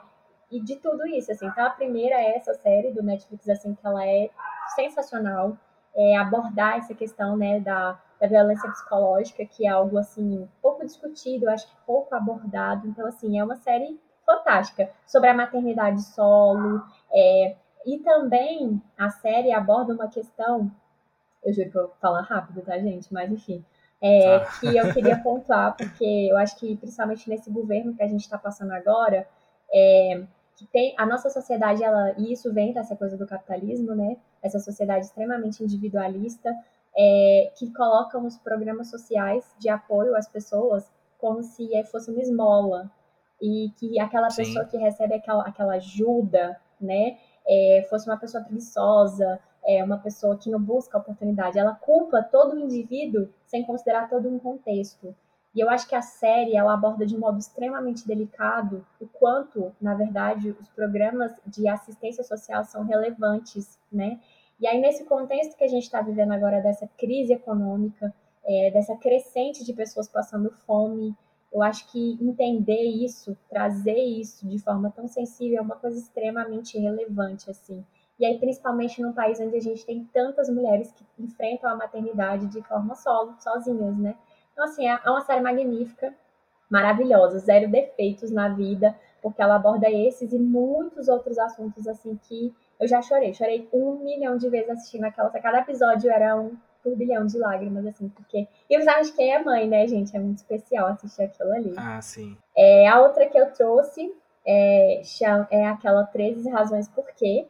e 0.51 0.59
de 0.59 0.75
tudo 0.77 1.05
isso, 1.07 1.31
assim. 1.31 1.47
Então, 1.47 1.65
a 1.65 1.69
primeira 1.69 2.15
é 2.15 2.35
essa 2.35 2.53
série 2.55 2.91
do 2.91 3.03
Netflix, 3.03 3.47
assim, 3.49 3.73
que 3.75 3.85
ela 3.85 4.05
é 4.05 4.29
sensacional. 4.75 5.57
É, 5.95 6.17
abordar 6.17 6.77
essa 6.77 6.93
questão, 6.93 7.35
né, 7.35 7.59
da, 7.59 7.99
da 8.21 8.27
violência 8.27 8.69
psicológica, 8.69 9.43
que 9.45 9.65
é 9.65 9.69
algo, 9.69 9.97
assim, 9.97 10.47
pouco 10.61 10.85
discutido, 10.85 11.49
acho 11.49 11.67
que 11.67 11.75
pouco 11.85 12.13
abordado. 12.15 12.87
Então, 12.87 13.05
assim, 13.07 13.39
é 13.39 13.43
uma 13.43 13.55
série 13.55 13.99
fantástica. 14.25 14.89
Sobre 15.05 15.29
a 15.29 15.33
maternidade 15.33 16.01
solo, 16.03 16.81
é, 17.11 17.55
e 17.85 17.97
também 17.99 18.81
a 18.97 19.09
série 19.09 19.51
aborda 19.51 19.93
uma 19.93 20.07
questão, 20.07 20.71
eu 21.43 21.53
juro 21.53 21.71
que 21.71 21.77
eu 21.77 21.87
vou 21.87 21.95
falar 21.99 22.21
rápido, 22.21 22.61
tá, 22.61 22.77
gente? 22.77 23.11
Mas 23.13 23.31
enfim, 23.31 23.63
é, 24.01 24.39
Tá. 24.39 24.45
que 24.59 24.77
eu 24.77 24.93
queria 24.93 25.17
pontuar, 25.21 25.75
porque 25.75 26.27
eu 26.29 26.37
acho 26.37 26.57
que 26.57 26.75
principalmente 26.77 27.29
nesse 27.29 27.49
governo 27.49 27.93
que 27.93 28.03
a 28.03 28.07
gente 28.07 28.21
está 28.21 28.37
passando 28.37 28.71
agora, 28.71 29.27
é, 29.73 30.23
que 30.55 30.65
tem 30.67 30.93
a 30.97 31.05
nossa 31.05 31.29
sociedade, 31.29 31.83
ela, 31.83 32.13
e 32.17 32.33
isso 32.33 32.51
vem 32.53 32.73
dessa 32.73 32.95
coisa 32.95 33.17
do 33.17 33.27
capitalismo, 33.27 33.95
né? 33.95 34.17
Essa 34.41 34.59
sociedade 34.59 35.05
extremamente 35.05 35.63
individualista, 35.63 36.53
é, 36.97 37.51
que 37.57 37.71
colocam 37.73 38.25
os 38.25 38.37
programas 38.37 38.89
sociais 38.89 39.55
de 39.57 39.69
apoio 39.69 40.15
às 40.15 40.27
pessoas 40.27 40.91
como 41.17 41.43
se 41.43 41.69
fosse 41.91 42.09
uma 42.11 42.21
esmola. 42.21 42.89
E 43.41 43.71
que 43.77 43.99
aquela 43.99 44.29
Sim. 44.29 44.43
pessoa 44.43 44.65
que 44.65 44.77
recebe 44.77 45.13
aquela, 45.13 45.43
aquela 45.43 45.75
ajuda, 45.75 46.59
né? 46.79 47.17
é, 47.49 47.85
fosse 47.89 48.07
uma 48.07 48.17
pessoa 48.17 48.43
preguiçosa, 48.43 49.39
é, 49.65 49.83
uma 49.83 49.97
pessoa 49.97 50.37
que 50.37 50.49
não 50.49 50.61
busca 50.61 50.97
oportunidade. 50.97 51.59
Ela 51.59 51.75
culpa 51.75 52.21
todo 52.21 52.53
o 52.53 52.59
indivíduo 52.59 53.29
sem 53.45 53.63
considerar 53.65 54.09
todo 54.09 54.29
um 54.29 54.39
contexto. 54.39 55.15
E 55.55 55.59
eu 55.59 55.69
acho 55.69 55.87
que 55.87 55.95
a 55.95 56.01
série 56.01 56.55
ela 56.55 56.73
aborda 56.73 57.05
de 57.05 57.15
um 57.15 57.19
modo 57.19 57.39
extremamente 57.39 58.07
delicado 58.07 58.85
o 59.01 59.07
quanto, 59.07 59.73
na 59.81 59.95
verdade, 59.95 60.51
os 60.59 60.69
programas 60.69 61.31
de 61.45 61.67
assistência 61.67 62.23
social 62.23 62.63
são 62.63 62.83
relevantes, 62.83 63.79
né? 63.91 64.19
E 64.59 64.67
aí, 64.67 64.79
nesse 64.79 65.05
contexto 65.05 65.57
que 65.57 65.63
a 65.63 65.67
gente 65.67 65.83
está 65.83 66.01
vivendo 66.01 66.33
agora 66.33 66.61
dessa 66.61 66.87
crise 66.97 67.33
econômica, 67.33 68.13
é, 68.45 68.69
dessa 68.71 68.95
crescente 68.95 69.63
de 69.63 69.73
pessoas 69.73 70.07
passando 70.07 70.51
fome, 70.65 71.15
eu 71.51 71.63
acho 71.63 71.91
que 71.91 72.17
entender 72.21 72.83
isso, 72.83 73.35
trazer 73.49 73.97
isso 73.97 74.47
de 74.47 74.59
forma 74.59 74.91
tão 74.91 75.07
sensível 75.07 75.59
é 75.59 75.61
uma 75.61 75.77
coisa 75.77 75.97
extremamente 75.97 76.77
relevante, 76.77 77.49
assim. 77.49 77.83
E 78.19 78.25
aí, 78.25 78.37
principalmente 78.37 79.01
num 79.01 79.13
país 79.13 79.39
onde 79.39 79.55
a 79.55 79.61
gente 79.61 79.85
tem 79.85 80.03
tantas 80.13 80.49
mulheres 80.49 80.91
que 80.91 81.05
enfrentam 81.17 81.69
a 81.69 81.75
maternidade 81.75 82.47
de 82.47 82.61
forma 82.63 82.93
solo, 82.95 83.33
sozinhas, 83.39 83.97
né? 83.97 84.15
Então, 84.51 84.65
assim, 84.65 84.87
é 84.87 85.09
uma 85.09 85.21
série 85.21 85.41
magnífica, 85.41 86.13
maravilhosa, 86.69 87.39
zero 87.39 87.69
defeitos 87.69 88.29
na 88.29 88.49
vida, 88.49 88.93
porque 89.21 89.41
ela 89.41 89.55
aborda 89.55 89.89
esses 89.89 90.33
e 90.33 90.37
muitos 90.37 91.07
outros 91.07 91.37
assuntos, 91.39 91.87
assim, 91.87 92.19
que 92.27 92.53
eu 92.79 92.87
já 92.87 93.01
chorei. 93.01 93.33
Chorei 93.33 93.67
um 93.73 93.95
milhão 94.03 94.37
de 94.37 94.49
vezes 94.49 94.69
assistindo 94.69 95.05
aquela. 95.05 95.29
Cada 95.29 95.59
episódio 95.59 96.11
era 96.11 96.35
um 96.35 96.57
turbilhão 96.83 97.25
de 97.25 97.37
lágrimas, 97.37 97.85
assim, 97.85 98.09
porque. 98.09 98.47
E 98.69 98.75
acho 98.75 99.11
que 99.11 99.17
quem 99.17 99.33
é 99.33 99.43
mãe, 99.43 99.67
né, 99.67 99.87
gente? 99.87 100.15
É 100.15 100.19
muito 100.19 100.37
especial 100.37 100.87
assistir 100.87 101.23
aquilo 101.23 101.53
ali. 101.53 101.73
Ah, 101.77 102.01
sim. 102.01 102.37
É, 102.55 102.87
a 102.87 103.01
outra 103.01 103.27
que 103.27 103.37
eu 103.37 103.51
trouxe 103.51 104.13
é, 104.45 105.01
é 105.51 105.67
aquela 105.67 106.05
13 106.05 106.49
Razões 106.49 106.87
Por 106.87 107.05
Quê. 107.15 107.47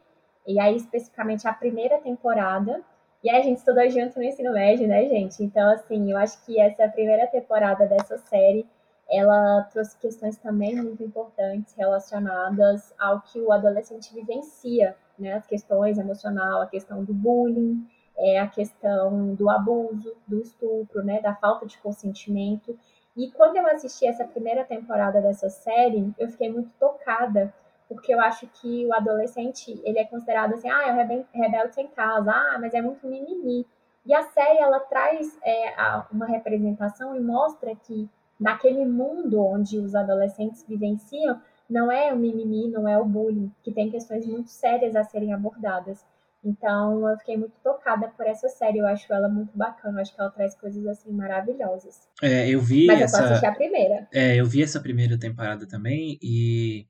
E 0.49 0.59
aí, 0.59 0.77
especificamente, 0.77 1.47
a 1.47 1.53
primeira 1.53 1.99
temporada. 1.99 2.81
E 3.23 3.29
aí, 3.29 3.39
a 3.39 3.43
gente 3.43 3.59
estudou 3.59 3.87
junto 3.87 4.17
no 4.17 4.23
ensino 4.23 4.51
médio, 4.51 4.87
né, 4.87 5.05
gente? 5.05 5.43
Então, 5.43 5.69
assim, 5.69 6.11
eu 6.11 6.17
acho 6.17 6.43
que 6.43 6.59
essa 6.59 6.87
primeira 6.89 7.27
temporada 7.27 7.85
dessa 7.85 8.17
série, 8.17 8.65
ela 9.07 9.61
trouxe 9.71 9.95
questões 9.99 10.37
também 10.37 10.75
muito 10.75 11.03
importantes 11.03 11.75
relacionadas 11.75 12.91
ao 12.97 13.21
que 13.21 13.39
o 13.39 13.51
adolescente 13.51 14.11
vivencia, 14.11 14.95
né? 15.19 15.33
As 15.33 15.45
questões 15.45 15.99
emocional, 15.99 16.61
a 16.63 16.67
questão 16.67 17.03
do 17.03 17.13
bullying, 17.13 17.87
é, 18.17 18.39
a 18.39 18.47
questão 18.47 19.35
do 19.35 19.51
abuso, 19.51 20.15
do 20.27 20.41
estupro, 20.41 21.03
né? 21.03 21.21
Da 21.21 21.35
falta 21.35 21.67
de 21.67 21.77
consentimento. 21.77 22.75
E 23.15 23.29
quando 23.31 23.55
eu 23.57 23.67
assisti 23.67 24.07
essa 24.07 24.23
primeira 24.23 24.63
temporada 24.63 25.21
dessa 25.21 25.47
série, 25.47 26.11
eu 26.17 26.27
fiquei 26.27 26.51
muito 26.51 26.71
tocada, 26.79 27.53
porque 27.89 28.13
eu 28.13 28.21
acho 28.21 28.47
que 28.47 28.85
o 28.85 28.93
adolescente, 28.93 29.81
ele 29.83 29.97
é 29.99 30.05
considerado 30.05 30.53
assim, 30.53 30.69
ah, 30.69 30.87
é 30.87 30.93
o 30.93 30.95
rebe- 30.95 31.25
rebelde 31.33 31.73
sem 31.73 31.87
casa, 31.87 32.31
ah, 32.31 32.57
mas 32.61 32.73
é 32.73 32.81
muito 32.81 33.05
mimimi. 33.07 33.65
E 34.05 34.13
a 34.13 34.23
série 34.23 34.59
ela 34.59 34.79
traz 34.79 35.37
é, 35.43 35.73
uma 36.11 36.27
representação 36.27 37.15
e 37.15 37.19
mostra 37.19 37.75
que 37.75 38.07
naquele 38.39 38.85
mundo 38.85 39.43
onde 39.43 39.77
os 39.79 39.93
adolescentes 39.95 40.63
vivenciam, 40.67 41.41
não 41.69 41.91
é 41.91 42.13
o 42.13 42.17
mimimi, 42.17 42.69
não 42.69 42.87
é 42.87 42.97
o 42.97 43.03
bullying, 43.05 43.51
que 43.63 43.71
tem 43.71 43.89
questões 43.91 44.25
muito 44.25 44.49
sérias 44.49 44.95
a 44.95 45.03
serem 45.03 45.33
abordadas. 45.33 46.05
Então, 46.43 47.07
eu 47.09 47.17
fiquei 47.17 47.35
muito 47.35 47.53
tocada 47.61 48.07
por 48.15 48.25
essa 48.25 48.47
série. 48.47 48.77
Eu 48.77 48.87
acho 48.87 49.11
ela 49.13 49.27
muito 49.27 49.55
bacana. 49.57 49.97
Eu 49.97 50.01
acho 50.01 50.15
que 50.15 50.21
ela 50.21 50.31
traz 50.31 50.55
coisas 50.55 50.87
assim 50.87 51.11
maravilhosas. 51.11 52.07
É, 52.23 52.47
eu 52.49 52.61
vi 52.61 52.87
Mas 52.87 53.01
essa. 53.01 53.17
eu 53.17 53.19
só 53.19 53.25
assisti 53.27 53.45
a 53.45 53.53
primeira. 53.53 54.07
É, 54.13 54.35
eu 54.37 54.45
vi 54.45 54.63
essa 54.63 54.79
primeira 54.79 55.19
temporada 55.19 55.67
também 55.67 56.17
e 56.21 56.87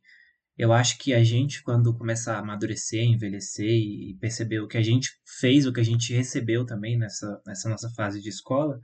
eu 0.60 0.74
acho 0.74 0.98
que 0.98 1.14
a 1.14 1.24
gente, 1.24 1.64
quando 1.64 1.98
começa 1.98 2.34
a 2.34 2.40
amadurecer, 2.40 3.02
envelhecer 3.02 3.72
e 3.72 4.18
perceber 4.20 4.60
o 4.60 4.68
que 4.68 4.78
a 4.78 4.84
gente 4.84 5.10
fez, 5.40 5.66
o 5.66 5.72
que 5.72 5.80
a 5.80 5.86
gente 5.86 6.14
recebeu 6.14 6.66
também 6.66 6.98
nessa, 6.98 7.42
nessa 7.48 7.70
nossa 7.70 7.90
fase 7.92 8.22
de 8.22 8.28
escola, 8.28 8.78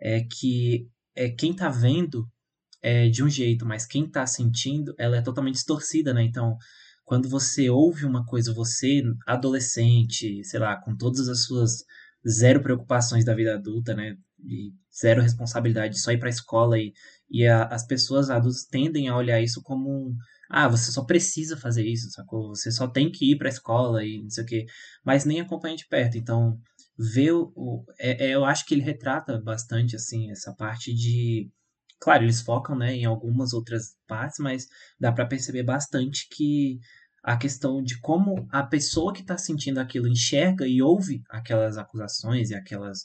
é 0.00 0.22
que 0.22 0.88
é, 1.14 1.28
quem 1.28 1.54
tá 1.54 1.68
vendo 1.68 2.26
é 2.80 3.10
de 3.10 3.22
um 3.22 3.28
jeito, 3.28 3.66
mas 3.66 3.84
quem 3.84 4.10
tá 4.10 4.26
sentindo, 4.26 4.94
ela 4.98 5.18
é 5.18 5.20
totalmente 5.20 5.56
distorcida, 5.56 6.14
né? 6.14 6.22
Então, 6.22 6.56
quando 7.04 7.28
você 7.28 7.68
ouve 7.68 8.06
uma 8.06 8.24
coisa, 8.24 8.54
você, 8.54 9.02
adolescente, 9.26 10.42
sei 10.42 10.58
lá, 10.58 10.76
com 10.76 10.96
todas 10.96 11.28
as 11.28 11.44
suas 11.44 11.84
zero 12.26 12.62
preocupações 12.62 13.26
da 13.26 13.34
vida 13.34 13.54
adulta, 13.54 13.94
né? 13.94 14.16
E 14.42 14.72
zero 14.98 15.20
responsabilidade, 15.20 16.00
só 16.00 16.12
ir 16.12 16.18
pra 16.18 16.30
escola 16.30 16.78
e, 16.78 16.94
e 17.30 17.46
a, 17.46 17.64
as 17.64 17.86
pessoas 17.86 18.30
adultas 18.30 18.64
tendem 18.64 19.08
a 19.08 19.16
olhar 19.16 19.38
isso 19.38 19.60
como 19.62 19.90
um. 19.90 20.16
Ah, 20.50 20.68
você 20.68 20.90
só 20.90 21.04
precisa 21.04 21.56
fazer 21.56 21.86
isso, 21.86 22.10
sacou? 22.10 22.48
Você 22.48 22.72
só 22.72 22.88
tem 22.88 23.10
que 23.10 23.32
ir 23.32 23.38
pra 23.38 23.48
escola 23.48 24.04
e 24.04 24.22
não 24.22 24.30
sei 24.30 24.44
o 24.44 24.46
quê. 24.46 24.66
Mas 25.04 25.24
nem 25.24 25.40
acompanha 25.40 25.76
de 25.76 25.86
perto. 25.88 26.18
Então, 26.18 26.60
ver 26.98 27.32
o. 27.32 27.84
é, 27.98 28.26
é, 28.26 28.34
eu 28.34 28.44
acho 28.44 28.66
que 28.66 28.74
ele 28.74 28.82
retrata 28.82 29.40
bastante, 29.40 29.96
assim, 29.96 30.30
essa 30.30 30.52
parte 30.54 30.92
de. 30.94 31.50
Claro, 32.00 32.24
eles 32.24 32.40
focam, 32.40 32.76
né, 32.76 32.94
em 32.94 33.04
algumas 33.04 33.52
outras 33.52 33.96
partes, 34.08 34.38
mas 34.40 34.66
dá 34.98 35.12
para 35.12 35.26
perceber 35.26 35.62
bastante 35.62 36.28
que 36.30 36.80
a 37.22 37.36
questão 37.36 37.82
de 37.82 38.00
como 38.00 38.48
a 38.50 38.62
pessoa 38.62 39.12
que 39.12 39.20
está 39.20 39.36
sentindo 39.38 39.78
aquilo 39.78 40.08
enxerga 40.08 40.66
e 40.66 40.82
ouve 40.82 41.22
aquelas 41.30 41.76
acusações 41.76 42.50
e 42.50 42.54
aquelas 42.54 43.04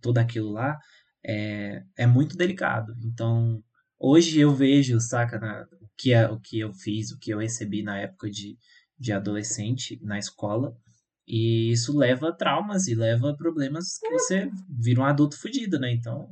tudo 0.00 0.18
aquilo 0.18 0.50
lá 0.52 0.78
é, 1.24 1.82
é 1.96 2.06
muito 2.06 2.36
delicado. 2.36 2.94
Então, 3.04 3.62
hoje 3.98 4.40
eu 4.40 4.54
vejo, 4.54 5.00
saca, 5.00 5.38
na, 5.38 5.66
que 5.96 6.12
é, 6.12 6.28
o 6.28 6.38
que 6.38 6.60
eu 6.60 6.72
fiz, 6.72 7.10
o 7.10 7.18
que 7.18 7.30
eu 7.30 7.38
recebi 7.38 7.82
na 7.82 7.98
época 7.98 8.30
de, 8.30 8.56
de 8.98 9.12
adolescente 9.12 9.98
na 10.02 10.18
escola, 10.18 10.76
e 11.26 11.72
isso 11.72 11.96
leva 11.96 12.28
a 12.28 12.32
traumas 12.32 12.86
e 12.86 12.94
leva 12.94 13.36
problemas 13.36 13.98
que 13.98 14.10
você 14.10 14.48
vira 14.68 15.00
um 15.00 15.04
adulto 15.04 15.40
fudido, 15.40 15.78
né? 15.78 15.92
Então, 15.92 16.28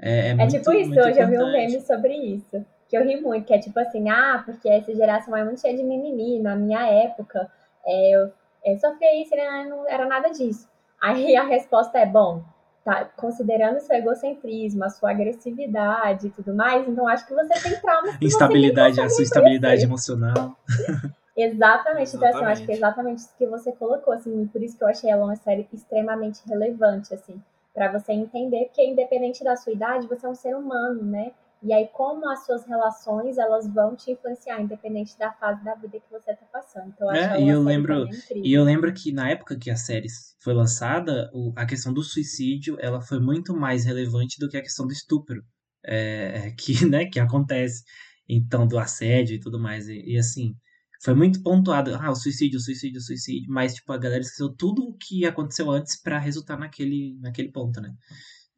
é, 0.00 0.10
é, 0.10 0.28
É 0.28 0.34
muito, 0.34 0.50
tipo 0.52 0.72
isso, 0.72 0.88
muito 0.90 1.06
hoje 1.06 1.20
eu 1.20 1.28
vi 1.28 1.38
um 1.38 1.52
meme 1.52 1.80
sobre 1.80 2.14
isso. 2.14 2.66
Que 2.88 2.96
eu 2.96 3.04
ri 3.04 3.20
muito, 3.20 3.46
que 3.46 3.54
é 3.54 3.58
tipo 3.58 3.78
assim, 3.78 4.08
ah, 4.08 4.42
porque 4.44 4.68
essa 4.68 4.94
geração 4.94 5.36
é 5.36 5.44
muito 5.44 5.60
cheia 5.60 5.76
de 5.76 5.82
mimimi. 5.82 6.40
Na 6.40 6.56
minha 6.56 6.86
época, 6.86 7.50
é, 7.84 8.16
eu, 8.16 8.32
eu 8.64 8.78
sofria 8.78 9.22
isso, 9.22 9.34
né? 9.34 9.66
não 9.68 9.88
era 9.88 10.06
nada 10.06 10.30
disso. 10.30 10.68
Aí 11.00 11.36
a 11.36 11.44
resposta 11.44 11.98
é, 11.98 12.06
bom, 12.06 12.42
tá, 12.84 13.04
considerando 13.16 13.80
seu 13.80 13.96
egocentrismo, 13.96 14.84
a 14.84 14.90
sua 14.90 15.10
agressividade 15.10 16.26
e 16.26 16.30
tudo 16.30 16.54
mais, 16.54 16.86
então 16.88 17.06
acho 17.08 17.26
que 17.26 17.34
você 17.34 17.54
tem 17.60 17.80
traumas 17.80 18.16
que 18.16 18.24
Instabilidade, 18.26 19.00
a 19.00 19.08
sua 19.08 19.24
reconhecer. 19.24 19.84
emocional. 19.84 20.56
Exatamente, 21.34 22.14
então 22.14 22.28
assim, 22.28 22.38
eu 22.38 22.44
acho 22.44 22.64
que 22.64 22.72
é 22.72 22.74
Exatamente. 22.74 22.78
exatamente 22.78 23.18
isso 23.18 23.34
que 23.38 23.46
você 23.46 23.72
colocou, 23.72 24.12
assim, 24.12 24.46
por 24.48 24.62
isso 24.62 24.76
que 24.76 24.84
eu 24.84 24.88
achei 24.88 25.10
ela 25.10 25.24
uma 25.24 25.36
série 25.36 25.66
extremamente 25.72 26.42
relevante, 26.46 27.14
assim, 27.14 27.40
para 27.74 27.90
você 27.90 28.12
entender 28.12 28.70
que 28.74 28.84
independente 28.84 29.42
da 29.42 29.56
sua 29.56 29.72
idade, 29.72 30.06
você 30.06 30.26
é 30.26 30.28
um 30.28 30.34
ser 30.34 30.54
humano, 30.54 31.02
né? 31.02 31.32
E 31.64 31.72
aí 31.72 31.86
como 31.88 32.28
as 32.28 32.44
suas 32.44 32.64
relações, 32.66 33.38
elas 33.38 33.66
vão 33.72 33.94
te 33.94 34.10
influenciar, 34.10 34.60
independente 34.60 35.16
da 35.18 35.32
fase 35.32 35.64
da 35.64 35.74
vida 35.74 36.00
que 36.00 36.10
você 36.10 36.34
tá 36.34 36.46
passando. 36.52 36.88
Então 36.88 37.08
eu 37.08 37.14
É, 37.14 37.40
e 37.40 37.48
eu 37.48 37.62
lembro-. 37.62 38.08
E 38.42 38.52
eu 38.52 38.64
lembro 38.64 38.92
que 38.92 39.12
na 39.12 39.30
época 39.30 39.56
que 39.56 39.70
a 39.70 39.76
série 39.76 40.08
foi 40.40 40.54
lançada, 40.54 41.30
o- 41.32 41.52
a 41.56 41.64
questão 41.64 41.92
do 41.92 42.02
suicídio 42.02 42.76
ela 42.80 43.00
foi 43.00 43.20
muito 43.20 43.54
mais 43.54 43.84
relevante 43.84 44.38
do 44.38 44.48
que 44.48 44.56
a 44.56 44.62
questão 44.62 44.86
do 44.86 44.92
estupro 44.92 45.42
é, 45.84 46.50
que, 46.58 46.72
né, 46.90 47.06
que 47.06 47.20
acontece. 47.20 47.82
Então, 48.28 48.66
do 48.66 48.78
assédio 48.78 49.34
e 49.36 49.40
tudo 49.40 49.58
mais. 49.58 49.88
E, 49.88 50.00
e, 50.14 50.18
assim, 50.18 50.54
foi 51.02 51.14
muito 51.14 51.42
pontuado. 51.42 51.94
Ah, 51.94 52.10
o 52.10 52.14
suicídio, 52.14 52.58
o 52.58 52.62
suicídio, 52.62 52.98
o 52.98 53.02
suicídio. 53.02 53.52
Mas, 53.52 53.74
tipo, 53.74 53.92
a 53.92 53.98
galera 53.98 54.20
esqueceu 54.22 54.48
tudo 54.56 54.82
o 54.84 54.96
que 54.96 55.26
aconteceu 55.26 55.70
antes 55.70 56.00
pra 56.00 56.18
resultar 56.18 56.56
naquele, 56.58 57.18
naquele 57.20 57.50
ponto, 57.50 57.80
né? 57.80 57.92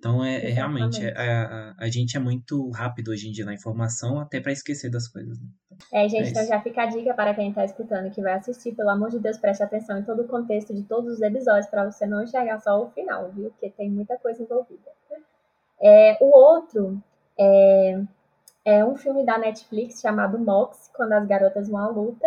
Então, 0.04 0.22
é, 0.22 0.36
é 0.36 0.50
realmente, 0.50 1.02
Exatamente. 1.02 1.18
a, 1.18 1.74
a, 1.78 1.88
gente 1.88 2.14
é 2.14 2.20
muito 2.20 2.68
rápido 2.72 3.08
hoje 3.08 3.26
em 3.26 3.32
dia 3.32 3.46
na 3.46 3.54
informação, 3.54 4.20
até 4.20 4.38
pra 4.38 4.52
esquecer 4.52 4.90
das 4.90 5.08
coisas, 5.08 5.40
né? 5.40 5.46
É, 5.90 6.06
gente, 6.06 6.26
É 6.26 6.28
então 6.28 6.46
já 6.46 6.60
fica 6.60 6.82
a 6.82 6.86
dica 6.86 7.14
para 7.14 7.32
quem 7.32 7.48
está 7.48 7.64
escutando 7.64 8.10
que 8.10 8.20
vai 8.20 8.34
assistir, 8.34 8.74
pelo 8.74 8.90
amor 8.90 9.08
de 9.08 9.18
Deus, 9.18 9.38
preste 9.38 9.62
atenção 9.62 9.98
em 9.98 10.02
todo 10.02 10.20
o 10.20 10.28
contexto 10.28 10.74
de 10.74 10.82
todos 10.82 11.14
os 11.14 11.22
episódios 11.22 11.68
para 11.68 11.90
você 11.90 12.04
não 12.04 12.22
enxergar 12.22 12.60
só 12.60 12.82
o 12.82 12.90
final, 12.90 13.32
viu? 13.32 13.48
Porque 13.48 13.70
tem 13.70 13.90
muita 13.90 14.18
coisa 14.18 14.42
envolvida. 14.42 14.90
É, 15.80 16.18
o 16.20 16.26
outro 16.36 17.02
é, 17.40 18.02
é 18.66 18.84
um 18.84 18.96
filme 18.96 19.24
da 19.24 19.38
Netflix 19.38 20.02
chamado 20.02 20.38
Mox, 20.38 20.90
Quando 20.94 21.14
as 21.14 21.26
Garotas 21.26 21.70
Vão 21.70 21.80
à 21.80 21.88
Luta. 21.88 22.26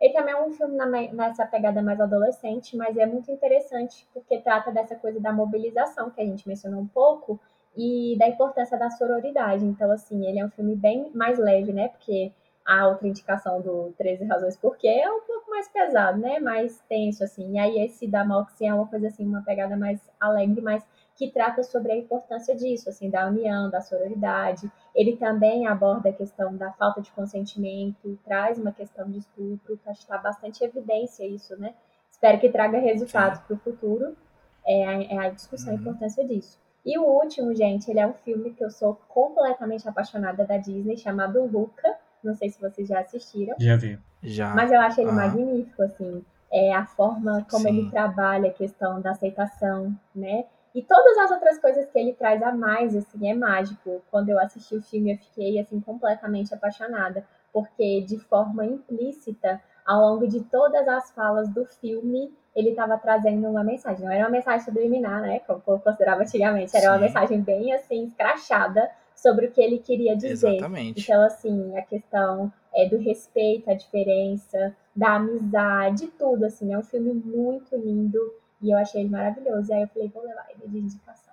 Ele 0.00 0.12
também 0.12 0.34
é 0.34 0.40
um 0.40 0.50
filme 0.52 0.76
na- 0.76 0.86
nessa 0.86 1.44
pegada 1.46 1.82
mais 1.82 2.00
adolescente, 2.00 2.76
mas 2.76 2.96
é 2.96 3.06
muito 3.06 3.30
interessante 3.30 4.06
porque 4.14 4.38
trata 4.38 4.70
dessa 4.70 4.94
coisa 4.94 5.18
da 5.20 5.32
mobilização 5.32 6.10
que 6.10 6.20
a 6.20 6.24
gente 6.24 6.46
mencionou 6.46 6.80
um 6.80 6.86
pouco 6.86 7.38
e 7.76 8.16
da 8.18 8.28
importância 8.28 8.78
da 8.78 8.90
sororidade. 8.90 9.64
Então, 9.64 9.90
assim, 9.90 10.26
ele 10.26 10.38
é 10.40 10.44
um 10.44 10.50
filme 10.50 10.74
bem 10.74 11.10
mais 11.14 11.38
leve, 11.38 11.72
né? 11.72 11.88
Porque 11.88 12.32
a 12.64 12.86
outra 12.86 13.08
indicação 13.08 13.60
do 13.60 13.92
13 13.96 14.24
Razões 14.24 14.56
Por 14.56 14.76
Quê 14.76 14.88
é 14.88 15.10
um 15.10 15.20
pouco 15.20 15.50
mais 15.50 15.68
pesado, 15.68 16.18
né? 16.18 16.38
Mais 16.38 16.80
tenso, 16.88 17.24
assim. 17.24 17.54
E 17.54 17.58
aí 17.58 17.78
esse 17.80 18.06
da 18.06 18.24
Moxie 18.24 18.66
é 18.66 18.74
uma 18.74 18.86
coisa 18.86 19.08
assim, 19.08 19.24
uma 19.26 19.42
pegada 19.42 19.76
mais 19.76 20.00
alegre, 20.20 20.60
mas 20.60 20.86
que 21.18 21.28
trata 21.32 21.64
sobre 21.64 21.90
a 21.90 21.96
importância 21.96 22.54
disso, 22.54 22.88
assim, 22.88 23.10
da 23.10 23.26
união, 23.26 23.68
da 23.68 23.80
sororidade. 23.80 24.70
Ele 24.94 25.16
também 25.16 25.66
aborda 25.66 26.10
a 26.10 26.12
questão 26.12 26.56
da 26.56 26.70
falta 26.72 27.02
de 27.02 27.10
consentimento, 27.10 28.16
traz 28.24 28.56
uma 28.56 28.70
questão 28.70 29.10
de 29.10 29.18
estupro, 29.18 29.76
que 29.76 29.88
acho 29.90 29.98
que 29.98 30.04
está 30.04 30.16
bastante 30.16 30.62
em 30.62 30.68
evidência 30.68 31.26
isso, 31.26 31.56
né? 31.58 31.74
Espero 32.10 32.38
que 32.38 32.48
traga 32.48 32.78
resultados 32.78 33.40
para 33.40 33.54
o 33.54 33.58
futuro. 33.58 34.16
É 34.64 34.86
a, 34.86 35.02
é 35.02 35.18
a 35.26 35.30
discussão, 35.30 35.72
a 35.72 35.74
Uhum. 35.74 35.80
importância 35.80 36.24
disso. 36.24 36.56
E 36.86 36.96
o 36.98 37.02
último, 37.04 37.52
gente, 37.54 37.90
ele 37.90 37.98
é 38.00 38.06
um 38.06 38.14
filme 38.14 38.52
que 38.52 38.62
eu 38.64 38.70
sou 38.70 38.94
completamente 39.08 39.88
apaixonada 39.88 40.44
da 40.44 40.56
Disney, 40.56 40.96
chamado 40.96 41.44
Luca. 41.44 41.96
Não 42.22 42.34
sei 42.34 42.48
se 42.48 42.60
vocês 42.60 42.86
já 42.88 43.00
assistiram. 43.00 43.56
Já 43.58 43.76
viu. 43.76 43.98
Já. 44.22 44.54
Mas 44.54 44.70
eu 44.70 44.80
acho 44.80 45.00
ele 45.00 45.10
Ah. 45.10 45.14
magnífico, 45.14 45.82
assim. 45.82 46.24
É 46.52 46.72
a 46.74 46.86
forma 46.86 47.44
como 47.50 47.64
Sim. 47.64 47.68
ele 47.80 47.90
trabalha 47.90 48.50
a 48.50 48.52
questão 48.52 49.00
da 49.00 49.10
aceitação, 49.10 49.94
né? 50.14 50.44
E 50.74 50.82
todas 50.82 51.18
as 51.18 51.30
outras 51.30 51.58
coisas 51.58 51.86
que 51.90 51.98
ele 51.98 52.12
traz 52.12 52.42
a 52.42 52.52
mais, 52.52 52.94
assim, 52.94 53.30
é 53.30 53.34
mágico. 53.34 54.02
Quando 54.10 54.28
eu 54.28 54.38
assisti 54.38 54.76
o 54.76 54.82
filme, 54.82 55.12
eu 55.12 55.18
fiquei, 55.18 55.58
assim, 55.58 55.80
completamente 55.80 56.54
apaixonada. 56.54 57.24
Porque, 57.52 58.02
de 58.02 58.18
forma 58.18 58.64
implícita, 58.64 59.60
ao 59.84 60.00
longo 60.02 60.28
de 60.28 60.40
todas 60.44 60.86
as 60.86 61.10
falas 61.12 61.48
do 61.48 61.64
filme, 61.64 62.32
ele 62.54 62.70
estava 62.70 62.98
trazendo 62.98 63.48
uma 63.48 63.64
mensagem. 63.64 64.04
Não 64.04 64.12
era 64.12 64.24
uma 64.24 64.30
mensagem 64.30 64.64
subliminar, 64.64 65.22
né? 65.22 65.40
Como 65.40 65.60
povo 65.60 65.82
considerava 65.82 66.22
antigamente. 66.22 66.76
Era 66.76 66.90
uma 66.90 66.98
Sim. 66.98 67.04
mensagem 67.04 67.40
bem, 67.40 67.72
assim, 67.72 68.04
escrachada 68.04 68.90
sobre 69.14 69.46
o 69.46 69.50
que 69.50 69.60
ele 69.60 69.78
queria 69.78 70.16
dizer. 70.16 70.56
Exatamente. 70.56 71.02
Então, 71.02 71.24
assim, 71.24 71.76
a 71.76 71.82
questão 71.82 72.52
é 72.74 72.86
do 72.88 72.98
respeito 72.98 73.70
à 73.70 73.74
diferença, 73.74 74.76
da 74.94 75.16
amizade, 75.16 76.08
tudo, 76.18 76.44
assim. 76.44 76.72
É 76.72 76.78
um 76.78 76.82
filme 76.82 77.12
muito 77.12 77.74
lindo 77.74 78.20
e 78.60 78.70
eu 78.70 78.78
achei 78.78 79.02
ele 79.02 79.10
maravilhoso. 79.10 79.70
E 79.70 79.74
aí 79.74 79.82
eu 79.82 79.88
falei, 79.88 80.08
vou 80.08 80.22
levar 80.22 80.46
ele 80.50 80.68
de 80.68 80.78
indicação. 80.78 81.28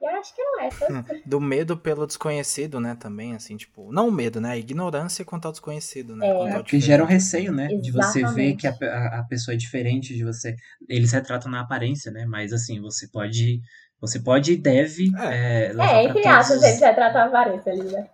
E 0.00 0.04
eu 0.04 0.18
acho 0.18 0.34
que 0.34 0.40
eram 0.40 0.60
essas. 0.60 1.22
Do 1.26 1.40
medo 1.40 1.76
pelo 1.76 2.06
desconhecido, 2.06 2.80
né? 2.80 2.96
Também, 2.98 3.34
assim, 3.34 3.56
tipo. 3.56 3.92
Não 3.92 4.08
o 4.08 4.12
medo, 4.12 4.40
né? 4.40 4.52
A 4.52 4.56
ignorância 4.56 5.24
quanto 5.26 5.44
ao 5.44 5.52
desconhecido, 5.52 6.16
né? 6.16 6.26
É. 6.26 6.48
É, 6.48 6.54
porque 6.54 6.80
gera 6.80 7.02
um 7.02 7.06
receio, 7.06 7.52
né? 7.52 7.68
De 7.68 7.92
você 7.92 8.24
ver 8.32 8.56
que 8.56 8.66
a, 8.66 8.70
Exatamente. 8.70 9.14
a, 9.14 9.26
pessoa 9.28 9.54
é 9.54 9.58
diferente 9.58 10.14
de 10.14 10.24
você. 10.24 10.56
Eles 10.88 11.12
retratam 11.12 11.50
na 11.50 11.60
aparência, 11.60 12.10
né? 12.10 12.24
Mas 12.24 12.52
assim, 12.52 12.80
você 12.80 13.08
pode. 13.08 13.60
Você 14.00 14.18
pode 14.18 14.52
e 14.52 14.56
deve 14.56 15.10
É. 15.18 15.66
é, 15.66 15.68
levar 15.68 15.84
É, 15.84 15.88
pra 15.88 16.02
entre 16.04 16.22
todos 16.22 16.38
aspas, 16.38 16.62
eles 16.62 16.80
retratam 16.80 17.20
a 17.20 17.24
aparência 17.26 17.70
ali, 17.70 17.82
né? 17.82 18.08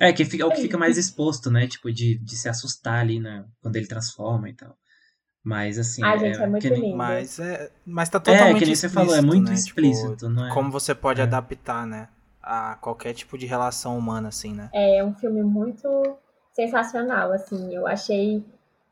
É, 0.00 0.14
que 0.14 0.24
fica, 0.24 0.42
é 0.42 0.46
o 0.46 0.50
que 0.50 0.62
fica 0.62 0.78
mais 0.78 0.96
exposto, 0.96 1.50
né? 1.50 1.66
Tipo, 1.66 1.92
de, 1.92 2.16
de 2.16 2.34
se 2.34 2.48
assustar 2.48 3.00
ali, 3.00 3.20
né? 3.20 3.44
Quando 3.60 3.76
ele 3.76 3.86
transforma 3.86 4.48
e 4.48 4.54
tal. 4.54 4.74
Mas 5.42 5.78
assim. 5.78 6.04
Ai, 6.04 6.18
gente, 6.18 6.40
é 6.40 6.46
muito 6.46 6.62
que 6.62 6.68
lindo. 6.68 6.96
Mas, 6.96 7.38
é, 7.38 7.70
mas 7.86 8.08
tá 8.08 8.18
É, 8.18 8.20
totalmente 8.20 8.58
que 8.58 8.66
nem 8.66 8.74
você 8.74 8.88
falou, 8.88 9.14
é 9.14 9.22
muito 9.22 9.48
né? 9.48 9.54
explícito, 9.54 10.14
Tipo, 10.16 10.28
não 10.28 10.46
é? 10.46 10.54
Como 10.54 10.70
você 10.70 10.94
pode 10.94 11.20
É. 11.20 11.24
adaptar, 11.24 11.86
né? 11.86 12.08
A 12.42 12.76
qualquer 12.76 13.14
tipo 13.14 13.38
de 13.38 13.46
relação 13.46 13.96
humana, 13.98 14.28
assim, 14.28 14.54
né? 14.54 14.68
É 14.72 15.02
um 15.02 15.14
filme 15.14 15.42
muito 15.42 15.88
sensacional, 16.52 17.32
assim. 17.32 17.74
Eu 17.74 17.86
achei 17.86 18.44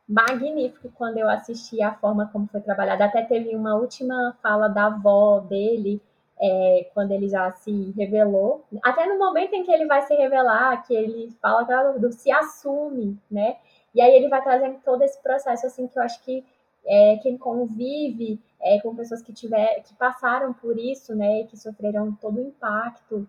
magnífico 0.08 0.90
quando 0.94 1.18
eu 1.18 1.28
assisti 1.28 1.82
a 1.82 1.92
forma 1.92 2.28
como 2.32 2.46
foi 2.46 2.60
trabalhada. 2.60 3.04
Até 3.04 3.22
teve 3.22 3.54
uma 3.54 3.74
última 3.74 4.36
fala 4.42 4.68
da 4.68 4.86
avó 4.86 5.40
dele, 5.40 6.00
é, 6.40 6.90
quando 6.94 7.10
ele 7.12 7.28
já 7.28 7.50
se 7.52 7.92
revelou. 7.96 8.64
Até 8.82 9.06
no 9.06 9.18
momento 9.18 9.52
em 9.54 9.64
que 9.64 9.70
ele 9.72 9.86
vai 9.86 10.02
se 10.02 10.14
revelar, 10.14 10.86
que 10.86 10.94
ele 10.94 11.36
fala 11.42 11.92
do 11.98 12.10
se 12.12 12.30
assume, 12.30 13.18
né? 13.30 13.56
E 13.94 14.00
aí 14.00 14.14
ele 14.14 14.28
vai 14.28 14.42
trazendo 14.42 14.80
todo 14.84 15.02
esse 15.02 15.20
processo, 15.22 15.66
assim, 15.66 15.86
que 15.86 15.98
eu 15.98 16.02
acho 16.02 16.22
que 16.22 16.44
é, 16.86 17.16
quem 17.18 17.36
convive 17.36 18.40
é, 18.60 18.80
com 18.80 18.94
pessoas 18.94 19.22
que, 19.22 19.32
tiver, 19.32 19.82
que 19.82 19.94
passaram 19.94 20.52
por 20.52 20.78
isso, 20.78 21.14
né, 21.14 21.44
que 21.44 21.56
sofreram 21.56 22.12
todo 22.12 22.38
o 22.38 22.42
impacto 22.42 23.28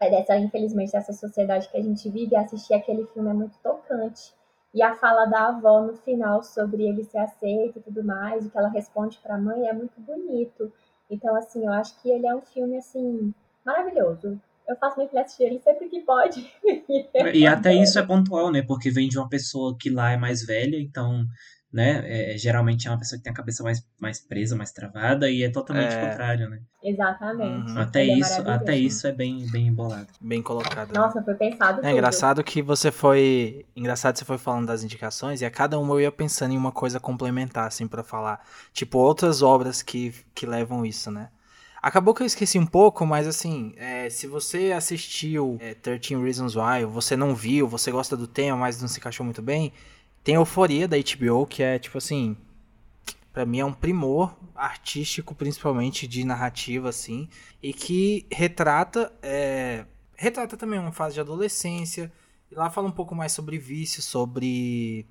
é, 0.00 0.10
dessa, 0.10 0.36
infelizmente, 0.36 0.92
dessa 0.92 1.12
sociedade 1.12 1.68
que 1.68 1.76
a 1.76 1.82
gente 1.82 2.08
vive, 2.10 2.36
assistir 2.36 2.74
aquele 2.74 3.06
filme 3.06 3.30
é 3.30 3.34
muito 3.34 3.56
tocante. 3.62 4.34
E 4.74 4.82
a 4.82 4.96
fala 4.96 5.26
da 5.26 5.48
avó 5.48 5.82
no 5.82 5.94
final 5.96 6.42
sobre 6.42 6.88
ele 6.88 7.04
ser 7.04 7.18
aceito 7.18 7.78
e 7.78 7.82
tudo 7.82 8.02
mais, 8.02 8.44
o 8.44 8.50
que 8.50 8.58
ela 8.58 8.68
responde 8.68 9.18
para 9.18 9.34
a 9.34 9.38
mãe 9.38 9.68
é 9.68 9.72
muito 9.72 10.00
bonito. 10.00 10.72
Então, 11.10 11.36
assim, 11.36 11.66
eu 11.66 11.72
acho 11.72 12.00
que 12.00 12.10
ele 12.10 12.26
é 12.26 12.34
um 12.34 12.40
filme, 12.40 12.78
assim, 12.78 13.34
maravilhoso. 13.64 14.40
Eu 14.72 14.76
faço 14.78 14.98
minha 14.98 15.22
assistir 15.22 15.44
ele 15.44 15.60
sempre 15.60 15.88
que 15.88 16.00
pode. 16.00 16.50
e 17.34 17.46
até 17.46 17.74
isso 17.74 17.98
é 17.98 18.02
pontual, 18.02 18.50
né? 18.50 18.62
Porque 18.62 18.90
vem 18.90 19.08
de 19.08 19.18
uma 19.18 19.28
pessoa 19.28 19.76
que 19.78 19.90
lá 19.90 20.12
é 20.12 20.16
mais 20.16 20.44
velha, 20.44 20.80
então 20.80 21.26
né? 21.72 22.02
É, 22.04 22.34
é, 22.34 22.38
geralmente 22.38 22.86
é 22.86 22.90
uma 22.90 22.98
pessoa 22.98 23.18
que 23.18 23.24
tem 23.24 23.32
a 23.32 23.34
cabeça 23.34 23.62
mais, 23.62 23.82
mais 23.98 24.20
presa, 24.20 24.54
mais 24.54 24.72
travada, 24.72 25.30
e 25.30 25.42
é 25.42 25.48
totalmente 25.48 25.94
é... 25.94 26.06
contrário, 26.06 26.50
né? 26.50 26.60
Exatamente. 26.84 27.70
Uhum. 27.70 27.78
Até 27.78 28.02
Ele 28.02 28.10
é 28.10 28.18
isso, 28.18 28.42
é 28.42 28.50
até 28.50 28.76
isso 28.76 29.06
é 29.06 29.12
bem, 29.12 29.46
bem 29.50 29.68
embolado. 29.68 30.08
Bem 30.20 30.42
colocado. 30.42 30.92
Né? 30.92 30.98
Nossa, 30.98 31.20
né? 31.20 31.24
foi 31.24 31.34
pensado. 31.34 31.78
É 31.78 31.82
tudo. 31.82 31.90
engraçado 31.92 32.44
que 32.44 32.60
você 32.60 32.90
foi. 32.90 33.64
Engraçado 33.74 34.18
você 34.18 34.24
foi 34.24 34.36
falando 34.36 34.66
das 34.66 34.84
indicações, 34.84 35.40
e 35.40 35.46
a 35.46 35.50
cada 35.50 35.78
uma 35.78 35.94
eu 35.94 36.00
ia 36.00 36.12
pensando 36.12 36.52
em 36.52 36.58
uma 36.58 36.72
coisa 36.72 37.00
complementar, 37.00 37.66
assim, 37.68 37.88
para 37.88 38.02
falar. 38.02 38.44
Tipo, 38.72 38.98
outras 38.98 39.40
obras 39.40 39.80
que, 39.80 40.12
que 40.34 40.44
levam 40.44 40.84
isso, 40.84 41.10
né? 41.10 41.30
Acabou 41.82 42.14
que 42.14 42.22
eu 42.22 42.26
esqueci 42.26 42.60
um 42.60 42.66
pouco, 42.66 43.04
mas 43.04 43.26
assim, 43.26 43.74
é, 43.76 44.08
se 44.08 44.28
você 44.28 44.70
assistiu 44.70 45.56
é, 45.58 45.74
13 45.74 46.14
Reasons 46.14 46.54
Why, 46.54 46.84
você 46.84 47.16
não 47.16 47.34
viu, 47.34 47.66
você 47.66 47.90
gosta 47.90 48.16
do 48.16 48.28
tema, 48.28 48.56
mas 48.56 48.80
não 48.80 48.86
se 48.86 49.00
encaixou 49.00 49.24
muito 49.24 49.42
bem, 49.42 49.72
tem 50.22 50.36
Euforia 50.36 50.86
da 50.86 50.96
HBO, 50.96 51.44
que 51.44 51.60
é 51.60 51.80
tipo 51.80 51.98
assim, 51.98 52.36
para 53.32 53.44
mim 53.44 53.58
é 53.58 53.64
um 53.64 53.72
primor 53.72 54.32
artístico, 54.54 55.34
principalmente 55.34 56.06
de 56.06 56.22
narrativa 56.22 56.88
assim, 56.88 57.28
e 57.60 57.72
que 57.72 58.26
retrata 58.30 59.12
é, 59.20 59.84
retrata 60.14 60.56
também 60.56 60.78
uma 60.78 60.92
fase 60.92 61.14
de 61.14 61.20
adolescência. 61.20 62.12
E 62.48 62.54
lá 62.54 62.70
fala 62.70 62.86
um 62.86 62.92
pouco 62.92 63.12
mais 63.12 63.32
sobre 63.32 63.58
vício, 63.58 64.00
sobre 64.00 65.04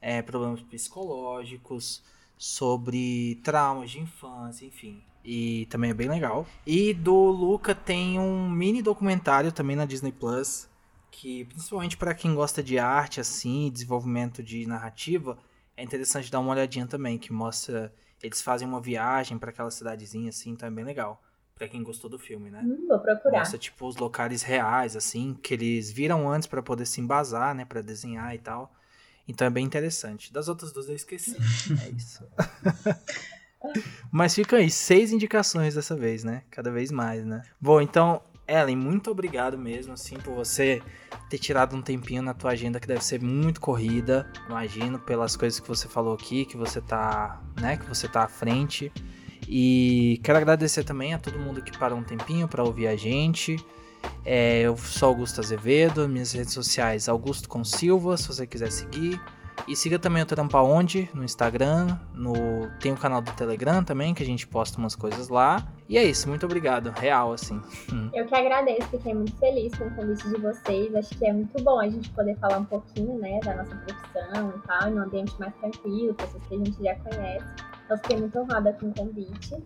é, 0.00 0.20
problemas 0.20 0.62
psicológicos, 0.62 2.02
sobre 2.36 3.36
traumas 3.44 3.90
de 3.90 4.00
infância, 4.00 4.66
enfim. 4.66 5.00
E 5.24 5.66
também 5.66 5.90
é 5.90 5.94
bem 5.94 6.08
legal. 6.08 6.46
E 6.66 6.94
do 6.94 7.14
Luca 7.14 7.74
tem 7.74 8.18
um 8.18 8.48
mini 8.48 8.82
documentário 8.82 9.52
também 9.52 9.76
na 9.76 9.84
Disney 9.84 10.12
Plus 10.12 10.68
que 11.10 11.44
principalmente 11.46 11.96
para 11.96 12.14
quem 12.14 12.32
gosta 12.32 12.62
de 12.62 12.78
arte 12.78 13.20
assim, 13.20 13.70
desenvolvimento 13.72 14.40
de 14.40 14.66
narrativa, 14.66 15.36
é 15.76 15.82
interessante 15.82 16.30
dar 16.30 16.38
uma 16.38 16.52
olhadinha 16.52 16.86
também, 16.86 17.18
que 17.18 17.32
mostra 17.32 17.92
eles 18.22 18.40
fazem 18.40 18.66
uma 18.66 18.80
viagem 18.80 19.36
para 19.36 19.50
aquela 19.50 19.70
cidadezinha 19.70 20.28
assim, 20.28 20.50
então 20.50 20.68
é 20.68 20.70
bem 20.70 20.84
legal. 20.84 21.20
Pra 21.56 21.66
quem 21.66 21.82
gostou 21.82 22.08
do 22.08 22.20
filme, 22.20 22.50
né? 22.50 22.62
Hum, 22.64 22.86
vou 22.88 23.00
procurar. 23.00 23.40
Mostra, 23.40 23.58
tipo, 23.58 23.84
os 23.84 23.96
locais 23.96 24.42
reais, 24.42 24.94
assim, 24.94 25.34
que 25.34 25.54
eles 25.54 25.90
viram 25.90 26.30
antes 26.30 26.46
para 26.46 26.62
poder 26.62 26.86
se 26.86 27.00
embasar, 27.00 27.52
né? 27.52 27.64
para 27.64 27.80
desenhar 27.80 28.32
e 28.32 28.38
tal. 28.38 28.72
Então 29.26 29.44
é 29.44 29.50
bem 29.50 29.64
interessante. 29.64 30.32
Das 30.32 30.46
outras 30.46 30.72
duas 30.72 30.88
eu 30.88 30.94
esqueci. 30.94 31.36
é 31.84 31.90
isso. 31.90 32.24
Mas 34.10 34.34
fica 34.34 34.56
aí, 34.56 34.70
seis 34.70 35.12
indicações 35.12 35.74
dessa 35.74 35.96
vez, 35.96 36.24
né? 36.24 36.42
Cada 36.50 36.70
vez 36.70 36.90
mais, 36.90 37.24
né? 37.24 37.42
Bom, 37.60 37.80
então 37.80 38.22
Ellen, 38.48 38.76
muito 38.76 39.10
obrigado 39.10 39.58
mesmo, 39.58 39.92
assim, 39.92 40.16
por 40.16 40.34
você 40.34 40.80
ter 41.28 41.38
tirado 41.38 41.76
um 41.76 41.82
tempinho 41.82 42.22
na 42.22 42.32
tua 42.32 42.52
agenda 42.52 42.80
que 42.80 42.88
deve 42.88 43.04
ser 43.04 43.20
muito 43.20 43.60
corrida, 43.60 44.26
imagino, 44.48 44.98
pelas 44.98 45.36
coisas 45.36 45.60
que 45.60 45.68
você 45.68 45.86
falou 45.86 46.14
aqui, 46.14 46.46
que 46.46 46.56
você 46.56 46.80
tá, 46.80 47.42
né, 47.60 47.76
que 47.76 47.84
você 47.84 48.08
tá 48.08 48.24
à 48.24 48.28
frente. 48.28 48.90
E 49.46 50.18
quero 50.24 50.38
agradecer 50.38 50.82
também 50.82 51.12
a 51.12 51.18
todo 51.18 51.38
mundo 51.38 51.60
que 51.60 51.76
parou 51.76 51.98
um 51.98 52.02
tempinho 52.02 52.48
para 52.48 52.64
ouvir 52.64 52.86
a 52.86 52.96
gente. 52.96 53.56
É, 54.24 54.62
eu 54.62 54.76
sou 54.78 55.10
Augusto 55.10 55.40
Azevedo, 55.40 56.08
minhas 56.08 56.32
redes 56.32 56.54
sociais 56.54 57.08
Augusto 57.08 57.48
com 57.48 57.62
Silva, 57.62 58.16
se 58.16 58.28
você 58.28 58.46
quiser 58.46 58.72
seguir. 58.72 59.20
E 59.66 59.76
siga 59.76 59.98
também 59.98 60.22
o 60.22 60.26
Trampa 60.26 60.62
Onde 60.62 61.10
no 61.12 61.24
Instagram, 61.24 61.98
no 62.14 62.32
tem 62.80 62.92
o 62.92 62.96
canal 62.96 63.20
do 63.20 63.32
Telegram 63.32 63.82
também, 63.82 64.14
que 64.14 64.22
a 64.22 64.26
gente 64.26 64.46
posta 64.46 64.78
umas 64.78 64.94
coisas 64.94 65.28
lá. 65.28 65.66
E 65.88 65.96
é 65.96 66.04
isso, 66.04 66.28
muito 66.28 66.44
obrigado, 66.44 66.90
real, 66.90 67.32
assim. 67.32 67.60
Eu 68.14 68.26
que 68.26 68.34
agradeço, 68.34 68.88
fiquei 68.88 69.14
muito 69.14 69.36
feliz 69.36 69.76
com 69.76 69.84
o 69.84 69.94
convite 69.94 70.28
de 70.28 70.40
vocês. 70.40 70.94
Acho 70.94 71.10
que 71.16 71.26
é 71.26 71.32
muito 71.32 71.62
bom 71.62 71.80
a 71.80 71.88
gente 71.88 72.10
poder 72.10 72.36
falar 72.36 72.58
um 72.58 72.64
pouquinho, 72.64 73.18
né, 73.18 73.40
da 73.40 73.56
nossa 73.56 73.74
profissão 73.76 74.54
e 74.56 74.66
tal, 74.66 74.88
em 74.88 74.94
um 74.94 75.02
ambiente 75.02 75.34
mais 75.38 75.54
tranquilo, 75.56 76.14
pessoas 76.14 76.42
que 76.46 76.54
a 76.54 76.58
gente 76.58 76.82
já 76.82 76.94
conhece. 76.96 77.46
Então, 77.84 77.96
fiquei 77.98 78.16
muito 78.18 78.38
honrada 78.38 78.72
com 78.74 78.88
o 78.88 78.94
convite. 78.94 79.56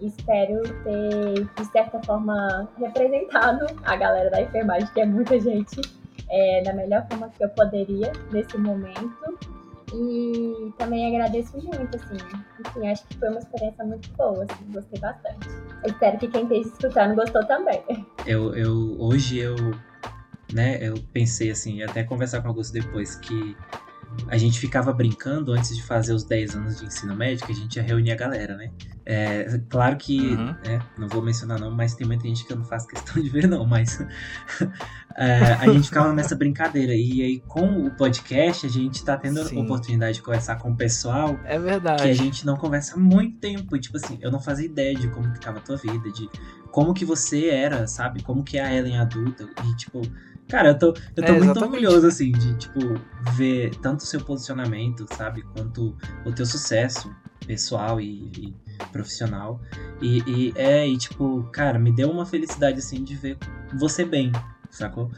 Espero 0.00 0.62
ter, 0.82 1.44
de 1.56 1.64
certa 1.72 2.02
forma, 2.02 2.68
representado 2.78 3.66
a 3.84 3.96
galera 3.96 4.30
da 4.30 4.42
enfermagem, 4.42 4.88
que 4.92 5.00
é 5.00 5.06
muita 5.06 5.38
gente 5.40 5.80
é, 6.32 6.62
da 6.62 6.72
melhor 6.72 7.06
forma 7.08 7.28
que 7.28 7.44
eu 7.44 7.48
poderia 7.50 8.10
nesse 8.32 8.56
momento. 8.58 9.38
E 9.94 10.72
também 10.78 11.14
agradeço 11.14 11.52
muito, 11.58 11.94
assim. 11.94 12.16
Enfim, 12.66 12.88
acho 12.88 13.06
que 13.06 13.18
foi 13.18 13.28
uma 13.28 13.38
experiência 13.38 13.84
muito 13.84 14.10
boa, 14.16 14.44
assim, 14.44 14.72
gostei 14.72 14.98
bastante. 14.98 15.48
Eu 15.84 15.90
espero 15.90 16.18
que 16.18 16.28
quem 16.28 16.44
esteja 16.44 16.68
escutando 16.68 17.14
gostou 17.14 17.44
também. 17.46 17.84
Eu, 18.26 18.54
eu 18.54 18.96
hoje 18.98 19.38
eu, 19.38 19.54
né, 20.54 20.78
eu 20.80 20.94
pensei 21.12 21.50
assim, 21.50 21.82
até 21.82 22.02
conversar 22.02 22.40
com 22.40 22.48
Augusto 22.48 22.72
depois 22.72 23.16
que 23.16 23.54
a 24.28 24.38
gente 24.38 24.58
ficava 24.58 24.92
brincando 24.92 25.52
antes 25.52 25.76
de 25.76 25.82
fazer 25.82 26.12
os 26.12 26.24
10 26.24 26.56
anos 26.56 26.78
de 26.80 26.86
ensino 26.86 27.14
médio, 27.14 27.44
que 27.44 27.52
a 27.52 27.54
gente 27.54 27.76
ia 27.76 27.82
reunir 27.82 28.12
a 28.12 28.16
galera, 28.16 28.56
né? 28.56 28.70
É, 29.04 29.60
claro 29.68 29.96
que, 29.96 30.20
uhum. 30.20 30.54
né, 30.64 30.80
não 30.96 31.08
vou 31.08 31.20
mencionar 31.20 31.58
não, 31.58 31.70
mas 31.70 31.94
tem 31.94 32.06
muita 32.06 32.26
gente 32.28 32.44
que 32.46 32.52
eu 32.52 32.56
não 32.56 32.64
faço 32.64 32.86
questão 32.86 33.20
de 33.20 33.28
ver 33.28 33.48
não, 33.48 33.66
mas 33.66 33.98
é, 35.16 35.54
a 35.54 35.66
gente 35.68 35.88
ficava 35.88 36.12
nessa 36.12 36.36
brincadeira. 36.36 36.94
E 36.94 37.22
aí, 37.22 37.40
com 37.40 37.86
o 37.86 37.90
podcast, 37.90 38.64
a 38.64 38.68
gente 38.68 39.04
tá 39.04 39.16
tendo 39.16 39.42
Sim. 39.44 39.58
a 39.58 39.62
oportunidade 39.62 40.16
de 40.16 40.22
conversar 40.22 40.56
com 40.56 40.70
o 40.70 40.76
pessoal. 40.76 41.38
É 41.44 41.58
verdade. 41.58 42.02
Que 42.02 42.10
a 42.10 42.14
gente 42.14 42.46
não 42.46 42.56
conversa 42.56 42.94
há 42.94 42.98
muito 42.98 43.38
tempo. 43.38 43.74
E, 43.76 43.80
tipo 43.80 43.96
assim, 43.96 44.18
eu 44.20 44.30
não 44.30 44.40
fazia 44.40 44.66
ideia 44.66 44.94
de 44.94 45.08
como 45.08 45.32
que 45.32 45.40
tava 45.40 45.58
a 45.58 45.62
tua 45.62 45.76
vida, 45.76 46.10
de 46.12 46.30
como 46.70 46.94
que 46.94 47.04
você 47.04 47.48
era, 47.48 47.86
sabe? 47.88 48.22
Como 48.22 48.44
que 48.44 48.56
é 48.56 48.64
a 48.64 48.72
Ellen 48.72 48.98
adulta. 48.98 49.48
E, 49.64 49.76
tipo, 49.76 50.00
Cara, 50.52 50.68
eu 50.68 50.78
tô, 50.78 50.94
eu 51.16 51.24
tô 51.24 51.32
é, 51.32 51.40
muito 51.40 51.64
orgulhoso, 51.64 52.06
assim, 52.06 52.30
de, 52.30 52.58
tipo, 52.58 52.78
ver 53.34 53.74
tanto 53.76 54.00
o 54.00 54.04
seu 54.04 54.20
posicionamento, 54.20 55.06
sabe? 55.14 55.40
Quanto 55.40 55.96
o 56.26 56.30
teu 56.30 56.44
sucesso 56.44 57.10
pessoal 57.46 57.98
e, 57.98 58.30
e 58.36 58.54
profissional. 58.92 59.58
E, 60.02 60.18
e, 60.26 60.52
é, 60.54 60.86
e, 60.86 60.98
tipo, 60.98 61.42
cara, 61.54 61.78
me 61.78 61.90
deu 61.90 62.10
uma 62.10 62.26
felicidade, 62.26 62.80
assim, 62.80 63.02
de 63.02 63.16
ver 63.16 63.38
você 63.72 64.04
bem, 64.04 64.30
sacou? 64.70 65.10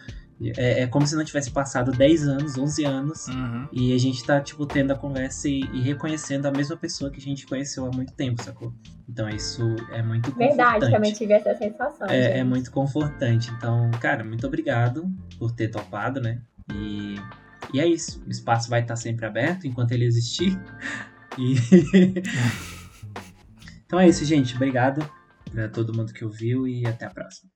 É, 0.57 0.83
é 0.83 0.87
como 0.87 1.07
se 1.07 1.15
não 1.17 1.25
tivesse 1.25 1.51
passado 1.51 1.93
10 1.93 2.29
anos, 2.29 2.59
11 2.59 2.85
anos, 2.85 3.29
uhum. 3.29 3.69
e 3.73 3.95
a 3.95 3.99
gente 3.99 4.25
tá, 4.25 4.41
tipo, 4.41 4.67
tendo 4.67 4.93
a 4.93 4.97
conversa 4.97 5.49
e, 5.49 5.61
e, 5.73 5.81
reconhecendo 5.81 6.47
a 6.47 6.51
mesma 6.51 6.77
pessoa 6.77 7.11
que 7.11 7.19
a 7.19 7.23
gente 7.23 7.47
conheceu 7.47 7.87
há 7.87 7.91
muito 7.91 8.13
tempo, 8.13 8.43
sacou? 8.43 8.73
Então 9.09 9.29
isso 9.29 9.63
é 9.93 10.03
muito 10.03 10.35
Verdade, 10.35 10.91
também 10.91 11.13
tive 11.13 11.35
essa 11.35 11.55
sensação. 11.57 12.09
É, 12.09 12.39
é, 12.39 12.45
muito 12.45 12.71
confortante. 12.71 13.51
Então, 13.51 13.91
cara, 14.01 14.25
muito 14.25 14.47
obrigado 14.47 15.11
por 15.39 15.53
ter 15.53 15.69
topado, 15.69 16.21
né? 16.21 16.41
E, 16.73 17.17
e 17.73 17.81
é 17.81 17.87
isso. 17.87 18.23
O 18.27 18.31
espaço 18.31 18.69
vai 18.69 18.81
estar 18.81 18.97
sempre 18.97 19.27
aberto 19.27 19.67
enquanto 19.67 19.93
ele 19.93 20.05
existir. 20.05 20.59
E. 21.37 21.57
então 23.85 23.99
é 23.99 24.09
isso, 24.09 24.25
gente. 24.25 24.55
Obrigado 24.55 25.05
para 25.51 25.69
todo 25.69 25.93
mundo 25.93 26.13
que 26.13 26.25
ouviu 26.25 26.67
e 26.69 26.87
até 26.87 27.07
a 27.07 27.11
próxima. 27.11 27.51